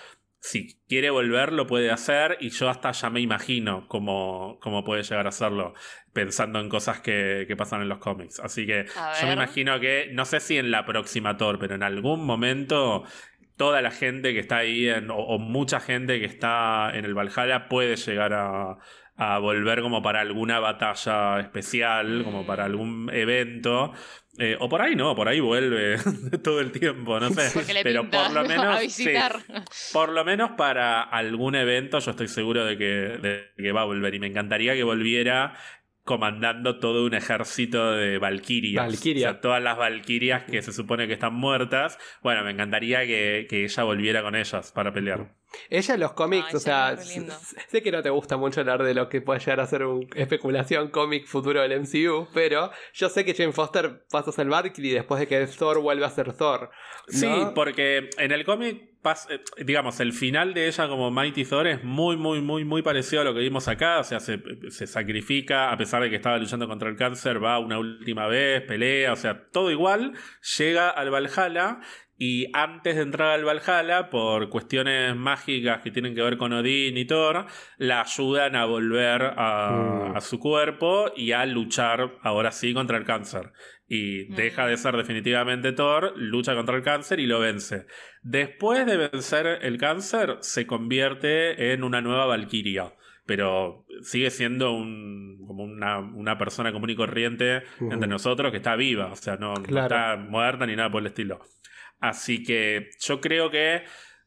si 0.45 0.79
quiere 0.87 1.09
volver 1.09 1.51
lo 1.51 1.65
puede 1.65 1.89
hacer 1.89 2.37
y 2.39 2.51
yo 2.51 2.69
hasta 2.69 2.91
ya 2.91 3.09
me 3.09 3.19
imagino 3.19 3.87
cómo, 3.87 4.59
cómo 4.61 4.83
puede 4.83 5.01
llegar 5.01 5.25
a 5.25 5.29
hacerlo 5.29 5.73
pensando 6.13 6.59
en 6.59 6.69
cosas 6.69 6.99
que, 6.99 7.51
pasan 7.57 7.81
en 7.81 7.89
los 7.89 7.97
cómics. 7.97 8.39
Así 8.39 8.67
que 8.67 8.85
yo 8.85 9.27
me 9.27 9.33
imagino 9.33 9.79
que, 9.79 10.09
no 10.13 10.23
sé 10.23 10.39
si 10.39 10.57
en 10.57 10.69
la 10.69 10.85
próxima 10.85 11.35
Thor, 11.35 11.57
pero 11.57 11.73
en 11.73 11.81
algún 11.81 12.27
momento 12.27 13.05
toda 13.57 13.81
la 13.81 13.91
gente 13.91 14.33
que 14.33 14.39
está 14.39 14.57
ahí 14.57 14.89
o, 15.09 15.39
mucha 15.39 15.79
gente 15.79 16.19
que 16.19 16.25
está 16.25 16.91
en 16.93 17.05
el 17.05 17.13
Valhalla 17.13 17.67
puede 17.67 17.95
llegar 17.95 18.33
a, 18.33 18.77
a 19.17 19.39
volver 19.39 19.81
como 19.81 20.01
para 20.01 20.21
alguna 20.21 20.59
batalla 20.59 21.39
especial, 21.39 22.23
como 22.23 22.45
para 22.45 22.65
algún 22.65 23.09
evento. 23.13 23.93
Eh, 24.37 24.57
o 24.59 24.67
por 24.67 24.81
ahí 24.81 24.95
no, 24.97 25.15
por 25.15 25.29
ahí 25.29 25.39
vuelve 25.39 25.97
todo 26.43 26.59
el 26.59 26.71
tiempo, 26.71 27.19
no 27.19 27.29
sé. 27.29 27.65
Pero 27.83 28.09
por 28.09 28.31
lo 28.31 28.43
menos. 28.43 28.97
por 29.93 30.09
lo 30.09 30.25
menos 30.25 30.51
para 30.51 31.01
algún 31.01 31.55
evento, 31.55 31.99
yo 31.99 32.11
estoy 32.11 32.27
seguro 32.27 32.65
de 32.65 32.77
que, 32.77 32.85
de 32.85 33.51
que 33.55 33.71
va 33.71 33.81
a 33.81 33.85
volver. 33.85 34.13
Y 34.15 34.19
me 34.19 34.27
encantaría 34.27 34.73
que 34.73 34.83
volviera 34.83 35.53
comandando 36.05 36.77
todo 36.77 37.03
un 37.03 37.15
ejército 37.15 37.93
de 37.93 38.19
valquirias. 38.19 38.87
O 38.87 38.95
sea, 38.95 39.41
todas 39.41 39.61
las 39.61 39.75
valquirias 39.75 40.43
que 40.43 40.61
se 40.61 40.71
supone 40.71 41.07
que 41.07 41.13
están 41.13 41.33
muertas. 41.33 41.97
Bueno, 42.21 42.43
me 42.43 42.51
encantaría 42.51 43.05
que, 43.07 43.47
que 43.49 43.63
ella 43.63 43.83
volviera 43.83 44.21
con 44.21 44.35
ellas 44.35 44.71
para 44.71 44.93
pelear. 44.93 45.33
Ella 45.69 45.93
en 45.95 45.99
los 45.99 46.13
cómics, 46.13 46.53
o 46.53 46.59
sea, 46.59 46.95
sé 46.97 47.81
que 47.81 47.91
no 47.91 48.03
te 48.03 48.09
gusta 48.09 48.37
mucho 48.37 48.59
hablar 48.59 48.83
de 48.83 48.93
lo 48.93 49.09
que 49.09 49.21
puede 49.21 49.39
llegar 49.39 49.59
a 49.61 49.65
ser 49.65 49.83
una 49.85 50.07
especulación 50.15 50.89
cómic 50.89 51.25
futuro 51.25 51.61
del 51.61 51.81
MCU, 51.81 52.27
pero 52.33 52.71
yo 52.93 53.09
sé 53.09 53.25
que 53.25 53.33
Jane 53.33 53.51
Foster 53.51 54.05
pasa 54.09 54.29
a 54.29 54.33
ser 54.33 54.47
Valkyrie 54.47 54.93
después 54.93 55.19
de 55.19 55.27
que 55.27 55.47
Thor 55.47 55.79
vuelve 55.81 56.05
a 56.05 56.09
ser 56.09 56.33
Thor. 56.33 56.69
Sí, 57.07 57.29
porque 57.53 58.09
en 58.17 58.31
el 58.31 58.43
cómic, 58.43 58.94
eh, 59.29 59.41
digamos, 59.63 59.99
el 59.99 60.13
final 60.13 60.53
de 60.53 60.67
ella 60.67 60.87
como 60.87 61.11
Mighty 61.11 61.45
Thor 61.45 61.67
es 61.67 61.83
muy, 61.83 62.17
muy, 62.17 62.41
muy, 62.41 62.65
muy 62.65 62.81
parecido 62.81 63.21
a 63.21 63.25
lo 63.25 63.33
que 63.33 63.39
vimos 63.39 63.67
acá. 63.67 63.99
O 63.99 64.03
sea, 64.03 64.19
se, 64.19 64.41
se 64.69 64.87
sacrifica, 64.87 65.71
a 65.71 65.77
pesar 65.77 66.01
de 66.01 66.09
que 66.09 66.15
estaba 66.15 66.37
luchando 66.37 66.67
contra 66.67 66.89
el 66.89 66.95
cáncer, 66.95 67.43
va 67.43 67.59
una 67.59 67.77
última 67.77 68.27
vez, 68.27 68.61
pelea, 68.63 69.13
o 69.13 69.15
sea, 69.15 69.47
todo 69.51 69.71
igual, 69.71 70.13
llega 70.57 70.89
al 70.89 71.09
Valhalla 71.09 71.79
Y 72.17 72.47
antes 72.53 72.95
de 72.95 73.01
entrar 73.01 73.31
al 73.31 73.43
Valhalla, 73.43 74.09
por 74.09 74.49
cuestiones 74.49 75.15
mágicas 75.15 75.81
que 75.81 75.91
tienen 75.91 76.15
que 76.15 76.21
ver 76.21 76.37
con 76.37 76.53
Odín 76.53 76.97
y 76.97 77.05
Thor, 77.05 77.45
la 77.77 78.01
ayudan 78.01 78.55
a 78.55 78.65
volver 78.65 79.33
a, 79.35 79.71
Mm. 80.11 80.15
a 80.15 80.21
su 80.21 80.39
cuerpo 80.39 81.11
y 81.15 81.33
a 81.33 81.45
luchar 81.45 82.13
ahora 82.21 82.51
sí 82.51 82.73
contra 82.73 82.97
el 82.97 83.03
cáncer. 83.03 83.51
Y 83.87 84.33
deja 84.33 84.65
de 84.65 84.77
ser 84.77 84.95
definitivamente 84.95 85.73
Thor, 85.73 86.13
lucha 86.15 86.55
contra 86.55 86.75
el 86.75 86.83
cáncer 86.83 87.19
y 87.19 87.27
lo 87.27 87.39
vence. 87.39 87.85
Después 88.23 88.85
de 88.85 88.97
vencer 88.97 89.59
el 89.61 89.77
cáncer, 89.77 90.37
se 90.39 90.65
convierte 90.65 91.73
en 91.73 91.83
una 91.83 92.01
nueva 92.01 92.25
Valkyria. 92.25 92.93
Pero 93.27 93.85
sigue 94.01 94.29
siendo 94.29 94.71
un, 94.71 95.43
como 95.47 95.63
una, 95.63 95.99
una 95.99 96.37
persona 96.37 96.71
común 96.71 96.91
y 96.91 96.95
corriente 96.95 97.63
entre 97.91 98.07
nosotros 98.07 98.51
que 98.51 98.57
está 98.57 98.75
viva. 98.75 99.07
O 99.11 99.15
sea, 99.15 99.35
no, 99.37 99.53
no 99.55 99.63
está 99.83 100.15
muerta 100.15 100.65
ni 100.65 100.75
nada 100.75 100.89
por 100.91 101.01
el 101.01 101.07
estilo. 101.07 101.41
Así 102.09 102.43
que 102.43 102.89
yo 102.99 103.21
creo 103.21 103.49
que 103.49 103.83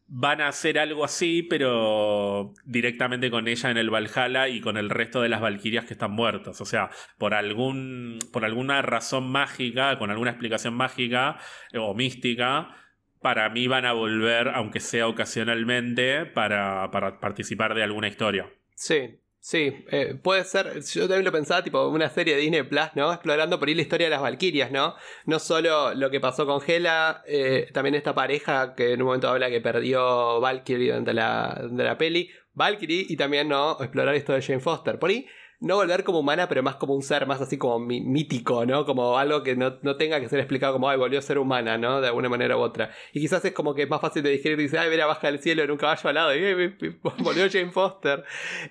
van 0.09 0.41
a 0.41 0.49
hacer 0.49 0.79
algo 0.79 1.05
así, 1.05 1.43
pero 1.43 2.55
directamente 2.65 3.31
con 3.31 3.47
ella 3.47 3.71
en 3.71 3.77
el 3.77 3.91
Valhalla 3.91 4.49
y 4.49 4.61
con 4.61 4.77
el 4.77 4.91
resto 4.91 5.21
de 5.21 5.29
las 5.29 5.41
Valquirias 5.41 5.85
que 5.85 5.93
están 5.93 6.13
muertas. 6.13 6.61
O 6.61 6.65
sea, 6.65 6.91
por 7.19 7.35
algún. 7.35 8.19
por 8.33 8.45
alguna 8.45 8.83
razón 8.83 9.31
mágica, 9.31 9.99
con 9.99 10.11
alguna 10.11 10.31
explicación 10.31 10.75
mágica 10.75 11.39
eh, 11.73 11.79
o 11.79 11.95
mística. 11.95 12.75
Para 13.21 13.51
mí 13.51 13.67
van 13.67 13.85
a 13.85 13.93
volver, 13.93 14.49
aunque 14.49 14.79
sea 14.81 15.09
ocasionalmente, 15.09 16.25
para, 16.25 16.91
para 16.93 17.19
participar 17.19 17.75
de 17.75 17.83
alguna 17.83 18.07
historia. 18.07 18.49
Sí, 18.77 19.19
sí, 19.49 19.83
eh, 19.91 20.15
puede 20.23 20.45
ser, 20.45 20.83
yo 20.83 21.09
también 21.09 21.25
lo 21.25 21.33
pensaba, 21.33 21.65
tipo 21.65 21.89
una 21.89 22.11
serie 22.11 22.35
de 22.35 22.43
Disney 22.43 22.65
Plus, 22.65 22.91
¿no? 22.95 23.11
Explorando 23.11 23.59
por 23.59 23.69
ahí 23.69 23.75
la 23.75 23.81
historia 23.81 24.07
de 24.07 24.11
las 24.11 24.21
Valkyrias, 24.21 24.71
¿no? 24.71 24.95
No 25.25 25.39
solo 25.39 25.95
lo 25.95 26.11
que 26.11 26.21
pasó 26.21 26.45
con 26.45 26.61
Hela, 26.67 27.23
eh, 27.27 27.71
también 27.73 27.95
esta 27.95 28.15
pareja 28.15 28.75
que 28.75 28.93
en 28.93 29.01
un 29.01 29.07
momento 29.07 29.31
habla 29.31 29.49
que 29.49 29.63
perdió 29.63 30.39
Valkyrie 30.41 30.89
durante 30.89 31.15
la, 31.15 31.63
de 31.71 31.83
la 31.83 31.97
peli, 31.97 32.29
Valkyrie, 32.53 33.07
y 33.09 33.17
también, 33.17 33.49
¿no? 33.49 33.79
Explorar 33.81 34.15
esto 34.17 34.35
de 34.35 34.43
Jane 34.43 34.61
Foster. 34.61 34.99
Por 34.99 35.09
ahí, 35.09 35.27
no 35.61 35.75
volver 35.77 36.05
como 36.05 36.21
humana, 36.21 36.49
pero 36.49 36.63
más 36.63 36.77
como 36.77 36.95
un 36.95 37.03
ser 37.03 37.27
más 37.27 37.41
así 37.41 37.59
como 37.59 37.79
mítico, 37.81 38.65
¿no? 38.65 38.85
Como 38.87 39.19
algo 39.19 39.43
que 39.43 39.57
no, 39.57 39.79
no 39.83 39.97
tenga 39.97 40.21
que 40.21 40.29
ser 40.29 40.39
explicado 40.39 40.73
como, 40.75 40.89
ay, 40.89 40.97
volvió 40.99 41.19
a 41.19 41.23
ser 41.23 41.39
humana, 41.39 41.79
¿no? 41.79 42.01
De 42.01 42.07
alguna 42.07 42.29
manera 42.29 42.57
u 42.57 42.61
otra. 42.61 42.91
Y 43.13 43.21
quizás 43.21 43.45
es 43.45 43.53
como 43.53 43.75
que 43.75 43.83
es 43.83 43.91
más 43.91 44.01
fácil 44.01 44.23
de 44.23 44.31
digerir, 44.31 44.57
dice, 44.57 44.79
ay, 44.79 44.89
mira, 44.91 45.07
baja 45.07 45.27
del 45.27 45.41
cielo 45.41 45.63
en 45.65 45.71
un 45.71 45.77
caballo 45.77 46.09
alado, 46.09 46.35
y 46.35 46.39
"Eh, 46.39 46.77
eh, 46.83 46.99
volvió 47.19 47.51
Jane 47.51 47.71
Foster. 47.73 48.23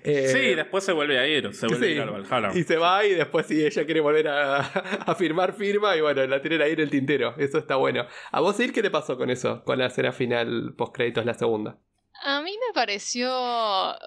Eh, 0.02 0.28
Sí, 0.28 0.54
después 0.54 0.82
se 0.84 0.92
vuelve 0.92 1.18
a 1.18 1.26
ir, 1.26 1.52
se 1.54 1.66
vuelve 1.66 1.86
sí, 1.86 1.92
a 1.92 1.96
ir 1.96 2.00
al 2.02 2.22
Valhalla. 2.22 2.58
Y 2.58 2.62
se 2.64 2.76
va 2.76 3.04
y 3.04 3.14
después 3.14 3.46
si 3.46 3.64
ella 3.64 3.84
quiere 3.84 4.00
volver 4.00 4.28
a, 4.28 4.58
a 5.06 5.14
firmar 5.14 5.52
firma 5.52 5.96
y 5.96 6.00
bueno, 6.00 6.26
la 6.26 6.40
tienen 6.40 6.62
ahí 6.62 6.72
en 6.72 6.80
el 6.80 6.90
tintero. 6.90 7.34
Eso 7.38 7.58
está 7.58 7.76
bueno. 7.76 8.06
¿A 8.32 8.40
vos, 8.40 8.58
Ir, 8.60 8.72
qué 8.72 8.82
te 8.82 8.90
pasó 8.90 9.16
con 9.18 9.30
eso? 9.30 9.62
Con 9.64 9.78
la 9.78 9.86
escena 9.86 10.12
final 10.12 10.74
post 10.76 10.94
créditos, 10.94 11.24
la 11.26 11.34
segunda. 11.34 11.78
A 12.22 12.40
mí 12.42 12.50
me 12.66 12.72
pareció. 12.74 13.30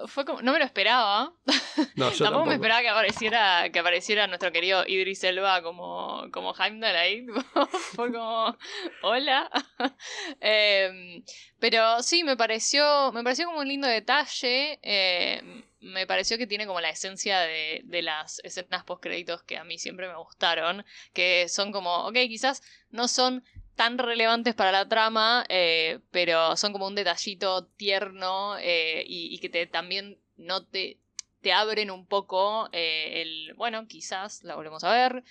Fue 0.08 0.26
como. 0.26 0.42
No 0.42 0.52
me 0.54 0.60
lo 0.60 0.66
esperaba. 0.66 1.34
No, 1.96 2.12
yo 2.12 2.18
tampoco, 2.18 2.24
tampoco. 2.24 2.46
me 2.48 2.54
esperaba 2.56 2.82
que 2.82 2.90
apareciera, 2.90 3.70
que 3.72 3.80
apareciera 3.80 4.28
nuestro 4.28 4.52
querido 4.52 4.86
Idris 4.86 5.24
Elba 5.24 5.62
como, 5.64 6.28
como 6.32 6.54
Heimdall 6.54 6.96
ahí. 6.96 7.26
Fue 7.96 8.12
como. 8.12 8.58
Hola. 9.04 9.50
Em, 10.42 11.24
pero 11.60 12.04
sí, 12.04 12.24
me 12.24 12.36
pareció. 12.36 13.12
Me 13.14 13.24
pareció 13.24 13.46
como 13.46 13.60
un 13.60 13.68
lindo 13.68 13.88
detalle. 13.88 14.80
eh, 14.82 15.64
me 15.80 16.06
pareció 16.06 16.38
que 16.38 16.46
tiene 16.46 16.68
como 16.68 16.80
la 16.82 16.90
esencia 16.90 17.40
de, 17.40 17.82
de 17.86 18.02
las 18.04 18.40
escenas 18.44 18.84
post 18.84 19.02
créditos 19.02 19.42
que 19.44 19.58
a 19.58 19.64
mí 19.64 19.80
siempre 19.80 20.08
me 20.08 20.16
gustaron. 20.16 20.86
Que 21.14 21.48
son 21.50 21.72
como. 21.72 22.06
Ok, 22.08 22.16
quizás 22.28 22.62
no 22.90 23.08
son 23.08 23.44
tan 23.82 23.98
relevantes 23.98 24.54
para 24.54 24.72
la 24.72 24.88
trama, 24.88 25.44
eh, 25.50 26.02
pero 26.12 26.56
son 26.56 26.72
como 26.72 26.86
un 26.86 26.94
detallito 26.94 27.66
tierno 27.66 28.56
eh, 28.60 29.04
y, 29.08 29.40
que 29.40 29.66
también 29.66 30.20
no 30.38 30.64
te, 30.64 31.00
te 31.42 31.52
abren 31.52 31.90
un 31.90 32.06
poco 32.06 32.70
eh, 32.74 33.24
el, 33.24 33.56
bueno, 33.56 33.88
quizás 33.88 34.44
la 34.44 34.54
volvemos 34.54 34.84
a 34.84 34.94
ver, 34.94 35.24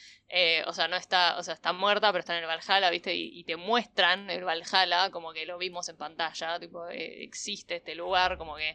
o 0.66 0.72
sea, 0.72 0.88
no 0.88 0.96
está, 0.96 1.38
o 1.38 1.44
sea, 1.44 1.54
está 1.54 1.72
muerta, 1.72 2.10
pero 2.10 2.18
está 2.18 2.36
en 2.36 2.42
el 2.42 2.48
Valhalla, 2.48 2.90
¿viste? 2.90 3.14
Y, 3.14 3.44
te 3.44 3.54
muestran 3.54 4.28
el 4.30 4.42
Valhalla 4.42 5.10
como 5.12 5.32
que 5.32 5.46
lo 5.46 5.56
vimos 5.56 5.88
en 5.88 5.96
pantalla, 5.96 6.58
tipo, 6.58 6.88
existe 6.88 7.76
este 7.76 7.94
lugar, 7.94 8.36
como 8.36 8.56
que 8.56 8.74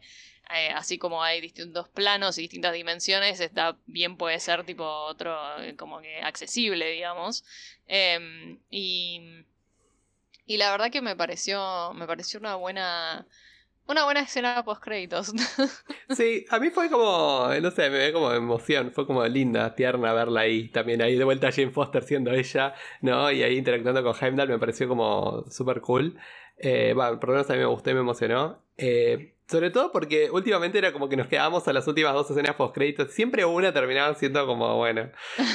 así 0.73 0.97
como 0.97 1.21
hay 1.21 1.41
distintos 1.41 1.89
planos 1.89 2.37
y 2.37 2.43
distintas 2.43 2.71
dimensiones, 2.71 3.41
está 3.41 3.77
bien 3.87 4.15
puede 4.15 4.39
ser 4.39 4.63
tipo 4.63 4.85
otro, 4.85 5.37
como 5.77 5.99
que 5.99 6.21
accesible, 6.21 6.89
digamos. 6.91 7.43
Em, 7.87 8.59
y, 8.69 9.45
y 10.45 10.57
la 10.57 10.71
verdad 10.71 10.91
que 10.91 11.01
me 11.01 11.15
pareció, 11.15 11.93
me 11.93 12.05
pareció 12.07 12.39
una 12.39 12.55
buena, 12.55 13.27
una 13.87 14.03
buena 14.05 14.21
escena 14.21 14.63
post 14.63 14.83
créditos. 14.83 15.33
Sí, 16.15 16.45
a 16.51 16.59
mí 16.59 16.69
fue 16.69 16.89
como, 16.91 17.49
no 17.59 17.71
sé, 17.71 17.89
me 17.89 18.03
dio 18.03 18.13
como 18.13 18.31
emoción, 18.31 18.91
fue 18.91 19.07
como 19.07 19.25
linda, 19.25 19.73
tierna 19.73 20.13
verla 20.13 20.41
ahí, 20.41 20.69
también 20.69 21.01
ahí 21.01 21.15
de 21.15 21.23
vuelta 21.23 21.51
Jane 21.51 21.71
Foster 21.71 22.03
siendo 22.03 22.31
ella, 22.31 22.75
¿no? 23.01 23.31
Y 23.31 23.41
ahí 23.41 23.57
interactuando 23.57 24.03
con 24.03 24.13
Heimdall 24.21 24.49
me 24.49 24.59
pareció 24.59 24.87
como 24.87 25.45
súper 25.49 25.81
cool. 25.81 26.15
Eh, 26.57 26.93
bueno, 26.95 27.19
por 27.19 27.29
lo 27.29 27.35
menos 27.35 27.49
a 27.49 27.53
mí 27.53 27.59
me 27.59 27.65
gustó 27.65 27.89
y 27.89 27.95
me 27.95 28.01
emocionó. 28.01 28.63
Eh, 28.77 29.35
sobre 29.47 29.69
todo 29.69 29.91
porque 29.91 30.29
últimamente 30.31 30.77
era 30.77 30.91
como 30.91 31.07
que 31.07 31.17
nos 31.17 31.27
quedábamos 31.27 31.67
a 31.67 31.73
las 31.73 31.87
últimas 31.87 32.13
dos 32.13 32.29
escenas 32.31 32.55
post 32.55 32.73
créditos, 32.73 33.11
siempre 33.11 33.45
una 33.45 33.73
terminaba 33.73 34.13
siendo 34.15 34.45
como, 34.47 34.75
bueno, 34.77 35.09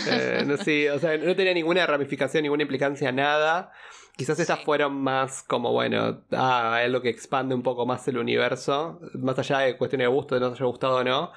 eh, 0.08 0.44
no 0.46 0.56
sé, 0.64 0.90
o 0.90 0.98
sea, 0.98 1.16
no 1.16 1.34
tenía 1.34 1.54
ninguna 1.54 1.86
ramificación, 1.86 2.42
ninguna 2.42 2.62
implicancia, 2.62 3.10
nada. 3.12 3.72
Quizás 4.20 4.38
estas 4.38 4.58
Sí. 4.58 4.64
fueron 4.66 4.94
más 5.02 5.42
como, 5.42 5.72
bueno, 5.72 6.22
ah, 6.32 6.80
es 6.84 6.90
lo 6.90 7.00
que 7.00 7.08
expande 7.08 7.54
un 7.54 7.62
poco 7.62 7.86
más 7.86 8.06
el 8.08 8.18
universo, 8.18 9.00
más 9.14 9.38
allá 9.38 9.60
de 9.60 9.78
cuestiones 9.78 10.04
de 10.08 10.12
gusto, 10.12 10.34
de 10.34 10.42
no 10.42 10.48
haya 10.48 10.64
gustado 10.66 10.96
o 10.96 11.04
no. 11.04 11.32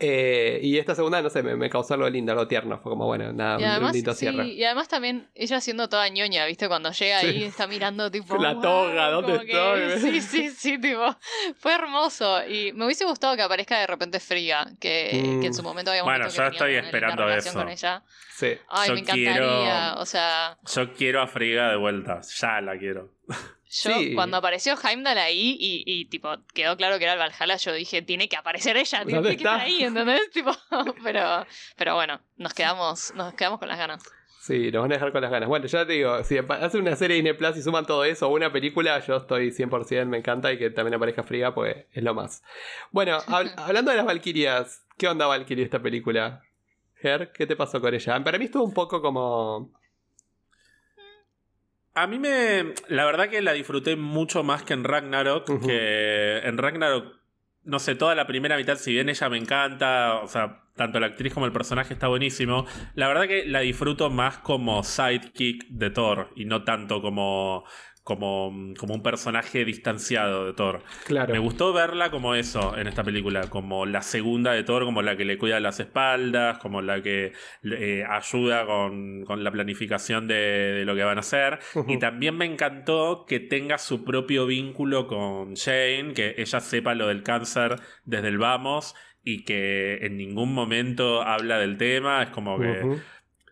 Eh, 0.00 0.60
y 0.62 0.78
esta 0.78 0.94
segunda, 0.94 1.20
no 1.20 1.28
sé, 1.28 1.42
me, 1.42 1.56
me 1.56 1.68
causó 1.68 1.94
algo 1.94 2.08
lindo, 2.08 2.30
algo 2.30 2.46
tierno. 2.46 2.78
Fue 2.78 2.90
como, 2.92 3.06
bueno, 3.06 3.32
nada, 3.32 3.58
Y 3.60 3.64
un 3.64 3.68
además, 3.68 3.92
lindo 3.94 4.12
sí, 4.12 4.18
cierre. 4.20 4.46
y 4.46 4.62
además 4.62 4.86
también 4.86 5.28
ella 5.34 5.60
siendo 5.60 5.88
toda 5.88 6.08
ñoña, 6.08 6.46
¿viste? 6.46 6.68
Cuando 6.68 6.92
llega 6.92 7.18
ahí 7.18 7.32
Sí. 7.38 7.44
está 7.44 7.66
mirando 7.66 8.08
tipo... 8.08 8.36
La 8.38 8.52
"Wow", 8.52 8.62
toga, 8.62 9.10
¿dónde 9.10 9.32
como 9.32 9.44
que- 9.44 9.94
estoy? 9.96 10.00
Sí, 10.20 10.20
sí, 10.20 10.50
sí, 10.50 10.78
tipo... 10.80 11.16
Fue 11.58 11.74
hermoso. 11.74 12.46
Y 12.46 12.72
me 12.74 12.84
hubiese 12.84 13.04
gustado 13.06 13.34
que 13.34 13.42
aparezca 13.42 13.80
de 13.80 13.88
repente 13.88 14.20
Frigga, 14.20 14.68
que, 14.78 15.10
Mm. 15.20 15.40
que 15.40 15.46
en 15.48 15.54
su 15.54 15.64
momento 15.64 15.90
habíamos 15.90 16.12
Bueno, 16.12 16.26
visto 16.26 16.42
yo 16.44 16.48
que 16.50 16.56
estoy 16.56 16.74
esperando 16.76 17.24
relación 17.24 17.52
eso. 17.52 17.58
con 17.58 17.68
ella. 17.68 18.02
Sí. 18.36 18.52
Ay, 18.68 18.88
Yo 18.88 18.94
me 18.94 19.00
encantaría. 19.00 19.32
quiero- 19.32 20.00
O 20.00 20.06
sea, 20.06 20.58
Yo 20.76 20.92
quiero 20.92 21.22
a 21.22 21.26
Frigga 21.26 21.70
de 21.70 21.76
vuelta, 21.76 22.20
ya 22.36 22.60
la 22.60 22.78
quiero. 22.78 23.10
Yo 23.70 23.92
Sí. 23.98 24.14
cuando 24.14 24.36
apareció 24.38 24.74
Heimdall 24.82 25.18
ahí 25.18 25.56
y, 25.60 25.82
y, 25.86 26.04
tipo 26.06 26.30
quedó 26.54 26.76
claro 26.76 26.98
que 26.98 27.04
era 27.04 27.12
el 27.14 27.18
Valhalla, 27.18 27.56
yo 27.56 27.72
dije, 27.72 28.02
tiene 28.02 28.28
que 28.28 28.36
aparecer 28.36 28.76
ella, 28.76 28.98
tiene 29.04 29.14
¿Dónde 29.14 29.30
que 29.30 29.36
estar 29.36 29.60
ahí, 29.60 29.82
¿entendés? 29.84 30.30
tipo, 30.32 30.52
pero, 31.02 31.46
pero 31.76 31.94
bueno, 31.94 32.20
nos 32.36 32.54
quedamos, 32.54 33.12
nos 33.14 33.34
quedamos 33.34 33.58
con 33.58 33.68
las 33.68 33.78
ganas. 33.78 34.02
Sí, 34.40 34.70
nos 34.72 34.80
van 34.82 34.92
a 34.92 34.94
dejar 34.94 35.12
con 35.12 35.20
las 35.20 35.30
ganas. 35.30 35.46
Bueno, 35.48 35.66
ya 35.66 35.86
te 35.86 35.92
digo, 35.92 36.24
si 36.24 36.38
hacen 36.38 36.80
una 36.80 36.96
serie 36.96 37.16
de 37.16 37.22
Disney 37.22 37.34
Plus 37.36 37.56
y 37.58 37.62
suman 37.62 37.84
todo 37.84 38.04
eso 38.04 38.28
o 38.28 38.32
una 38.34 38.50
película, 38.50 38.98
yo 39.04 39.16
estoy 39.16 39.50
100%, 39.50 40.06
me 40.06 40.16
encanta 40.18 40.50
y 40.50 40.56
que 40.58 40.70
también 40.70 40.94
aparezca 40.94 41.22
Friga, 41.22 41.54
pues 41.54 41.84
es 41.92 42.02
lo 42.02 42.14
más. 42.14 42.42
Bueno, 42.90 43.18
hab- 43.26 43.52
hablando 43.58 43.90
de 43.90 43.98
las 43.98 44.06
Valkyrias, 44.06 44.86
¿qué 44.96 45.06
onda 45.08 45.26
Valkyrie 45.26 45.64
esta 45.64 45.80
película? 45.82 46.42
Ger, 47.02 47.30
¿qué 47.32 47.46
te 47.46 47.56
pasó 47.56 47.80
con 47.80 47.92
ella? 47.94 48.24
Para 48.24 48.38
mí 48.38 48.46
estuvo 48.46 48.64
un 48.64 48.72
poco 48.72 49.02
como... 49.02 49.70
A 52.02 52.06
mí 52.06 52.18
me. 52.18 52.74
La 52.88 53.04
verdad 53.04 53.28
que 53.28 53.42
la 53.42 53.52
disfruté 53.52 53.96
mucho 53.96 54.44
más 54.44 54.62
que 54.62 54.72
en 54.72 54.84
Ragnarok. 54.84 55.60
Que 55.64 56.38
en 56.44 56.56
Ragnarok, 56.56 57.16
no 57.64 57.78
sé, 57.80 57.96
toda 57.96 58.14
la 58.14 58.26
primera 58.26 58.56
mitad, 58.56 58.76
si 58.76 58.92
bien 58.92 59.08
ella 59.08 59.28
me 59.28 59.36
encanta, 59.36 60.20
o 60.22 60.28
sea, 60.28 60.62
tanto 60.76 61.00
la 61.00 61.08
actriz 61.08 61.34
como 61.34 61.46
el 61.46 61.52
personaje 61.52 61.92
está 61.92 62.06
buenísimo. 62.06 62.66
La 62.94 63.08
verdad 63.08 63.26
que 63.26 63.44
la 63.46 63.60
disfruto 63.60 64.10
más 64.10 64.38
como 64.38 64.84
sidekick 64.84 65.66
de 65.70 65.90
Thor 65.90 66.30
y 66.36 66.44
no 66.44 66.62
tanto 66.62 67.02
como. 67.02 67.64
Como, 68.08 68.72
como 68.78 68.94
un 68.94 69.02
personaje 69.02 69.66
distanciado 69.66 70.46
de 70.46 70.54
Thor. 70.54 70.82
Claro. 71.04 71.30
Me 71.30 71.38
gustó 71.38 71.74
verla 71.74 72.10
como 72.10 72.34
eso 72.34 72.74
en 72.78 72.86
esta 72.86 73.04
película, 73.04 73.50
como 73.50 73.84
la 73.84 74.00
segunda 74.00 74.52
de 74.52 74.64
Thor, 74.64 74.86
como 74.86 75.02
la 75.02 75.14
que 75.18 75.26
le 75.26 75.36
cuida 75.36 75.60
las 75.60 75.78
espaldas, 75.78 76.56
como 76.56 76.80
la 76.80 77.02
que 77.02 77.32
eh, 77.64 78.04
ayuda 78.08 78.64
con, 78.64 79.24
con 79.26 79.44
la 79.44 79.50
planificación 79.50 80.26
de, 80.26 80.34
de 80.34 80.84
lo 80.86 80.94
que 80.94 81.04
van 81.04 81.18
a 81.18 81.20
hacer. 81.20 81.58
Y 81.86 81.98
también 81.98 82.34
me 82.34 82.46
encantó 82.46 83.26
que 83.28 83.40
tenga 83.40 83.76
su 83.76 84.06
propio 84.06 84.46
vínculo 84.46 85.06
con 85.06 85.54
Jane, 85.54 86.14
que 86.14 86.34
ella 86.38 86.60
sepa 86.60 86.94
lo 86.94 87.08
del 87.08 87.22
cáncer 87.22 87.76
desde 88.06 88.28
el 88.28 88.38
vamos 88.38 88.94
y 89.22 89.44
que 89.44 89.98
en 90.00 90.16
ningún 90.16 90.54
momento 90.54 91.20
habla 91.20 91.58
del 91.58 91.76
tema, 91.76 92.22
es 92.22 92.30
como 92.30 92.58
que. 92.58 92.96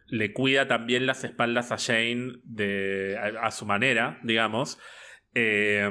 Le 0.09 0.33
cuida 0.33 0.69
también 0.69 1.07
las 1.07 1.25
espaldas 1.25 1.73
a 1.73 1.79
Jane 1.79 2.41
de, 2.45 3.19
a, 3.19 3.51
su 3.51 3.67
manera, 3.67 4.21
digamos. 4.23 4.79
Eh, 5.35 5.91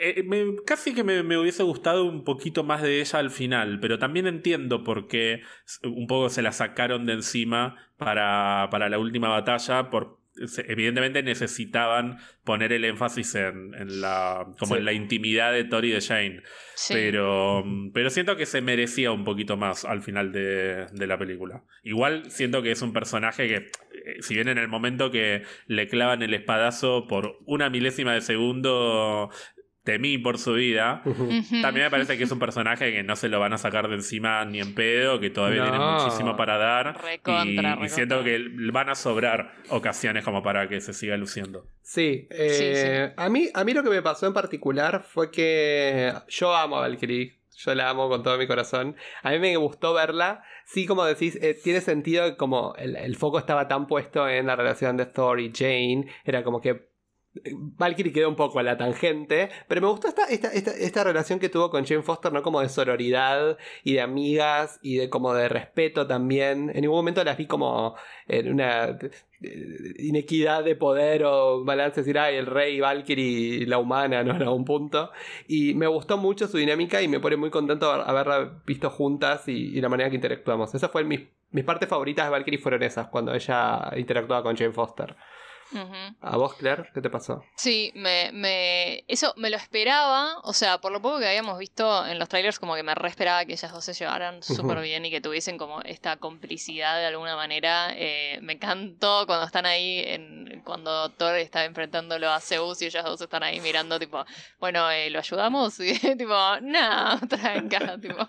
eh, 0.00 0.24
casi 0.64 0.94
que 0.94 1.02
me, 1.02 1.36
hubiese 1.36 1.64
gustado 1.64 2.04
un 2.04 2.22
poquito 2.22 2.62
más 2.62 2.82
de 2.82 3.00
ella 3.00 3.18
al 3.18 3.30
final, 3.30 3.80
pero 3.80 3.98
también 3.98 4.26
entiendo 4.26 4.84
por 4.84 5.08
qué 5.08 5.42
un 5.82 6.06
poco 6.06 6.28
se 6.28 6.42
la 6.42 6.52
sacaron 6.52 7.04
de 7.04 7.14
encima 7.14 7.76
para, 7.96 8.68
para 8.70 8.88
la 8.88 8.98
última 8.98 9.28
batalla 9.28 9.90
por 9.90 10.17
evidentemente 10.66 11.22
necesitaban 11.22 12.18
poner 12.44 12.72
el 12.72 12.84
énfasis 12.84 13.34
en, 13.34 14.00
la 14.00 14.46
como 14.58 14.76
en 14.76 14.84
la 14.84 14.92
intimidad 14.92 15.52
de 15.52 15.64
Tori 15.64 15.88
y 15.90 15.92
de 15.92 16.00
Jane. 16.00 16.42
Pero, 16.88 17.64
pero 17.92 18.10
siento 18.10 18.36
que 18.36 18.46
se 18.46 18.60
merecía 18.60 19.12
un 19.12 19.24
poquito 19.24 19.56
más 19.56 19.84
al 19.84 20.02
final 20.02 20.32
de, 20.32 20.86
de 20.92 21.06
la 21.06 21.18
película. 21.18 21.64
Igual 21.82 22.30
siento 22.30 22.62
que 22.62 22.70
es 22.70 22.82
un 22.82 22.92
personaje 22.92 23.48
que, 23.48 23.54
eh, 23.56 24.16
si 24.20 24.34
bien 24.34 24.48
en 24.48 24.58
el 24.58 24.68
momento 24.68 25.10
que 25.10 25.42
le 25.66 25.88
clavan 25.88 26.22
el 26.22 26.34
espadazo 26.34 27.06
por 27.06 27.38
una 27.46 27.70
milésima 27.70 28.14
de 28.14 28.20
segundo 28.20 29.30
temí 29.88 30.18
por 30.18 30.36
su 30.36 30.52
vida. 30.52 31.00
También 31.62 31.86
me 31.86 31.90
parece 31.90 32.18
que 32.18 32.24
es 32.24 32.30
un 32.30 32.38
personaje 32.38 32.92
que 32.92 33.02
no 33.02 33.16
se 33.16 33.30
lo 33.30 33.40
van 33.40 33.54
a 33.54 33.58
sacar 33.58 33.88
de 33.88 33.94
encima 33.94 34.44
ni 34.44 34.60
en 34.60 34.74
pedo, 34.74 35.18
que 35.18 35.30
todavía 35.30 35.62
tiene 35.62 35.78
muchísimo 35.78 36.36
para 36.36 36.58
dar. 36.58 37.00
y, 37.24 37.88
siento 37.88 38.22
que 38.22 38.38
van 38.70 38.90
a 38.90 38.94
sobrar 38.94 39.54
ocasiones 39.70 40.24
como 40.26 40.42
para 40.42 40.68
que 40.68 40.82
se 40.82 40.92
siga 40.92 41.16
luciendo. 41.16 41.66
Sí, 41.80 42.28
eh, 42.30 43.14
A, 43.16 43.30
mí, 43.30 43.48
a 43.54 43.64
mí 43.64 43.72
lo 43.72 43.82
que 43.82 43.88
me 43.88 44.02
pasó 44.02 44.26
en 44.26 44.34
particular 44.34 45.04
fue 45.08 45.30
que 45.30 46.12
yo 46.28 46.54
amo 46.54 46.76
a 46.76 46.80
Valkyrie. 46.80 47.38
Yo 47.56 47.74
la 47.74 47.88
amo 47.88 48.10
con 48.10 48.22
todo 48.22 48.36
mi 48.36 48.46
corazón. 48.46 48.94
A 49.22 49.30
mí 49.30 49.38
me 49.38 49.56
gustó 49.56 49.94
verla. 49.94 50.44
Sí, 50.66 50.86
como 50.86 51.04
decís, 51.06 51.38
eh, 51.40 51.58
tiene 51.64 51.80
sentido 51.80 52.36
como 52.36 52.74
el, 52.76 52.94
el, 52.94 53.16
foco 53.16 53.38
estaba 53.38 53.66
tan 53.68 53.86
puesto 53.86 54.28
en 54.28 54.46
la 54.46 54.54
relación 54.54 54.98
de 54.98 55.06
Thor 55.06 55.40
y 55.40 55.50
Jane. 55.52 56.06
Era 56.24 56.44
como 56.44 56.60
que 56.60 56.88
Valkyrie 57.44 58.12
quedó 58.12 58.28
un 58.28 58.36
poco 58.36 58.58
a 58.58 58.62
la 58.62 58.76
tangente, 58.76 59.50
pero 59.68 59.80
me 59.80 59.88
gustó 59.88 60.08
esta, 60.08 60.24
esta, 60.26 61.04
relación 61.04 61.38
que 61.38 61.48
tuvo 61.48 61.70
con 61.70 61.84
Jane 61.84 62.02
Foster, 62.02 62.32
¿no? 62.32 62.42
Como 62.42 62.60
de 62.60 62.68
sororidad 62.68 63.58
y 63.84 63.94
de 63.94 64.00
amigas 64.00 64.78
y 64.82 64.96
de 64.96 65.08
como 65.10 65.34
de 65.34 65.48
respeto 65.48 66.06
también. 66.06 66.70
En 66.74 66.80
ningún 66.80 66.96
momento 66.96 67.22
las 67.24 67.36
vi 67.36 67.46
como 67.46 67.94
en 68.26 68.52
una 68.52 68.98
inequidad 69.98 70.64
de 70.64 70.74
poder 70.74 71.24
o 71.24 71.64
balance, 71.64 72.00
decir, 72.00 72.18
ay, 72.18 72.36
el 72.36 72.46
rey 72.46 72.80
Valkyrie 72.80 73.66
la 73.66 73.78
humana, 73.78 74.24
¿no? 74.24 74.34
En 74.34 74.42
algún 74.42 74.64
punto. 74.64 75.10
Y 75.46 75.74
me 75.74 75.86
gustó 75.86 76.16
mucho 76.16 76.48
su 76.48 76.56
dinámica 76.56 77.02
y 77.02 77.08
me 77.08 77.20
pone 77.20 77.36
muy 77.36 77.50
contento 77.50 77.90
haberla 77.90 78.62
visto 78.66 78.90
juntas 78.90 79.46
y, 79.48 79.80
la 79.80 79.88
manera 79.88 80.10
que 80.10 80.16
interactuamos. 80.16 80.74
Esas 80.74 80.90
fueron 80.90 81.08
mis, 81.08 81.20
mis 81.50 81.64
partes 81.64 81.88
favoritas 81.88 82.26
de 82.26 82.30
Valkyrie 82.30 82.60
fueron 82.60 82.82
esas, 82.82 83.08
cuando 83.08 83.32
ella 83.34 83.90
interactuaba 83.96 84.42
con 84.42 84.56
Jane 84.56 84.72
Foster. 84.72 85.14
¿A 86.20 86.36
vos, 86.36 86.54
Claire? 86.54 86.88
¿Qué 86.94 87.00
te 87.00 87.10
pasó? 87.10 87.44
Sí, 87.56 87.92
me, 87.94 88.30
me, 88.32 89.04
eso 89.08 89.34
me 89.36 89.50
lo 89.50 89.56
esperaba. 89.56 90.38
O 90.44 90.52
sea, 90.52 90.80
por 90.80 90.92
lo 90.92 91.02
poco 91.02 91.18
que 91.18 91.28
habíamos 91.28 91.58
visto 91.58 92.06
en 92.06 92.18
los 92.18 92.28
trailers, 92.28 92.58
como 92.58 92.74
que 92.74 92.82
me 92.82 92.94
re 92.94 93.08
esperaba 93.08 93.44
que 93.44 93.52
ellas 93.52 93.72
dos 93.72 93.84
se 93.84 93.92
llevaran 93.92 94.42
súper 94.42 94.80
bien 94.80 95.04
y 95.04 95.10
que 95.10 95.20
tuviesen 95.20 95.58
como 95.58 95.82
esta 95.82 96.16
complicidad 96.16 96.98
de 96.98 97.06
alguna 97.06 97.36
manera. 97.36 97.88
Eh, 97.94 98.38
me 98.42 98.54
encantó 98.54 99.24
cuando 99.26 99.46
están 99.46 99.66
ahí, 99.66 100.02
en, 100.06 100.62
cuando 100.64 101.10
Thor 101.10 101.36
está 101.36 101.64
enfrentándolo 101.64 102.30
a 102.30 102.40
Zeus 102.40 102.80
y 102.82 102.86
ellas 102.86 103.04
dos 103.04 103.20
están 103.20 103.42
ahí 103.42 103.60
mirando, 103.60 103.98
tipo, 103.98 104.24
bueno, 104.60 104.90
eh, 104.90 105.10
¿lo 105.10 105.18
ayudamos? 105.18 105.78
Y 105.88 105.94
tipo, 106.16 106.60
no, 106.62 107.20
tranca, 107.28 107.98
tipo. 108.00 108.28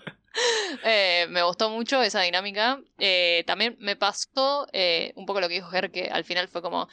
Eh, 0.84 1.28
me 1.30 1.44
gustó 1.44 1.70
mucho 1.70 2.02
esa 2.02 2.22
dinámica. 2.22 2.80
también 3.46 3.76
me 3.80 3.96
pasó 3.96 4.68
un 5.16 5.26
poco 5.26 5.42
lo 5.42 5.48
que 5.48 5.56
dijo 5.56 5.70
Ger, 5.70 5.92
que 5.92 6.10
al 6.10 6.24
final 6.24 6.48
fue 6.48 6.62
como, 6.62 6.88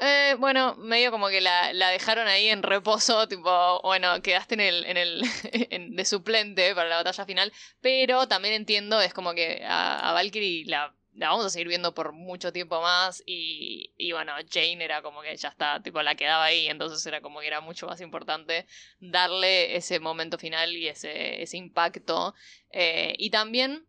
eh, 0.00 0.36
bueno, 0.38 0.74
medio 0.76 1.10
como 1.10 1.28
que 1.28 1.40
la, 1.40 1.72
la, 1.72 1.90
dejaron 1.90 2.26
ahí 2.26 2.48
en 2.48 2.62
reposo, 2.62 3.28
tipo, 3.28 3.80
bueno, 3.82 4.20
quedaste 4.22 4.54
en 4.54 4.60
el, 4.60 4.84
en 4.86 4.96
el 4.96 5.22
de 5.96 6.04
suplente 6.04 6.74
para 6.74 6.88
la 6.88 6.96
batalla 6.96 7.24
final, 7.24 7.52
pero 7.80 8.26
también 8.26 8.54
entiendo, 8.54 9.00
es 9.00 9.14
como 9.14 9.34
que 9.34 9.62
a, 9.64 10.12
Valkyrie 10.12 10.64
la, 10.66 10.94
la, 11.14 11.28
vamos 11.28 11.46
a 11.46 11.50
seguir 11.50 11.68
viendo 11.68 11.94
por 11.94 12.12
mucho 12.12 12.52
tiempo 12.52 12.80
más 12.80 13.22
y, 13.26 13.92
y, 13.96 14.12
bueno, 14.12 14.32
Jane 14.50 14.82
era 14.82 15.02
como 15.02 15.22
que 15.22 15.36
ya 15.36 15.48
está, 15.48 15.82
tipo, 15.82 16.02
la 16.02 16.14
quedaba 16.16 16.44
ahí, 16.44 16.68
entonces 16.68 17.04
era 17.06 17.20
como 17.20 17.40
que 17.40 17.46
era 17.46 17.60
mucho 17.60 17.86
más 17.86 18.00
importante 18.00 18.66
darle 18.98 19.76
ese 19.76 20.00
momento 20.00 20.38
final 20.38 20.76
y 20.76 20.88
ese, 20.88 21.42
ese 21.42 21.56
impacto. 21.58 22.34
Eh, 22.70 23.14
y 23.18 23.30
también 23.30 23.86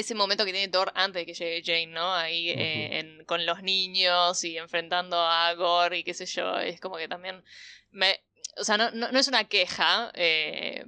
ese 0.00 0.14
momento 0.14 0.44
que 0.44 0.52
tiene 0.52 0.68
Thor 0.68 0.92
antes 0.94 1.22
de 1.22 1.26
que 1.26 1.34
llegue 1.34 1.62
Jane, 1.64 1.86
¿no? 1.86 2.14
Ahí 2.14 2.50
eh, 2.50 3.22
con 3.26 3.46
los 3.46 3.62
niños 3.62 4.44
y 4.44 4.58
enfrentando 4.58 5.18
a 5.18 5.52
Gore 5.54 5.98
y 5.98 6.04
qué 6.04 6.14
sé 6.14 6.26
yo, 6.26 6.58
es 6.58 6.80
como 6.80 6.96
que 6.96 7.08
también 7.08 7.42
me... 7.90 8.20
O 8.58 8.64
sea, 8.64 8.76
no, 8.76 8.90
no, 8.90 9.18
es 9.18 9.28
una 9.28 9.44
queja, 9.44 10.10
eh, 10.14 10.86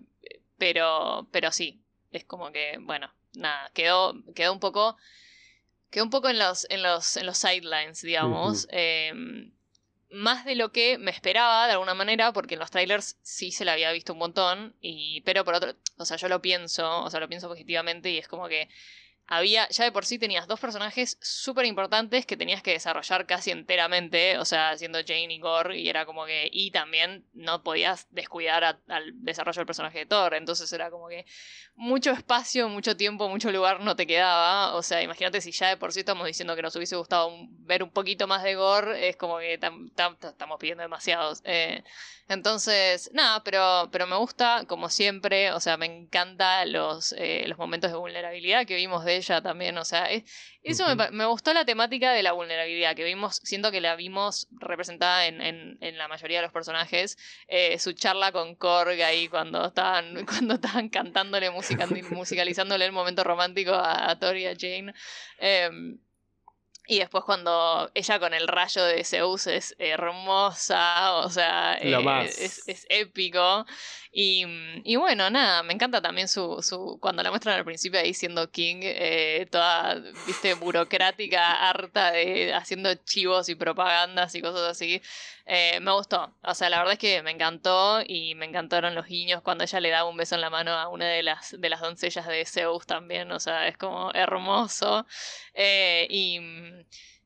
pero, 0.59 1.29
pero 1.33 1.53
sí, 1.53 1.83
es 2.13 2.25
como 2.25 2.53
que, 2.53 2.79
bueno, 2.81 3.13
nada, 3.35 3.71
quedó, 3.75 4.15
quedó 4.35 4.53
un 4.53 4.61
poco... 4.61 4.97
Quedó 5.91 6.05
un 6.05 6.11
poco 6.11 6.29
en 6.29 6.39
los, 6.39 6.67
en 6.69 6.83
los, 6.83 7.17
en 7.17 7.25
los 7.25 7.39
sidelines, 7.39 8.03
digamos. 8.03 8.69
Más 10.11 10.45
de 10.45 10.55
lo 10.55 10.73
que 10.73 10.99
me 10.99 11.11
esperaba 11.11 11.67
de 11.67 11.73
alguna 11.73 11.95
manera, 11.95 12.33
porque 12.33 12.55
en 12.55 12.61
los 12.61 12.71
trailers 12.71 13.19
sí 13.23 13.53
se 13.53 13.65
la 13.65 13.73
había 13.73 13.93
visto 13.93 14.13
un 14.13 14.19
montón, 14.19 14.75
y, 14.81 15.21
pero 15.23 15.45
por 15.45 15.55
otro, 15.55 15.75
o 15.97 16.05
sea, 16.05 16.17
yo 16.17 16.29
lo 16.29 16.41
pienso, 16.41 17.05
o 17.05 17.11
sea, 17.11 17.21
lo 17.21 17.29
pienso 17.29 17.49
positivamente 17.49 18.11
y 18.11 18.19
es 18.19 18.29
como 18.29 18.49
que 18.49 18.69
había, 19.31 19.69
ya 19.69 19.85
de 19.85 19.93
por 19.93 20.07
sí 20.07 20.19
tenías 20.19 20.47
dos 20.47 20.59
personajes 20.59 21.19
súper 21.21 21.67
importantes 21.67 22.25
que 22.25 22.37
tenías 22.37 22.63
que 22.63 22.73
desarrollar 22.73 23.27
casi 23.27 23.51
enteramente, 23.51 24.39
o 24.39 24.47
sea, 24.47 24.77
siendo 24.79 25.01
Jane 25.07 25.35
y 25.35 25.39
Gore, 25.39 25.79
y 25.79 25.89
era 25.89 26.07
como 26.07 26.25
que, 26.25 26.49
y 26.51 26.71
también 26.71 27.27
no 27.35 27.63
podías 27.63 28.07
descuidar 28.11 28.65
al 28.65 29.13
desarrollo 29.23 29.59
del 29.61 29.67
personaje 29.67 29.99
de 29.99 30.07
Thor, 30.07 30.33
entonces 30.33 30.73
era 30.73 30.91
como 30.91 31.09
que 31.09 31.27
mucho 31.75 32.11
espacio, 32.11 32.71
mucho 32.71 32.97
tiempo, 32.97 33.29
mucho 33.29 33.53
lugar 33.53 33.81
no 33.81 33.97
te 33.97 34.07
quedaba, 34.07 34.75
o 34.75 34.83
sea, 34.83 35.03
imagínate 35.03 35.43
si 35.43 35.53
ya 35.53 35.69
de 35.69 35.77
por 35.77 35.93
sí 35.93 36.01
estamos 36.01 36.27
diciendo 36.27 36.57
que 36.57 36.63
nos 36.63 36.75
hubiese 36.77 36.97
gustado 36.97 37.31
ver 37.61 37.83
un 37.83 37.91
poquito 37.91 38.27
más 38.27 38.43
de 38.43 38.55
Gore, 38.55 39.09
es 39.11 39.17
como 39.17 39.39
que 39.39 39.55
estamos 39.55 40.59
pidiendo 40.59 40.83
demasiados. 40.83 41.43
Eh, 41.45 41.85
entonces, 42.29 43.11
nada, 43.15 43.43
pero, 43.43 43.89
pero 43.91 44.07
me 44.07 44.17
gusta, 44.17 44.65
como 44.67 44.91
siempre, 44.91 45.51
o 45.53 45.61
sea, 45.61 45.79
me 45.79 45.87
encanta 45.87 46.67
los, 46.67 47.13
eh, 47.17 47.45
los 47.47 47.57
momentos 47.57 47.91
de 47.91 47.97
vulnerabilidad 47.97 48.67
que 48.67 48.77
vimos 48.77 49.05
de 49.05 49.18
ella 49.19 49.41
también, 49.43 49.77
o 49.79 49.85
sea, 49.85 50.09
eso 50.63 50.85
me, 51.13 51.27
gustó 51.27 51.53
la 51.53 51.65
temática 51.65 52.13
de 52.13 52.23
la 52.23 52.33
vulnerabilidad, 52.33 52.97
que 52.97 53.05
vimos, 53.05 53.41
siento 53.45 53.71
que 53.71 53.81
la 53.81 53.97
vimos 53.97 54.49
representada 54.51 55.27
en, 55.27 55.41
en, 55.41 55.99
la 55.99 56.09
mayoría 56.09 56.39
de 56.39 56.43
los 56.43 56.53
personajes, 56.53 57.17
eh, 57.47 57.79
su 57.79 57.93
charla 57.93 58.33
con 58.33 58.55
Korg 58.55 59.03
ahí 59.03 59.29
cuando 59.29 59.67
estaban, 59.67 60.25
cuando 60.27 60.55
estaban 60.55 60.89
cantándole 60.89 61.51
musicalizándole 62.11 62.85
el 62.85 62.93
momento 62.93 63.25
romántico 63.25 63.73
a, 63.73 64.11
a 64.11 64.19
Tori 64.19 64.45
y 64.45 64.47
a 64.47 64.57
Jane. 64.59 64.95
Em, 65.39 65.99
y 66.91 67.01
después 67.01 67.23
cuando 67.25 67.91
ella 67.95 68.19
con 68.19 68.33
el 68.33 68.49
rayo 68.49 68.83
de 68.83 69.05
Zeus 69.05 69.47
es 69.47 69.77
hermosa, 69.79 71.17
o 71.17 71.29
sea, 71.29 71.75
eh, 71.75 71.95
es, 72.25 72.67
es, 72.67 72.87
épico. 72.89 73.67
Y, 74.11 74.47
y, 74.85 74.97
bueno, 74.97 75.29
nada, 75.29 75.63
me 75.63 75.75
encanta 75.75 76.01
también 76.01 76.29
su, 76.29 76.63
su 76.63 76.99
cuando 76.99 77.23
la 77.23 77.29
muestran 77.29 77.59
al 77.59 77.67
principio 77.67 78.01
ahí 78.01 78.15
siendo 78.15 78.51
King, 78.51 78.79
eh, 78.81 79.47
toda, 79.51 79.97
viste, 80.27 80.55
burocrática, 80.55 81.69
harta 81.69 82.13
de 82.13 82.55
haciendo 82.55 82.95
chivos 82.95 83.51
y 83.51 83.55
propagandas 83.55 84.35
y 84.35 84.41
cosas 84.41 84.63
así. 84.63 85.03
Eh, 85.51 85.81
me 85.81 85.93
gustó, 85.93 86.35
o 86.43 86.55
sea, 86.55 86.69
la 86.69 86.79
verdad 86.79 86.93
es 86.93 86.99
que 86.99 87.23
me 87.23 87.31
encantó 87.31 88.01
y 88.07 88.35
me 88.35 88.45
encantaron 88.45 88.95
los 88.95 89.07
guiños 89.07 89.41
cuando 89.43 89.65
ella 89.65 89.81
le 89.81 89.89
da 89.89 90.05
un 90.05 90.17
beso 90.17 90.35
en 90.35 90.43
la 90.43 90.51
mano 90.51 90.73
a 90.73 90.89
una 90.89 91.07
de 91.09 91.23
las, 91.23 91.57
de 91.59 91.69
las 91.71 91.81
doncellas 91.81 92.27
de 92.27 92.45
Zeus 92.45 92.87
también, 92.87 93.33
o 93.33 93.41
sea, 93.41 93.67
es 93.67 93.79
como 93.79 94.13
hermoso. 94.13 95.07
y 95.55 96.39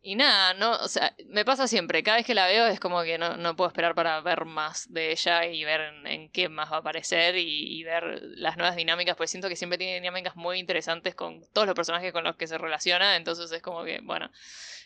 y 0.04 0.16
nada, 0.16 0.52
no, 0.54 0.72
o 0.72 0.88
sea, 0.88 1.14
me 1.28 1.44
pasa 1.44 1.68
siempre, 1.68 2.02
cada 2.02 2.16
vez 2.16 2.26
que 2.26 2.34
la 2.34 2.48
veo 2.48 2.66
es 2.66 2.80
como 2.80 3.04
que 3.04 3.18
no, 3.18 3.36
no 3.36 3.54
puedo 3.54 3.68
esperar 3.68 3.94
para 3.94 4.20
ver 4.20 4.44
más 4.46 4.92
de 4.92 5.12
ella 5.12 5.46
y 5.46 5.62
ver 5.62 5.80
en, 6.04 6.28
qué 6.30 6.48
más 6.48 6.72
va 6.72 6.76
a 6.76 6.80
aparecer 6.80 7.36
y, 7.38 7.84
ver 7.84 8.20
las 8.36 8.56
nuevas 8.56 8.74
dinámicas, 8.74 9.14
pues 9.16 9.30
siento 9.30 9.48
que 9.48 9.54
siempre 9.54 9.78
tiene 9.78 9.94
dinámicas 9.94 10.34
muy 10.34 10.58
interesantes 10.58 11.14
con 11.14 11.46
todos 11.52 11.68
los 11.68 11.76
personajes 11.76 12.12
con 12.12 12.24
los 12.24 12.34
que 12.34 12.48
se 12.48 12.58
relaciona, 12.58 13.14
entonces 13.14 13.52
es 13.52 13.62
como 13.62 13.84
que, 13.84 14.00
bueno, 14.02 14.28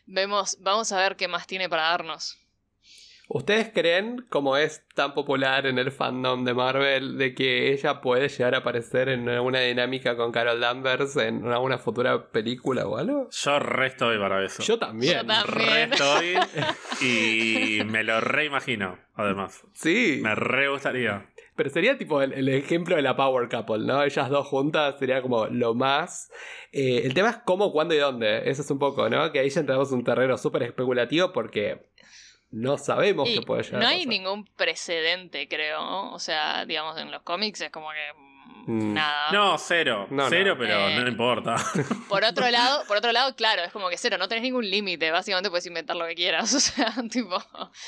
vemos, 0.05 0.59
vamos 0.61 0.93
a 0.93 0.99
ver 0.99 1.17
qué 1.17 1.29
más 1.29 1.47
tiene 1.47 1.71
para 1.71 1.85
darnos. 1.85 2.39
¿Ustedes 3.29 3.71
creen, 3.75 4.25
como 4.29 4.57
es 4.57 4.87
tan 4.95 5.13
popular 5.13 5.67
en 5.67 5.79
el 5.79 5.91
fandom 5.91 6.45
de 6.45 6.55
Marvel, 6.55 7.19
de 7.19 7.35
que 7.35 7.73
ella 7.73 8.01
puede 8.01 8.29
llegar 8.29 8.55
a 8.55 8.59
aparecer 8.59 9.09
en 9.09 9.29
una 9.29 9.61
dinámica 9.61 10.17
con 10.17 10.31
Carol 10.31 10.61
Danvers 10.61 11.17
en 11.17 11.45
alguna 11.47 11.79
futura 11.79 12.29
película 12.29 12.87
o 12.87 12.97
algo? 12.97 13.29
Yo 13.31 13.59
re 13.59 13.89
estoy 13.89 14.19
para 14.19 14.45
eso. 14.45 14.63
Yo 14.63 14.79
también. 14.79 15.27
Yo 15.27 15.45
Re 15.45 15.83
estoy 15.85 16.35
y 17.01 17.85
me 17.85 18.05
lo 18.05 18.21
reimagino, 18.21 18.99
además. 19.15 19.65
Sí. 19.73 20.21
Me 20.23 20.35
re 20.37 20.69
gustaría. 20.69 21.27
Pero 21.57 21.71
sería 21.71 21.97
tipo 21.97 22.21
el, 22.23 22.49
ejemplo 22.51 22.97
de 22.97 23.03
la 23.03 23.17
Power 23.17 23.49
Couple, 23.49 23.87
¿no? 23.87 24.03
Ellas 24.03 24.29
dos 24.29 24.47
juntas 24.47 24.97
sería 24.99 25.23
como 25.23 25.47
lo 25.47 25.75
más. 25.75 26.31
Eh, 26.71 27.03
el 27.05 27.15
tema 27.15 27.31
es 27.31 27.39
cómo, 27.39 27.73
cuándo 27.73 27.95
y 27.95 27.99
dónde. 27.99 28.49
Eso 28.49 28.61
es 28.61 28.71
un 28.71 28.79
poco, 28.79 29.09
¿no? 29.09 29.33
Que 29.33 29.41
ahí 29.41 29.49
ya 29.49 29.61
entramos 29.61 29.91
en 29.91 29.99
un 29.99 30.05
terreno 30.05 30.37
súper 30.37 30.65
especulativo 30.65 31.33
porque 31.33 31.87
no 32.57 32.79
sabemos 32.79 33.29
qué 33.29 33.43
puede 33.43 33.63
llegar. 33.65 33.83
No 33.83 33.87
hay 33.87 34.07
ningún 34.07 34.47
precedente, 34.47 35.47
creo. 35.47 36.11
O 36.13 36.19
sea, 36.19 36.65
digamos, 36.65 36.99
en 36.99 37.11
los 37.11 37.23
cómics 37.23 37.61
es 37.61 37.71
como 37.71 37.91
que 37.91 38.26
Mm. 38.67 38.95
nada. 38.95 39.33
No, 39.33 39.59
cero. 39.59 40.07
No, 40.11 40.29
cero, 40.29 40.55
no. 40.55 40.59
pero 40.61 40.89
Eh. 40.89 41.01
no 41.01 41.09
importa. 41.09 41.57
Por 42.09 42.25
otro 42.25 42.49
lado, 42.51 42.85
por 42.87 42.97
otro 42.97 43.13
lado, 43.13 43.35
claro, 43.37 43.63
es 43.63 43.73
como 43.73 43.89
que 43.89 43.97
cero, 43.97 44.17
no 44.19 44.29
tenés 44.29 44.43
ningún 44.43 44.69
límite, 44.69 45.11
básicamente 45.11 45.51
puedes 45.51 45.67
inventar 45.67 45.97
lo 45.97 46.07
que 46.07 46.15
quieras, 46.15 46.53
o 46.55 46.61
sea, 46.61 46.93
tipo... 47.11 47.43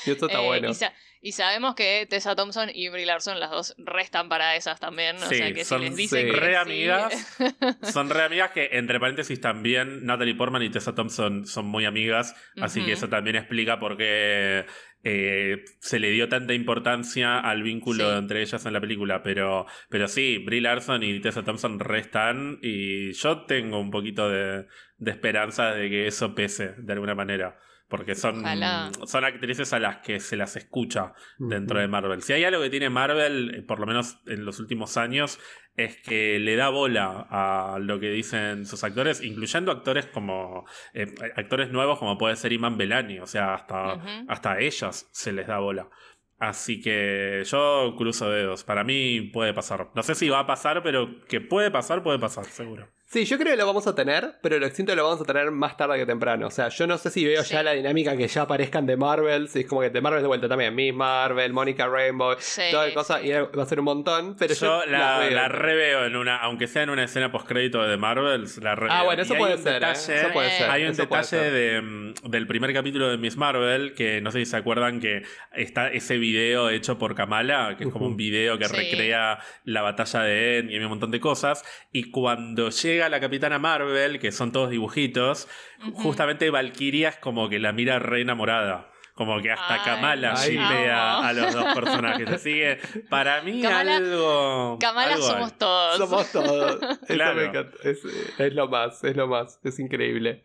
Y 0.05 0.11
esto 0.11 0.27
está 0.27 0.41
eh, 0.41 0.45
bueno. 0.45 0.69
y, 0.69 0.73
sa- 0.73 0.93
y 1.21 1.33
sabemos 1.33 1.75
que 1.75 2.07
Tessa 2.09 2.35
Thompson 2.35 2.69
y 2.73 2.87
Brie 2.89 3.05
Larson, 3.05 3.39
las 3.39 3.51
dos, 3.51 3.75
restan 3.77 4.29
para 4.29 4.55
esas 4.55 4.79
también, 4.79 5.17
o 5.17 5.27
Sí, 5.27 5.35
sea, 5.35 5.53
que 5.53 5.65
son 5.65 5.79
si 5.81 5.85
les 5.87 5.95
dicen 5.97 6.25
sí. 6.27 6.31
que 6.33 6.39
re 6.39 6.51
sí- 6.51 6.55
amigas. 6.55 7.37
Son 7.93 8.09
re 8.09 8.23
amigas 8.23 8.51
que, 8.51 8.69
entre 8.73 8.99
paréntesis, 8.99 9.39
también 9.41 10.05
Natalie 10.05 10.35
Portman 10.35 10.61
y 10.63 10.69
Tessa 10.69 10.95
Thompson 10.95 11.45
son 11.45 11.65
muy 11.65 11.85
amigas. 11.85 12.35
Así 12.61 12.83
que 12.85 12.93
eso 12.93 13.09
también 13.09 13.35
explica 13.35 13.79
por 13.79 13.97
qué 13.97 14.65
eh, 15.03 15.63
se 15.79 15.99
le 15.99 16.11
dio 16.11 16.27
tanta 16.29 16.53
importancia 16.53 17.39
al 17.39 17.63
vínculo 17.63 18.11
Sí. 18.11 18.17
entre 18.17 18.41
ellas 18.41 18.65
en 18.65 18.73
la 18.73 18.81
película. 18.81 19.23
Pero, 19.23 19.65
pero 19.89 20.07
sí, 20.07 20.37
Brie 20.39 20.61
Larson 20.61 21.03
y 21.03 21.19
Tessa 21.19 21.43
Thompson 21.43 21.79
restan. 21.79 22.59
Y 22.61 23.13
yo 23.13 23.45
tengo 23.45 23.79
un 23.79 23.91
poquito 23.91 24.29
de, 24.29 24.65
de 24.97 25.11
esperanza 25.11 25.73
de 25.73 25.89
que 25.89 26.07
eso 26.07 26.35
pese 26.35 26.73
de 26.77 26.93
alguna 26.93 27.15
manera. 27.15 27.57
Porque 27.89 28.13
son, 28.13 28.41
Ojalá. 28.41 28.91
son 29.07 29.25
actrices 29.25 29.73
a 29.73 29.79
las 29.79 29.97
que 29.97 30.19
se 30.19 30.37
las 30.37 30.55
escucha 30.55 31.13
dentro 31.39 31.79
de 31.79 31.87
Marvel. 31.87 32.21
Si 32.21 32.33
hay 32.33 32.43
algo 32.43 32.61
que 32.61 32.69
tiene 32.69 32.89
Marvel, 32.91 33.55
eh, 33.55 33.61
por 33.63 33.79
lo 33.79 33.87
menos 33.87 34.19
en 34.27 34.45
los 34.45 34.59
últimos 34.59 34.95
años, 34.95 35.39
es 35.75 35.97
que 35.97 36.37
le 36.39 36.55
da 36.55 36.69
bola 36.69 37.25
a 37.31 37.79
lo 37.79 37.99
que 37.99 38.11
dicen 38.11 38.67
sus 38.67 38.83
actores, 38.83 39.23
incluyendo 39.23 39.71
actores 39.71 40.05
como 40.05 40.65
eh, 40.93 41.07
actores 41.35 41.71
nuevos 41.71 41.97
como 41.97 42.17
puede 42.17 42.35
ser 42.35 42.53
Iman 42.53 42.77
Belani, 42.77 43.19
o 43.19 43.25
sea, 43.25 43.55
hasta, 43.55 43.95
Ujú. 43.95 44.07
hasta 44.27 44.51
a 44.53 44.59
ellas 44.59 45.09
se 45.11 45.31
les 45.31 45.47
da 45.47 45.57
bola. 45.57 45.89
Así 46.37 46.79
que 46.81 47.41
yo 47.45 47.95
cruzo 47.97 48.29
dedos. 48.29 48.63
Para 48.63 48.83
mí 48.83 49.21
puede 49.33 49.53
pasar. 49.53 49.89
No 49.95 50.03
sé 50.03 50.13
si 50.15 50.29
va 50.29 50.39
a 50.39 50.47
pasar, 50.47 50.83
pero 50.83 51.25
que 51.25 51.41
puede 51.41 51.71
pasar, 51.71 52.01
puede 52.03 52.19
pasar, 52.19 52.45
seguro. 52.45 52.87
Sí, 53.11 53.25
yo 53.25 53.39
creo 53.39 53.53
que 53.53 53.57
lo 53.57 53.65
vamos 53.65 53.87
a 53.87 53.95
tener, 53.95 54.35
pero 54.43 54.59
lo 54.59 54.69
siento 54.69 54.91
que 54.91 54.97
lo 54.97 55.03
vamos 55.03 55.19
a 55.19 55.25
tener 55.25 55.49
más 55.49 55.75
tarde 55.75 55.97
que 55.97 56.05
temprano. 56.05 56.45
O 56.45 56.51
sea, 56.51 56.69
yo 56.69 56.85
no 56.85 56.95
sé 56.99 57.09
si 57.09 57.25
veo 57.25 57.43
Sí. 57.43 57.53
ya 57.53 57.63
la 57.63 57.71
dinámica 57.71 58.15
que 58.15 58.27
ya 58.27 58.43
aparezcan 58.43 58.85
de 58.85 58.97
Marvel. 58.97 59.47
Si 59.49 59.61
es 59.61 59.65
como 59.65 59.81
que 59.81 59.89
de 59.89 59.99
Marvel 59.99 60.21
de 60.21 60.27
vuelta 60.27 60.47
también. 60.47 60.75
Miss 60.75 60.93
Marvel, 60.93 61.51
Monica 61.51 61.87
Rainbow, 61.87 62.35
Sí, 62.37 62.61
toda 62.69 62.85
la 62.87 62.93
cosa. 62.93 63.19
sí. 63.19 63.29
Y 63.29 63.31
va 63.31 63.63
a 63.63 63.65
ser 63.65 63.79
un 63.79 63.85
montón. 63.85 64.35
Pero 64.37 64.53
yo, 64.53 64.85
yo 64.85 64.91
la, 64.91 65.17
veo. 65.21 65.31
la 65.31 65.47
reveo 65.47 66.05
en 66.05 66.15
una, 66.15 66.37
aunque 66.37 66.67
sea 66.67 66.83
en 66.83 66.91
una 66.91 67.03
escena 67.03 67.31
postcrédito 67.31 67.81
de 67.81 67.97
Marvel, 67.97 68.45
la 68.61 68.75
reveo. 68.75 68.93
Ah, 68.95 69.03
bueno, 69.03 69.23
eso 69.23 69.33
puede 69.33 69.57
ser. 69.57 69.81
¿eh? 69.81 69.87
Eso 69.91 70.29
puede 70.31 70.51
ser. 70.51 70.69
Hay 70.69 70.83
un 70.83 70.91
eso 70.91 71.01
detalle 71.01 71.37
de, 71.49 71.81
mm, 71.81 72.13
del 72.29 72.45
primer 72.45 72.71
capítulo 72.73 73.09
de 73.09 73.17
Miss 73.17 73.37
Marvel, 73.37 73.95
que 73.95 74.21
no 74.21 74.29
sé 74.29 74.37
si 74.37 74.45
se 74.45 74.57
acuerdan 74.57 74.99
que 74.99 75.23
está 75.53 75.87
ese 75.91 76.19
video 76.19 76.69
hecho 76.69 76.99
por 76.99 77.15
Kamala, 77.15 77.73
que 77.75 77.85
es 77.85 77.89
como 77.89 78.05
un 78.05 78.17
video 78.17 78.59
que 78.59 78.65
Sí. 78.65 78.75
recrea 78.75 79.39
la 79.63 79.81
batalla 79.81 80.21
de 80.21 80.59
Endgame 80.59 80.75
y 80.79 80.83
un 80.83 80.89
montón 80.89 81.09
de 81.09 81.19
cosas. 81.19 81.63
Y 81.91 82.11
cuando 82.11 82.69
llega 82.69 82.98
la 83.07 83.21
Capitana 83.21 83.59
Marvel, 83.59 84.19
que 84.19 84.31
son 84.33 84.51
todos 84.51 84.69
dibujitos, 84.71 85.47
justamente 85.93 86.49
Valkyria 86.49 87.09
es 87.09 87.17
como 87.17 87.47
que 87.47 87.59
la 87.59 87.71
mira 87.71 87.99
re 87.99 88.21
enamorada. 88.21 88.87
Como 89.13 89.41
que 89.41 89.51
hasta 89.51 89.73
Ay, 89.73 89.79
Kamala 89.83 90.31
amo. 90.31 91.27
a 91.27 91.33
los 91.33 91.53
dos 91.53 91.73
personajes. 91.75 92.27
Así 92.29 92.53
que 92.53 92.79
para 93.09 93.41
mí 93.41 93.61
Kamala- 93.61 93.97
algo. 93.97 94.77
Kamala 94.79 95.13
algo 95.15 95.25
somos 95.27 95.51
hay. 95.51 95.57
todos. 95.57 95.97
Somos 95.97 96.31
todos. 96.31 96.81
Eso 96.81 97.05
Claro. 97.15 97.35
me 97.35 97.45
encanta. 97.47 97.77
Es, 97.83 97.99
es 98.37 98.53
lo 98.53 98.69
más, 98.69 99.03
es 99.03 99.17
lo 99.17 99.27
más. 99.27 99.59
Es 99.65 99.77
increíble. 99.79 100.43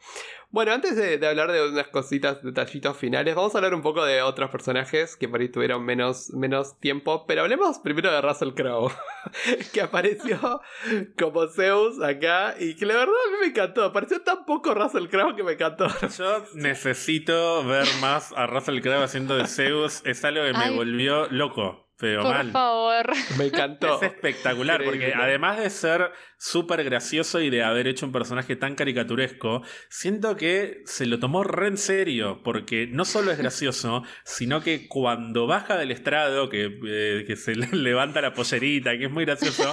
Bueno, 0.55 0.71
antes 0.71 0.95
de, 0.95 1.19
de 1.19 1.27
hablar 1.27 1.51
de 1.51 1.69
unas 1.69 1.89
cositas, 1.89 2.41
detallitos 2.41 2.97
finales, 2.97 3.35
vamos 3.35 3.53
a 3.53 3.59
hablar 3.59 3.75
un 3.75 3.83
poco 3.83 4.05
de 4.05 4.23
otros 4.23 4.51
personajes 4.51 5.17
que 5.17 5.29
por 5.29 5.41
ahí 5.41 5.49
tuvieron 5.49 5.85
menos, 5.85 6.31
menos 6.33 6.79
tiempo. 6.79 7.27
Pero 7.27 7.41
hablemos 7.41 7.81
primero 7.81 8.13
de 8.13 8.21
Russell 8.21 8.51
Crowe, 8.51 8.93
que 9.73 9.81
apareció 9.81 10.61
como 11.19 11.49
Zeus 11.49 12.01
acá 12.01 12.55
y 12.57 12.77
que 12.77 12.87
la 12.87 12.95
verdad 12.95 13.15
a 13.27 13.31
mí 13.33 13.37
me 13.41 13.47
encantó. 13.49 13.83
Apareció 13.83 14.23
tan 14.23 14.45
poco 14.45 14.73
Russell 14.75 15.09
Crowe 15.09 15.35
que 15.35 15.43
me 15.43 15.55
encantó. 15.55 15.89
Yo 16.17 16.45
necesito 16.55 17.65
ver 17.65 17.89
más 18.01 18.33
a 18.37 18.47
Russell 18.47 18.81
Crowe 18.81 19.03
haciendo 19.03 19.37
de 19.37 19.49
Zeus. 19.49 20.03
Es 20.05 20.25
algo 20.25 20.45
que 20.45 20.53
me 20.53 20.67
Ay. 20.67 20.77
volvió 20.77 21.27
loco, 21.33 21.84
pero 21.99 22.23
Por 22.23 22.35
mal. 22.35 22.51
favor. 22.51 23.07
Me 23.39 23.47
encantó. 23.47 24.01
Es 24.03 24.11
espectacular 24.11 24.83
Increíble. 24.83 25.09
porque 25.13 25.23
además 25.25 25.59
de 25.59 25.71
ser 25.71 26.11
súper 26.39 26.83
gracioso 26.85 27.41
y 27.41 27.51
de 27.51 27.63
haber 27.63 27.87
hecho 27.87 28.05
un 28.07 28.13
personaje 28.13 28.57
tan 28.57 28.75
caricaturesco, 28.75 29.63
siento 29.89 30.37
que 30.37 30.83
se 30.87 31.07
lo 31.07 31.19
tomó 31.19 31.45
re 31.45 31.69
en 31.69 31.79
serio 31.79 32.43
porque 32.43 32.87
no 32.87 33.05
solo 33.05 33.31
es 33.31 33.39
gracioso, 33.39 34.03
sino 34.25 34.61
que 34.63 34.89
cuando 34.89 35.47
baja 35.47 35.77
del 35.77 35.91
estrado, 35.91 36.49
que, 36.49 36.79
eh, 36.87 37.25
que 37.27 37.37
se 37.37 37.55
le 37.57 37.69
levanta 37.73 38.21
la 38.21 38.35
pollerita, 38.35 38.99
que 38.99 39.05
es 39.05 39.11
muy 39.11 39.25
gracioso, 39.25 39.73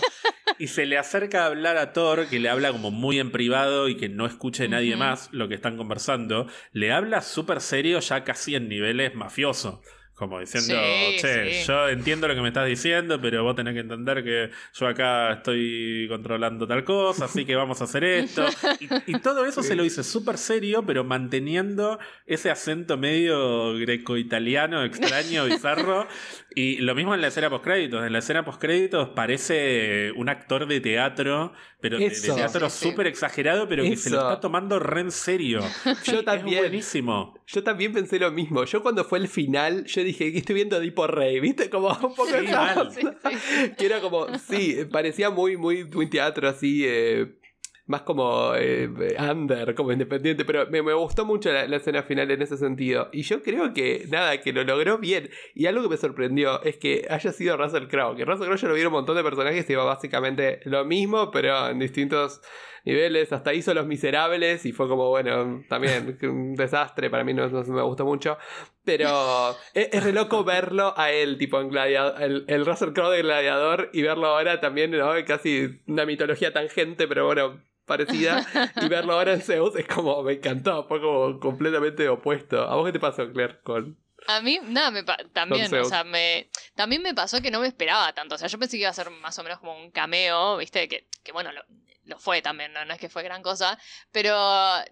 y 0.60 0.68
se 0.68 0.86
le 0.86 0.98
acerca 0.98 1.44
a 1.44 1.48
hablar 1.48 1.78
a 1.78 1.92
Thor, 1.92 2.28
que 2.28 2.40
le 2.40 2.50
habla 2.50 2.72
como 2.72 2.92
muy 2.92 3.20
en 3.20 3.32
privado 3.32 3.90
y 3.90 3.98
que 3.98 4.10
no 4.10 4.26
escuche 4.28 4.68
nadie 4.68 4.96
más 4.96 5.30
lo 5.32 5.48
que 5.48 5.56
están 5.56 5.76
conversando, 5.76 6.48
le 6.72 6.92
habla 6.92 7.22
súper 7.22 7.62
serio 7.62 8.00
ya 8.00 8.24
casi 8.24 8.56
en 8.56 8.70
niveles 8.70 9.16
mafioso. 9.16 9.82
Como 10.14 10.40
diciendo, 10.40 10.76
Sí, 10.76 11.18
che, 11.20 11.62
sí. 11.62 11.68
yo 11.68 11.90
entiendo 11.90 12.28
lo 12.28 12.36
que 12.36 12.42
me 12.42 12.50
estás 12.50 12.68
diciendo, 12.68 13.20
pero 13.20 13.44
vos 13.44 13.56
tenés 13.56 13.74
que 13.74 13.80
entender 13.80 14.24
que 14.24 14.52
yo 14.74 14.88
acá 14.88 15.34
estoy 15.34 16.06
controlando 16.10 16.68
tal 16.68 16.84
cosa, 16.84 17.26
así 17.26 17.44
que 17.44 17.56
vamos 17.56 17.82
a 17.82 17.86
hacer 17.86 18.04
esto. 18.04 18.46
Y, 18.80 19.16
y 19.16 19.20
todo 19.20 19.46
eso 19.46 19.64
Sí. 19.64 19.70
se 19.70 19.76
lo 19.76 19.84
hice 19.84 20.04
súper 20.04 20.38
serio, 20.38 20.84
pero 20.86 21.04
manteniendo 21.04 21.98
ese 22.28 22.52
acento 22.52 22.98
medio 22.98 23.74
greco-italiano, 23.80 24.84
extraño, 24.84 25.46
bizarro. 25.46 26.08
Y 26.54 26.78
lo 26.78 26.96
mismo 26.96 27.14
en 27.16 27.22
la 27.22 27.28
escena 27.28 27.50
postcréditos. 27.50 28.06
En 28.06 28.12
la 28.12 28.20
escena 28.20 28.44
postcréditos 28.44 29.10
parece 29.10 30.12
un 30.18 30.28
actor 30.28 30.68
de 30.68 30.82
teatro, 30.82 31.54
pero 31.80 31.98
de, 31.98 32.10
de 32.10 32.12
Eso. 32.12 32.36
teatro 32.36 32.70
Sí, 32.70 32.78
sí. 32.80 32.90
súper 32.90 33.08
exagerado, 33.08 33.68
pero 33.70 33.84
que 33.84 33.96
se 33.96 34.10
lo 34.10 34.18
Eso. 34.18 34.28
está 34.30 34.40
tomando 34.42 34.78
re 34.80 35.02
en 35.02 35.12
serio. 35.12 35.62
Yo 36.04 36.20
Es 36.20 36.26
también. 36.26 36.60
buenísimo. 36.60 37.34
Yo 37.48 37.64
también 37.64 37.94
pensé 37.94 38.20
lo 38.20 38.32
mismo. 38.32 38.66
Yo 38.66 38.82
cuando 38.84 39.06
fue 39.06 39.20
el 39.20 39.28
final, 39.30 39.86
yo 39.86 40.04
dije 40.04 40.32
que 40.32 40.40
estoy 40.40 40.56
viendo 40.56 40.80
Dipo 40.80 41.08
Rey, 41.08 41.40
¿viste? 41.42 41.70
Como 41.70 41.88
un 41.90 42.16
poco 42.16 42.28
Sí, 42.28 42.48
mal. 42.48 42.78
onda. 42.80 42.92
Sí, 42.92 43.02
sí. 43.40 43.72
Que 43.78 43.86
era 43.86 44.02
como, 44.02 44.28
sí, 44.38 44.78
parecía 44.92 45.30
muy, 45.30 45.56
muy, 45.58 45.86
muy 45.86 46.10
teatro 46.10 46.50
así, 46.50 46.84
eh, 46.86 47.38
más 47.86 48.04
como 48.04 48.54
eh, 48.56 48.90
under, 49.20 49.76
como 49.76 49.92
independiente, 49.92 50.46
pero 50.46 50.68
me, 50.70 50.82
me 50.82 50.94
gustó 50.94 51.26
mucho 51.26 51.52
la, 51.52 51.76
escena 51.76 52.04
final 52.04 52.32
en 52.32 52.42
ese 52.42 52.58
sentido. 52.58 53.10
Y 53.12 53.24
yo 53.24 53.42
creo 53.42 53.74
que, 53.74 54.06
nada, 54.10 54.40
que 54.40 54.54
lo 54.54 54.64
logró 54.64 54.98
bien. 54.98 55.30
Y 55.56 55.66
algo 55.66 55.84
que 55.84 55.90
me 55.90 55.98
sorprendió 55.98 56.62
es 56.64 56.78
que 56.78 57.06
haya 57.10 57.32
sido 57.32 57.58
Russell 57.58 57.88
Crowe, 57.88 58.16
que 58.16 58.26
Russell 58.26 58.46
Crowe 58.46 58.58
ya 58.58 58.68
lo 58.68 58.74
vieron 58.74 58.94
un 58.94 59.00
montón 59.00 59.16
de 59.16 59.24
personajes 59.24 59.70
y 59.70 59.74
iba 59.74 59.84
básicamente 59.84 60.60
lo 60.66 60.86
mismo, 60.86 61.32
pero 61.32 61.70
en 61.70 61.80
distintos 61.80 62.42
niveles, 62.86 63.32
hasta 63.32 63.54
hizo 63.54 63.74
Los 63.74 63.86
Miserables 63.86 64.66
y 64.66 64.72
fue 64.72 64.88
como, 64.88 65.10
bueno, 65.10 65.64
también 65.70 66.18
un 66.24 66.56
desastre, 66.56 67.10
para 67.10 67.24
mí 67.24 67.34
no, 67.34 67.48
no 67.48 67.64
me 67.64 67.82
gustó 67.84 68.06
mucho, 68.06 68.38
pero 68.84 69.58
es, 69.74 69.90
es 69.92 70.04
re 70.04 70.14
loco 70.14 70.44
verlo 70.44 70.94
a 70.98 71.12
él, 71.12 71.38
tipo 71.38 71.60
en 71.60 71.70
Gladiador, 71.70 72.22
el, 72.22 72.46
el 72.48 72.66
Russell 72.66 72.94
Crowe 72.94 73.12
de 73.12 73.22
Gladiador 73.22 73.90
y 73.94 74.02
verlo 74.02 74.28
ahora 74.28 74.60
también, 74.60 74.92
¿no? 74.92 75.14
Casi 75.26 75.82
una 75.88 76.06
mitología 76.06 76.54
tangente, 76.54 77.08
pero 77.08 77.26
bueno, 77.26 77.62
parecida, 77.86 78.46
y 78.82 78.88
verlo 78.88 79.14
ahora 79.14 79.34
en 79.34 79.42
Zeus 79.42 79.76
es 79.76 79.88
como, 79.88 80.24
me 80.24 80.34
encantó, 80.34 80.88
fue 80.88 81.02
como 81.02 81.40
completamente 81.40 82.08
opuesto. 82.10 82.62
¿A 82.62 82.76
vos 82.76 82.86
qué 82.86 82.94
te 82.94 83.00
pasó, 83.00 83.32
Claire, 83.32 83.60
con... 83.64 83.98
A 84.28 84.40
mí, 84.42 84.60
nada, 84.64 84.92
me 84.92 85.04
también, 85.34 85.74
o 85.74 85.84
sea, 85.84 86.04
me, 86.04 86.50
también 86.76 87.02
me 87.02 87.16
pasó 87.16 87.42
que 87.42 87.50
no 87.50 87.60
me 87.60 87.68
esperaba 87.68 88.14
tanto. 88.14 88.36
O 88.36 88.38
sea, 88.38 88.48
yo 88.48 88.60
pensé 88.60 88.78
que 88.78 88.82
iba 88.82 88.90
a 88.90 88.94
ser 88.94 89.10
más 89.10 89.38
o 89.40 89.44
menos 89.44 89.58
como 89.60 89.76
un 89.76 89.90
cameo, 89.90 90.58
¿viste? 90.58 90.88
Que, 90.88 91.08
que 91.24 91.32
bueno, 91.32 91.52
lo, 91.52 91.64
lo 92.06 92.20
fue 92.20 92.42
también, 92.42 92.74
¿no? 92.74 92.84
no 92.86 92.94
es 92.94 93.00
que 93.00 93.10
fue 93.10 93.24
gran 93.24 93.42
cosa. 93.42 93.78
Pero 94.12 94.34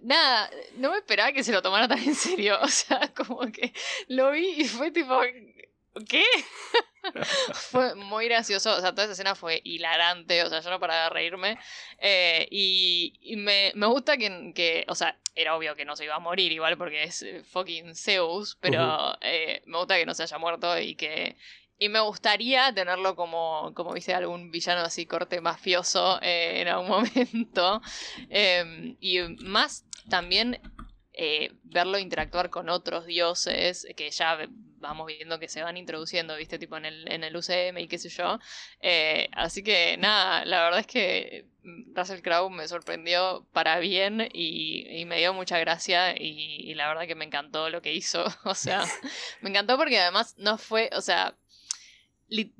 nada, 0.01 0.49
no 0.75 0.91
me 0.91 0.97
esperaba 0.97 1.31
que 1.31 1.43
se 1.43 1.51
lo 1.51 1.61
tomara 1.61 1.87
tan 1.87 1.99
en 1.99 2.15
serio. 2.15 2.57
O 2.61 2.67
sea, 2.67 3.11
como 3.15 3.51
que 3.51 3.73
lo 4.07 4.31
vi 4.31 4.61
y 4.61 4.65
fue 4.65 4.91
tipo. 4.91 5.19
¿Qué? 6.07 6.23
fue 7.53 7.95
muy 7.95 8.25
gracioso, 8.25 8.75
o 8.75 8.81
sea, 8.81 8.91
toda 8.91 9.05
esa 9.05 9.13
escena 9.13 9.35
fue 9.35 9.61
hilarante, 9.63 10.43
o 10.43 10.49
sea, 10.49 10.59
yo 10.59 10.69
no 10.69 10.79
paraba 10.79 11.05
de 11.05 11.09
reírme. 11.09 11.57
Eh, 11.97 12.47
y 12.51 13.17
y 13.21 13.35
me, 13.37 13.71
me 13.75 13.87
gusta 13.87 14.17
que, 14.17 14.51
que, 14.53 14.85
o 14.87 14.95
sea, 14.95 15.17
era 15.35 15.55
obvio 15.55 15.75
que 15.75 15.85
no 15.85 15.95
se 15.95 16.05
iba 16.05 16.15
a 16.15 16.19
morir 16.19 16.51
igual 16.51 16.77
porque 16.77 17.03
es 17.03 17.21
eh, 17.23 17.43
fucking 17.43 17.95
Zeus, 17.95 18.57
pero 18.59 19.17
eh, 19.21 19.61
me 19.65 19.77
gusta 19.77 19.97
que 19.97 20.05
no 20.05 20.13
se 20.13 20.23
haya 20.23 20.37
muerto 20.37 20.77
y 20.79 20.95
que... 20.95 21.37
Y 21.79 21.89
me 21.89 22.01
gustaría 22.01 22.73
tenerlo 22.73 23.15
como, 23.15 23.71
como 23.73 23.93
viste, 23.93 24.13
algún 24.13 24.51
villano 24.51 24.81
así 24.81 25.05
corte 25.05 25.39
mafioso 25.39 26.19
eh, 26.21 26.61
en 26.61 26.67
algún 26.67 26.89
momento. 26.89 27.81
Eh, 28.29 28.95
y 28.99 29.19
más 29.39 29.85
también 30.09 30.59
eh, 31.13 31.51
verlo 31.63 31.97
interactuar 31.99 32.49
con 32.49 32.69
otros 32.69 33.05
dioses 33.05 33.87
que 33.97 34.09
ya 34.11 34.37
vamos 34.79 35.07
viendo 35.07 35.39
que 35.39 35.47
se 35.49 35.61
van 35.61 35.77
introduciendo, 35.77 36.35
viste, 36.37 36.57
tipo 36.57 36.77
en 36.77 36.85
el, 36.85 37.11
en 37.11 37.23
el 37.23 37.35
UCM 37.35 37.77
y 37.77 37.87
qué 37.87 37.97
sé 37.97 38.09
yo. 38.09 38.39
Eh, 38.81 39.27
así 39.33 39.63
que 39.63 39.97
nada, 39.97 40.45
la 40.45 40.63
verdad 40.63 40.79
es 40.79 40.87
que 40.87 41.45
mm, 41.63 41.95
Russell 41.95 42.21
Crowe 42.21 42.49
me 42.49 42.67
sorprendió 42.67 43.45
para 43.51 43.79
bien 43.79 44.29
y, 44.33 45.03
me 45.07 45.17
dio 45.17 45.33
mucha 45.33 45.59
gracia 45.59 46.15
y, 46.17 46.71
y 46.71 46.73
la 46.75 46.87
verdad 46.87 47.07
que 47.07 47.15
me 47.15 47.25
encantó 47.25 47.69
lo 47.69 47.81
que 47.81 47.93
hizo. 47.93 48.23
O 48.45 48.55
sea, 48.55 48.85
me 49.41 49.49
encantó 49.49 49.77
porque 49.77 49.99
además 49.99 50.35
no 50.37 50.57
fue, 50.57 50.89
o 50.93 51.01
sea, 51.01 51.35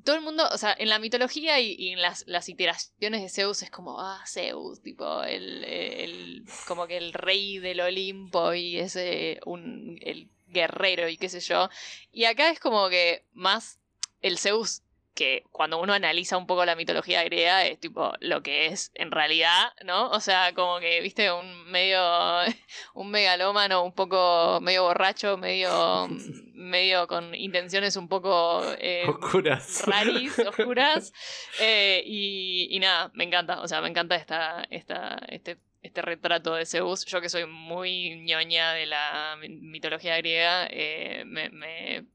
todo 0.03 0.15
el 0.15 0.21
mundo, 0.21 0.47
o 0.51 0.57
sea, 0.57 0.75
en 0.77 0.89
la 0.89 0.99
mitología 0.99 1.59
y, 1.59 1.89
en 1.89 2.01
las, 2.01 2.23
las 2.27 2.49
iteraciones 2.49 3.21
de 3.21 3.29
Zeus 3.29 3.61
es 3.61 3.69
como, 3.69 3.99
ah, 3.99 4.23
Zeus, 4.27 4.81
tipo, 4.81 5.23
el, 5.23 5.63
el- 5.63 6.43
como 6.67 6.87
que 6.87 6.97
el 6.97 7.13
rey 7.13 7.59
del 7.59 7.81
Olimpo 7.81 8.53
y 8.53 8.77
ese, 8.77 9.39
un, 9.45 9.99
el 10.01 10.29
guerrero 10.47 11.07
y 11.07 11.17
qué 11.17 11.29
sé 11.29 11.39
yo. 11.39 11.69
Y 12.11 12.25
acá 12.25 12.49
es 12.49 12.59
como 12.59 12.89
que 12.89 13.23
más 13.33 13.79
el 14.21 14.37
Zeus 14.39 14.81
que 15.19 15.43
cuando 15.51 15.79
uno 15.81 15.91
analiza 15.93 16.37
un 16.37 16.47
poco 16.47 16.63
la 16.65 16.75
mitología 16.77 17.23
griega 17.25 17.65
es 17.65 17.77
tipo 17.79 18.13
lo 18.21 18.41
que 18.41 18.67
es 18.67 18.91
en 18.95 19.11
realidad, 19.11 19.73
¿no? 19.83 20.09
O 20.11 20.19
sea, 20.21 20.53
como 20.53 20.79
que, 20.79 21.01
viste, 21.01 21.29
un 21.31 21.69
medio, 21.69 21.99
un 22.93 23.11
megalómano, 23.11 23.83
un 23.83 23.93
poco 23.93 24.59
medio 24.61 24.83
borracho, 24.83 25.37
medio, 25.37 26.07
medio 26.53 27.05
con 27.07 27.35
intenciones 27.35 27.97
un 27.97 28.07
poco 28.07 28.63
eh, 28.79 29.03
Oscuras. 29.07 29.83
raris, 29.85 30.39
oscuras. 30.47 31.11
Eh, 31.59 32.01
y, 32.05 32.67
y 32.75 32.79
nada, 32.79 33.11
me 33.13 33.25
encanta, 33.25 33.61
o 33.61 33.67
sea, 33.67 33.81
me 33.81 33.89
encanta 33.89 34.15
esta, 34.15 34.65
esta, 34.69 35.19
este, 35.27 35.57
este 35.81 36.01
retrato 36.01 36.55
de 36.55 36.65
Zeus. 36.65 37.05
Yo 37.05 37.19
que 37.19 37.27
soy 37.29 37.45
muy 37.45 38.15
ñoña 38.21 38.73
de 38.73 38.85
la 38.85 39.35
mi- 39.41 39.49
mitología 39.49 40.15
griega, 40.17 40.67
eh, 40.71 41.23
me, 41.25 41.49
me, 41.49 42.05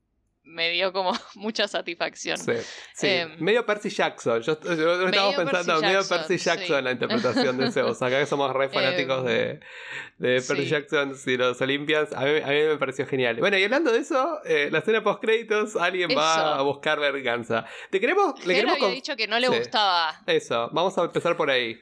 me 0.45 0.71
dio 0.71 0.93
como 0.93 1.13
mucha 1.35 1.67
satisfacción. 1.69 2.37
Sí, 2.39 2.53
sí. 2.95 3.07
Em, 3.09 3.37
medio 3.41 3.65
Percy 3.67 3.89
Jackson. 3.91 4.43
Yo, 4.43 4.61
yo- 4.61 4.67
Percy 5.11 5.37
pensando 5.37 5.81
medio 5.81 6.01
Jackson, 6.01 6.19
Percy 6.19 6.37
Jackson 6.39 6.77
sí. 6.79 6.83
la 6.83 6.93
interpretación 6.93 7.59
de 7.59 7.73
Zeus. 7.73 8.01
Acá 8.03 8.21
que 8.21 8.27
somos 8.27 8.53
re 8.53 8.69
fanáticos 8.69 9.21
Em, 9.21 9.25
de, 9.27 9.61
de 10.19 10.43
Percy 10.43 10.63
sí. 10.65 10.69
Jackson 10.69 11.17
y 11.27 11.37
los 11.37 11.61
Olympians. 11.61 12.13
A 12.13 12.21
mí, 12.21 12.39
a 12.43 12.47
mí 12.49 12.61
me 12.69 12.77
pareció 12.77 13.07
genial. 13.07 13.37
Bueno, 13.41 13.57
y 13.59 13.65
hablando 13.65 13.91
de 13.93 13.99
eso, 13.99 14.39
eh, 14.45 14.69
la 14.71 14.79
escena 14.81 15.03
post 15.03 15.21
créditos, 15.21 15.77
alguien 15.77 16.11
va 16.17 16.57
a 16.57 16.63
buscar 16.63 17.01
venganza. 17.01 17.65
Te 17.91 17.99
queremos, 18.01 18.39
le 18.47 18.55
queremos 18.55 18.75
había 18.77 18.87
con- 18.87 18.95
dicho 18.95 19.17
que 19.17 19.27
no 19.27 19.39
le 19.39 19.49
Sí. 19.49 19.59
gustaba. 19.59 20.21
Eso, 20.27 20.69
vamos 20.73 20.97
a 20.99 21.05
empezar 21.05 21.37
por 21.37 21.51
ahí. 21.51 21.81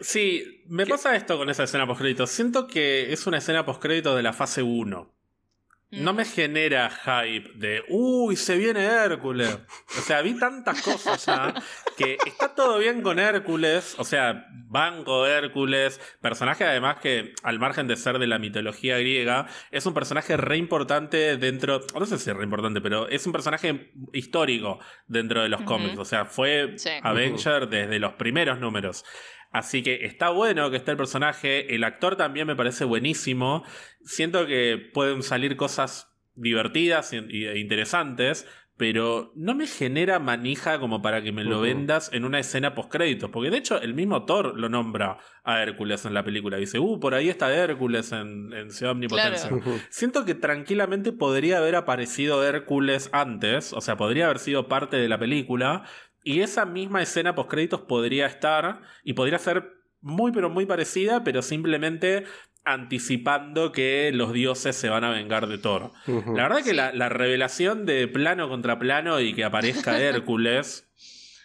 Sí, 0.00 0.62
me 0.68 0.84
¿Qué? 0.84 0.90
pasa 0.90 1.16
esto 1.16 1.38
con 1.38 1.48
esa 1.48 1.64
escena 1.64 1.86
postcrédito. 1.86 2.26
Siento 2.26 2.66
que 2.66 3.12
es 3.12 3.26
una 3.26 3.38
escena 3.38 3.64
postcrédito 3.64 4.14
de 4.14 4.22
la 4.22 4.34
fase 4.34 4.62
1. 4.62 5.15
No 5.96 6.12
me 6.12 6.24
genera 6.24 6.90
hype 6.90 7.50
de, 7.54 7.82
uy, 7.88 8.36
se 8.36 8.56
viene 8.56 8.84
Hércules. 8.84 9.58
O 9.98 10.00
sea, 10.02 10.22
vi 10.22 10.38
tantas 10.38 10.82
cosas 10.82 11.24
ya 11.24 11.54
que 11.96 12.18
está 12.26 12.54
todo 12.54 12.78
bien 12.78 13.02
con 13.02 13.18
Hércules. 13.18 13.94
O 13.98 14.04
sea, 14.04 14.46
banco 14.52 15.26
Hércules. 15.26 16.00
Personaje 16.20 16.64
además 16.64 16.96
que, 17.00 17.34
al 17.42 17.58
margen 17.58 17.88
de 17.88 17.96
ser 17.96 18.18
de 18.18 18.26
la 18.26 18.38
mitología 18.38 18.98
griega, 18.98 19.46
es 19.70 19.86
un 19.86 19.94
personaje 19.94 20.36
re 20.36 20.56
importante 20.56 21.36
dentro, 21.36 21.80
no 21.98 22.06
sé 22.06 22.18
si 22.18 22.30
es 22.30 22.36
re 22.36 22.44
importante, 22.44 22.80
pero 22.80 23.08
es 23.08 23.26
un 23.26 23.32
personaje 23.32 23.92
histórico 24.12 24.78
dentro 25.06 25.42
de 25.42 25.48
los 25.48 25.62
cómics. 25.62 25.98
O 25.98 26.04
sea, 26.04 26.24
fue 26.24 26.74
Sí. 26.76 26.90
Avenger 27.02 27.68
desde 27.68 27.98
los 27.98 28.14
primeros 28.14 28.58
números. 28.60 29.04
Así 29.50 29.82
que 29.82 30.04
está 30.04 30.30
bueno 30.30 30.70
que 30.70 30.76
esté 30.76 30.90
el 30.90 30.96
personaje. 30.96 31.74
El 31.74 31.84
actor 31.84 32.16
también 32.16 32.46
me 32.46 32.56
parece 32.56 32.84
buenísimo. 32.84 33.64
Siento 34.02 34.46
que 34.46 34.78
pueden 34.92 35.22
salir 35.22 35.56
cosas 35.56 36.14
divertidas 36.34 37.12
e 37.12 37.58
interesantes. 37.58 38.46
Pero 38.78 39.32
no 39.34 39.54
me 39.54 39.66
genera 39.66 40.18
manija 40.18 40.78
como 40.78 41.00
para 41.00 41.22
que 41.22 41.32
me 41.32 41.44
lo 41.44 41.62
vendas 41.62 42.10
en 42.12 42.26
una 42.26 42.40
escena 42.40 42.74
post-créditos. 42.74 43.30
Porque 43.30 43.48
de 43.48 43.56
hecho, 43.56 43.80
el 43.80 43.94
mismo 43.94 44.26
Thor 44.26 44.52
lo 44.54 44.68
nombra 44.68 45.16
a 45.44 45.62
Hércules 45.62 46.04
en 46.04 46.12
la 46.12 46.22
película. 46.22 46.58
Dice, 46.58 46.78
uh, 46.78 47.00
por 47.00 47.14
ahí 47.14 47.30
está 47.30 47.54
Hércules 47.54 48.12
en, 48.12 48.52
en 48.52 48.70
Ciudad 48.70 48.92
Omnipotencia. 48.92 49.48
Claro. 49.48 49.64
Siento 49.88 50.26
que 50.26 50.34
tranquilamente 50.34 51.12
podría 51.12 51.56
haber 51.56 51.74
aparecido 51.74 52.44
Hércules 52.44 53.08
antes, 53.14 53.72
o 53.72 53.80
sea, 53.80 53.96
podría 53.96 54.26
haber 54.26 54.40
sido 54.40 54.68
parte 54.68 54.98
de 54.98 55.08
la 55.08 55.18
película, 55.18 55.84
y 56.26 56.40
esa 56.40 56.66
misma 56.66 57.00
escena 57.02 57.36
post 57.36 57.48
créditos 57.48 57.82
podría 57.82 58.26
estar 58.26 58.80
y 59.04 59.12
podría 59.12 59.38
ser 59.38 59.74
muy 60.00 60.32
pero 60.32 60.50
muy 60.50 60.66
parecida, 60.66 61.22
pero 61.22 61.40
simplemente 61.40 62.24
anticipando 62.64 63.70
que 63.70 64.10
los 64.12 64.32
dioses 64.32 64.74
se 64.74 64.88
van 64.88 65.04
a 65.04 65.10
vengar 65.10 65.46
de 65.46 65.56
Thor. 65.56 65.92
La 66.06 66.48
verdad 66.48 66.64
que 66.64 66.74
la, 66.74 66.92
la 66.92 67.08
revelación 67.08 67.86
de 67.86 68.08
plano 68.08 68.48
contra 68.48 68.76
plano 68.76 69.20
y 69.20 69.34
que 69.34 69.44
aparezca 69.44 70.00
Hércules 70.02 70.90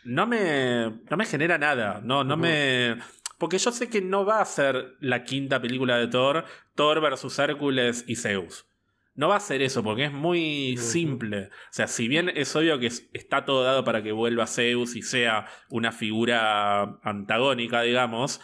no 0.04 0.26
me, 0.26 1.02
no 1.12 1.16
me 1.16 1.26
genera 1.28 1.60
nada. 1.60 2.02
No, 2.04 2.24
no 2.24 2.36
me. 2.36 2.98
Porque 3.38 3.60
yo 3.60 3.72
sé 3.72 3.88
que 3.88 4.02
no 4.02 4.26
va 4.26 4.42
a 4.42 4.46
ser 4.46 4.96
la 5.00 5.24
quinta 5.24 5.62
película 5.62 5.98
de 5.98 6.08
Thor, 6.08 6.46
Thor 6.74 7.02
versus 7.02 7.38
Hércules 7.38 8.04
y 8.08 8.16
Zeus. 8.16 8.66
No 9.14 9.28
va 9.28 9.36
a 9.36 9.40
ser 9.42 9.62
eso, 9.62 9.84
porque 9.84 10.06
es 10.06 10.12
muy 10.14 10.76
simple. 10.78 11.46
O 11.48 11.50
sea, 11.72 11.88
si 11.88 12.08
bien 12.08 12.32
es 12.34 12.56
obvio 12.56 12.80
que 12.80 12.88
es- 12.88 13.10
está 13.14 13.44
todo 13.46 13.64
dado 13.64 13.84
para 13.84 14.02
que 14.04 14.12
vuelva 14.14 14.48
Zeus 14.48 14.96
y 14.96 15.02
sea 15.02 15.48
una 15.70 15.92
figura 15.92 16.98
antagónica, 17.04 17.82
digamos, 17.82 18.42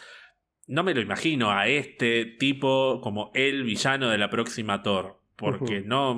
no 0.67 0.83
me 0.83 0.93
lo 0.93 0.99
imagino 1.01 1.51
a 1.51 1.67
este 1.67 2.25
tipo 2.25 2.99
como 3.01 3.31
el 3.33 3.63
villano 3.63 4.09
de 4.09 4.17
la 4.17 4.29
próxima 4.29 4.83
Thor. 4.83 5.21
Porque 5.37 5.81
no, 5.85 6.15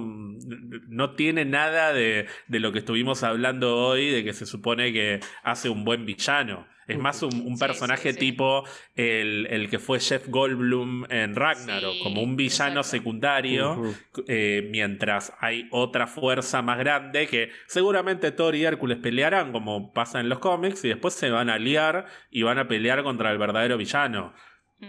no 0.87 1.13
tiene 1.15 1.43
nada 1.43 1.91
de, 1.93 2.25
de 2.47 2.59
lo 2.61 2.71
que 2.71 2.79
estuvimos 2.79 3.21
hablando 3.23 3.75
hoy, 3.75 4.09
de 4.09 4.23
que 4.23 4.31
se 4.33 4.45
supone 4.45 4.93
que 4.93 5.19
hace 5.43 5.67
un 5.69 5.83
buen 5.83 6.05
villano. 6.05 6.65
Es 6.89 6.97
más 6.99 7.21
un, 7.23 7.33
un 7.45 7.55
Sí, 7.57 7.59
personaje 7.65 8.09
sí, 8.09 8.13
sí. 8.13 8.19
tipo 8.19 8.63
el, 8.95 9.47
el 9.49 9.69
que 9.69 9.79
fue 9.79 9.99
Jeff 9.99 10.27
Goldblum 10.27 11.05
en 11.09 11.35
Ragnarok, 11.35 11.93
Sí, 11.93 12.03
como 12.03 12.21
un 12.21 12.35
villano 12.35 12.81
exacto. 12.81 12.89
secundario, 12.97 13.93
eh, 14.27 14.67
mientras 14.71 15.33
hay 15.39 15.67
otra 15.71 16.07
fuerza 16.07 16.61
más 16.61 16.77
grande 16.79 17.27
que 17.27 17.49
seguramente 17.67 18.31
Thor 18.31 18.55
y 18.55 18.65
Hércules 18.65 18.97
pelearán 18.97 19.51
como 19.51 19.93
pasa 19.93 20.19
en 20.19 20.29
los 20.29 20.39
cómics 20.39 20.83
y 20.85 20.89
después 20.89 21.13
se 21.13 21.29
van 21.29 21.49
a 21.49 21.57
liar 21.57 22.05
y 22.31 22.43
van 22.43 22.57
a 22.59 22.67
pelear 22.67 23.03
contra 23.03 23.31
el 23.31 23.37
verdadero 23.37 23.77
villano. 23.77 24.33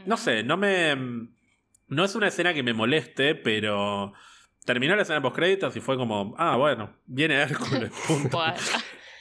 No 0.06 0.16
sé, 0.16 0.43
no 0.43 0.56
me... 0.56 0.97
No 1.89 2.05
es 2.05 2.14
una 2.14 2.28
escena 2.28 2.55
que 2.55 2.62
me 2.62 2.72
moleste, 2.72 3.35
pero 3.35 4.12
terminó 4.64 4.94
la 4.94 5.02
escena 5.02 5.20
post 5.20 5.35
créditos 5.35 5.77
y 5.77 5.81
fue 5.81 5.97
como, 5.97 6.36
ah, 6.39 6.55
bueno, 6.56 6.94
viene 7.06 7.35
Hércules, 7.35 7.90
punto. 8.06 8.39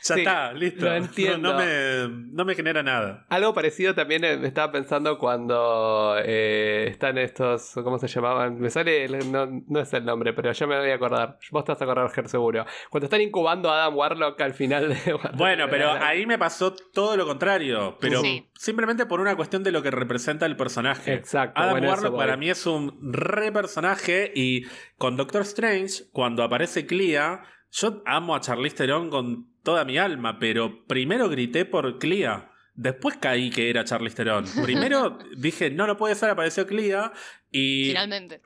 Ya 0.04 0.16
Sí, 0.16 0.22
está, 0.22 0.54
listo. 0.54 0.86
lo 0.86 0.92
No- 0.92 0.96
entiendo. 0.98 1.54
No, 1.54 1.60
me, 1.60 2.26
no 2.32 2.46
me 2.46 2.56
genera 2.56 2.84
nada. 2.84 3.26
Algo 3.30 3.54
parecido 3.54 3.94
también 3.96 4.24
eh, 4.24 4.38
me 4.38 4.48
estaba 4.48 4.72
pensando 4.72 5.18
cuando 5.18 6.16
eh, 6.24 6.88
están 6.90 7.18
estos, 7.18 7.72
¿cómo 7.84 7.98
se 8.00 8.08
llamaban? 8.08 8.60
Me 8.60 8.70
sale, 8.70 9.06
el- 9.06 9.32
no, 9.32 9.48
no 9.68 9.80
es 9.80 9.94
el 9.94 10.06
nombre, 10.06 10.34
pero 10.34 10.52
ya 10.52 10.68
me 10.68 10.78
voy 10.80 10.90
a 10.92 10.96
acordar. 10.96 11.38
Vos 11.52 11.66
te 11.66 11.72
vas 11.74 11.82
a 11.82 11.84
acordar, 11.84 12.10
Ger, 12.12 12.28
seguro. 12.30 12.66
Cuando 12.90 13.06
están 13.06 13.22
incubando 13.22 13.70
a 13.70 13.84
Adam 13.84 13.96
Warlock 13.98 14.40
al 14.42 14.54
final 14.54 14.90
de... 14.90 15.20
Bueno, 15.36 15.66
pero 15.70 15.92
ahí 15.92 16.26
me 16.26 16.38
pasó 16.38 16.74
todo 16.74 17.18
lo 17.18 17.26
contrario, 17.26 17.98
pero 18.00 18.22
Sí. 18.22 18.50
simplemente 18.56 19.06
por 19.06 19.20
una 19.20 19.36
cuestión 19.36 19.64
de 19.64 19.72
lo 19.72 19.82
que 19.82 19.92
representa 19.92 20.46
el 20.46 20.56
personaje. 20.56 21.14
Exacto. 21.14 21.60
Adam 21.60 21.72
bueno, 21.74 21.90
Warlock 21.90 22.16
para 22.16 22.38
mí 22.38 22.50
es 22.50 22.66
un 22.66 22.98
re 23.14 23.52
personaje 23.52 24.32
y 24.36 24.64
con 24.98 25.18
Doctor 25.18 25.42
Strange, 25.42 26.06
cuando 26.12 26.44
aparece 26.44 26.86
Clea, 26.86 27.44
yo 27.72 28.02
amo 28.06 28.36
a 28.36 28.40
Charlize 28.42 28.76
Theron 28.78 29.10
con 29.10 29.49
toda 29.64 29.86
mi 29.86 29.98
alma, 29.98 30.40
pero 30.40 30.86
primero 30.86 31.30
grité 31.30 31.66
por 31.66 32.00
Clea. 32.00 32.52
Después 32.76 33.18
caí 33.18 33.50
que 33.50 33.70
era 33.70 33.84
Charlize 33.84 34.16
Theron. 34.16 34.46
Primero 34.64 35.18
dije, 35.38 35.70
no, 35.70 35.86
no 35.86 35.98
puede 35.98 36.16
ser, 36.16 36.30
apareció 36.30 36.66
Clea. 36.66 37.12
Y 37.52 37.88
Finalmente. 37.90 38.42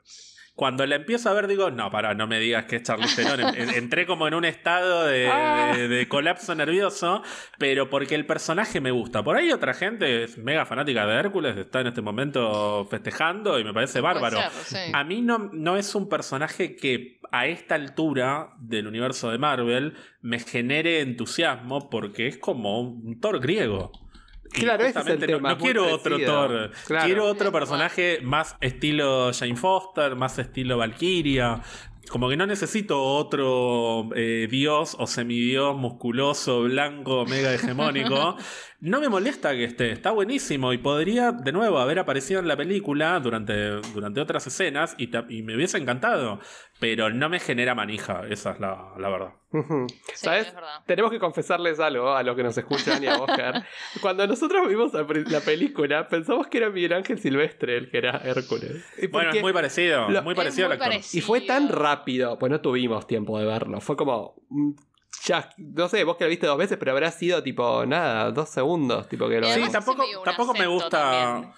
Cuando 0.54 0.86
la 0.86 0.94
empiezo 0.96 1.28
a 1.30 1.32
ver, 1.34 1.48
digo, 1.48 1.70
no, 1.70 1.90
para, 1.90 2.14
no 2.14 2.26
me 2.28 2.38
digas 2.38 2.66
que 2.66 2.76
es 2.76 2.82
Charlize 2.84 3.22
Theron. 3.24 3.40
En- 3.54 3.68
en- 3.68 3.74
Entré 3.74 4.06
como 4.06 4.28
en 4.28 4.34
un 4.34 4.44
estado 4.44 5.04
de, 5.06 5.28
Ah. 5.28 5.72
de- 5.76 5.88
de 5.88 6.08
colapso 6.08 6.54
nervioso, 6.54 7.22
pero 7.58 7.90
porque 7.90 8.14
el 8.14 8.24
personaje 8.24 8.80
me 8.80 8.90
gusta. 8.92 9.22
Por 9.24 9.36
ahí 9.36 9.50
otra 9.52 9.74
gente 9.74 10.22
es 10.24 10.38
mega 10.38 10.64
fanática 10.64 11.06
de 11.06 11.14
Hércules, 11.16 11.56
está 11.56 11.80
en 11.80 11.88
este 11.88 12.02
momento 12.02 12.86
festejando 12.90 13.58
y 13.58 13.64
me 13.64 13.74
parece 13.74 14.00
bárbaro. 14.00 14.36
Puede 14.36 14.50
ser, 14.50 14.84
sí. 14.86 14.90
A 14.94 15.02
mí 15.04 15.20
no, 15.22 15.50
no 15.52 15.76
es 15.76 15.94
un 15.94 16.08
personaje 16.08 16.76
que 16.76 17.18
a 17.32 17.46
esta 17.46 17.74
altura 17.74 18.50
del 18.60 18.86
universo 18.86 19.30
de 19.32 19.38
Marvel 19.38 19.94
me 20.22 20.38
genere 20.38 21.00
entusiasmo 21.00 21.90
porque 21.90 22.28
es 22.28 22.38
como 22.38 22.80
un 22.80 23.18
Thor 23.20 23.40
griego. 23.40 23.90
Claro, 24.54 24.84
ese 24.84 24.98
es 25.00 25.06
el 25.06 25.20
no- 25.20 25.26
tema, 25.26 25.58
quiero 25.58 25.92
otro. 25.92 26.18
Thor. 26.18 26.70
Claro. 26.86 27.04
Quiero 27.06 27.24
otro 27.26 27.52
personaje 27.52 28.20
más 28.22 28.56
estilo 28.60 29.32
Jane 29.32 29.56
Foster, 29.56 30.14
más 30.16 30.38
estilo 30.38 30.78
Valkyria. 30.78 31.60
Como 32.10 32.28
que 32.28 32.36
no 32.36 32.46
necesito 32.46 33.02
otro 33.02 34.10
eh, 34.14 34.46
dios 34.50 34.94
o 34.98 35.06
semidios 35.06 35.74
musculoso, 35.74 36.62
blanco, 36.62 37.24
mega 37.26 37.52
hegemónico. 37.54 38.36
No 38.80 39.00
me 39.00 39.08
molesta 39.08 39.52
que 39.52 39.64
esté, 39.64 39.92
está 39.92 40.10
buenísimo 40.10 40.74
y 40.74 40.76
podría 40.76 41.32
de 41.32 41.52
nuevo 41.52 41.78
haber 41.78 41.98
aparecido 41.98 42.40
en 42.40 42.46
la 42.48 42.54
película 42.54 43.18
durante, 43.18 43.80
durante 43.94 44.20
otras 44.20 44.46
escenas 44.46 44.94
y 44.98 45.42
me 45.42 45.56
hubiese 45.56 45.78
encantado, 45.78 46.38
pero 46.84 47.08
no 47.08 47.30
me 47.30 47.40
genera 47.40 47.74
manija, 47.74 48.24
esa 48.28 48.50
es 48.50 48.60
la, 48.60 48.92
la 48.98 49.08
verdad. 49.08 49.30
Sí, 49.50 49.96
¿Sabes? 50.16 50.48
es 50.48 50.54
verdad. 50.54 50.82
Tenemos 50.86 51.10
que 51.10 51.18
confesarles 51.18 51.80
algo 51.80 52.10
a 52.12 52.22
los 52.22 52.36
que 52.36 52.42
nos 52.42 52.58
escuchan 52.58 53.02
y 53.02 53.06
a 53.06 53.16
Oscar. 53.16 53.64
Cuando 54.02 54.26
nosotros 54.26 54.68
vimos 54.68 54.92
la 54.92 55.40
película, 55.40 56.06
pensamos 56.08 56.46
que 56.48 56.58
era 56.58 56.68
Miguel 56.68 56.92
Ángel 56.92 57.18
Silvestre 57.18 57.78
el 57.78 57.90
que 57.90 57.96
era 57.96 58.18
Hércules. 58.22 58.84
Y 58.98 59.06
Bueno, 59.06 59.30
es 59.30 59.40
muy 59.40 59.54
parecido, 59.54 60.10
lo- 60.10 60.22
muy 60.22 60.32
Es 60.32 60.36
parecido 60.36 60.66
muy 60.68 60.72
al 60.76 60.82
actor. 60.82 60.88
parecido. 60.92 61.18
Y 61.18 61.26
fue 61.26 61.40
tan 61.40 61.70
rápido, 61.70 62.38
pues 62.38 62.52
no 62.52 62.60
tuvimos 62.60 63.06
tiempo 63.06 63.38
de 63.38 63.46
verlo. 63.46 63.80
Fue 63.80 63.96
como. 63.96 64.34
mm, 64.50 64.72
ya, 65.24 65.48
no 65.56 65.88
sé, 65.88 66.04
vos 66.04 66.18
que 66.18 66.24
la 66.24 66.28
viste 66.28 66.46
dos 66.46 66.58
veces, 66.58 66.76
pero 66.76 66.90
habrá 66.92 67.10
sido 67.10 67.42
tipo, 67.42 67.86
nada, 67.86 68.30
dos 68.30 68.50
segundos, 68.50 69.08
tipo 69.08 69.26
que 69.26 69.40
lo 69.40 69.46
Sí, 69.46 69.62
tampoco, 69.72 70.04
tampoco 70.22 70.52
me 70.52 70.66
gusta. 70.66 70.90
también, 70.90 71.50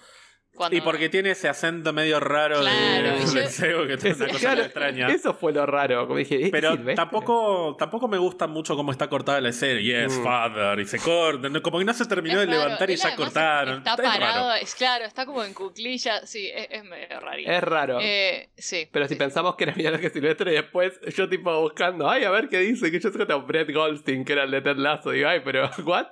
cuando- 0.57 0.75
Y 0.75 0.81
porque 0.81 1.07
tiene 1.09 1.31
ese 1.31 1.47
acento 1.47 1.93
medio 1.93 2.19
raro 2.19 2.59
Claro, 2.59 3.09
de, 3.11 3.17
y 3.23 3.25
yo- 3.25 3.87
que 3.87 4.09
es 4.09 4.17
una 4.17 4.27
cosa 4.27 4.39
Claro, 4.39 4.61
extraña. 4.63 5.07
Eso 5.07 5.33
fue 5.33 5.53
lo 5.53 5.65
raro, 5.65 6.05
como 6.07 6.17
dije, 6.19 6.43
¿es 6.43 6.49
Pero 6.51 6.71
Silvestre? 6.71 6.95
tampoco, 6.95 7.75
tampoco 7.79 8.07
me 8.07 8.17
gusta 8.17 8.47
mucho 8.47 8.75
cómo 8.75 8.91
está 8.91 9.07
cortada 9.07 9.39
la 9.39 9.49
escena. 9.49 9.79
Yes, 9.79 10.17
Mm. 10.17 10.23
father. 10.23 10.79
Y 10.79 10.85
se 10.85 10.99
corta. 10.99 11.47
Como 11.61 11.79
que 11.79 11.85
no 11.85 11.93
se 11.93 12.05
terminó 12.05 12.41
Es 12.41 12.47
de 12.47 12.53
raro. 12.53 12.63
levantar 12.63 12.89
y 12.89 12.93
Él 12.93 12.99
ya 12.99 13.15
cortaron. 13.15 13.77
Está 13.77 13.95
parado, 13.95 14.53
es 14.55 14.75
claro, 14.75 15.05
está 15.05 15.25
como 15.25 15.43
en 15.43 15.53
cuclilla. 15.53 16.25
Sí, 16.25 16.49
es, 16.53 16.67
es 16.71 16.83
medio 16.83 17.19
rarito. 17.19 17.51
Es 17.51 17.63
raro. 17.63 17.99
Eh, 18.01 18.49
sí. 18.57 18.87
Pero 18.91 19.05
si 19.07 19.13
sí. 19.13 19.19
pensamos 19.19 19.55
que 19.55 19.63
era 19.65 19.73
Miguel 19.75 19.99
que 19.99 20.09
Silvestre 20.09 20.51
y 20.51 20.55
después 20.55 20.99
yo 21.15 21.29
tipo 21.29 21.61
buscando, 21.61 22.09
ay, 22.09 22.23
a 22.23 22.29
ver 22.31 22.49
qué 22.49 22.59
dice, 22.59 22.91
que 22.91 22.99
yo 22.99 23.11
sé 23.11 23.17
que 23.17 23.25
tengo 23.25 23.41
Brett 23.43 23.71
Goldstein, 23.71 24.25
que 24.25 24.33
era 24.33 24.43
el 24.43 24.51
de 24.51 24.61
Ted 24.61 24.77
Lasso, 24.77 25.11
digo, 25.11 25.27
ay, 25.29 25.41
pero, 25.43 25.69
¿what? 25.85 26.07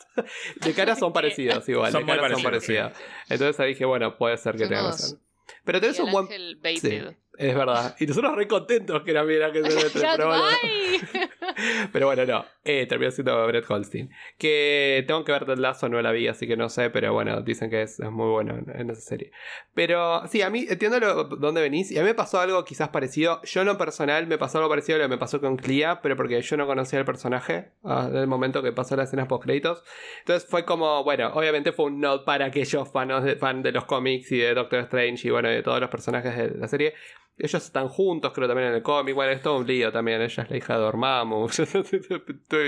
De 0.62 0.74
cara 0.74 0.96
son 0.96 1.12
parecidos 1.14 1.68
igual, 1.70 1.92
Son 1.92 2.02
de 2.02 2.06
muy 2.06 2.16
cara 2.22 2.34
son 2.36 2.44
parecidos, 2.44 2.92
parecidas. 2.92 3.26
Entonces 3.30 3.60
ahí 3.60 3.70
dije, 3.70 3.86
bueno, 3.86 4.18
puede 4.18 4.35
ser 4.38 4.56
que 4.56 4.68
tenga 4.68 4.92
Somos 4.92 5.02
razón. 5.02 5.20
Pero 5.66 5.82
tenés 5.82 6.00
Miguel 6.00 6.06
un 6.06 6.12
buen... 6.12 6.26
Ángel 6.26 6.60
Sí, 6.80 7.02
es 7.38 7.56
verdad. 7.56 7.96
Y 8.00 8.06
nosotros 8.06 8.36
re 8.36 8.48
contentos 8.48 9.02
que 9.04 9.12
era 9.12 9.24
Miguel 9.24 9.52
que 9.52 9.64
Silvestre, 9.64 10.02
pero 10.16 10.28
bueno. 10.28 10.46
Pero 11.92 12.08
bueno, 12.08 12.26
no. 12.26 12.46
Eh, 12.64 12.86
terminó 12.86 13.12
siendo 13.12 13.46
Brett 13.48 13.68
Goldstein. 13.68 14.10
Que 14.38 15.04
tengo 15.08 15.24
que 15.24 15.32
ver 15.32 15.46
Ted 15.46 15.58
Lasso, 15.58 15.88
no 15.88 16.02
la 16.02 16.12
vi, 16.12 16.28
así 16.28 16.48
que 16.48 16.58
no 16.58 16.70
sé, 16.70 16.90
pero 16.90 17.14
bueno, 17.14 17.42
dicen 17.42 17.70
que 17.70 17.84
es, 17.84 18.00
es 18.00 18.12
muy 18.12 18.30
bueno 18.30 18.58
en, 18.58 18.82
en 18.82 18.90
esa 18.90 19.02
serie. 19.02 19.32
Pero 19.74 20.28
sí, 20.28 20.42
a 20.42 20.50
mí 20.50 20.66
entiendo 20.68 21.00
lo, 21.00 21.24
dónde 21.26 21.62
venís. 21.62 21.92
Y 21.92 21.98
a 21.98 22.02
mí 22.02 22.08
me 22.08 22.16
pasó 22.16 22.40
algo 22.40 22.64
quizás 22.66 22.90
parecido. 22.90 23.42
Yo 23.44 23.62
en 23.62 23.68
lo 23.68 23.78
personal 23.78 24.28
me 24.28 24.38
pasó 24.38 24.58
algo 24.58 24.70
parecido 24.70 24.96
a 24.96 25.00
lo 25.00 25.06
que 25.06 25.10
me 25.10 25.18
pasó 25.18 25.40
con 25.40 25.58
Clea, 25.58 26.02
pero 26.02 26.16
porque 26.16 26.42
yo 26.42 26.58
no 26.58 26.66
conocía 26.66 27.00
el 27.00 27.06
personaje 27.06 27.72
ah, 27.84 28.10
del 28.10 28.28
momento 28.28 28.64
que 28.64 28.72
pasó 28.72 28.96
las 28.96 29.10
escenas 29.10 29.28
post 29.28 29.44
créditos. 29.44 29.84
Entonces 30.20 30.50
fue 30.50 30.66
como, 30.66 31.04
bueno, 31.04 31.30
obviamente 31.34 31.72
fue 31.72 31.86
un 31.86 32.00
note 32.00 32.26
para 32.26 32.46
aquellos 32.46 32.92
fanos 32.92 33.24
de, 33.24 33.36
fan 33.36 33.62
de 33.62 33.72
los 33.72 33.86
cómics 33.86 34.32
y 34.32 34.40
de 34.40 34.54
Doctor 34.54 34.80
Strange 34.80 35.28
y 35.28 35.32
bueno, 35.32 35.50
de 35.56 35.64
todos 35.64 35.80
los 35.80 35.90
personajes 35.90 36.36
de 36.36 36.58
la 36.58 36.68
serie. 36.68 36.94
Ellos 37.38 37.66
están 37.66 37.90
juntos, 37.90 38.32
creo 38.34 38.48
también 38.48 38.70
en 38.70 38.76
el 38.76 38.82
cómic. 38.82 39.14
Bueno, 39.14 39.34
es 39.34 39.42
todo 39.42 39.58
un 39.58 39.68
lío 39.68 39.92
también. 39.92 40.22
Ella 40.22 40.44
es 40.44 40.50
la 40.50 40.56
hija 40.58 40.76
de 40.76 40.80
Dormammu. 40.80 41.50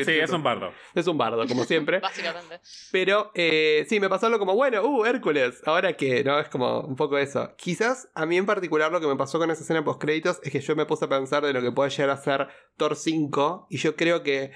Sí, 0.06 0.12
es 0.12 0.32
un 0.32 0.44
bardo. 0.44 0.74
Es 0.94 1.08
un 1.08 1.18
bardo, 1.18 1.48
como 1.48 1.64
siempre. 1.64 2.00
Básicamente. 2.02 2.60
Pero 2.92 3.32
eh, 3.34 3.86
sí, 3.88 4.00
me 4.00 4.10
pasó 4.10 4.26
algo 4.26 4.40
como, 4.40 4.56
bueno, 4.56 4.84
uh, 4.84 5.06
Hércules. 5.06 5.62
Ahora 5.66 5.94
que, 5.94 6.24
¿no? 6.24 6.40
Es 6.40 6.50
como 6.50 6.82
un 6.82 6.96
poco 6.96 7.18
eso. 7.18 7.54
Quizás 7.56 8.10
a 8.14 8.26
mí 8.26 8.38
en 8.38 8.46
particular 8.46 8.92
lo 8.92 9.00
que 9.00 9.08
me 9.08 9.16
pasó 9.16 9.40
con 9.40 9.50
esa 9.52 9.62
escena 9.62 9.86
post 9.86 10.02
créditos 10.02 10.40
es 10.44 10.52
que 10.52 10.60
yo 10.60 10.76
me 10.76 10.86
puse 10.86 11.06
a 11.06 11.10
pensar 11.10 11.46
de 11.46 11.54
lo 11.54 11.62
que 11.62 11.72
puede 11.72 11.90
llegar 11.90 12.10
a 12.10 12.18
ser 12.18 12.48
Thor 12.76 12.96
5. 12.96 13.68
Y 13.70 13.78
yo 13.78 13.96
creo 13.96 14.24
que 14.24 14.52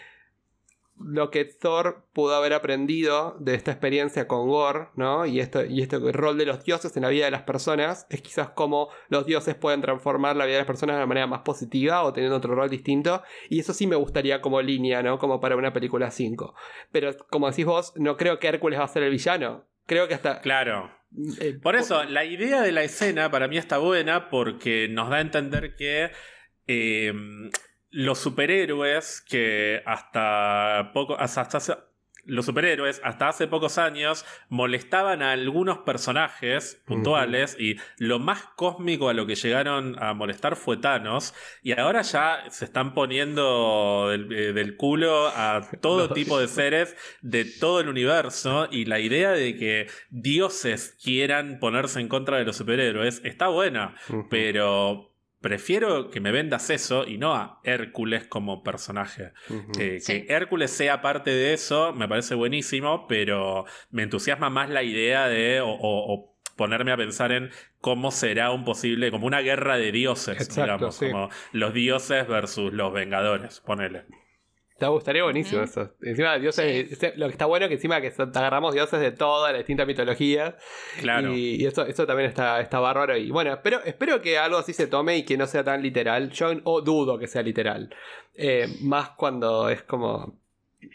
lo 1.06 1.32
que 1.32 1.46
Thor 1.46 2.06
pudo 2.14 2.36
haber 2.36 2.54
aprendido 2.54 3.36
de 3.40 3.56
esta 3.56 3.72
experiencia 3.72 4.28
con 4.28 4.48
Gore, 4.48 4.88
¿no? 4.96 5.26
Y 5.26 5.40
esto, 5.40 5.66
y 5.66 5.82
este 5.82 5.98
rol 6.00 6.38
de 6.38 6.46
los 6.46 6.64
dioses 6.64 6.96
en 6.96 7.04
la 7.04 7.10
vida 7.10 7.26
de 7.26 7.32
las 7.32 7.44
personas, 7.44 8.06
es 8.10 8.22
quizás 8.22 8.50
cómo 8.50 8.90
los 9.10 9.26
dioses 9.26 9.56
pueden 9.56 9.82
transformar 9.82 10.36
la 10.36 10.46
vida 10.46 10.56
de 10.56 10.62
las 10.62 10.68
personas 10.68 10.96
de 10.96 11.00
una 11.00 11.08
manera 11.08 11.28
más 11.28 11.42
positiva 11.42 12.04
o 12.04 12.14
teniendo 12.14 12.38
otro 12.38 12.56
rol 12.56 12.70
distinto. 12.70 13.22
Y 13.50 13.60
eso 13.60 13.74
sí 13.74 13.88
me 13.88 13.96
gustaría 13.96 14.42
como 14.42 14.62
línea, 14.62 15.02
¿no? 15.04 15.20
Como 15.20 15.40
para 15.40 15.56
una 15.56 15.74
película 15.74 16.12
5. 16.12 16.54
Pero 16.92 17.16
como 17.30 17.50
decís 17.50 17.66
vos, 17.66 17.94
no 17.96 18.18
creo 18.18 18.40
que 18.40 18.48
Hércules 18.48 18.80
va 18.80 18.86
a 18.86 18.88
ser 18.88 19.04
el 19.04 19.12
villano. 19.12 19.66
Creo 19.86 20.08
que 20.08 20.14
hasta... 20.14 20.42
Claro. 20.42 20.92
eh, 21.40 21.58
Por 21.62 21.76
eso, 21.76 22.04
la 22.04 22.26
idea 22.26 22.62
de 22.62 22.72
la 22.72 22.84
escena 22.84 23.30
para 23.32 23.48
mí 23.48 23.58
está 23.58 23.78
buena 23.78 24.30
porque 24.30 24.88
nos 24.90 25.10
da 25.10 25.18
a 25.18 25.22
entender 25.22 25.76
que 25.76 26.12
eh, 26.68 27.14
los 27.92 28.20
superhéroes 28.20 29.22
que 29.22 29.82
hasta 29.86 30.92
poco. 30.94 31.18
Hasta, 31.20 31.48
los 32.26 32.46
superhéroes 32.46 33.02
hasta 33.04 33.30
hace 33.30 33.48
pocos 33.48 33.80
años 33.80 34.26
molestaban 34.48 35.24
a 35.24 35.32
algunos 35.32 35.80
personajes 35.80 36.80
puntuales 36.86 37.58
y 37.60 37.78
lo 37.98 38.20
más 38.20 38.44
cósmico 38.56 39.10
a 39.10 39.16
lo 39.16 39.26
que 39.26 39.34
llegaron 39.34 39.96
a 40.02 40.14
molestar 40.14 40.56
fue 40.56 40.78
Thanos 40.78 41.34
y 41.64 41.72
ahora 41.78 42.04
ya 42.04 42.44
se 42.52 42.66
están 42.66 42.94
poniendo 42.94 44.10
del, 44.10 44.32
eh, 44.32 44.54
del 44.54 44.78
culo 44.78 45.30
a 45.30 45.68
todo 45.82 46.08
No. 46.10 46.14
tipo 46.14 46.40
de 46.40 46.48
seres 46.48 46.96
de 47.24 47.44
todo 47.44 47.80
el 47.80 47.90
universo 47.90 48.68
y 48.70 48.86
la 48.86 49.00
idea 49.00 49.32
de 49.32 49.56
que 49.58 49.88
dioses 50.12 50.96
quieran 51.04 51.58
ponerse 51.60 52.00
en 52.00 52.08
contra 52.08 52.38
de 52.38 52.46
los 52.46 52.56
superhéroes 52.56 53.22
está 53.24 53.48
buena, 53.48 53.96
pero 54.30 55.11
prefiero 55.42 56.10
que 56.10 56.20
me 56.22 56.32
vendas 56.32 56.70
eso 56.70 57.06
y 57.08 57.18
no 57.18 57.34
a 57.36 57.60
Hércules 57.64 58.26
como 58.28 58.64
personaje. 58.64 59.32
Ujú. 59.50 59.72
Que, 59.72 60.00
Sí. 60.00 60.26
que 60.26 60.34
Hércules 60.34 60.72
sea 60.72 61.02
parte 61.02 61.32
de 61.32 61.54
eso 61.54 61.94
me 61.94 62.08
parece 62.08 62.36
buenísimo, 62.36 63.08
pero 63.08 63.66
me 63.90 64.04
entusiasma 64.04 64.50
más 64.50 64.70
la 64.70 64.84
idea 64.84 65.28
de 65.28 65.62
o, 65.62 65.70
o- 65.70 66.14
o 66.14 66.32
ponerme 66.56 66.92
a 66.92 66.98
pensar 66.98 67.32
en 67.32 67.50
cómo 67.80 68.12
será 68.12 68.52
un 68.52 68.64
posible, 68.66 69.10
como 69.10 69.26
una 69.26 69.40
guerra 69.42 69.78
de 69.78 69.92
dioses, 69.92 70.36
Exacto, 70.36 70.62
digamos, 70.62 70.96
sí. 70.96 71.08
como 71.10 71.30
los 71.54 71.74
dioses 71.74 72.28
versus 72.28 72.72
los 72.72 72.94
vengadores, 72.94 73.62
ponele. 73.62 74.04
Te 74.82 74.88
gustaría 74.88 75.24
buenísimo 75.24 75.62
eso. 75.62 75.92
Encima, 76.02 76.40
dioses. 76.40 77.00
Lo 77.16 77.28
que 77.28 77.34
está 77.34 77.46
bueno 77.46 77.66
es 77.66 77.70
que 77.70 77.76
encima 77.76 78.02
que 78.02 78.10
te 78.10 78.24
agarramos 78.24 78.74
dioses 78.74 79.00
de 79.00 79.12
todas 79.12 79.52
las 79.52 79.60
distintas 79.60 79.86
mitologías. 79.86 80.56
Claro. 81.00 81.36
Y, 81.36 81.62
y 81.62 81.68
eso, 81.68 81.86
eso 81.86 82.08
también 82.08 82.28
está, 82.28 82.60
está 82.60 82.80
bárbaro. 82.80 83.16
Y 83.16 83.30
bueno, 83.30 83.54
espero, 83.54 83.80
espero 83.86 84.24
que 84.24 84.40
algo 84.40 84.58
así 84.58 84.74
se 84.74 84.88
tome 84.88 85.18
y 85.18 85.24
que 85.24 85.38
no 85.38 85.46
sea 85.46 85.64
tan 85.64 85.84
literal. 85.84 86.32
Yo 86.32 86.48
o 86.64 86.82
dudo 86.82 87.20
que 87.20 87.28
sea 87.28 87.44
literal. 87.44 87.94
Eh, 88.34 88.66
más 88.82 89.12
cuando 89.12 89.70
es 89.70 89.84
como. 89.84 90.41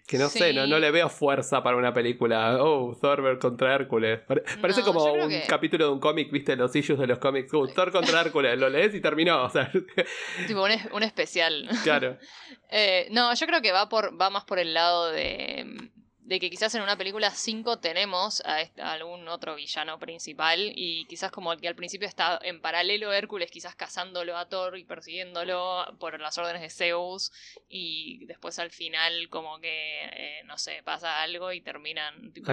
Que 0.06 0.18
no 0.18 0.28
sé, 0.28 0.52
no, 0.52 0.66
no 0.66 0.78
le 0.78 0.90
veo 0.90 1.08
fuerza 1.08 1.62
para 1.62 1.76
una 1.76 1.92
película. 1.92 2.58
Oh, 2.62 2.96
Thor 3.00 3.38
contra 3.38 3.74
Hércules. 3.74 4.20
Pare- 4.20 4.42
parece 4.60 4.80
No, 4.80 4.86
como 4.86 5.12
un 5.12 5.28
que- 5.28 5.44
capítulo 5.48 5.86
de 5.86 5.92
un 5.92 6.00
cómic, 6.00 6.30
viste, 6.30 6.54
los 6.56 6.74
issues 6.74 6.98
de 6.98 7.06
los 7.06 7.18
cómics. 7.18 7.52
Uh, 7.54 7.66
Thor 7.68 7.90
contra 7.92 8.20
Hércules. 8.20 8.58
Lo 8.58 8.68
lees 8.68 8.94
y 8.94 9.00
terminó. 9.00 9.44
O 9.44 9.50
sea, 9.50 9.70
Tipo 10.46 10.62
un, 10.64 10.70
es- 10.70 10.88
un 10.92 11.02
especial. 11.02 11.68
claro. 11.82 12.16
Eh, 12.68 13.06
no, 13.12 13.32
yo 13.32 13.46
creo 13.46 13.62
que 13.62 13.70
va 13.70 13.88
por 13.88 14.20
va 14.20 14.28
más 14.28 14.42
por 14.44 14.58
el 14.58 14.74
lado 14.74 15.12
de, 15.12 15.88
de 16.26 16.40
que 16.40 16.50
quizás 16.50 16.74
en 16.74 16.82
una 16.82 16.96
película 16.98 17.30
5 17.30 17.78
tenemos 17.78 18.42
a, 18.44 18.60
este- 18.60 18.82
a 18.82 18.92
algún 18.94 19.28
otro 19.28 19.54
villano 19.54 19.98
principal 20.00 20.72
y 20.74 21.04
quizás 21.06 21.30
como 21.30 21.52
el 21.52 21.60
que 21.60 21.68
al 21.68 21.76
principio 21.76 22.08
está 22.08 22.40
en 22.42 22.60
paralelo 22.60 23.12
Hércules 23.12 23.48
quizás 23.50 23.76
cazándolo 23.76 24.36
a 24.36 24.48
Thor 24.48 24.76
y 24.76 24.84
persiguiéndolo 24.84 25.86
por 26.00 26.18
las 26.20 26.36
órdenes 26.36 26.62
de 26.62 26.70
Zeus 26.70 27.30
y 27.68 28.26
después 28.26 28.58
al 28.58 28.72
final 28.72 29.28
como 29.30 29.60
que 29.60 29.68
eh, 30.04 30.42
no 30.46 30.58
sé 30.58 30.82
pasa 30.82 31.22
algo 31.22 31.52
y 31.52 31.60
terminan 31.60 32.32
tipo, 32.32 32.44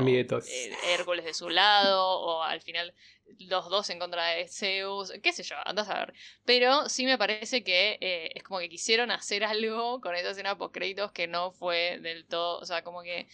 eh, 0.48 0.72
Hércules 0.90 1.26
de 1.26 1.34
su 1.34 1.50
lado 1.50 2.06
o 2.20 2.44
al 2.44 2.62
final 2.62 2.94
los 3.40 3.70
dos 3.70 3.90
en 3.90 3.98
contra 4.00 4.26
de 4.28 4.48
Zeus 4.50 5.12
qué 5.24 5.32
sé 5.34 5.42
yo 5.42 5.56
andás 5.66 5.90
a 5.90 5.98
ver. 6.00 6.14
Pero 6.46 6.90
sí 6.90 7.06
me 7.06 7.18
parece 7.18 7.64
que 7.64 7.98
eh, 8.02 8.32
es 8.36 8.44
como 8.44 8.60
que 8.60 8.70
quisieron 8.70 9.10
hacer 9.10 9.44
algo 9.44 10.00
con 10.02 10.14
esa 10.16 10.30
escena 10.32 10.58
post 10.58 10.74
créditos 10.76 11.12
que 11.12 11.26
no 11.28 11.52
fue 11.52 11.98
del 12.02 12.26
todo, 12.28 12.60
o 12.60 12.66
sea, 12.66 12.84
como 12.84 13.02
que 13.02 13.28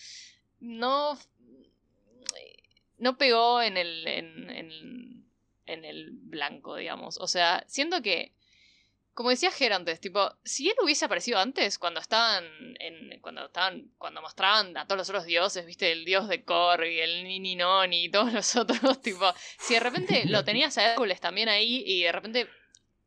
no 0.60 1.18
no 2.98 3.18
pegó 3.18 3.62
en 3.62 3.78
el 3.78 4.08
en, 4.08 4.50
en, 4.50 5.32
en 5.66 5.86
el 5.86 6.12
blanco, 6.12 6.76
digamos. 6.76 7.18
O 7.18 7.28
sea, 7.28 7.64
siento 7.68 8.02
que 8.02 8.34
como 9.20 9.32
decía 9.32 9.52
Ger 9.52 9.74
antes, 9.74 10.00
tipo, 10.00 10.34
si 10.46 10.70
él 10.70 10.76
hubiese 10.82 11.04
aparecido 11.04 11.40
antes, 11.40 11.78
cuando 11.78 12.00
estaban 12.00 12.46
cuando 13.20 13.48
estaban, 13.48 13.92
cuando 13.98 14.22
mostraban 14.22 14.78
a 14.78 14.86
todos 14.86 14.98
los 14.98 15.10
otros 15.10 15.26
dioses, 15.26 15.66
viste, 15.66 15.92
el 15.92 16.06
dios 16.06 16.30
de 16.30 16.46
Korg 16.46 16.86
y 16.86 17.02
el 17.02 17.26
Nini 17.26 17.58
Noni 17.58 18.06
y 18.06 18.10
todos 18.10 18.32
los 18.32 18.56
otros, 18.56 18.80
tipo, 19.02 19.26
si 19.60 19.74
de 19.74 19.82
repente 19.82 20.24
lo 20.26 20.46
tenías 20.46 20.78
a 20.78 20.92
Hércules 20.92 21.20
también 21.20 21.50
ahí 21.50 21.84
y 21.86 22.04
de 22.04 22.14
repente 22.14 22.48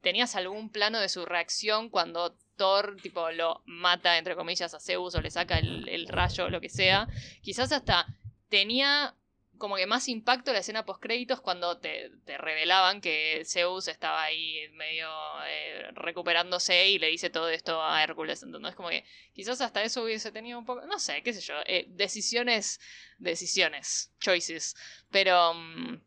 tenías 0.02 0.36
algún 0.36 0.68
plano 0.68 1.00
de 1.00 1.08
su 1.08 1.24
reacción 1.24 1.88
cuando 1.88 2.36
Thor, 2.56 2.96
tipo, 3.02 3.30
lo 3.30 3.62
mata, 3.66 4.18
entre 4.18 4.36
comillas, 4.36 4.74
a 4.74 4.80
Zeus 4.80 5.14
o 5.14 5.20
le 5.20 5.30
saca 5.30 5.58
el, 5.58 6.06
rayo 6.08 6.44
o 6.44 6.50
lo 6.50 6.60
que 6.60 6.68
sea, 6.68 7.08
quizás 7.42 7.72
hasta 7.72 8.06
tenía 8.48 9.14
como 9.58 9.76
que 9.76 9.86
más 9.86 10.08
impacto 10.08 10.52
la 10.52 10.58
escena 10.58 10.84
post 10.84 11.00
créditos 11.00 11.40
cuando 11.40 11.78
te, 11.78 12.10
revelaban 12.26 13.00
que 13.00 13.44
Zeus 13.44 13.86
estaba 13.86 14.24
ahí 14.24 14.68
medio 14.72 15.08
eh, 15.46 15.88
recuperándose 15.92 16.88
y 16.88 16.98
le 16.98 17.06
dice 17.06 17.30
todo 17.30 17.48
esto 17.48 17.80
a 17.80 18.02
Hércules. 18.02 18.42
Entonces, 18.42 18.74
como 18.74 18.88
que 18.88 19.04
quizás 19.32 19.60
hasta 19.60 19.84
eso 19.84 20.02
hubiese 20.02 20.32
tenido 20.32 20.58
un 20.58 20.64
poco, 20.64 20.84
no 20.86 20.98
sé, 20.98 21.22
qué 21.22 21.32
sé 21.32 21.40
yo, 21.42 21.54
eh, 21.66 21.86
decisiones, 21.90 22.80
decisiones, 23.18 24.12
choices. 24.18 24.74
Pero, 25.12 25.54
mm, 25.54 26.00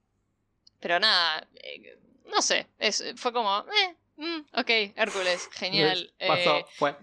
pero 0.81 0.99
nada, 0.99 1.47
eh, 1.55 1.97
no 2.25 2.41
sé, 2.41 2.67
fue 3.15 3.31
como, 3.31 3.59
eh, 3.59 3.95
mm, 4.17 4.39
ok, 4.53 4.69
Hércules, 4.95 5.49
genial. 5.53 6.13
Pasó, 6.27 6.57
Eh, 6.57 6.65
fue. 6.75 6.95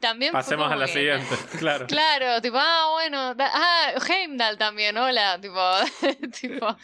también 0.00 0.32
fue 0.32 0.40
Pasemos 0.40 0.70
a 0.70 0.76
la 0.76 0.86
que- 0.86 0.92
siguiente, 0.92 1.26
claro. 1.58 1.86
Claro, 1.86 2.40
tipo, 2.42 2.56
ah, 2.58 2.90
bueno, 2.92 3.34
da- 3.34 3.50
ah, 3.52 3.92
Heimdall 4.08 4.58
también, 4.58 4.96
hola, 4.96 5.40
tipo, 5.40 5.60
tipo, 6.40 6.76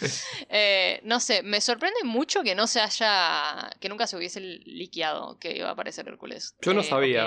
eh, 0.49 1.01
no 1.05 1.21
sé, 1.21 1.43
me 1.43 1.61
sorprende 1.61 2.03
mucho 2.05 2.43
que 2.43 2.55
no 2.55 2.67
se 2.67 2.81
haya, 2.81 3.71
que 3.81 3.89
nunca 3.89 4.07
se 4.07 4.17
hubiese 4.17 4.41
liqueado 4.41 5.39
que 5.39 5.57
iba 5.57 5.69
a 5.69 5.73
aparecer 5.73 6.09
Hércules. 6.09 6.55
Yo 6.63 6.73
no 6.75 6.81
Eh, 6.81 6.85
sabía. 6.85 7.27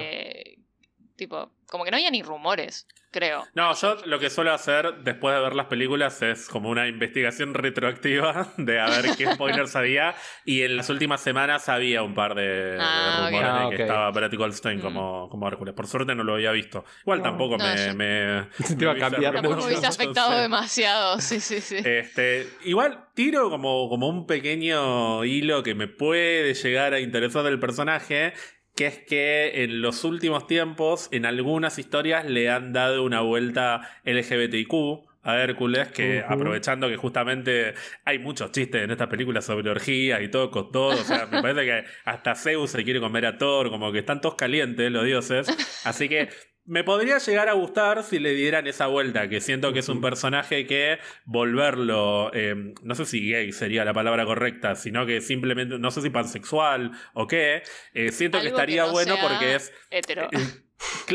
Tipo, 1.18 1.52
como 1.68 1.84
que 1.84 1.92
no 1.92 1.98
había 1.98 2.12
ni 2.12 2.22
rumores, 2.22 2.88
creo. 3.12 3.46
No, 3.56 3.74
yo 3.74 3.96
lo 4.06 4.20
que 4.20 4.30
suelo 4.30 4.54
hacer 4.54 5.00
después 5.04 5.36
de 5.36 5.42
ver 5.42 5.56
las 5.56 5.66
películas 5.66 6.22
es 6.22 6.48
como 6.48 6.70
una 6.70 6.88
investigación 6.88 7.56
retroactiva 7.56 8.54
de 8.58 8.80
a 8.80 8.88
ver 8.88 9.16
qué 9.18 9.26
spoilers 9.34 9.76
había. 9.76 10.14
Y 10.46 10.62
en 10.62 10.78
las 10.78 10.90
últimas 10.92 11.20
semanas 11.20 11.68
había 11.70 12.04
un 12.04 12.14
par 12.14 12.36
de, 12.36 12.78
Ah, 12.80 13.26
rumores 13.26 13.50
Ah, 13.52 13.60
de 13.64 13.70
que 13.70 13.76
ok. 13.76 13.82
estaba 13.82 14.12
Bretty 14.12 14.38
Goldstein 14.38 14.78
Mm. 14.78 14.82
como, 14.82 15.30
como 15.30 15.48
Hércules. 15.48 15.74
Por 15.74 15.88
suerte 15.88 16.14
no 16.14 16.24
lo 16.24 16.36
había 16.36 16.52
visto. 16.52 16.86
Igual 17.02 17.24
tampoco 17.24 17.58
No, 17.58 17.64
me, 17.66 17.76
yo- 17.88 17.94
me, 17.96 18.48
Te 18.68 18.76
me 18.76 18.84
iba 18.84 18.92
a 18.92 18.98
cambiar 18.98 19.34
Tampoco 19.34 19.58
me 19.58 19.66
hubiese 19.66 19.88
afectado 19.88 20.38
demasiado, 20.40 21.20
sí, 21.20 21.40
sí, 21.40 21.60
sí. 21.62 21.78
Este, 21.84 22.48
igual 22.64 23.06
tiro 23.16 23.50
como, 23.50 23.90
como 23.90 24.08
un 24.08 24.28
pequeño 24.28 25.26
hilo 25.26 25.64
que 25.64 25.74
me 25.74 25.88
puede 25.88 26.54
llegar 26.54 26.94
a 26.94 27.00
interesar 27.00 27.42
del 27.44 27.60
personaje, 27.60 28.34
que 28.78 28.86
es 28.86 29.00
que 29.00 29.64
en 29.64 29.82
los 29.82 30.04
últimos 30.04 30.48
tiempos, 30.48 31.10
en 31.12 31.26
algunas 31.26 31.80
historias 31.80 32.26
le 32.26 32.50
han 32.50 32.72
dado 32.72 33.04
una 33.04 33.22
vuelta 33.22 33.82
LGBTIQ 34.06 35.07
a 35.28 35.44
Hércules, 35.44 35.90
que 35.90 36.24
aprovechando 36.26 36.88
que 36.88 36.96
justamente 36.96 37.74
hay 38.06 38.18
muchos 38.18 38.50
chistes 38.52 38.84
en 38.84 38.92
esta 38.92 39.10
película 39.10 39.42
sobre 39.42 39.70
orgías 39.70 40.22
y 40.22 40.30
todo 40.30 40.50
con 40.50 40.72
todo, 40.72 41.00
o 41.00 41.04
sea, 41.04 41.26
me 41.26 41.42
parece 41.42 41.66
que 41.66 41.84
hasta 42.06 42.34
Zeus 42.34 42.72
se 42.72 42.84
quiere 42.86 43.02
comer 43.02 43.26
a 43.26 43.38
Thor, 43.38 43.70
como 43.70 43.92
que 43.92 44.00
están 44.00 44.22
todos 44.22 44.36
calientes 44.36 44.90
los 44.90 45.04
dioses, 45.04 45.48
así 45.84 46.08
que 46.08 46.30
me 46.64 46.84
podría 46.84 47.18
llegar 47.18 47.50
a 47.50 47.54
gustar 47.54 48.04
si 48.04 48.20
le 48.20 48.34
dieran 48.34 48.68
esa 48.68 48.88
vuelta, 48.88 49.28
que 49.28 49.42
siento 49.42 49.74
que 49.74 49.80
es 49.80 49.90
un 49.90 50.00
personaje 50.00 50.66
que 50.66 51.00
volverlo, 51.26 52.32
eh, 52.34 52.74
no 52.84 52.96
sé 52.96 53.06
si 53.06 53.30
gay 53.30 53.52
sería 53.52 53.84
la 53.84 53.94
palabra 53.94 54.26
correcta, 54.26 54.76
sino 54.76 55.06
que 55.06 55.20
simplemente, 55.20 55.78
no 55.78 55.92
sé 55.92 56.02
si 56.02 56.10
pansexual 56.10 56.92
o 57.14 57.28
qué, 57.28 57.64
eh, 57.94 58.12
siento 58.12 58.40
que 58.40 58.48
estaría 58.48 58.86
no 58.86 58.92
bueno 58.92 59.16
sea 59.16 59.28
porque 59.28 59.56
es... 59.56 59.74
Hetero. 59.90 60.30
eh, 60.32 60.67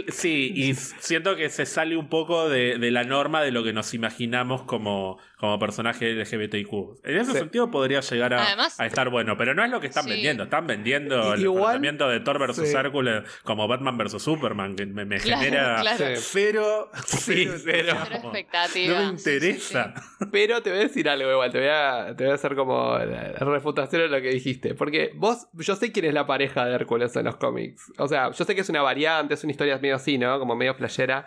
Sí, 0.09 0.53
y 0.55 0.75
siento 1.01 1.37
que 1.37 1.49
se 1.51 1.67
sale 1.67 1.97
un 1.97 2.09
poco 2.09 2.49
de, 2.49 2.79
de 2.79 2.91
la 2.91 3.05
norma 3.05 3.43
de 3.43 3.51
lo 3.53 3.63
que 3.63 3.73
nos 3.73 3.95
imaginamos 3.95 4.63
como, 4.63 5.19
como 5.39 5.59
personaje 5.59 6.13
LGBTIQ. 6.15 6.73
En 7.05 7.17
ese 7.19 7.33
Sí. 7.33 7.39
sentido 7.39 7.71
podría 7.71 8.01
llegar 8.01 8.35
a, 8.35 8.47
Además- 8.47 8.79
a 8.81 8.87
estar 8.87 9.09
bueno, 9.11 9.37
pero 9.37 9.55
no 9.55 9.65
es 9.65 9.71
lo 9.71 9.81
que 9.81 9.87
están 9.87 10.05
Sí. 10.05 10.11
vendiendo. 10.11 10.45
Están 10.45 10.67
vendiendo 10.67 11.35
el 11.35 11.45
enfrentamiento 11.45 12.09
de 12.09 12.21
Thor 12.21 12.39
versus 12.39 12.69
Sí. 12.69 12.77
Hércules 12.77 13.23
como 13.45 13.69
Batman 13.69 13.97
versus 13.99 14.23
Superman, 14.23 14.75
que 14.77 14.87
me, 14.87 15.05
me 15.05 15.19
Claro, 15.19 15.43
genera 15.43 15.81
claro. 15.81 16.17
Sí. 16.17 16.23
cero, 16.33 16.91
Sí, 17.07 17.47
cero, 17.47 17.55
cero. 17.65 17.97
Expectativa. 18.23 19.01
No 19.01 19.13
me 19.13 19.19
Sí, 19.19 19.25
sí, 19.25 19.31
interesa. 19.35 19.95
Pero 20.33 20.63
te 20.63 20.71
voy 20.71 20.81
a 20.81 20.83
decir 20.83 21.09
algo 21.09 21.31
igual, 21.31 21.51
te 21.53 21.59
voy 21.59 21.69
a, 21.69 22.15
te 22.17 22.25
voy 22.25 22.33
a 22.33 22.35
hacer 22.35 22.55
como 22.57 22.99
la 22.99 23.33
refutación 23.39 24.03
de 24.03 24.09
lo 24.09 24.21
que 24.21 24.31
dijiste. 24.31 24.75
Porque 24.75 25.13
vos, 25.15 25.47
yo 25.55 25.77
sé 25.77 25.93
quién 25.93 26.07
es 26.07 26.15
la 26.15 26.27
pareja 26.27 26.65
de 26.67 26.75
Hércules 26.75 27.15
en 27.17 27.27
los 27.27 27.37
cómics. 27.37 27.93
O 27.99 28.09
sea, 28.09 28.31
yo 28.33 28.45
sé 28.45 28.55
que 28.55 28.63
es 28.63 28.69
una 28.69 28.83
variante, 28.83 29.35
es 29.35 29.45
una 29.45 29.52
historia 29.53 29.79
medio 29.79 29.97
así, 29.97 30.19
¿no? 30.19 30.39
Como 30.39 30.55
medio 30.55 30.75
flashera. 30.75 31.27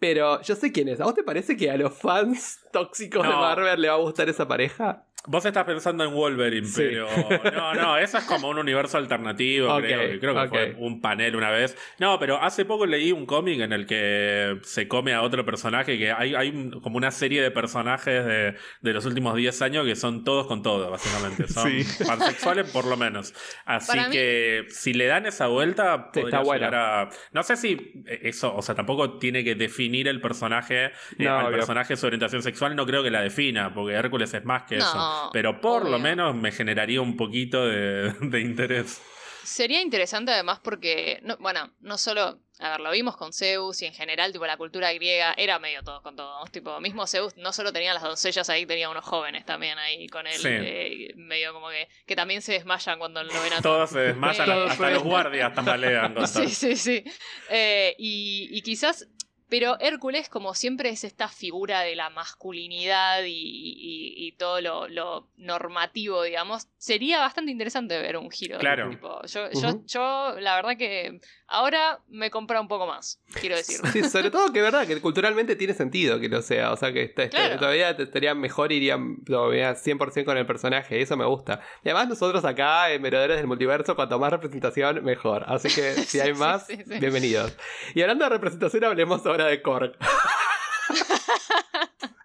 Pero 0.00 0.40
yo 0.42 0.54
sé 0.56 0.72
quién 0.72 0.88
es. 0.88 1.00
¿A 1.00 1.04
vos 1.04 1.14
te 1.14 1.22
parece 1.22 1.56
que 1.56 1.70
a 1.70 1.76
los 1.76 1.92
fans 1.92 2.60
tóxicos 2.72 3.22
de. 3.22 3.28
Marvel 3.28 3.80
le 3.80 3.88
va 3.88 3.94
a 3.94 3.98
gustar 3.98 4.28
esa 4.28 4.48
pareja? 4.48 5.06
Vos 5.26 5.44
estás 5.46 5.64
pensando 5.64 6.04
en 6.04 6.12
Wolverine, 6.12 6.66
Sí. 6.66 6.82
pero 6.82 7.08
no, 7.54 7.74
no, 7.74 7.96
eso 7.96 8.18
es 8.18 8.24
como 8.24 8.48
un 8.50 8.58
universo 8.58 8.98
alternativo, 8.98 9.74
Ok, 9.74 9.80
creo, 9.82 10.00
que- 10.10 10.18
creo 10.20 10.42
que 10.42 10.48
fue 10.48 10.74
un 10.78 11.00
panel 11.00 11.34
una 11.36 11.50
vez. 11.50 11.76
No, 11.98 12.18
pero 12.18 12.42
hace 12.42 12.64
poco 12.66 12.84
leí 12.84 13.10
un 13.10 13.24
cómic 13.24 13.60
en 13.60 13.72
el 13.72 13.86
que 13.86 14.58
se 14.64 14.86
come 14.86 15.14
a 15.14 15.22
otro 15.22 15.44
personaje, 15.46 15.96
que 15.96 16.12
hay, 16.12 16.34
hay 16.34 16.70
como 16.82 16.98
una 16.98 17.10
serie 17.10 17.40
de 17.42 17.50
personajes 17.50 18.24
de, 18.26 18.54
de 18.82 18.92
los 18.92 19.06
últimos 19.06 19.34
10 19.36 19.62
años 19.62 19.86
que 19.86 19.96
son 19.96 20.24
todos 20.24 20.46
con 20.46 20.62
todo, 20.62 20.90
básicamente. 20.90 21.48
Son 21.48 21.70
Sí. 21.70 22.04
pansexuales 22.04 22.70
por 22.70 22.84
lo 22.84 22.96
menos. 22.98 23.32
Así 23.64 23.88
Para 23.96 24.08
mí- 24.08 24.12
que 24.12 24.66
si 24.68 24.92
le 24.92 25.06
dan 25.06 25.24
esa 25.24 25.46
vuelta, 25.46 26.10
Sí, 26.12 26.20
podría 26.20 26.24
está 26.24 26.38
bueno. 26.40 26.66
llegar 26.66 26.74
a... 26.74 27.08
No 27.32 27.42
sé 27.42 27.56
si 27.56 27.92
eso, 28.06 28.54
o 28.54 28.60
sea, 28.60 28.74
tampoco 28.74 29.18
tiene 29.18 29.42
que 29.42 29.54
definir 29.54 30.06
el 30.08 30.20
personaje, 30.20 30.86
eh, 30.86 30.90
No, 31.18 31.38
al 31.38 31.46
obvio. 31.46 31.56
personaje 31.56 31.96
su 31.96 32.06
orientación 32.06 32.42
sexual, 32.42 32.76
no 32.76 32.84
creo 32.84 33.02
que 33.02 33.10
la 33.10 33.22
defina, 33.22 33.72
porque 33.72 33.94
Hércules 33.94 34.34
es 34.34 34.44
más 34.44 34.64
que 34.64 34.76
No, 34.76 34.84
eso. 34.84 35.13
Pero 35.32 35.60
por 35.60 35.88
lo 35.88 35.98
menos 35.98 36.34
me 36.34 36.52
generaría 36.52 37.00
un 37.00 37.16
poquito 37.16 37.66
de, 37.66 38.12
de 38.20 38.40
interés. 38.40 39.00
Sería 39.42 39.82
interesante 39.82 40.32
además 40.32 40.60
porque, 40.64 41.18
no, 41.22 41.36
bueno, 41.36 41.70
no 41.80 41.98
solo, 41.98 42.38
a 42.60 42.70
ver, 42.70 42.80
lo 42.80 42.90
vimos 42.92 43.14
con 43.18 43.30
Zeus 43.34 43.82
y 43.82 43.84
en 43.84 43.92
general, 43.92 44.32
tipo, 44.32 44.46
la 44.46 44.56
cultura 44.56 44.90
griega 44.94 45.34
era 45.36 45.58
medio 45.58 45.82
todos 45.82 46.00
con 46.00 46.16
todos. 46.16 46.50
Tipo, 46.50 46.80
mismo 46.80 47.06
Zeus 47.06 47.36
no 47.36 47.52
solo 47.52 47.70
tenía 47.70 47.92
las 47.92 48.02
doncellas 48.02 48.48
ahí, 48.48 48.64
tenía 48.64 48.88
unos 48.88 49.04
jóvenes 49.04 49.44
también 49.44 49.76
ahí 49.78 50.06
con 50.08 50.26
él, 50.26 50.32
Sí. 50.38 50.48
eh, 50.50 51.08
medio 51.16 51.52
como 51.52 51.68
que, 51.68 51.88
que 52.06 52.16
también 52.16 52.40
se 52.40 52.52
desmayan 52.52 52.98
cuando 52.98 53.22
lo 53.22 53.32
ven 53.42 53.52
a 53.52 53.60
Todos 53.60 53.90
se 53.90 53.98
desmayan, 54.00 54.50
hasta 54.70 54.90
los 54.90 55.02
guardias 55.02 55.52
tambalean. 55.52 56.14
con 56.14 56.24
todo. 56.24 56.26
Sí, 56.26 56.48
sí, 56.48 56.76
sí. 56.76 57.04
Eh, 57.50 57.94
y, 57.98 58.48
y 58.50 58.62
quizás. 58.62 59.08
Pero 59.56 59.78
Hércules, 59.78 60.28
como 60.28 60.52
siempre, 60.52 60.88
es 60.90 61.04
esta 61.04 61.28
figura 61.28 61.82
de 61.82 61.94
la 61.94 62.10
masculinidad 62.10 63.22
y, 63.22 63.30
y- 63.30 64.26
y 64.26 64.32
todo 64.32 64.60
lo, 64.60 64.88
lo 64.88 65.28
normativo, 65.36 66.24
digamos. 66.24 66.66
Sería 66.76 67.20
bastante 67.20 67.52
interesante 67.52 67.96
ver 68.00 68.16
un 68.16 68.32
giro. 68.32 68.58
Claro. 68.58 68.90
Tipo, 68.90 69.22
yo, 69.26 69.50
yo, 69.52 69.68
Ujú. 69.68 69.84
yo, 69.86 70.34
la 70.40 70.56
verdad 70.56 70.76
que 70.76 71.20
ahora 71.46 72.00
me 72.08 72.30
compra 72.32 72.60
un 72.60 72.66
poco 72.66 72.86
más, 72.88 73.20
quiero 73.40 73.54
decir. 73.56 73.76
Sí, 73.92 74.02
sobre 74.02 74.32
todo 74.32 74.52
que 74.52 74.58
es 74.58 74.64
verdad 74.64 74.88
que 74.88 75.00
culturalmente 75.00 75.54
tiene 75.54 75.72
sentido 75.72 76.18
que 76.18 76.28
lo 76.28 76.42
sea. 76.42 76.72
O 76.72 76.76
sea, 76.76 76.92
que 76.92 77.02
este- 77.04 77.24
este- 77.24 77.36
Claro. 77.36 77.58
todavía 77.58 77.90
estaría 77.90 78.34
mejor, 78.34 78.72
iría 78.72 78.98
todavía 79.24 79.74
100% 79.76 80.24
con 80.24 80.36
el 80.36 80.46
personaje. 80.46 81.00
Eso 81.00 81.16
me 81.16 81.26
gusta. 81.26 81.60
Y 81.84 81.90
además, 81.90 82.08
nosotros 82.08 82.44
acá 82.44 82.90
en 82.90 83.00
Meroderos 83.02 83.36
del 83.36 83.46
Multiverso, 83.46 83.94
cuanto 83.94 84.18
más 84.18 84.32
representación, 84.32 85.04
mejor. 85.04 85.44
Así 85.46 85.68
que 85.68 85.92
si 85.94 86.18
hay 86.20 86.34
Sí, 86.34 86.40
más, 86.40 86.66
sí, 86.66 86.76
sí. 86.76 86.98
bienvenidos. 86.98 87.56
Y 87.94 88.02
hablando 88.02 88.24
de 88.24 88.30
representación, 88.30 88.82
hablemos 88.84 89.24
ahora 89.26 89.43
de 89.46 89.62
Korg. 89.62 89.92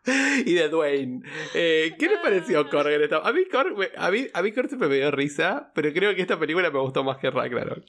y 0.45 0.53
de 0.53 0.69
Dwayne. 0.69 1.21
Eh, 1.53 1.95
¿Qué 1.99 2.07
les 2.07 2.19
pareció 2.19 2.67
Korg 2.69 2.89
en 2.91 3.03
esta? 3.03 3.17
A 3.19 3.31
mí 3.31 3.45
Korg, 3.51 3.77
me- 3.77 3.91
a 3.97 4.09
mí, 4.11 4.27
a 4.33 4.41
mí 4.41 4.51
Korg 4.51 4.67
siempre 4.67 4.89
me 4.89 4.95
dio 4.95 5.11
risa, 5.11 5.71
pero 5.75 5.91
creo 5.93 6.15
que 6.15 6.21
esta 6.21 6.39
película 6.39 6.69
me 6.71 6.79
gustó 6.79 7.03
más 7.03 7.17
que 7.17 7.29
Ragnarok. 7.29 7.83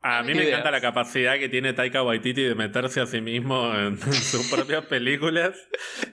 A 0.00 0.22
mí 0.22 0.28
me 0.28 0.42
Ideas. 0.44 0.48
encanta 0.50 0.70
la 0.70 0.80
capacidad 0.80 1.38
que 1.38 1.48
tiene 1.48 1.72
Taika 1.72 2.04
Waititi 2.04 2.42
de 2.44 2.54
meterse 2.54 3.00
a 3.00 3.06
sí 3.06 3.20
mismo 3.20 3.74
en, 3.74 3.98
sus 4.12 4.48
propias 4.48 4.84
películas, 4.86 5.56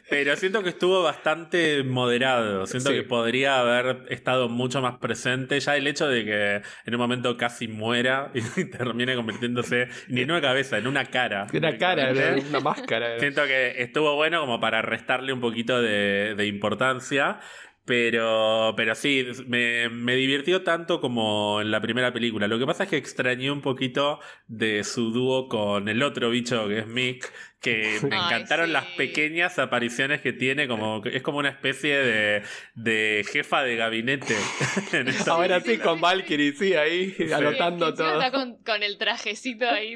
pero 0.10 0.36
siento 0.36 0.64
que 0.64 0.70
estuvo 0.70 1.04
bastante 1.04 1.84
moderado. 1.84 2.66
Siento 2.66 2.90
Sí. 2.90 2.96
que 2.96 3.04
podría 3.04 3.60
haber 3.60 4.06
estado 4.10 4.50
mucho 4.50 4.82
más 4.82 4.98
presente. 4.98 5.60
Ya 5.60 5.76
el 5.78 5.86
hecho 5.86 6.08
de 6.08 6.26
que 6.26 6.56
en 6.86 6.96
un 6.96 7.00
momento 7.00 7.38
casi 7.38 7.68
muera 7.68 8.32
y 8.56 8.66
termine 8.72 9.16
convirtiéndose 9.16 9.88
ni 10.08 10.22
en 10.22 10.32
una 10.32 10.42
cabeza, 10.42 10.80
en 10.80 10.88
una 10.88 11.06
cara. 11.06 11.46
Una 11.54 11.78
cara, 11.78 12.12
una 12.50 12.60
máscara. 12.60 13.08
era. 13.12 13.20
Siento 13.20 13.44
que 13.46 13.84
estuvo 13.84 14.16
bueno 14.16 14.40
como 14.42 14.60
para 14.60 14.82
restarle 14.82 15.32
un 15.32 15.42
poquito 15.42 15.80
de, 15.80 16.34
de 16.36 16.48
importancia. 16.48 17.40
Pero, 17.86 18.74
pero 18.76 18.96
sí, 18.96 19.28
me, 19.48 19.90
me 19.90 20.16
divirtió 20.16 20.64
tanto 20.64 21.00
como 21.00 21.62
en 21.62 21.70
la 21.70 21.82
primera 21.82 22.12
película. 22.12 22.48
Lo 22.48 22.58
que 22.58 22.66
pasa 22.66 22.86
es 22.86 22.90
que 22.90 22.98
extrañé 22.98 23.52
un 23.52 23.62
poquito 23.62 24.20
de 24.48 24.84
su 24.84 25.12
dúo 25.12 25.48
con 25.48 25.88
el 25.88 26.02
otro 26.02 26.32
bicho 26.32 26.68
que 26.68 26.80
es 26.80 26.88
Mick, 26.88 27.32
que 27.62 28.00
me 28.10 28.10
Ay, 28.16 28.26
encantaron 28.26 28.66
sí. 28.68 28.72
las 28.74 28.86
pequeñas 28.98 29.60
apariciones 29.60 30.22
que 30.22 30.34
tiene, 30.34 30.68
como 30.68 31.04
es 31.06 31.22
como 31.22 31.38
una 31.38 31.50
especie 31.50 31.96
de, 31.96 32.42
de 32.74 33.24
jefa 33.32 33.62
de 33.62 33.76
gabinete. 33.76 34.36
en 34.92 35.08
esta 35.10 35.34
Ahora 35.34 35.62
sí, 35.62 35.78
con 35.78 36.02
Valkyrie, 36.02 36.54
sí, 36.54 36.74
ahí 36.74 37.12
Sí, 37.12 37.32
anotando 37.32 37.94
todo. 37.94 38.14
Está 38.20 38.32
con, 38.32 38.58
con 38.64 38.82
el 38.82 38.98
trajecito 38.98 39.70
ahí. 39.70 39.96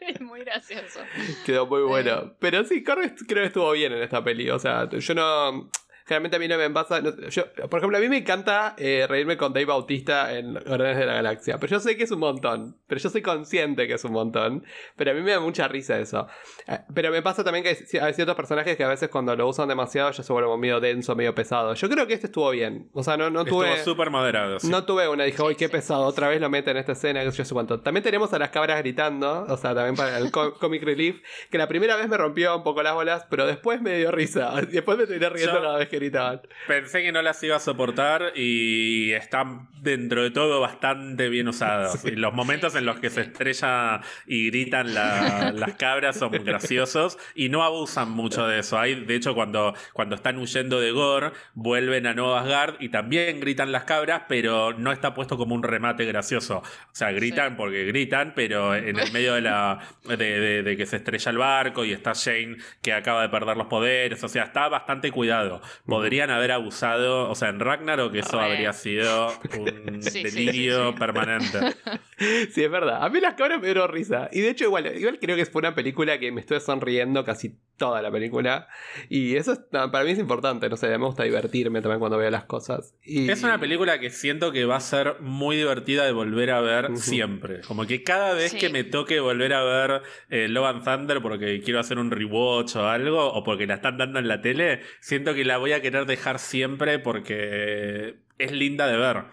es 0.00 0.20
muy 0.20 0.40
gracioso. 0.40 0.98
Quedó 1.46 1.64
muy 1.68 1.82
bueno. 1.82 2.34
Pero 2.40 2.64
sí, 2.64 2.82
Korg 2.82 3.04
est- 3.04 3.22
creo 3.28 3.42
que 3.42 3.46
estuvo 3.48 3.70
bien 3.70 3.92
en 3.92 4.02
esta 4.02 4.24
peli. 4.24 4.50
O 4.50 4.58
sea, 4.58 4.88
yo 4.90 5.14
no. 5.14 5.70
Generalmente 6.08 6.36
a 6.36 6.40
mí 6.40 6.48
no 6.48 6.56
me 6.56 6.70
pasa. 6.70 7.00
no- 7.02 7.14
yo, 7.28 7.44
por 7.68 7.78
ejemplo, 7.80 7.98
a 7.98 8.00
mí 8.00 8.08
me 8.08 8.16
encanta 8.16 8.74
eh, 8.78 9.06
reírme 9.08 9.36
con 9.36 9.52
Dave 9.52 9.66
Bautista 9.66 10.32
en 10.34 10.54
Guardianes 10.54 10.96
de 10.96 11.04
la 11.06 11.12
Galaxia. 11.14 11.58
Pero 11.58 11.70
yo 11.72 11.80
sé 11.80 11.96
que 11.98 12.04
es 12.04 12.10
un 12.10 12.20
montón. 12.20 12.76
Pero 12.86 12.98
yo 13.00 13.10
soy 13.10 13.20
consciente 13.22 13.86
que 13.86 13.94
es 13.94 14.04
un 14.04 14.12
montón. 14.12 14.64
Pero 14.96 15.10
a 15.10 15.14
mí 15.14 15.20
me 15.20 15.32
da 15.32 15.40
mucha 15.40 15.68
risa 15.68 15.98
eso. 15.98 16.26
Eh, 16.66 16.78
Pero 16.94 17.10
me 17.10 17.20
pasa 17.22 17.44
también 17.44 17.62
que 17.62 17.68
hay 17.70 17.76
ci- 17.76 18.00
hay 18.02 18.14
ciertos 18.14 18.34
personajes 18.36 18.76
que 18.76 18.84
a 18.84 18.88
veces 18.88 19.08
cuando 19.10 19.36
lo 19.36 19.46
usan 19.48 19.68
demasiado 19.68 20.10
ya 20.10 20.22
se 20.22 20.32
vuelve 20.32 20.56
medio 20.56 20.80
denso, 20.80 21.14
medio 21.14 21.34
pesado. 21.34 21.74
Yo 21.74 21.88
creo 21.90 22.06
que 22.06 22.14
este 22.14 22.26
estuvo 22.26 22.50
bien. 22.50 22.88
O 22.94 23.02
sea, 23.02 23.16
no, 23.16 23.28
no 23.30 23.42
Estuvo 23.42 23.62
tuve. 23.64 23.78
súper 23.84 24.10
moderado. 24.10 24.58
sí. 24.60 24.68
No 24.68 24.84
tuve 24.84 25.08
una, 25.08 25.24
dije, 25.24 25.42
uy, 25.42 25.54
qué 25.56 25.68
pesado, 25.68 26.04
otra 26.04 26.28
vez 26.28 26.40
lo 26.40 26.48
meten 26.48 26.72
en 26.76 26.78
esta 26.78 26.92
escena, 26.92 27.22
que 27.22 27.30
yo 27.30 27.44
sé 27.44 27.52
cuánto. 27.54 27.80
También 27.80 28.02
tenemos 28.02 28.32
a 28.32 28.38
las 28.38 28.48
cabras 28.50 28.78
gritando, 28.78 29.44
o 29.48 29.56
sea, 29.56 29.74
también 29.74 29.94
para 29.96 30.18
el 30.18 30.30
co- 30.30 30.54
Comic 30.60 30.82
Relief, 30.82 31.20
que 31.50 31.58
la 31.58 31.68
primera 31.68 31.96
vez 31.96 32.08
me 32.08 32.16
rompió 32.16 32.56
un 32.56 32.62
poco 32.62 32.82
las 32.82 32.94
bolas, 32.94 33.26
pero 33.28 33.46
después 33.46 33.82
me 33.82 33.96
dio 33.98 34.10
risa. 34.10 34.52
Después 34.72 34.96
me 34.96 35.06
terminé 35.06 35.28
riendo 35.28 35.60
cada 35.60 35.76
vez 35.78 35.88
que 35.88 35.97
gritaban. 35.98 36.40
Pensé 36.66 37.02
que 37.02 37.12
no 37.12 37.22
las 37.22 37.42
iba 37.42 37.56
a 37.56 37.60
soportar 37.60 38.32
y 38.34 39.12
están 39.12 39.68
dentro 39.82 40.22
de 40.22 40.30
todo 40.30 40.60
bastante 40.60 41.28
bien 41.28 41.48
usadas. 41.48 42.04
Y 42.04 42.12
los 42.12 42.32
momentos 42.32 42.74
en 42.74 42.86
los 42.86 42.98
que 42.98 43.10
se 43.10 43.22
estrella 43.22 44.00
y 44.26 44.50
gritan 44.50 44.94
las 44.94 45.74
cabras 45.74 46.18
son 46.18 46.32
graciosos 46.32 47.18
y 47.34 47.48
no 47.48 47.62
abusan 47.62 48.10
mucho 48.10 48.46
de 48.46 48.60
eso. 48.60 48.78
Hay, 48.78 49.04
de 49.04 49.14
hecho, 49.14 49.34
cuando, 49.34 49.74
cuando 49.92 50.14
están 50.14 50.38
huyendo 50.38 50.80
de 50.80 50.90
Gore, 50.90 51.32
vuelven 51.54 52.06
a 52.06 52.14
Nueva 52.14 52.40
Asgard 52.40 52.76
y 52.80 52.88
también 52.88 53.40
gritan 53.40 53.72
las 53.72 53.84
cabras, 53.84 54.22
pero 54.28 54.72
no 54.72 54.92
está 54.92 55.14
puesto 55.14 55.36
como 55.36 55.54
un 55.54 55.62
remate 55.62 56.04
gracioso. 56.04 56.58
O 56.58 56.94
sea, 56.94 57.10
gritan 57.12 57.56
porque 57.56 57.84
gritan, 57.84 58.32
pero 58.34 58.74
en 58.74 58.98
el 58.98 59.12
medio 59.12 59.34
de 59.34 59.42
la 59.42 59.80
de, 60.04 60.74
que 60.76 60.86
se 60.86 60.96
estrella 60.96 61.30
el 61.30 61.38
barco 61.38 61.84
y 61.84 61.92
está 61.92 62.12
Shane 62.14 62.56
que 62.82 62.92
acaba 62.92 63.22
de 63.22 63.28
perder 63.28 63.56
los 63.56 63.66
poderes. 63.66 64.22
O 64.24 64.28
sea, 64.28 64.44
está 64.44 64.68
bastante 64.68 65.10
cuidado. 65.10 65.60
Podrían 65.88 66.30
haber 66.30 66.52
abusado, 66.52 67.30
o 67.30 67.34
sea, 67.34 67.48
en 67.48 67.60
Ragnarok 67.60 68.14
eso 68.14 68.38
habría 68.38 68.74
sido 68.74 69.32
un 69.58 70.00
delirio 70.00 70.94
permanente. 70.94 71.58
Sí, 72.50 72.64
es 72.64 72.70
verdad. 72.70 73.04
A 73.04 73.10
mí 73.10 73.20
las 73.20 73.34
cabras 73.34 73.60
me 73.60 73.66
dieron 73.66 73.88
risa. 73.88 74.28
Y 74.32 74.40
de 74.40 74.50
hecho, 74.50 74.64
igual, 74.64 74.92
igual 74.96 75.20
creo 75.20 75.36
que 75.36 75.46
fue 75.46 75.60
una 75.60 75.76
película 75.76 76.18
que 76.18 76.32
me 76.32 76.40
estuve 76.40 76.58
sonriendo 76.58 77.24
casi 77.24 77.54
toda 77.78 78.02
la 78.02 78.10
película. 78.10 78.68
Y 79.08 79.36
eso 79.36 79.56
para 79.70 80.04
mí 80.04 80.10
es 80.10 80.18
importante, 80.18 80.68
no 80.68 80.76
sé, 80.76 80.88
me 80.98 81.06
gusta 81.06 81.22
divertirme 81.22 81.80
también 81.80 82.00
cuando 82.00 82.18
veo 82.18 82.28
las 82.28 82.44
cosas. 82.44 82.94
Y... 83.04 83.30
Es 83.30 83.42
una 83.44 83.58
película 83.58 84.00
que 84.00 84.10
siento 84.10 84.52
que 84.52 84.64
va 84.64 84.76
a 84.76 84.80
ser 84.80 85.20
muy 85.20 85.56
divertida 85.56 86.04
de 86.04 86.12
volver 86.12 86.50
a 86.50 86.60
ver 86.60 86.96
siempre. 86.96 87.60
Como 87.62 87.86
que 87.86 88.02
cada 88.02 88.34
vez 88.34 88.52
que 88.52 88.68
me 88.68 88.84
toque 88.84 89.20
volver 89.20 89.54
a 89.54 89.62
ver 89.62 90.02
eh, 90.28 90.48
Love 90.48 90.66
and 90.66 90.84
Thunder 90.84 91.22
porque 91.22 91.62
quiero 91.62 91.78
hacer 91.80 91.98
un 91.98 92.10
rewatch 92.10 92.76
o 92.76 92.88
algo, 92.88 93.32
o 93.32 93.44
porque 93.44 93.66
la 93.66 93.74
están 93.74 93.96
dando 93.96 94.18
en 94.18 94.26
la 94.26 94.42
tele, 94.42 94.80
siento 95.00 95.34
que 95.34 95.44
la 95.44 95.56
voy 95.58 95.72
a 95.72 95.77
querer 95.80 96.06
dejar 96.06 96.38
siempre 96.38 96.98
porque 96.98 98.16
es 98.38 98.52
linda 98.52 98.86
de 98.86 98.96
ver 98.96 99.24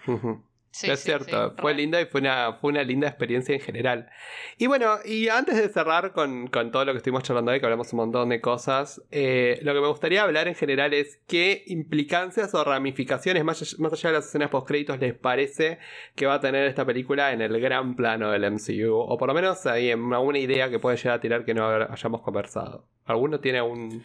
es 0.83 0.99
cierto, 1.01 1.55
fue 1.57 1.73
linda 1.73 2.01
y 2.01 2.05
fue 2.05 2.21
una, 2.21 2.53
fue 2.53 2.71
una 2.71 2.83
linda 2.83 3.07
experiencia 3.07 3.55
en 3.55 3.61
general. 3.61 4.09
Y 4.57 4.67
bueno, 4.67 4.97
y 5.05 5.29
antes 5.29 5.55
de 5.55 5.69
cerrar 5.69 6.11
con, 6.11 6.49
todo 6.49 6.85
lo 6.85 6.91
que 6.91 6.97
estuvimos 6.97 7.23
charlando 7.23 7.51
hoy, 7.51 7.59
que 7.59 7.65
hablamos 7.65 7.91
un 7.93 7.97
montón 7.97 8.29
de 8.29 8.41
cosas, 8.41 9.01
eh, 9.11 9.59
lo 9.61 9.73
que 9.73 9.79
me 9.79 9.87
gustaría 9.87 10.23
hablar 10.23 10.47
en 10.47 10.55
general 10.55 10.93
es 10.93 11.19
qué 11.27 11.63
implicancias 11.67 12.53
o 12.53 12.63
ramificaciones, 12.63 13.43
más, 13.43 13.79
más 13.79 13.93
allá 13.93 14.09
de 14.09 14.15
las 14.17 14.27
escenas 14.27 14.49
post-créditos, 14.49 14.99
les 14.99 15.13
parece 15.13 15.79
que 16.15 16.25
va 16.25 16.35
a 16.35 16.39
tener 16.39 16.65
esta 16.67 16.85
película 16.85 17.31
en 17.31 17.41
el 17.41 17.59
gran 17.59 17.95
plano 17.95 18.31
del 18.31 18.51
MCU, 18.51 18.93
o 18.93 19.17
por 19.17 19.27
lo 19.27 19.33
menos 19.33 19.65
ahí 19.65 19.91
en 19.91 20.13
alguna 20.13 20.39
idea 20.39 20.69
que 20.69 20.79
puede 20.79 20.97
llegar 20.97 21.17
a 21.17 21.21
tirar 21.21 21.45
que 21.45 21.53
no 21.53 21.67
hayamos 21.67 22.21
conversado. 22.21 22.85
¿Alguno 23.05 23.39
tiene 23.39 23.61
un, 23.61 24.03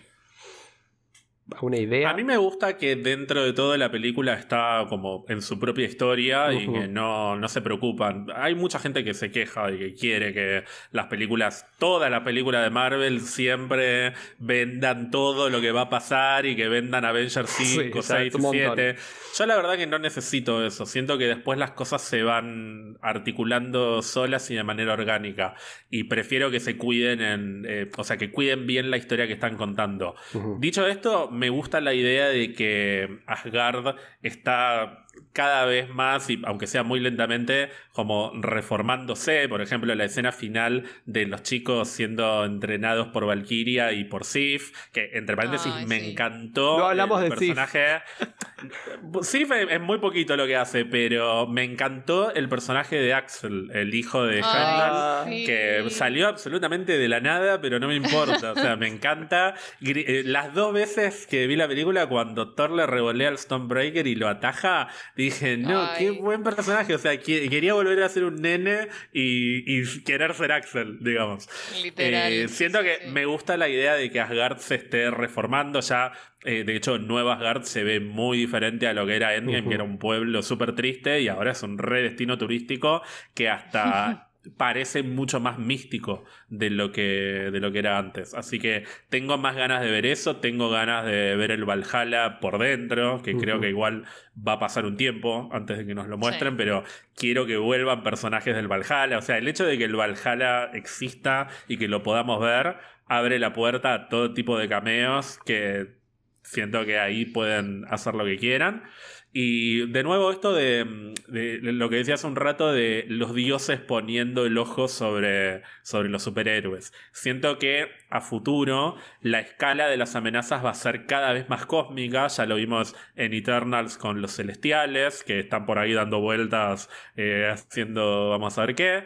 una 1.61 1.77
idea. 1.77 2.11
A 2.11 2.15
mí 2.15 2.25
me 2.25 2.37
gusta 2.37 2.77
que 2.77 2.97
dentro 2.97 3.45
de 3.45 3.53
todo 3.53 3.77
la 3.77 3.91
película 3.91 4.35
está 4.35 4.87
como 4.89 5.25
en 5.29 5.43
su 5.43 5.59
propia 5.59 5.87
historia 5.87 6.53
y 6.53 6.71
que 6.71 6.89
no, 6.89 7.37
no, 7.37 7.49
se 7.49 7.61
preocupan. 7.61 8.27
Hay 8.35 8.55
mucha 8.55 8.79
gente 8.79 9.05
que 9.05 9.15
se 9.15 9.31
queja 9.31 9.71
y 9.71 9.79
que 9.79 9.95
quiere 9.95 10.33
que 10.33 10.65
las 10.93 11.07
películas, 11.07 11.67
toda 11.79 12.11
la 12.11 12.25
película 12.25 12.63
de 12.63 12.71
Marvel 12.71 13.21
siempre 13.21 14.15
vendan 14.39 15.11
todo 15.11 15.51
lo 15.51 15.61
que 15.61 15.73
va 15.73 15.83
a 15.83 15.89
pasar 15.91 16.47
y 16.47 16.57
que 16.57 16.69
vendan 16.69 17.05
Avengers 17.05 17.51
5, 17.51 18.03
6, 18.03 18.35
7. 18.51 18.97
Yo 19.39 19.47
la 19.47 19.57
verdad 19.57 19.77
que 19.77 19.87
no 19.87 19.99
necesito 19.99 20.65
eso. 20.65 20.87
Siento 20.87 21.19
que 21.19 21.27
después 21.27 21.59
las 21.59 21.73
cosas 21.73 22.03
se 22.03 22.23
van 22.23 22.99
articulando 23.01 24.03
solas 24.03 24.51
y 24.51 24.55
de 24.55 24.65
manera 24.65 24.93
orgánica. 24.93 25.55
Y 25.91 26.05
prefiero 26.05 26.51
que 26.51 26.61
se 26.61 26.77
cuiden 26.77 27.21
en. 27.21 27.67
Eh, 27.69 27.91
o 27.97 28.05
sea, 28.05 28.17
que 28.17 28.31
cuiden 28.31 28.67
bien 28.67 28.91
la 28.91 28.97
historia 28.97 29.27
que 29.27 29.35
están 29.35 29.57
contando. 29.57 30.15
Dicho 30.59 30.87
esto, 30.87 31.31
me 31.41 31.49
gusta 31.49 31.81
la 31.81 31.95
idea 31.95 32.29
de 32.29 32.53
que 32.53 33.23
Asgard 33.27 33.97
está 34.23 35.07
cada 35.33 35.65
vez 35.65 35.89
más, 35.89 36.29
y 36.31 36.41
aunque 36.45 36.67
sea 36.67 36.83
muy 36.83 37.01
lentamente, 37.01 37.71
como 37.93 38.33
reformándose. 38.35 39.49
Por 39.49 39.61
ejemplo, 39.61 39.95
la 39.95 40.05
escena 40.05 40.33
final 40.33 40.85
de 41.07 41.27
los 41.27 41.43
chicos 41.43 41.89
siendo 41.89 42.45
entrenados 42.45 43.09
por 43.09 43.27
Valkyria 43.27 43.93
y 43.93 44.05
por 44.05 44.25
Sif, 44.25 44.73
que 44.93 45.11
entre 45.15 45.37
paréntesis 45.37 45.73
me 45.87 46.11
encantó. 46.11 46.79
No 46.79 46.87
hablamos 46.87 47.23
el 47.23 47.31
de 47.31 47.37
personaje. 47.37 47.87
Sif. 49.23 49.51
es, 49.53 49.81
muy 49.81 49.99
poquito 49.99 50.37
lo 50.37 50.47
que 50.47 50.57
hace, 50.57 50.85
pero 50.85 51.47
me 51.47 51.65
encantó 51.65 52.33
el 52.33 52.49
personaje 52.49 52.97
de 52.97 53.15
Axel, 53.15 53.71
el 53.73 53.95
hijo 53.95 54.25
de 54.25 54.37
Heimdall, 54.41 55.29
que 55.47 55.85
salió 55.91 56.29
absolutamente 56.29 56.99
de 56.99 57.09
la 57.09 57.21
nada, 57.21 57.61
pero 57.61 57.79
no 57.81 57.89
me 57.89 57.97
importa. 57.97 58.53
o 58.53 58.55
sea, 58.55 58.77
me 58.77 58.89
encanta. 58.89 59.55
Eh, 59.81 60.23
las 60.25 60.55
dos 60.55 60.73
veces 60.73 61.27
que 61.27 61.47
vi 61.47 61.57
la 61.57 61.69
película, 61.69 62.07
cuando 62.07 62.55
Thor 62.55 62.71
le 62.71 62.87
revolea 62.87 63.29
al 63.29 63.39
Stonebreaker 63.39 64.07
y 64.07 64.15
lo 64.15 64.29
ataja, 64.29 64.89
dije, 65.17 65.57
no, 65.57 65.89
qué 65.99 66.11
buen 66.11 66.43
personaje. 66.43 66.95
O 66.95 66.99
sea, 66.99 67.19
quería 67.19 67.75
volver 67.75 68.03
a 68.03 68.09
ser 68.09 68.25
un 68.25 68.37
nene 68.37 68.89
y, 69.13 69.85
querer 70.03 70.35
ser 70.35 70.53
Axel, 70.53 70.99
digamos. 71.01 71.49
Literal. 71.83 72.33
Eh, 72.33 72.49
siento 72.49 72.83
que 72.83 73.09
me 73.09 73.25
gusta 73.27 73.57
la 73.57 73.69
idea 73.69 73.95
de 73.95 74.11
que 74.11 74.21
Asgard 74.21 74.59
se 74.59 74.77
esté 74.77 75.11
reformando 75.11 75.81
ya. 75.81 76.13
Eh, 76.45 76.65
de 76.65 76.77
hecho, 76.77 76.99
Nueva 76.99 77.35
Asgard 77.35 77.65
se 77.65 77.85
ve 77.85 78.01
muy 78.01 78.39
diferente 78.39 78.87
a 78.87 78.95
lo 78.95 79.07
que 79.07 79.17
era 79.17 79.35
Endgame, 79.35 79.69
que 79.69 79.75
era 79.75 79.85
un 79.85 79.99
pueblo 79.99 80.43
súper 80.43 80.75
triste 80.75 81.21
y 81.21 81.29
ahora 81.29 81.53
es 81.53 81.63
un 81.63 81.77
re 81.79 82.03
destino 82.03 82.39
turístico 82.39 83.03
que 83.35 83.49
hasta 83.49 84.29
parece 84.57 85.03
mucho 85.03 85.41
más 85.41 85.59
místico 85.59 86.25
de 86.49 86.71
lo 86.71 86.93
que 86.93 87.51
de 87.53 87.61
lo 87.61 87.73
que 87.73 87.79
era 87.79 87.99
antes. 87.99 88.35
Así 88.35 88.59
que 88.59 88.85
tengo 89.09 89.39
más 89.39 89.57
ganas 89.57 89.83
de 89.83 89.91
ver 89.91 90.07
eso, 90.07 90.37
tengo 90.37 90.71
ganas 90.71 91.05
de 91.07 91.37
ver 91.37 91.51
el 91.51 91.65
Valhalla 91.65 92.41
por 92.41 92.59
dentro, 92.59 93.23
que 93.23 93.37
creo 93.37 93.61
que 93.61 93.69
igual 93.69 94.05
va 94.37 94.53
a 94.53 94.59
pasar 94.59 94.87
un 94.87 94.97
tiempo 94.97 95.49
antes 95.53 95.79
de 95.79 95.87
que 95.87 95.95
nos 95.95 96.09
lo 96.09 96.19
muestren, 96.19 96.57
pero 96.57 96.85
quiero 97.15 97.47
que 97.47 97.57
vuelvan 97.57 98.03
personajes 98.03 98.55
del 98.55 98.69
Valhalla, 98.69 99.19
o 99.19 99.23
sea, 99.23 99.39
el 99.39 99.49
hecho 99.49 99.65
de 99.65 99.79
que 99.79 99.85
el 99.85 99.97
Valhalla 99.97 100.71
exista 100.73 101.49
y 101.69 101.77
que 101.77 101.89
lo 101.89 102.03
podamos 102.03 102.41
ver 102.41 102.77
abre 103.07 103.39
la 103.39 103.53
puerta 103.53 103.93
a 103.93 104.09
todo 104.09 104.33
tipo 104.35 104.57
de 104.57 104.69
cameos 104.69 105.39
que 105.45 106.01
siento 106.43 106.85
que 106.85 106.99
ahí 106.99 107.27
pueden 107.27 107.85
hacer 107.89 108.15
lo 108.15 108.25
que 108.25 108.37
quieran. 108.37 108.85
Y 109.33 109.87
de 109.87 110.03
nuevo 110.03 110.33
esto 110.33 110.53
de, 110.53 111.15
lo 111.29 111.89
que 111.89 111.97
decía 111.97 112.15
hace 112.15 112.27
un 112.27 112.35
rato 112.35 112.73
de 112.73 113.05
los 113.09 113.33
dioses 113.33 113.79
poniendo 113.79 114.45
el 114.45 114.59
ojo 114.59 114.89
sobre, 114.89 115.63
sobre 115.83 116.09
los 116.09 116.25
superhéroes. 116.25 116.93
Siento 117.13 117.57
que 117.59 117.89
a 118.11 118.21
futuro 118.21 118.97
la 119.21 119.39
escala 119.39 119.87
de 119.87 119.97
las 119.97 120.17
amenazas 120.17 120.65
va 120.65 120.71
a 120.71 120.75
ser 120.75 121.07
cada 121.07 121.33
vez 121.33 121.49
más 121.49 121.65
cósmica. 121.67 122.27
Ya 122.27 122.47
lo 122.47 122.57
vimos 122.57 122.97
en 123.15 123.33
Eternals 123.33 123.99
con 123.99 124.21
los 124.21 124.35
celestiales, 124.35 125.23
que 125.23 125.39
están 125.41 125.65
por 125.65 125.79
ahí 125.79 125.93
dando 125.93 126.21
vueltas 126.21 126.91
eh, 127.17 127.49
haciendo 127.53 128.31
vamos 128.31 128.59
a 128.59 128.67
ver 128.67 128.75
qué. 128.75 129.05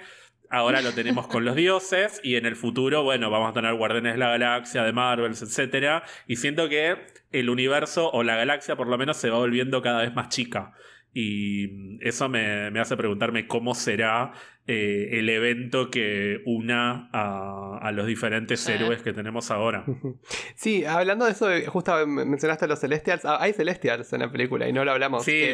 Ahora 0.55 0.82
lo 0.82 0.93
tenemos 0.94 1.26
con 1.26 1.44
los 1.44 1.56
dioses 1.56 2.20
y 2.22 2.36
en 2.36 2.47
el 2.47 2.55
futuro, 2.55 3.02
bueno, 3.02 3.28
vamos 3.28 3.51
a 3.51 3.52
tener 3.52 3.74
Guardianes 3.74 4.12
de 4.12 4.18
la 4.18 4.28
Galaxia, 4.28 4.85
de 4.85 4.93
Marvels, 4.93 5.43
etc. 5.43 6.05
Y 6.28 6.36
siento 6.36 6.68
que 6.68 6.97
el 7.32 7.51
universo 7.51 8.09
o 8.12 8.22
la 8.22 8.36
galaxia 8.36 8.76
por 8.76 8.86
lo 8.86 8.97
menos 8.97 9.16
se 9.16 9.31
va 9.31 9.39
volviendo 9.39 9.82
cada 9.82 10.02
vez 10.02 10.14
más 10.14 10.28
chica. 10.28 10.72
Y 11.12 11.98
eso 12.06 12.28
me, 12.28 12.70
me 12.70 12.78
hace 12.78 12.97
preguntarme 12.97 13.48
cómo 13.48 13.74
será 13.74 14.32
eh, 14.66 15.19
el 15.19 15.28
evento 15.28 15.91
que 15.91 16.41
una 16.47 17.11
a, 17.12 17.93
los 17.93 18.07
diferentes 18.07 18.66
héroes 18.66 19.03
que 19.03 19.12
tenemos 19.12 19.51
ahora. 19.51 19.85
Sí, 20.57 20.86
hablando 20.86 21.27
de 21.27 21.32
eso, 21.32 21.49
justo 21.66 22.07
mencionaste 22.07 22.66
los 22.66 22.81
Celestials. 22.81 23.27
Ah, 23.27 23.36
hay 23.41 23.53
Celestials 23.53 24.11
en 24.15 24.20
la 24.20 24.32
película 24.32 24.66
y 24.66 24.73
no 24.73 24.82
lo 24.82 24.93
hablamos. 24.93 25.23
Sí, 25.23 25.45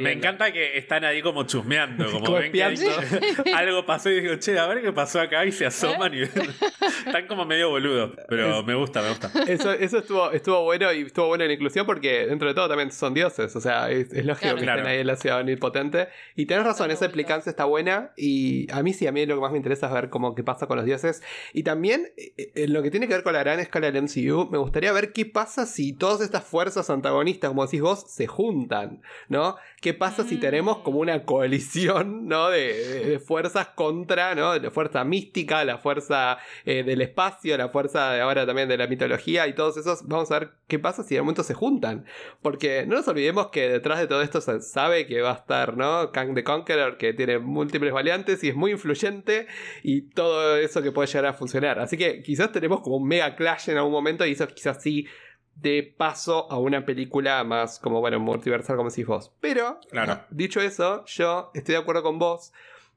me 0.00 0.12
encanta 0.12 0.52
que 0.52 0.78
están 0.78 1.04
ahí 1.04 1.20
como 1.20 1.42
chusmeando, 1.44 2.08
como 2.12 2.34
ven 2.34 2.52
que 2.52 2.62
algo 2.62 3.84
pasó 3.84 4.08
y 4.08 4.20
digo, 4.20 4.36
che, 4.36 4.56
a 4.56 4.68
ver 4.68 4.82
qué 4.82 4.92
pasó 4.92 5.20
acá 5.20 5.44
y 5.44 5.50
se 5.50 5.66
asoman 5.66 6.14
y 6.14 6.22
están 7.06 7.26
como 7.26 7.44
medio 7.44 7.70
boludos. 7.70 8.12
Pero 8.28 8.62
me 8.62 8.76
gusta, 8.76 9.02
me 9.02 9.08
gusta. 9.08 9.32
Eso, 9.48 9.72
eso 9.72 9.98
estuvo, 9.98 10.30
estuvo 10.30 10.62
bueno 10.62 10.92
y 10.92 11.02
estuvo 11.02 11.26
bueno 11.26 11.44
la 11.44 11.52
inclusión 11.52 11.86
porque 11.86 12.28
dentro 12.28 12.46
de 12.46 12.54
todo 12.54 12.68
también 12.68 12.92
son 12.92 13.14
dioses. 13.14 13.56
O 13.56 13.60
sea, 13.60 13.90
es, 13.90 14.12
lógico 14.24 14.54
que 14.54 14.60
estén 14.60 14.86
ahí 14.86 15.00
en 15.00 15.06
la 15.08 15.16
ciudad 15.16 15.40
omnipotente. 15.40 16.06
Y 16.36 16.46
tenés 16.46 16.64
razón, 16.64 16.92
esa 16.92 17.06
implicancia 17.06 17.50
está 17.50 17.64
buena 17.64 18.12
y 18.16 18.27
y 18.28 18.66
a 18.72 18.82
mí 18.82 18.92
sí, 18.92 19.06
a 19.06 19.12
mí 19.12 19.24
lo 19.24 19.36
que 19.36 19.40
más 19.40 19.52
me 19.52 19.56
interesa 19.56 19.86
es 19.86 19.92
ver 19.92 20.10
cómo 20.10 20.34
qué 20.34 20.44
pasa 20.44 20.66
con 20.66 20.76
los 20.76 20.84
dioses. 20.84 21.22
Y 21.52 21.62
también 21.62 22.12
eh, 22.16 22.52
en 22.54 22.72
lo 22.72 22.82
que 22.82 22.90
tiene 22.90 23.08
que 23.08 23.14
ver 23.14 23.22
con 23.22 23.32
la 23.32 23.40
gran 23.40 23.58
escala 23.58 23.90
del 23.90 24.02
MCU, 24.02 24.48
me 24.50 24.58
gustaría 24.58 24.92
ver 24.92 25.12
qué 25.12 25.24
pasa 25.24 25.64
si 25.66 25.92
todas 25.92 26.20
estas 26.20 26.44
fuerzas 26.44 26.90
antagonistas, 26.90 27.48
como 27.48 27.64
decís 27.64 27.80
vos, 27.80 28.04
se 28.06 28.26
juntan, 28.26 29.02
¿no? 29.28 29.56
¿Qué 29.80 29.94
pasa 29.94 30.24
si 30.24 30.36
tenemos 30.36 30.78
como 30.78 30.98
una 30.98 31.24
coalición, 31.24 32.26
¿no? 32.28 32.50
De, 32.50 33.20
fuerzas 33.24 33.68
contra, 33.68 34.34
¿no? 34.34 34.56
La 34.56 34.70
fuerza 34.70 35.04
mística, 35.04 35.64
la 35.64 35.78
fuerza 35.78 36.38
eh, 36.64 36.82
del 36.82 37.00
espacio, 37.00 37.56
la 37.56 37.68
fuerza 37.70 38.12
de 38.12 38.20
ahora 38.20 38.46
también 38.46 38.68
de 38.68 38.76
la 38.76 38.86
mitología 38.86 39.46
y 39.46 39.54
todos 39.54 39.76
esos. 39.76 40.06
Vamos 40.06 40.30
a 40.30 40.40
ver 40.40 40.50
qué 40.66 40.78
pasa 40.78 41.02
si 41.02 41.14
de 41.14 41.22
momento 41.22 41.42
se 41.42 41.54
juntan. 41.54 42.04
Porque 42.42 42.84
no 42.86 42.96
nos 42.96 43.08
olvidemos 43.08 43.48
que 43.48 43.68
detrás 43.68 43.98
de 43.98 44.06
todo 44.06 44.22
esto 44.22 44.40
se 44.40 44.60
sabe 44.60 45.06
que 45.06 45.22
va 45.22 45.30
a 45.30 45.34
estar, 45.34 45.76
¿no? 45.76 46.12
Kang 46.12 46.34
the 46.34 46.44
Conqueror, 46.44 46.98
que 46.98 47.14
tiene 47.14 47.38
múltiples 47.38 47.92
variantes 47.92 48.17
y 48.26 48.48
es 48.48 48.54
muy 48.54 48.72
influyente 48.72 49.46
y 49.82 50.02
todo 50.02 50.56
eso 50.56 50.82
que 50.82 50.92
puede 50.92 51.06
llegar 51.08 51.26
a 51.26 51.32
funcionar. 51.34 51.78
Así 51.78 51.96
que 51.96 52.22
quizás 52.22 52.52
tenemos 52.52 52.80
como 52.80 52.96
un 52.96 53.06
mega 53.08 53.34
clash 53.36 53.70
en 53.70 53.76
algún 53.76 53.92
momento 53.92 54.26
y 54.26 54.32
eso 54.32 54.46
quizás 54.48 54.82
sí 54.82 55.06
de 55.54 55.82
paso 55.96 56.50
a 56.52 56.58
una 56.58 56.84
película 56.84 57.42
más 57.44 57.78
como, 57.80 58.00
bueno, 58.00 58.20
multiversal, 58.20 58.76
como 58.76 58.90
decís 58.90 59.06
vos. 59.06 59.32
Pero, 59.40 59.80
Claro. 59.90 60.20
dicho 60.30 60.60
eso, 60.60 61.04
yo 61.06 61.50
estoy 61.54 61.74
de 61.74 61.80
acuerdo 61.80 62.02
con 62.02 62.18
vos 62.18 62.52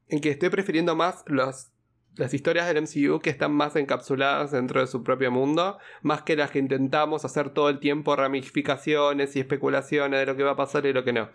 en 0.10 0.20
que 0.22 0.30
estoy 0.30 0.50
prefiriendo 0.50 0.96
más 0.96 1.24
los, 1.26 1.70
las 2.18 2.34
historias 2.34 2.68
del 2.68 2.84
MCU 2.84 3.20
que 3.20 3.32
están 3.32 3.54
más 3.54 3.76
encapsuladas 3.76 4.52
dentro 4.52 4.80
de 4.80 4.86
su 4.88 5.04
propio 5.04 5.32
mundo, 5.32 5.80
más 6.04 6.22
que 6.22 6.36
las 6.36 6.52
que 6.52 6.60
intentamos 6.60 7.26
hacer 7.26 7.50
todo 7.50 7.70
el 7.70 7.80
tiempo 7.80 8.16
ramificaciones 8.16 9.36
y 9.36 9.40
especulaciones 9.40 10.20
de 10.20 10.26
lo 10.28 10.36
que 10.36 10.44
va 10.44 10.52
a 10.52 10.56
pasar 10.56 10.86
y 10.86 10.94
lo 10.94 11.04
que 11.04 11.14
no. 11.14 11.30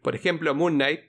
Por 0.00 0.14
ejemplo, 0.14 0.54
Moon 0.54 0.74
Knight 0.74 1.00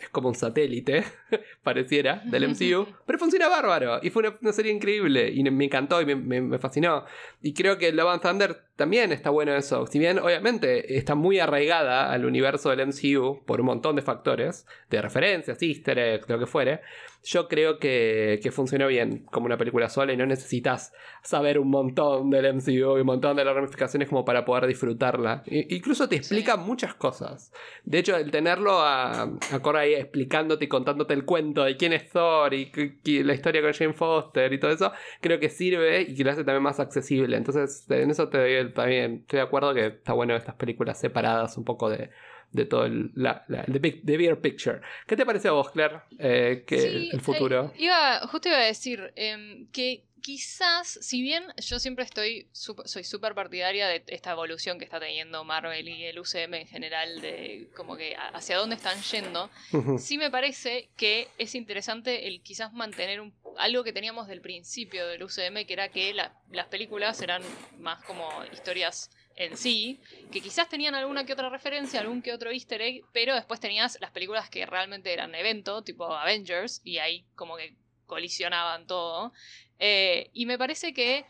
es 0.00 0.08
como 0.10 0.28
un 0.28 0.34
satélite, 0.34 1.04
pareciera, 1.62 2.20
del 2.24 2.48
MCU, 2.48 2.86
pero 3.06 3.18
funciona 3.18 3.48
bárbaro. 3.48 4.00
Y 4.02 4.10
fue 4.10 4.26
una, 4.28 4.36
una 4.42 4.52
serie 4.52 4.72
increíble. 4.72 5.30
Y 5.30 5.42
me 5.44 5.64
encantó 5.64 6.00
y 6.02 6.06
me, 6.06 6.16
me- 6.16 6.40
me 6.42 6.58
fascinó. 6.58 7.04
Y 7.42 7.54
creo 7.54 7.78
que 7.78 7.92
Love 7.92 8.08
and 8.10 8.22
Thunder 8.22 8.56
también 8.76 9.12
está 9.12 9.30
bueno 9.30 9.54
eso. 9.54 9.86
Si 9.86 9.98
bien, 9.98 10.18
obviamente, 10.18 10.96
está 10.96 11.14
muy 11.14 11.38
arraigada 11.38 12.10
al 12.12 12.24
universo 12.24 12.70
del 12.70 12.80
MCU 12.88 13.44
por 13.46 13.60
un 13.60 13.66
montón 13.66 13.96
de 13.96 14.02
factores, 14.02 14.66
de 14.90 15.00
referencias, 15.02 15.60
easter 15.62 15.98
eggs, 15.98 16.28
lo 16.28 16.38
que 16.38 16.46
fuere. 16.46 16.80
Yo 17.26 17.48
creo 17.48 17.78
que, 17.78 18.38
que 18.42 18.50
funcionó 18.50 18.86
bien 18.86 19.24
como 19.30 19.46
una 19.46 19.56
película 19.56 19.88
sola 19.88 20.12
y 20.12 20.16
no 20.18 20.26
necesitas 20.26 20.92
saber 21.22 21.58
un 21.58 21.70
montón 21.70 22.28
del 22.28 22.44
MCU 22.54 22.98
y 22.98 23.00
un 23.00 23.06
montón 23.06 23.34
de 23.38 23.44
las 23.46 23.54
ramificaciones 23.54 24.10
como 24.10 24.26
para 24.26 24.44
poder 24.44 24.66
disfrutarla. 24.66 25.42
I- 25.46 25.74
incluso 25.74 26.06
te 26.06 26.16
explica 26.16 26.56
muchas 26.58 26.92
cosas. 26.94 27.50
De 27.84 27.98
hecho, 28.00 28.14
el 28.16 28.30
tenerlo 28.30 28.72
a, 28.80 29.22
a 29.22 29.58
Cora 29.62 29.80
ahí 29.80 29.94
explicándote 29.94 30.66
y 30.66 30.68
contándote 30.68 31.14
el 31.14 31.24
cuento 31.24 31.64
de 31.64 31.78
quién 31.78 31.94
es 31.94 32.10
Thor 32.10 32.52
y 32.52 32.70
que 32.70 32.98
la 33.24 33.32
historia 33.32 33.62
con 33.62 33.72
Jane 33.72 33.94
Foster 33.94 34.52
y 34.52 34.60
todo 34.60 34.72
eso, 34.72 34.92
creo 35.22 35.40
que 35.40 35.48
sirve 35.48 36.02
y 36.02 36.14
que 36.14 36.24
lo 36.24 36.30
hace 36.32 36.44
también 36.44 36.62
más 36.62 36.78
accesible. 36.78 37.38
Entonces, 37.38 37.86
en 37.88 38.10
eso 38.10 38.28
te 38.28 38.36
doy 38.36 38.52
también, 38.72 39.20
estoy 39.22 39.38
de 39.38 39.42
acuerdo 39.42 39.74
que 39.74 39.86
está 39.86 40.12
bueno 40.12 40.34
estas 40.36 40.54
películas 40.54 40.98
separadas 40.98 41.56
un 41.58 41.64
poco 41.64 41.90
de, 41.90 42.10
de 42.52 42.64
todo 42.64 42.84
el 42.86 43.10
la, 43.14 43.44
la- 43.48 43.64
the 43.64 43.78
big- 43.78 44.04
the 44.04 44.16
bigger 44.16 44.40
picture. 44.40 44.80
¿Qué 45.06 45.16
te 45.16 45.26
parece 45.26 45.48
a 45.48 45.52
vos, 45.52 45.70
Claire? 45.70 46.00
Eh, 46.18 46.64
que 46.66 46.78
Sí, 46.78 47.10
el 47.12 47.20
futuro. 47.20 47.72
eh, 47.74 47.82
iba, 47.82 48.20
justo 48.28 48.48
iba 48.48 48.58
a 48.58 48.64
decir 48.64 49.12
em, 49.16 49.66
que 49.72 50.04
quizás, 50.24 50.98
si 51.02 51.20
bien 51.20 51.44
yo 51.58 51.78
siempre 51.78 52.02
estoy 52.06 52.48
soy 52.52 53.04
súper 53.04 53.34
partidaria 53.34 53.86
de 53.88 54.02
esta 54.06 54.30
evolución 54.30 54.78
que 54.78 54.86
está 54.86 54.98
teniendo 54.98 55.44
Marvel 55.44 55.86
y 55.86 56.04
el 56.06 56.18
UCM 56.18 56.54
en 56.62 56.66
general, 56.66 57.20
de 57.20 57.68
como 57.76 57.94
que 57.94 58.16
hacia 58.32 58.56
dónde 58.56 58.76
están 58.76 58.98
yendo, 59.02 59.50
sí 59.98 60.16
me 60.16 60.30
parece 60.30 60.88
que 60.96 61.28
es 61.36 61.54
interesante 61.54 62.26
el 62.26 62.40
quizás 62.40 62.72
mantener 62.72 63.20
un- 63.20 63.34
algo 63.58 63.84
que 63.84 63.92
teníamos 63.92 64.26
del 64.26 64.40
principio 64.40 65.06
del 65.06 65.22
UCM, 65.22 65.66
que 65.66 65.74
era 65.74 65.90
que 65.90 66.14
la- 66.14 66.34
las 66.50 66.68
películas 66.68 67.20
eran 67.20 67.42
más 67.78 68.02
como 68.04 68.26
historias 68.50 69.10
en 69.36 69.58
sí, 69.58 70.00
que 70.32 70.40
quizás 70.40 70.70
tenían 70.70 70.94
alguna 70.94 71.26
que 71.26 71.34
otra 71.34 71.50
referencia, 71.50 72.00
algún 72.00 72.22
que 72.22 72.32
otro 72.32 72.50
easter 72.50 72.80
egg, 72.80 73.02
pero 73.12 73.34
después 73.34 73.60
tenías 73.60 73.98
las 74.00 74.10
películas 74.10 74.48
que 74.48 74.64
realmente 74.64 75.12
eran 75.12 75.34
evento, 75.34 75.82
tipo 75.82 76.06
Avengers, 76.14 76.80
y 76.82 76.96
ahí 76.96 77.26
como 77.34 77.56
que 77.58 77.74
colisionaban 78.06 78.86
todo. 78.86 79.32
Eh, 79.78 80.30
y 80.32 80.46
me 80.46 80.58
parece 80.58 80.94
que 80.94 81.26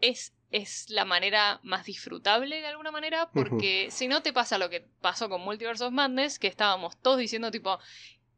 es, 0.00 0.34
es 0.50 0.90
la 0.90 1.04
manera 1.04 1.60
más 1.62 1.84
disfrutable 1.84 2.60
de 2.60 2.66
alguna 2.66 2.90
manera, 2.90 3.30
porque 3.32 3.88
si 3.90 4.08
no 4.08 4.22
te 4.22 4.32
pasa 4.32 4.58
lo 4.58 4.70
que 4.70 4.86
pasó 5.00 5.28
con 5.28 5.42
Multiverse 5.42 5.84
of 5.84 5.92
Madness, 5.92 6.38
que 6.38 6.46
estábamos 6.46 7.00
todos 7.00 7.18
diciendo 7.18 7.50
tipo, 7.50 7.78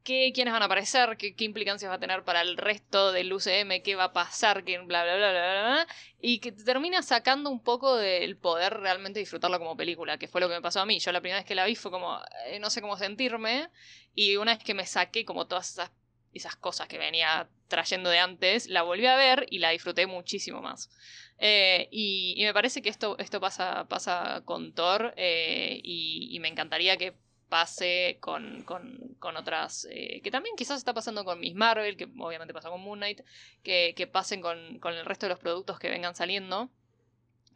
¿qué, 0.02 0.32
¿quiénes 0.34 0.52
van 0.52 0.62
a 0.62 0.66
aparecer? 0.66 1.16
¿Qué, 1.16 1.34
¿Qué 1.34 1.44
implicancias 1.44 1.90
va 1.90 1.96
a 1.96 2.00
tener 2.00 2.24
para 2.24 2.40
el 2.42 2.56
resto 2.56 3.12
del 3.12 3.32
UCM? 3.32 3.82
¿Qué 3.82 3.94
va 3.96 4.04
a 4.04 4.12
pasar? 4.12 4.64
¿Qué 4.64 4.78
bla, 4.78 5.04
bla, 5.04 5.16
bla, 5.16 5.30
bla, 5.30 5.52
bla, 5.52 5.62
bla? 5.62 5.86
Y 6.20 6.38
que 6.38 6.52
te 6.52 6.64
termina 6.64 7.02
sacando 7.02 7.50
un 7.50 7.62
poco 7.62 7.96
del 7.96 8.36
poder 8.36 8.78
realmente 8.78 9.20
disfrutarlo 9.20 9.58
como 9.58 9.76
película, 9.76 10.18
que 10.18 10.28
fue 10.28 10.40
lo 10.40 10.48
que 10.48 10.54
me 10.54 10.62
pasó 10.62 10.80
a 10.80 10.86
mí. 10.86 10.98
Yo 10.98 11.12
la 11.12 11.20
primera 11.20 11.40
vez 11.40 11.46
que 11.46 11.54
la 11.54 11.66
vi 11.66 11.74
fue 11.76 11.90
como, 11.90 12.18
eh, 12.46 12.58
no 12.58 12.70
sé 12.70 12.80
cómo 12.80 12.96
sentirme, 12.96 13.70
y 14.14 14.36
una 14.36 14.54
vez 14.54 14.64
que 14.64 14.74
me 14.74 14.86
saqué 14.86 15.24
como 15.24 15.46
todas 15.46 15.70
esas, 15.70 15.90
esas 16.34 16.56
cosas 16.56 16.88
que 16.88 16.98
venía 16.98 17.48
trayendo 17.68 18.10
de 18.10 18.18
antes, 18.18 18.68
la 18.68 18.82
volví 18.82 19.06
a 19.06 19.16
ver 19.16 19.46
y 19.50 19.58
la 19.58 19.70
disfruté 19.70 20.06
muchísimo 20.06 20.60
más. 20.60 20.90
Eh, 21.38 21.88
y, 21.90 22.36
me 22.44 22.52
parece 22.52 22.82
que 22.82 22.90
esto, 22.90 23.16
esto 23.18 23.40
pasa, 23.40 23.86
pasa 23.88 24.42
con 24.44 24.74
Thor 24.74 25.14
eh, 25.16 25.80
y, 25.82 26.38
me 26.40 26.48
encantaría 26.48 26.98
que 26.98 27.14
pase 27.48 28.18
con, 28.20 28.62
con, 28.62 29.16
con 29.18 29.36
otras, 29.36 29.88
eh, 29.90 30.20
que 30.22 30.30
también 30.30 30.54
quizás 30.54 30.78
está 30.78 30.92
pasando 30.92 31.24
con 31.24 31.40
Miss 31.40 31.54
Marvel, 31.54 31.96
que 31.96 32.08
obviamente 32.18 32.54
pasó 32.54 32.70
con 32.70 32.82
Moon 32.82 32.98
Knight, 32.98 33.22
que, 33.62 33.94
que 33.96 34.06
pasen 34.06 34.40
con, 34.40 34.78
con 34.78 34.94
el 34.94 35.04
resto 35.06 35.26
de 35.26 35.30
los 35.30 35.38
productos 35.38 35.78
que 35.78 35.88
vengan 35.88 36.14
saliendo, 36.14 36.70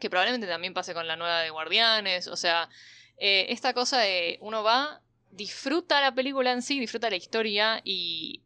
que 0.01 0.11
probablemente 0.11 0.47
también 0.47 0.75
pase 0.75 0.95
con 0.95 1.07
la 1.07 1.17
nueva 1.17 1.41
de 1.43 1.51
Guardianes, 1.51 2.27
o 2.27 2.37
sea, 2.37 2.69
esta 3.17 3.73
cosa 3.75 4.01
de 4.01 4.39
uno 4.41 4.65
va, 4.65 5.01
disfruta 5.31 6.01
la 6.01 6.15
película 6.15 6.51
en 6.53 6.63
sí, 6.63 6.81
disfruta 6.81 7.11
la 7.11 7.17
historia 7.17 7.81
y, 7.85 8.44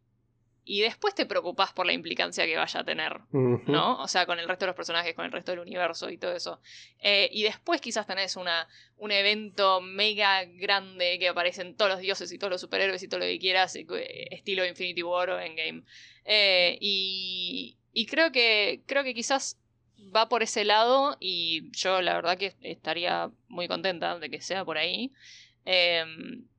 y 0.65 0.81
después 0.81 1.15
te 1.15 1.25
preocupas 1.25 1.73
por 1.73 1.85
la 1.85 1.93
implicancia 1.93 2.45
que 2.45 2.55
vaya 2.57 2.79
a 2.79 2.83
tener. 2.83 3.19
¿no? 3.31 4.01
O 4.01 4.07
sea, 4.07 4.25
con 4.25 4.39
el 4.39 4.47
resto 4.47 4.65
de 4.65 4.67
los 4.67 4.75
personajes, 4.75 5.15
con 5.15 5.25
el 5.25 5.31
resto 5.31 5.51
del 5.51 5.61
universo 5.61 6.09
y 6.09 6.17
todo 6.17 6.33
eso. 6.33 6.61
Eh, 6.99 7.29
y 7.31 7.43
después 7.43 7.81
quizás 7.81 8.05
tenés 8.05 8.35
una, 8.35 8.67
un 8.97 9.11
evento 9.11 9.81
mega 9.81 10.45
grande 10.45 11.17
que 11.19 11.27
aparecen 11.27 11.75
todos 11.75 11.91
los 11.91 11.99
dioses 11.99 12.31
y 12.31 12.37
todos 12.37 12.51
los 12.51 12.61
superhéroes 12.61 13.01
y 13.03 13.07
todo 13.07 13.19
lo 13.19 13.25
que 13.25 13.39
quieras, 13.39 13.75
eh, 13.75 13.85
estilo 14.31 14.65
Infinity 14.65 15.03
War 15.03 15.29
o 15.31 15.39
Endgame. 15.39 15.83
Eh, 16.25 16.77
y, 16.79 17.77
y 17.93 18.05
creo 18.05 18.31
que 18.31 18.81
creo 18.85 19.03
que 19.03 19.13
quizás 19.13 19.57
va 20.15 20.29
por 20.29 20.43
ese 20.43 20.65
lado 20.65 21.17
y 21.19 21.71
yo 21.71 22.01
la 22.01 22.13
verdad 22.13 22.37
que 22.37 22.55
estaría 22.61 23.31
muy 23.47 23.67
contenta 23.67 24.17
de 24.19 24.29
que 24.29 24.41
sea 24.41 24.65
por 24.65 24.77
ahí. 24.77 25.11
Eh, 25.65 26.03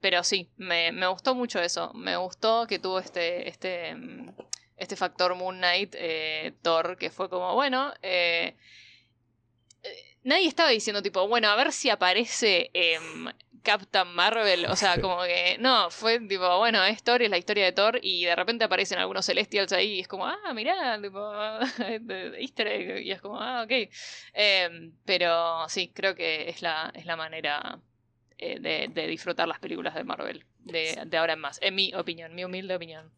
pero 0.00 0.24
sí, 0.24 0.50
me, 0.56 0.92
me 0.92 1.06
gustó 1.08 1.34
mucho 1.34 1.60
eso. 1.60 1.92
Me 1.94 2.16
gustó 2.16 2.66
que 2.66 2.78
tuvo 2.78 2.98
este, 2.98 3.48
este, 3.48 3.94
mm, 3.94 4.30
este 4.80 4.96
factor 4.96 5.34
Moon 5.34 5.58
Knight, 5.58 5.94
eh, 5.96 6.54
Thor, 6.62 6.96
que 6.96 7.10
fue 7.10 7.28
como, 7.28 7.54
bueno, 7.54 7.92
eh, 8.02 8.56
eh, 9.82 10.16
nadie 10.24 10.48
estaba 10.48 10.70
diciendo 10.70 11.02
tipo, 11.02 11.28
bueno, 11.28 11.48
a 11.48 11.56
ver 11.56 11.72
si 11.72 11.90
aparece 11.90 12.70
em, 12.72 13.26
Captain 13.62 14.08
Marvel. 14.14 14.66
O 14.66 14.76
sea, 14.76 14.98
como 15.00 15.22
que, 15.24 15.58
no, 15.60 15.90
fue 15.90 16.18
tipo, 16.20 16.58
bueno, 16.58 16.82
es 16.84 17.02
Thor, 17.02 17.22
es 17.22 17.30
la 17.30 17.38
historia 17.38 17.66
de 17.66 17.72
Thor, 17.72 17.98
y 18.02 18.24
de 18.24 18.34
repente 18.36 18.64
aparecen 18.64 18.98
algunos 18.98 19.26
Celestials 19.26 19.72
ahí, 19.72 19.96
y 19.96 20.00
es 20.00 20.08
como, 20.08 20.26
ah, 20.26 20.54
mirá, 20.54 20.98
tipo, 21.00 21.20
easter 22.38 22.66
egg, 22.68 23.02
y 23.02 23.12
es 23.12 23.20
como, 23.20 23.40
ah, 23.40 23.62
ok. 23.64 23.90
Em, 24.32 24.92
pero 25.04 25.68
sí, 25.68 25.90
creo 25.94 26.14
que 26.14 26.48
es 26.48 26.62
la, 26.62 26.90
es 26.94 27.04
la 27.06 27.16
manera 27.16 27.80
eh, 28.40 28.58
de, 28.60 28.88
de 28.88 29.06
disfrutar 29.06 29.46
las 29.46 29.58
películas 29.58 29.94
de 29.94 30.04
Marvel 30.04 30.44
de, 30.64 30.98
de 31.06 31.16
ahora 31.16 31.34
en 31.34 31.40
más, 31.40 31.58
en 31.62 31.74
mi 31.74 31.92
opinión, 31.94 32.34
mi 32.34 32.44
humilde 32.44 32.74
opinión. 32.74 33.10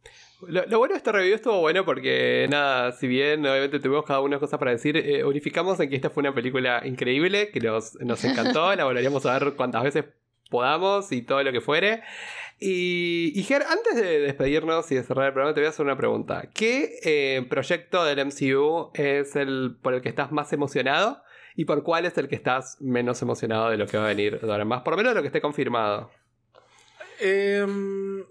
Lo, 0.47 0.67
lo 0.67 0.79
bueno 0.79 0.95
de 0.95 0.99
este 0.99 1.13
review 1.13 1.35
estuvo 1.35 1.61
bueno 1.61 1.85
porque, 1.85 2.47
nada, 2.51 2.93
si 2.93 3.07
bien 3.07 3.41
obviamente 3.41 3.79
tuvimos 3.79 4.05
cada 4.05 4.21
una 4.21 4.39
cosas 4.39 4.59
para 4.59 4.73
decir, 4.73 4.97
eh, 4.97 5.25
unificamos 5.25 5.79
en 5.81 5.89
que 5.89 5.97
esta 5.97 6.11
fue 6.11 6.23
una 6.23 6.35
película 6.35 6.83
increíble, 6.85 7.51
que 7.51 7.61
nos, 7.61 7.95
nos 8.01 8.23
encantó, 8.25 8.75
la 8.77 8.85
volveríamos 8.85 9.25
a 9.27 9.39
ver 9.39 9.55
cuantas 9.55 9.85
veces 9.85 10.05
podamos 10.51 11.13
y 11.13 11.23
todo 11.23 11.43
lo 11.43 11.53
que 11.53 11.61
fuere. 11.61 12.03
Y, 12.59 13.33
y 13.35 13.43
Ger, 13.43 13.63
antes 13.63 13.97
de 13.97 14.21
despedirnos 14.21 14.91
y 14.93 14.95
de 14.95 15.03
cerrar 15.03 15.27
el 15.27 15.33
programa, 15.33 15.55
te 15.55 15.61
voy 15.61 15.67
a 15.67 15.71
hacer 15.71 15.85
una 15.85 15.97
pregunta. 15.97 16.49
¿Qué 16.55 16.99
eh, 17.03 17.45
proyecto 17.49 18.05
del 18.05 18.25
MCU 18.27 18.91
es 18.95 19.35
el 19.35 19.77
por 19.83 19.95
el 19.95 20.03
que 20.03 20.09
estás 20.09 20.31
más 20.31 20.53
emocionado? 20.53 21.23
¿Y 21.57 21.65
por 21.65 21.83
cuál 21.83 22.07
es 22.07 22.17
el 22.19 22.29
que 22.29 22.35
estás 22.35 22.79
menos 22.81 23.21
emocionado 23.23 23.71
de 23.71 23.77
lo 23.77 23.87
que 23.87 23.99
va 23.99 24.05
a 24.05 24.09
venir 24.09 24.41
de 24.41 24.51
ahora 24.51 24.63
en 24.63 24.69
más? 24.69 24.83
Por 24.83 24.95
lo 24.95 24.97
menos 24.97 25.13
de 25.13 25.15
lo 25.17 25.23
que 25.23 25.29
esté 25.29 25.41
confirmado. 25.41 26.11
Em, 27.21 28.25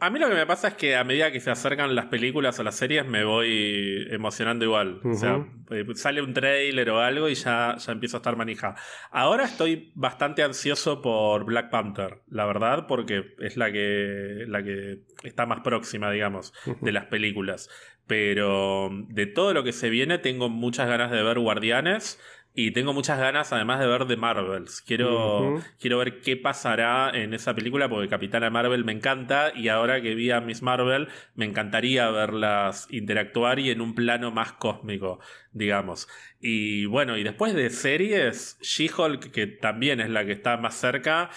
a 0.00 0.10
mí 0.10 0.18
lo 0.18 0.28
que 0.28 0.34
me 0.34 0.46
pasa 0.46 0.68
es 0.68 0.74
que 0.74 0.96
a 0.96 1.04
medida 1.04 1.30
que 1.30 1.40
se 1.40 1.50
acercan 1.50 1.94
las 1.94 2.06
películas 2.06 2.58
o 2.58 2.62
las 2.62 2.74
series 2.74 3.06
me 3.06 3.24
voy 3.24 4.06
emocionando 4.10 4.64
igual. 4.64 5.00
O 5.04 5.14
sea, 5.14 5.46
eh, 5.70 5.84
sale 5.94 6.20
un 6.20 6.34
trailer 6.34 6.90
o 6.90 7.00
algo 7.00 7.28
y 7.28 7.34
ya, 7.34 7.76
ya 7.78 7.92
empiezo 7.92 8.16
a 8.16 8.18
estar 8.18 8.36
manija. 8.36 8.74
Ahora 9.10 9.44
estoy 9.44 9.92
bastante 9.94 10.42
ansioso 10.42 11.00
por 11.00 11.44
Black 11.44 11.70
Panther, 11.70 12.20
la 12.28 12.44
verdad, 12.44 12.86
porque 12.86 13.34
es 13.38 13.56
la 13.56 13.70
que, 13.70 14.44
la 14.48 14.62
que 14.62 15.04
está 15.22 15.46
más 15.46 15.60
próxima, 15.60 16.10
digamos, 16.10 16.52
de 16.80 16.92
las 16.92 17.06
películas. 17.06 17.70
Pero 18.06 18.90
de 19.08 19.26
todo 19.26 19.54
lo 19.54 19.64
que 19.64 19.72
se 19.72 19.90
viene 19.90 20.18
tengo 20.18 20.48
muchas 20.48 20.88
ganas 20.88 21.10
de 21.10 21.22
ver 21.22 21.38
Guardianes. 21.38 22.18
Y 22.56 22.70
tengo 22.70 22.92
muchas 22.92 23.18
ganas 23.18 23.52
además 23.52 23.80
de 23.80 23.88
ver 23.88 24.06
The 24.06 24.16
Marvels. 24.16 24.80
Quiero, 24.80 25.60
quiero 25.80 25.98
ver 25.98 26.20
qué 26.20 26.36
pasará 26.36 27.10
en 27.12 27.34
esa 27.34 27.52
película 27.52 27.88
porque 27.88 28.08
Capitana 28.08 28.48
Marvel 28.48 28.84
me 28.84 28.92
encanta 28.92 29.52
y 29.52 29.66
ahora 29.66 30.00
que 30.00 30.14
vi 30.14 30.30
a 30.30 30.40
Miss 30.40 30.62
Marvel 30.62 31.08
me 31.34 31.46
encantaría 31.46 32.08
verlas 32.10 32.86
interactuar 32.90 33.58
y 33.58 33.70
en 33.70 33.80
un 33.80 33.96
plano 33.96 34.30
más 34.30 34.52
cósmico, 34.52 35.18
digamos. 35.50 36.06
Y 36.38 36.86
bueno, 36.86 37.16
y 37.16 37.24
después 37.24 37.54
de 37.54 37.70
series, 37.70 38.56
She-Hulk, 38.60 39.32
que 39.32 39.48
también 39.48 40.00
es 40.00 40.10
la 40.10 40.24
que 40.24 40.32
está 40.32 40.56
más 40.56 40.76
cerca, 40.76 41.30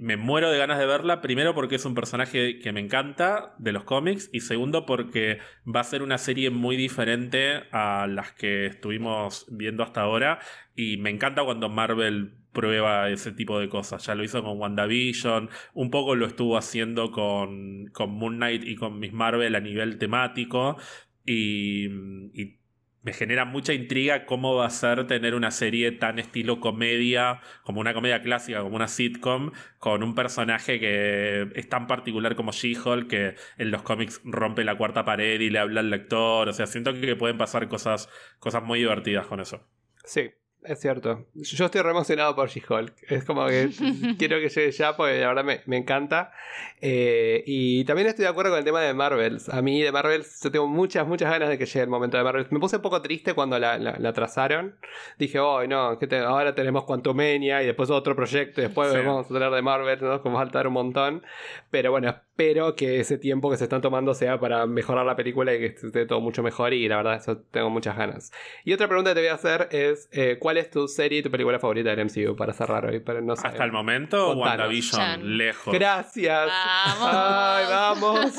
me 0.00 0.16
muero 0.16 0.50
de 0.50 0.58
ganas 0.58 0.78
de 0.78 0.86
verla, 0.86 1.20
primero 1.20 1.54
porque 1.54 1.76
es 1.76 1.84
un 1.84 1.94
personaje 1.94 2.58
que 2.58 2.72
me 2.72 2.80
encanta 2.80 3.54
de 3.58 3.72
los 3.72 3.84
cómics 3.84 4.30
y 4.32 4.40
segundo 4.40 4.86
porque 4.86 5.38
va 5.66 5.80
a 5.80 5.84
ser 5.84 6.02
una 6.02 6.18
serie 6.18 6.50
muy 6.50 6.76
diferente 6.76 7.62
a 7.72 8.06
las 8.06 8.32
que 8.32 8.66
estuvimos 8.66 9.46
viendo 9.50 9.82
hasta 9.82 10.02
ahora 10.02 10.40
y 10.74 10.96
me 10.98 11.10
encanta 11.10 11.44
cuando 11.44 11.68
Marvel 11.68 12.34
prueba 12.52 13.10
ese 13.10 13.32
tipo 13.32 13.60
de 13.60 13.68
cosas. 13.68 14.06
Ya 14.06 14.14
lo 14.14 14.24
hizo 14.24 14.42
con 14.42 14.58
WandaVision, 14.58 15.50
un 15.74 15.90
poco 15.90 16.14
lo 16.14 16.26
estuvo 16.26 16.56
haciendo 16.56 17.10
con, 17.10 17.86
con 17.92 18.10
Moon 18.10 18.36
Knight 18.36 18.64
y 18.64 18.76
con 18.76 18.98
Miss 18.98 19.12
Marvel 19.12 19.54
a 19.54 19.60
nivel 19.60 19.98
temático 19.98 20.76
y, 21.24 21.86
y 22.32 22.60
me 23.06 23.12
genera 23.12 23.44
mucha 23.44 23.72
intriga 23.72 24.26
cómo 24.26 24.56
va 24.56 24.66
a 24.66 24.70
ser 24.70 25.06
tener 25.06 25.36
una 25.36 25.52
serie 25.52 25.92
tan 25.92 26.18
estilo 26.18 26.58
comedia, 26.58 27.40
como 27.62 27.80
una 27.80 27.94
comedia 27.94 28.20
clásica, 28.20 28.62
como 28.62 28.74
una 28.74 28.88
sitcom, 28.88 29.52
con 29.78 30.02
un 30.02 30.16
personaje 30.16 30.80
que 30.80 31.48
es 31.54 31.68
tan 31.68 31.86
particular 31.86 32.34
como 32.34 32.50
She-Hulk, 32.50 33.08
que 33.08 33.36
en 33.58 33.70
los 33.70 33.82
cómics 33.82 34.20
rompe 34.24 34.64
la 34.64 34.74
cuarta 34.74 35.04
pared 35.04 35.40
y 35.40 35.50
le 35.50 35.60
habla 35.60 35.80
al 35.80 35.90
lector. 35.90 36.48
O 36.48 36.52
sea, 36.52 36.66
siento 36.66 36.92
que 36.94 37.14
pueden 37.14 37.38
pasar 37.38 37.68
cosas, 37.68 38.08
cosas 38.40 38.64
muy 38.64 38.80
divertidas 38.80 39.28
con 39.28 39.38
eso. 39.38 39.64
Sí, 40.04 40.32
es 40.66 40.80
cierto. 40.80 41.26
Yo 41.34 41.66
estoy 41.66 41.80
re 41.80 41.90
emocionado 41.90 42.34
por 42.34 42.48
She-Hulk. 42.48 42.92
Es 43.08 43.24
como 43.24 43.46
que 43.46 43.70
quiero 44.18 44.38
que 44.40 44.48
llegue 44.48 44.70
ya 44.70 44.96
porque 44.96 45.20
la 45.20 45.28
verdad 45.28 45.44
me, 45.44 45.60
me 45.66 45.76
encanta. 45.76 46.32
Eh, 46.80 47.42
y 47.46 47.84
también 47.84 48.08
estoy 48.08 48.24
de 48.24 48.28
acuerdo 48.28 48.50
con 48.50 48.58
el 48.58 48.64
tema 48.64 48.80
de 48.80 48.94
Marvels. 48.94 49.48
A 49.48 49.62
mí 49.62 49.82
de 49.82 49.92
Marvels 49.92 50.40
yo 50.42 50.50
tengo 50.50 50.66
muchas, 50.66 51.06
muchas 51.06 51.30
ganas 51.30 51.48
de 51.48 51.58
que 51.58 51.66
llegue 51.66 51.82
el 51.82 51.88
momento 51.88 52.16
de 52.16 52.24
Marvels. 52.24 52.50
Me 52.52 52.60
puse 52.60 52.76
un 52.76 52.82
poco 52.82 53.02
triste 53.02 53.34
cuando 53.34 53.58
la, 53.58 53.78
la, 53.78 53.96
la 53.98 54.12
trazaron. 54.12 54.76
Dije, 55.18 55.38
oh, 55.38 55.66
no, 55.66 55.98
que 55.98 56.14
ahora 56.16 56.54
tenemos 56.54 56.84
Quantumania 56.84 57.62
y 57.62 57.66
después 57.66 57.90
otro 57.90 58.14
proyecto 58.14 58.60
y 58.60 58.64
después 58.64 58.92
sí. 58.92 58.98
vamos 58.98 59.30
a 59.30 59.34
hablar 59.34 59.52
de 59.52 59.62
Marvel, 59.62 59.98
¿no? 60.00 60.22
Como 60.22 60.38
faltar 60.38 60.66
un 60.66 60.74
montón. 60.74 61.22
Pero 61.70 61.90
bueno, 61.90 62.08
espero 62.08 62.74
que 62.76 63.00
ese 63.00 63.18
tiempo 63.18 63.50
que 63.50 63.56
se 63.56 63.64
están 63.64 63.80
tomando 63.80 64.14
sea 64.14 64.38
para 64.38 64.66
mejorar 64.66 65.06
la 65.06 65.16
película 65.16 65.54
y 65.54 65.58
que 65.58 65.66
esté 65.66 66.06
todo 66.06 66.20
mucho 66.20 66.42
mejor. 66.42 66.72
Y 66.74 66.88
la 66.88 66.96
verdad, 66.96 67.16
eso 67.16 67.38
tengo 67.50 67.70
muchas 67.70 67.96
ganas. 67.96 68.32
Y 68.64 68.72
otra 68.72 68.88
pregunta 68.88 69.10
que 69.10 69.14
te 69.14 69.20
voy 69.20 69.28
a 69.28 69.34
hacer 69.34 69.68
es: 69.70 70.08
eh, 70.12 70.36
¿cuál 70.38 70.55
es 70.58 70.70
tu 70.70 70.88
serie 70.88 71.20
y 71.20 71.22
tu 71.22 71.30
película 71.30 71.58
favorita 71.58 71.94
del 71.94 72.06
MCU 72.06 72.36
para 72.36 72.52
cerrar 72.52 72.86
hoy? 72.86 73.00
Pero 73.00 73.20
no 73.20 73.34
Hasta 73.34 73.64
el 73.64 73.72
momento, 73.72 74.26
Contanos. 74.34 74.48
WandaVision, 74.48 75.00
Chan. 75.00 75.36
lejos. 75.38 75.74
Gracias. 75.74 76.48
Vamos. 76.48 77.10
Ay, 77.12 77.64
vamos. 77.68 78.34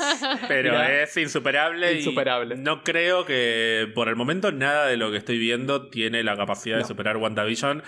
Pero 0.48 0.72
Mirá. 0.72 1.02
es 1.02 1.16
insuperable. 1.16 1.94
Insuperable. 1.94 2.54
Y 2.54 2.58
no 2.58 2.82
creo 2.82 3.24
que 3.24 3.90
por 3.94 4.08
el 4.08 4.16
momento 4.16 4.52
nada 4.52 4.86
de 4.86 4.96
lo 4.96 5.10
que 5.10 5.18
estoy 5.18 5.38
viendo 5.38 5.88
tiene 5.88 6.22
la 6.22 6.36
capacidad 6.36 6.76
no. 6.76 6.82
de 6.82 6.88
superar 6.88 7.16
WandaVision. 7.16 7.82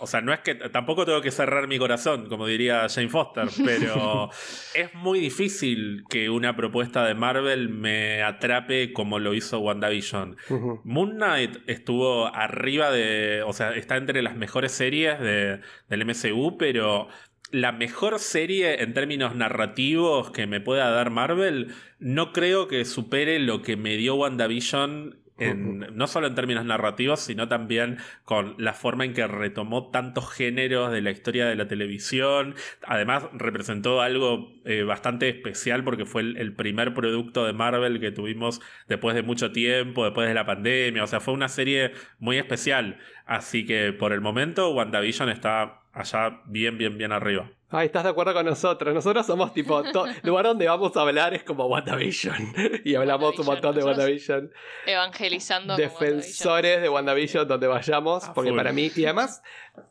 O 0.00 0.06
sea, 0.06 0.20
no 0.20 0.32
es 0.32 0.40
que 0.40 0.54
tampoco 0.54 1.04
tengo 1.04 1.20
que 1.20 1.30
cerrar 1.30 1.68
mi 1.68 1.78
corazón, 1.78 2.28
como 2.28 2.46
diría 2.46 2.88
Jane 2.88 3.08
Foster, 3.08 3.48
pero 3.64 4.30
es 4.74 4.94
muy 4.94 5.20
difícil 5.20 6.04
que 6.08 6.30
una 6.30 6.56
propuesta 6.56 7.04
de 7.06 7.14
Marvel 7.14 7.68
me 7.68 8.22
atrape 8.22 8.92
como 8.92 9.18
lo 9.18 9.34
hizo 9.34 9.58
WandaVision. 9.60 10.36
Uh 10.48 10.54
-huh. 10.54 10.80
Moon 10.84 11.12
Knight 11.16 11.58
estuvo 11.66 12.26
arriba 12.34 12.90
de. 12.90 13.42
O 13.46 13.52
sea, 13.52 13.74
está 13.74 13.96
entre 13.96 14.22
las 14.22 14.36
mejores 14.36 14.72
series 14.72 15.18
de, 15.20 15.60
del 15.88 16.04
MCU, 16.04 16.56
pero 16.58 17.08
la 17.50 17.70
mejor 17.70 18.18
serie 18.18 18.82
en 18.82 18.94
términos 18.94 19.36
narrativos 19.36 20.32
que 20.32 20.46
me 20.48 20.60
pueda 20.60 20.90
dar 20.90 21.10
Marvel, 21.10 21.72
no 22.00 22.32
creo 22.32 22.66
que 22.66 22.84
supere 22.84 23.38
lo 23.38 23.62
que 23.62 23.76
me 23.76 23.96
dio 23.96 24.16
WandaVision 24.16 25.23
en, 25.38 25.96
no 25.96 26.06
solo 26.06 26.26
en 26.26 26.34
términos 26.34 26.64
narrativos, 26.64 27.20
sino 27.20 27.48
también 27.48 27.98
con 28.24 28.54
la 28.58 28.72
forma 28.72 29.04
en 29.04 29.14
que 29.14 29.26
retomó 29.26 29.90
tantos 29.90 30.32
géneros 30.32 30.92
de 30.92 31.02
la 31.02 31.10
historia 31.10 31.46
de 31.46 31.56
la 31.56 31.66
televisión. 31.66 32.54
Además, 32.86 33.24
representó 33.32 34.00
algo 34.00 34.52
eh, 34.64 34.82
bastante 34.82 35.28
especial 35.28 35.82
porque 35.84 36.04
fue 36.04 36.22
el, 36.22 36.36
el, 36.36 36.54
primer 36.54 36.94
producto 36.94 37.44
de 37.44 37.52
Marvel 37.52 38.00
que 38.00 38.12
tuvimos 38.12 38.60
después 38.88 39.14
de 39.14 39.22
mucho 39.22 39.50
tiempo, 39.52 40.04
después 40.04 40.28
de 40.28 40.34
la 40.34 40.46
pandemia. 40.46 41.02
O 41.02 41.06
sea, 41.06 41.20
fue 41.20 41.34
una 41.34 41.48
serie 41.48 41.92
muy 42.18 42.38
especial. 42.38 42.98
Así 43.26 43.66
que 43.66 43.92
por 43.92 44.12
el 44.12 44.20
momento, 44.20 44.70
WandaVision 44.72 45.30
está 45.30 45.80
allá 45.92 46.42
bien, 46.46 46.78
bien, 46.78 46.98
bien 46.98 47.12
arriba. 47.12 47.50
Ay, 47.70 47.86
estás 47.86 48.04
de 48.04 48.10
acuerdo 48.10 48.32
con 48.34 48.46
nosotros. 48.46 48.94
Nosotros 48.94 49.26
somos 49.26 49.52
tipo. 49.52 49.80
El 49.80 49.92
lugar 50.22 50.44
donde 50.44 50.66
vamos 50.66 50.96
a 50.96 51.00
hablar 51.00 51.34
es 51.34 51.42
como 51.42 51.66
WandaVision. 51.66 52.54
y 52.84 52.94
hablamos 52.94 53.38
un 53.38 53.46
montón 53.46 53.74
de 53.74 53.82
WandaVision. 53.82 54.52
Evangelizando. 54.86 55.76
Defensores 55.76 56.82
de 56.82 56.88
WandaVision 56.88 57.48
donde 57.48 57.66
vayamos. 57.66 58.28
Porque 58.34 58.52
para 58.52 58.72
mí. 58.72 58.92
Y 58.94 59.04
además, 59.04 59.42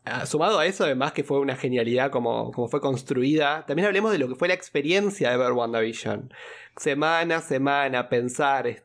ah, 0.04 0.24
sumado 0.24 0.58
a 0.58 0.66
eso, 0.66 0.84
además 0.84 1.12
que 1.12 1.24
fue 1.24 1.38
una 1.40 1.56
genialidad 1.56 2.10
como, 2.10 2.52
como 2.52 2.68
fue 2.68 2.80
construida. 2.80 3.66
También 3.66 3.86
hablemos 3.86 4.12
de 4.12 4.18
lo 4.18 4.28
que 4.28 4.34
fue 4.34 4.48
la 4.48 4.54
experiencia 4.54 5.30
de 5.30 5.36
ver 5.36 5.52
WandaVision. 5.52 6.32
Semana 6.76 7.36
a 7.36 7.40
semana, 7.40 8.08
pensar, 8.08 8.84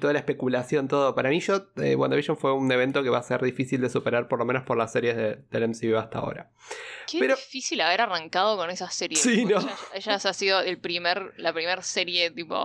toda 0.00 0.12
la 0.12 0.18
especulación, 0.18 0.88
todo. 0.88 1.14
Para 1.14 1.30
mí, 1.30 1.40
yo, 1.40 1.68
eh, 1.76 1.94
WandaVision 1.94 2.36
fue 2.36 2.52
un 2.52 2.70
evento 2.70 3.02
que 3.02 3.10
va 3.10 3.18
a 3.18 3.22
ser 3.22 3.42
difícil 3.42 3.80
de 3.80 3.88
superar, 3.88 4.28
por 4.28 4.38
lo 4.38 4.44
menos 4.44 4.64
por 4.64 4.76
las 4.76 4.92
series 4.92 5.16
de, 5.16 5.38
del 5.50 5.68
MCU 5.68 5.96
hasta 5.96 6.18
ahora. 6.18 6.50
Qué 7.06 7.18
Pero, 7.18 7.36
difícil 7.36 7.80
haber 7.80 8.00
arrancado 8.00 8.56
con 8.56 8.70
esa 8.70 8.90
serie. 8.90 9.16
Sí, 9.16 9.44
¿no? 9.44 9.58
Ella, 9.58 9.76
ella, 9.94 10.14
ha 10.14 10.32
sido 10.32 10.60
el 10.60 10.78
primer, 10.78 11.32
la 11.36 11.52
primera 11.52 11.82
serie, 11.82 12.30
tipo. 12.30 12.56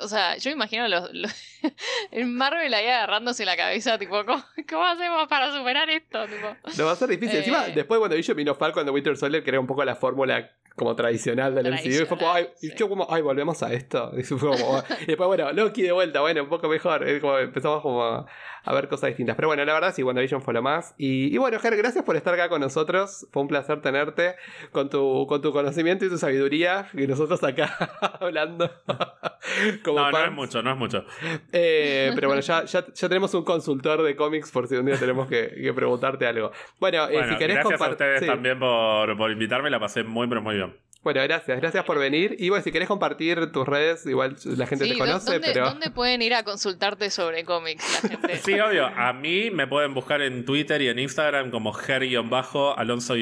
O 0.00 0.06
sea, 0.06 0.36
yo 0.36 0.50
me 0.50 0.54
imagino 0.54 0.86
los, 0.86 1.12
los 1.12 1.32
el 2.12 2.26
Marvel 2.26 2.72
ahí 2.72 2.86
agarrándose 2.86 3.44
la 3.44 3.56
cabeza, 3.56 3.98
tipo, 3.98 4.24
¿cómo, 4.24 4.44
¿cómo, 4.68 4.84
hacemos 4.84 5.26
para 5.26 5.52
superar 5.52 5.90
esto? 5.90 6.24
Tipo, 6.26 6.56
no 6.78 6.86
va 6.86 6.92
a 6.92 6.96
ser 6.96 7.08
difícil. 7.08 7.36
Eh, 7.36 7.38
Encima, 7.40 7.66
después 7.66 7.98
cuando 7.98 8.16
yo 8.16 8.34
vino 8.36 8.54
Falcon 8.54 8.86
de 8.86 8.92
Winter 8.92 9.16
Soldier, 9.16 9.42
que 9.42 9.50
era 9.50 9.58
un 9.58 9.66
poco 9.66 9.84
la 9.84 9.96
fórmula 9.96 10.52
como 10.78 10.96
tradicional 10.96 11.54
del 11.54 11.66
tradicional, 11.66 12.00
MCU. 12.00 12.04
Y 12.04 12.06
fue 12.06 12.18
como, 12.18 12.32
ay, 12.32 12.48
sí. 12.56 12.72
yo 12.76 12.88
como, 12.88 13.06
ay, 13.10 13.20
volvemos 13.20 13.62
a 13.62 13.72
esto. 13.72 14.12
Y, 14.18 14.22
fue 14.22 14.38
como, 14.38 14.82
y 15.02 15.06
después, 15.06 15.26
bueno, 15.26 15.52
Loki 15.52 15.82
de 15.82 15.92
vuelta, 15.92 16.20
bueno, 16.20 16.42
un 16.44 16.48
poco 16.48 16.68
mejor. 16.68 17.04
Como 17.20 17.38
empezamos 17.38 17.82
como 17.82 18.02
a, 18.02 18.26
a, 18.68 18.74
ver 18.74 18.88
cosas 18.88 19.08
distintas. 19.08 19.36
Pero 19.36 19.48
bueno, 19.48 19.64
la 19.64 19.72
verdad 19.74 19.94
sí, 19.94 20.02
WandaVision 20.02 20.42
fue 20.42 20.54
lo 20.54 20.62
más. 20.62 20.94
Y, 20.98 21.34
y 21.34 21.38
bueno, 21.38 21.58
Ger, 21.58 21.76
gracias 21.76 22.04
por 22.04 22.16
estar 22.16 22.34
acá 22.34 22.48
con 22.48 22.60
nosotros. 22.60 23.26
Fue 23.32 23.42
un 23.42 23.48
placer 23.48 23.80
tenerte 23.80 24.36
con 24.72 24.90
tu, 24.90 25.26
con 25.26 25.40
tu 25.42 25.52
conocimiento 25.52 26.04
y 26.04 26.08
tu 26.08 26.18
sabiduría. 26.18 26.88
Y 26.94 27.06
nosotros 27.06 27.42
acá 27.42 27.76
hablando. 28.20 28.70
como 29.84 29.98
no, 29.98 30.10
fans. 30.10 30.12
no 30.12 30.24
es 30.24 30.32
mucho, 30.32 30.62
no 30.62 30.72
es 30.72 30.76
mucho. 30.78 31.04
Eh, 31.52 32.12
pero 32.14 32.28
bueno, 32.28 32.42
ya, 32.42 32.64
ya, 32.66 32.84
ya, 32.86 33.08
tenemos 33.08 33.34
un 33.34 33.44
consultor 33.44 34.02
de 34.02 34.16
cómics 34.16 34.50
por 34.50 34.66
si 34.68 34.76
un 34.76 34.86
día 34.86 34.96
tenemos 34.96 35.28
que, 35.28 35.50
que 35.50 35.72
preguntarte 35.72 36.26
algo. 36.26 36.50
Bueno, 36.78 37.06
bueno 37.06 37.26
eh, 37.26 37.28
si 37.30 37.36
querés 37.36 37.56
Gracias 37.56 37.80
a 37.80 37.90
ustedes 37.90 38.20
sí. 38.20 38.26
también 38.26 38.58
por, 38.58 39.16
por 39.16 39.30
invitarme, 39.30 39.70
la 39.70 39.80
pasé 39.80 40.04
muy, 40.04 40.28
pero 40.28 40.42
muy 40.42 40.56
bien. 40.56 40.76
Bueno, 41.02 41.22
gracias, 41.22 41.60
gracias 41.60 41.84
por 41.84 41.98
venir. 41.98 42.34
Y 42.38 42.48
bueno, 42.48 42.64
si 42.64 42.72
querés 42.72 42.88
compartir 42.88 43.52
tus 43.52 43.66
redes, 43.66 44.04
igual 44.04 44.36
la 44.44 44.66
gente 44.66 44.84
sí, 44.84 44.92
te 44.92 44.98
conoce, 44.98 45.32
¿dónde, 45.32 45.46
pero. 45.46 45.64
¿Dónde 45.66 45.90
pueden 45.90 46.22
ir 46.22 46.34
a 46.34 46.42
consultarte 46.42 47.08
sobre 47.10 47.44
cómics 47.44 48.02
la 48.02 48.08
gente? 48.08 48.36
sí, 48.36 48.58
obvio. 48.58 48.86
A 48.86 49.12
mí 49.12 49.50
me 49.50 49.66
pueden 49.66 49.94
buscar 49.94 50.22
en 50.22 50.44
Twitter 50.44 50.82
y 50.82 50.88
en 50.88 50.98
Instagram 50.98 51.50
como 51.50 51.72
Ger-Alonso- 51.72 53.16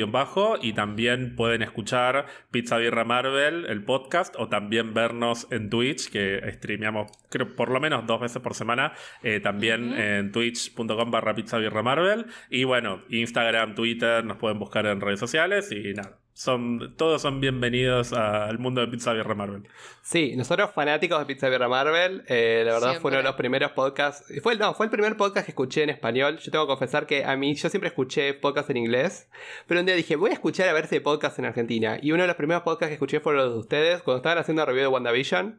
y 0.63 0.73
también 0.73 1.37
pueden 1.37 1.63
escuchar 1.63 2.27
Pizza 2.51 2.79
Birra 2.79 3.05
Marvel, 3.05 3.67
el 3.67 3.85
podcast, 3.85 4.35
o 4.39 4.49
también 4.49 4.95
vernos 4.95 5.47
en 5.51 5.69
Twitch, 5.71 6.11
que 6.11 6.41
streameamos, 6.55 7.11
creo, 7.31 7.55
por 7.55 7.71
lo 7.71 7.81
menos 7.81 8.07
dos 8.07 8.21
veces 8.21 8.41
por 8.43 8.55
semana, 8.55 8.95
eh, 9.23 9.41
también 9.41 9.93
uh 9.93 9.95
-huh. 9.95 10.19
en 10.19 10.33
twitch.com 10.33 11.11
barra 11.11 11.35
Pizza 11.35 11.59
Birra 11.59 11.83
Marvel. 11.83 12.27
Y 12.51 12.65
bueno, 12.65 13.03
Instagram, 13.11 13.75
Twitter, 13.75 14.25
nos 14.25 14.39
pueden 14.39 14.59
buscar 14.59 14.87
en 14.87 15.01
redes 15.01 15.21
sociales 15.21 15.71
y 15.73 15.93
nada 15.93 16.19
son, 16.37 16.93
todos 16.99 17.23
son 17.23 17.41
bienvenidos 17.41 18.13
al 18.13 18.59
mundo 18.59 18.83
de 18.83 18.89
Pizza 18.89 19.15
Birra 19.15 19.35
Marvel. 19.35 19.67
Sí, 20.03 20.37
nosotros 20.37 20.71
fanáticos 20.75 21.19
de 21.19 21.25
Pizza 21.25 21.49
Birra 21.49 21.67
Marvel, 21.67 22.25
eh, 22.29 22.63
la 22.63 22.73
verdad 22.73 22.89
siempre. 22.91 23.01
fue 23.01 23.11
uno 23.13 23.19
de 23.19 23.25
los 23.25 23.37
primeros 23.37 23.73
podcasts, 23.73 24.31
fue, 24.43 24.55
no, 24.57 24.75
fue 24.75 24.85
el 24.85 24.91
primer 24.91 25.17
podcast 25.17 25.47
que 25.47 25.53
escuché 25.53 25.83
en 25.83 25.89
español, 25.89 26.39
yo 26.39 26.53
tengo 26.53 26.67
que 26.67 26.69
confesar 26.69 27.07
que 27.07 27.25
a 27.25 27.35
mí, 27.37 27.55
yo 27.55 27.71
siempre 27.71 27.89
escuché 27.89 28.35
podcast 28.35 28.69
en 28.69 28.77
inglés, 28.77 29.31
pero 29.67 29.81
un 29.81 29.87
día 29.87 29.95
dije, 29.95 30.17
voy 30.17 30.29
a 30.29 30.35
escuchar 30.35 30.69
a 30.69 30.75
ver 30.75 30.89
si 30.89 30.97
hay 30.97 31.01
podcast 31.01 31.39
en 31.39 31.47
Argentina, 31.47 31.99
y 32.03 32.13
uno 32.13 32.25
de 32.25 32.27
los 32.27 32.37
primeros 32.37 32.63
podcasts 32.65 32.89
que 32.89 32.95
escuché 32.95 33.21
fueron 33.21 33.43
los 33.43 33.55
de 33.55 33.59
ustedes, 33.61 34.03
cuando 34.03 34.19
estaban 34.19 34.37
haciendo 34.37 34.67
review 34.67 34.83
de 34.83 34.89
WandaVision, 34.89 35.59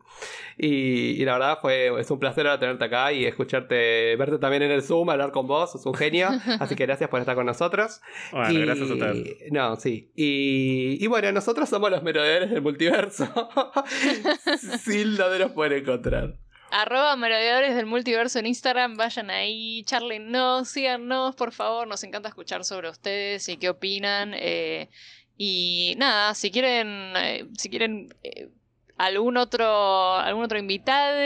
y, 0.60 1.20
y 1.20 1.26
la 1.26 1.34
verdad 1.34 1.58
fue, 1.60 2.00
es 2.00 2.12
un 2.12 2.20
placer 2.20 2.46
ahora 2.46 2.60
tenerte 2.60 2.86
acá 2.86 3.12
y 3.12 3.26
escucharte, 3.26 4.16
verte 4.16 4.38
también 4.38 4.62
en 4.62 4.70
el 4.70 4.84
Zoom, 4.84 5.10
hablar 5.10 5.32
con 5.32 5.48
vos, 5.48 5.72
sos 5.72 5.88
un 5.88 5.96
genio, 5.96 6.30
así 6.60 6.76
que 6.76 6.86
gracias 6.86 7.10
por 7.10 7.20
estar 7.20 7.34
con 7.34 7.48
nosotros. 7.48 8.00
Bueno, 8.32 8.52
y, 8.52 8.62
gracias 8.62 8.92
a 8.92 8.94
ustedes. 8.94 9.52
No, 9.52 9.76
sí, 9.78 10.12
y 10.16 10.67
y, 10.68 11.08
bueno, 11.08 11.32
nosotros 11.32 11.70
somos 11.70 11.92
los 11.92 12.04
merodeadores 12.04 12.50
del 12.50 12.62
multiverso. 12.62 13.28
Sin 14.84 15.16
dónde 15.16 15.40
nos 15.40 15.52
pueden 15.52 15.82
encontrar. 15.82 16.38
Arroba 16.70 17.16
merodeadores 17.16 17.76
del 17.76 17.86
multiverso 17.86 18.40
en 18.40 18.48
Instagram, 18.48 18.98
vayan 18.98 19.30
ahí, 19.30 19.84
charlennos, 19.84 20.68
síganos, 20.68 21.36
por 21.36 21.54
favor, 21.54 21.88
nos 21.88 22.04
encanta 22.04 22.28
escuchar 22.28 22.66
sobre 22.66 22.90
ustedes 22.90 23.48
y 23.48 23.58
qué 23.58 23.70
opinan. 23.70 24.34
Eh, 24.36 24.90
y 25.38 25.96
nada, 25.98 26.34
si 26.34 26.52
quieren, 26.52 27.14
eh, 27.16 27.48
si 27.58 27.70
quieren 27.70 28.14
eh, 28.24 28.50
algún 28.98 29.38
otro 29.38 30.16
algún 30.16 30.44
otro 30.44 30.58
invitado 30.58 31.18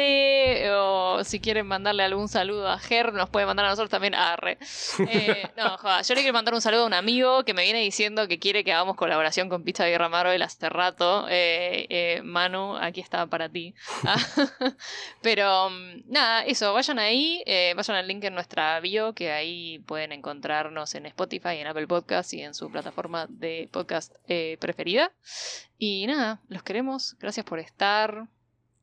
o 0.73 1.23
si 1.23 1.39
quieren 1.39 1.67
mandarle 1.67 2.03
algún 2.03 2.27
saludo 2.27 2.67
a 2.69 2.77
Ger, 2.79 3.13
nos 3.13 3.29
puede 3.29 3.45
mandar 3.45 3.65
a 3.65 3.69
nosotros 3.69 3.89
también 3.89 4.15
a 4.15 4.33
Arre. 4.33 4.57
Eh, 5.11 5.49
no, 5.57 5.77
joda, 5.77 6.01
yo 6.03 6.15
le 6.15 6.21
quiero 6.21 6.33
mandar 6.33 6.53
un 6.53 6.61
saludo 6.61 6.83
a 6.83 6.87
un 6.87 6.93
amigo 6.93 7.43
que 7.43 7.53
me 7.53 7.63
viene 7.63 7.79
diciendo 7.79 8.27
que 8.27 8.39
quiere 8.39 8.63
que 8.63 8.71
hagamos 8.71 8.95
colaboración 8.95 9.49
con 9.49 9.63
Pizza 9.63 9.85
Guerra 9.85 10.09
Marvel 10.09 10.41
hace 10.41 10.69
rato. 10.69 11.27
Eh, 11.29 11.87
eh, 11.89 12.21
Manu, 12.23 12.77
aquí 12.77 13.01
está 13.01 13.25
para 13.27 13.49
ti. 13.49 13.73
Pero 15.21 15.69
mm, 15.69 16.03
nada, 16.11 16.45
eso, 16.45 16.73
vayan 16.73 16.99
ahí, 16.99 17.43
vayan 17.75 17.97
al 17.97 18.07
link 18.07 18.23
en 18.23 18.35
nuestra 18.35 18.79
bio, 18.79 19.13
que 19.13 19.31
ahí 19.31 19.79
pueden 19.79 20.11
encontrarnos 20.11 20.93
en 20.95 21.07
Spotify, 21.07 21.57
en 21.57 21.67
Apple 21.67 21.87
Podcast 21.87 22.33
y 22.33 22.41
en 22.41 22.53
su 22.53 22.69
plataforma 22.71 23.25
de 23.27 23.69
podcast 23.71 24.15
preferida. 24.59 25.11
Y 25.83 26.05
nada, 26.05 26.39
los 26.47 26.61
queremos. 26.61 27.17
Gracias 27.19 27.43
por 27.43 27.57
estar. 27.57 28.27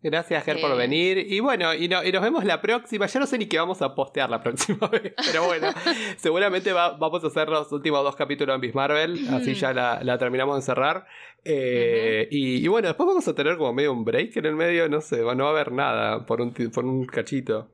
Gracias, 0.03 0.45
Ger, 0.45 0.61
por 0.61 0.77
venir. 0.77 1.19
Y 1.19 1.39
bueno, 1.39 1.73
y, 1.73 1.87
nos 1.87 2.03
vemos 2.03 2.43
la 2.45 2.61
próxima. 2.61 3.07
Ya 3.07 3.20
no 3.20 3.27
sé 3.29 3.39
ni 3.39 3.47
qué 3.47 3.57
vamos 3.57 3.81
a 3.83 3.95
postear 3.95 4.29
la 4.29 4.43
próxima 4.43 4.89
vez, 4.91 5.15
pero 5.25 5.47
bueno, 5.47 5.69
seguramente 6.16 6.73
vamos 6.73 7.23
a 7.23 7.29
hacer 7.29 7.49
los 7.51 7.70
últimos 7.70 8.03
dos 8.03 8.16
capítulos 8.16 8.53
en 8.57 8.61
Miss 8.61 8.75
Marvel, 8.75 9.29
así 9.33 9.55
ya 9.55 9.73
la, 9.73 10.19
terminamos 10.19 10.57
de 10.57 10.62
cerrar. 10.62 11.07
Eh, 11.45 12.27
y, 12.33 12.66
bueno, 12.66 12.89
después 12.89 13.07
vamos 13.07 13.29
a 13.29 13.35
tener 13.37 13.57
como 13.59 13.73
medio 13.73 13.93
un 13.93 14.05
break 14.05 14.37
en 14.37 14.47
el 14.47 14.57
medio, 14.57 14.89
no 14.89 15.01
sé, 15.01 15.19
no 15.19 15.45
va 15.45 15.51
a 15.51 15.53
haber 15.53 15.70
nada 15.70 16.27
por 16.27 16.41
un, 16.41 16.53
por 16.53 16.85
un 16.85 17.07
cachito. 17.07 17.70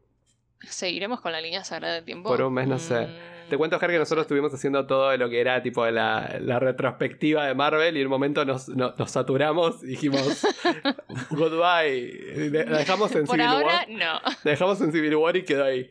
¿Seguiremos 0.60 1.22
con 1.22 1.32
la 1.32 1.40
línea 1.40 1.64
sagrada 1.64 1.94
del 1.94 2.04
tiempo? 2.04 2.28
Por 2.28 2.42
un 2.42 2.52
mes, 2.52 2.68
no 2.68 2.78
sé. 2.78 3.08
Te 3.48 3.56
cuento, 3.58 3.78
Ger, 3.78 3.90
que 3.90 3.98
nosotros 3.98 4.24
estuvimos 4.24 4.52
haciendo 4.54 4.86
todo 4.86 5.16
lo 5.16 5.28
que 5.28 5.40
era 5.40 5.62
tipo 5.62 5.84
la, 5.86 6.36
la 6.40 6.58
retrospectiva 6.58 7.46
de 7.46 7.54
Marvel 7.54 7.96
y 7.96 8.00
en 8.00 8.06
un 8.06 8.10
momento 8.10 8.44
nos, 8.44 8.70
saturamos 9.06 9.82
y 9.82 9.88
dijimos 9.88 10.46
goodbye. 11.30 12.50
La 12.66 12.78
dejamos 12.78 13.14
en 13.14 13.26
Por 13.26 13.36
Civil 13.36 13.46
ahora, 13.46 13.66
War. 13.66 13.88
no. 13.90 14.20
La 14.44 14.50
dejamos 14.50 14.80
en 14.80 14.92
Civil 14.92 15.16
War 15.16 15.36
y 15.36 15.44
quedó 15.44 15.64
ahí. 15.64 15.90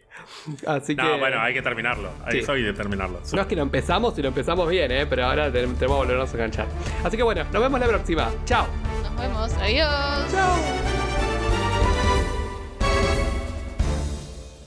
Así 0.66 0.96
que. 0.96 1.02
No, 1.02 1.18
bueno, 1.20 1.40
hay 1.40 1.54
que 1.54 1.62
terminarlo. 1.62 2.10
Hay 2.26 2.44
sí. 2.44 2.62
de 2.62 2.74
terminarlo. 2.74 3.22
No 3.34 3.42
es 3.42 3.48
que 3.48 3.56
lo 3.56 3.62
empezamos 3.62 4.18
y 4.18 4.22
lo 4.22 4.30
empezamos 4.30 4.70
bien, 4.70 4.92
¿eh? 4.92 5.06
pero 5.06 5.26
ahora 5.26 5.52
tenemos 5.52 5.78
que 5.78 5.86
volvernos 5.86 6.30
a 6.32 6.34
enganchar. 6.34 6.68
Así 7.04 7.18
que 7.18 7.24
bueno, 7.24 7.44
nos 7.52 7.62
vemos 7.62 7.80
la 7.80 7.88
próxima. 7.88 8.32
Chao. 8.46 8.66
Nos 9.04 9.18
vemos. 9.18 9.54
Adiós. 9.54 10.32
Chao. 10.32 11.03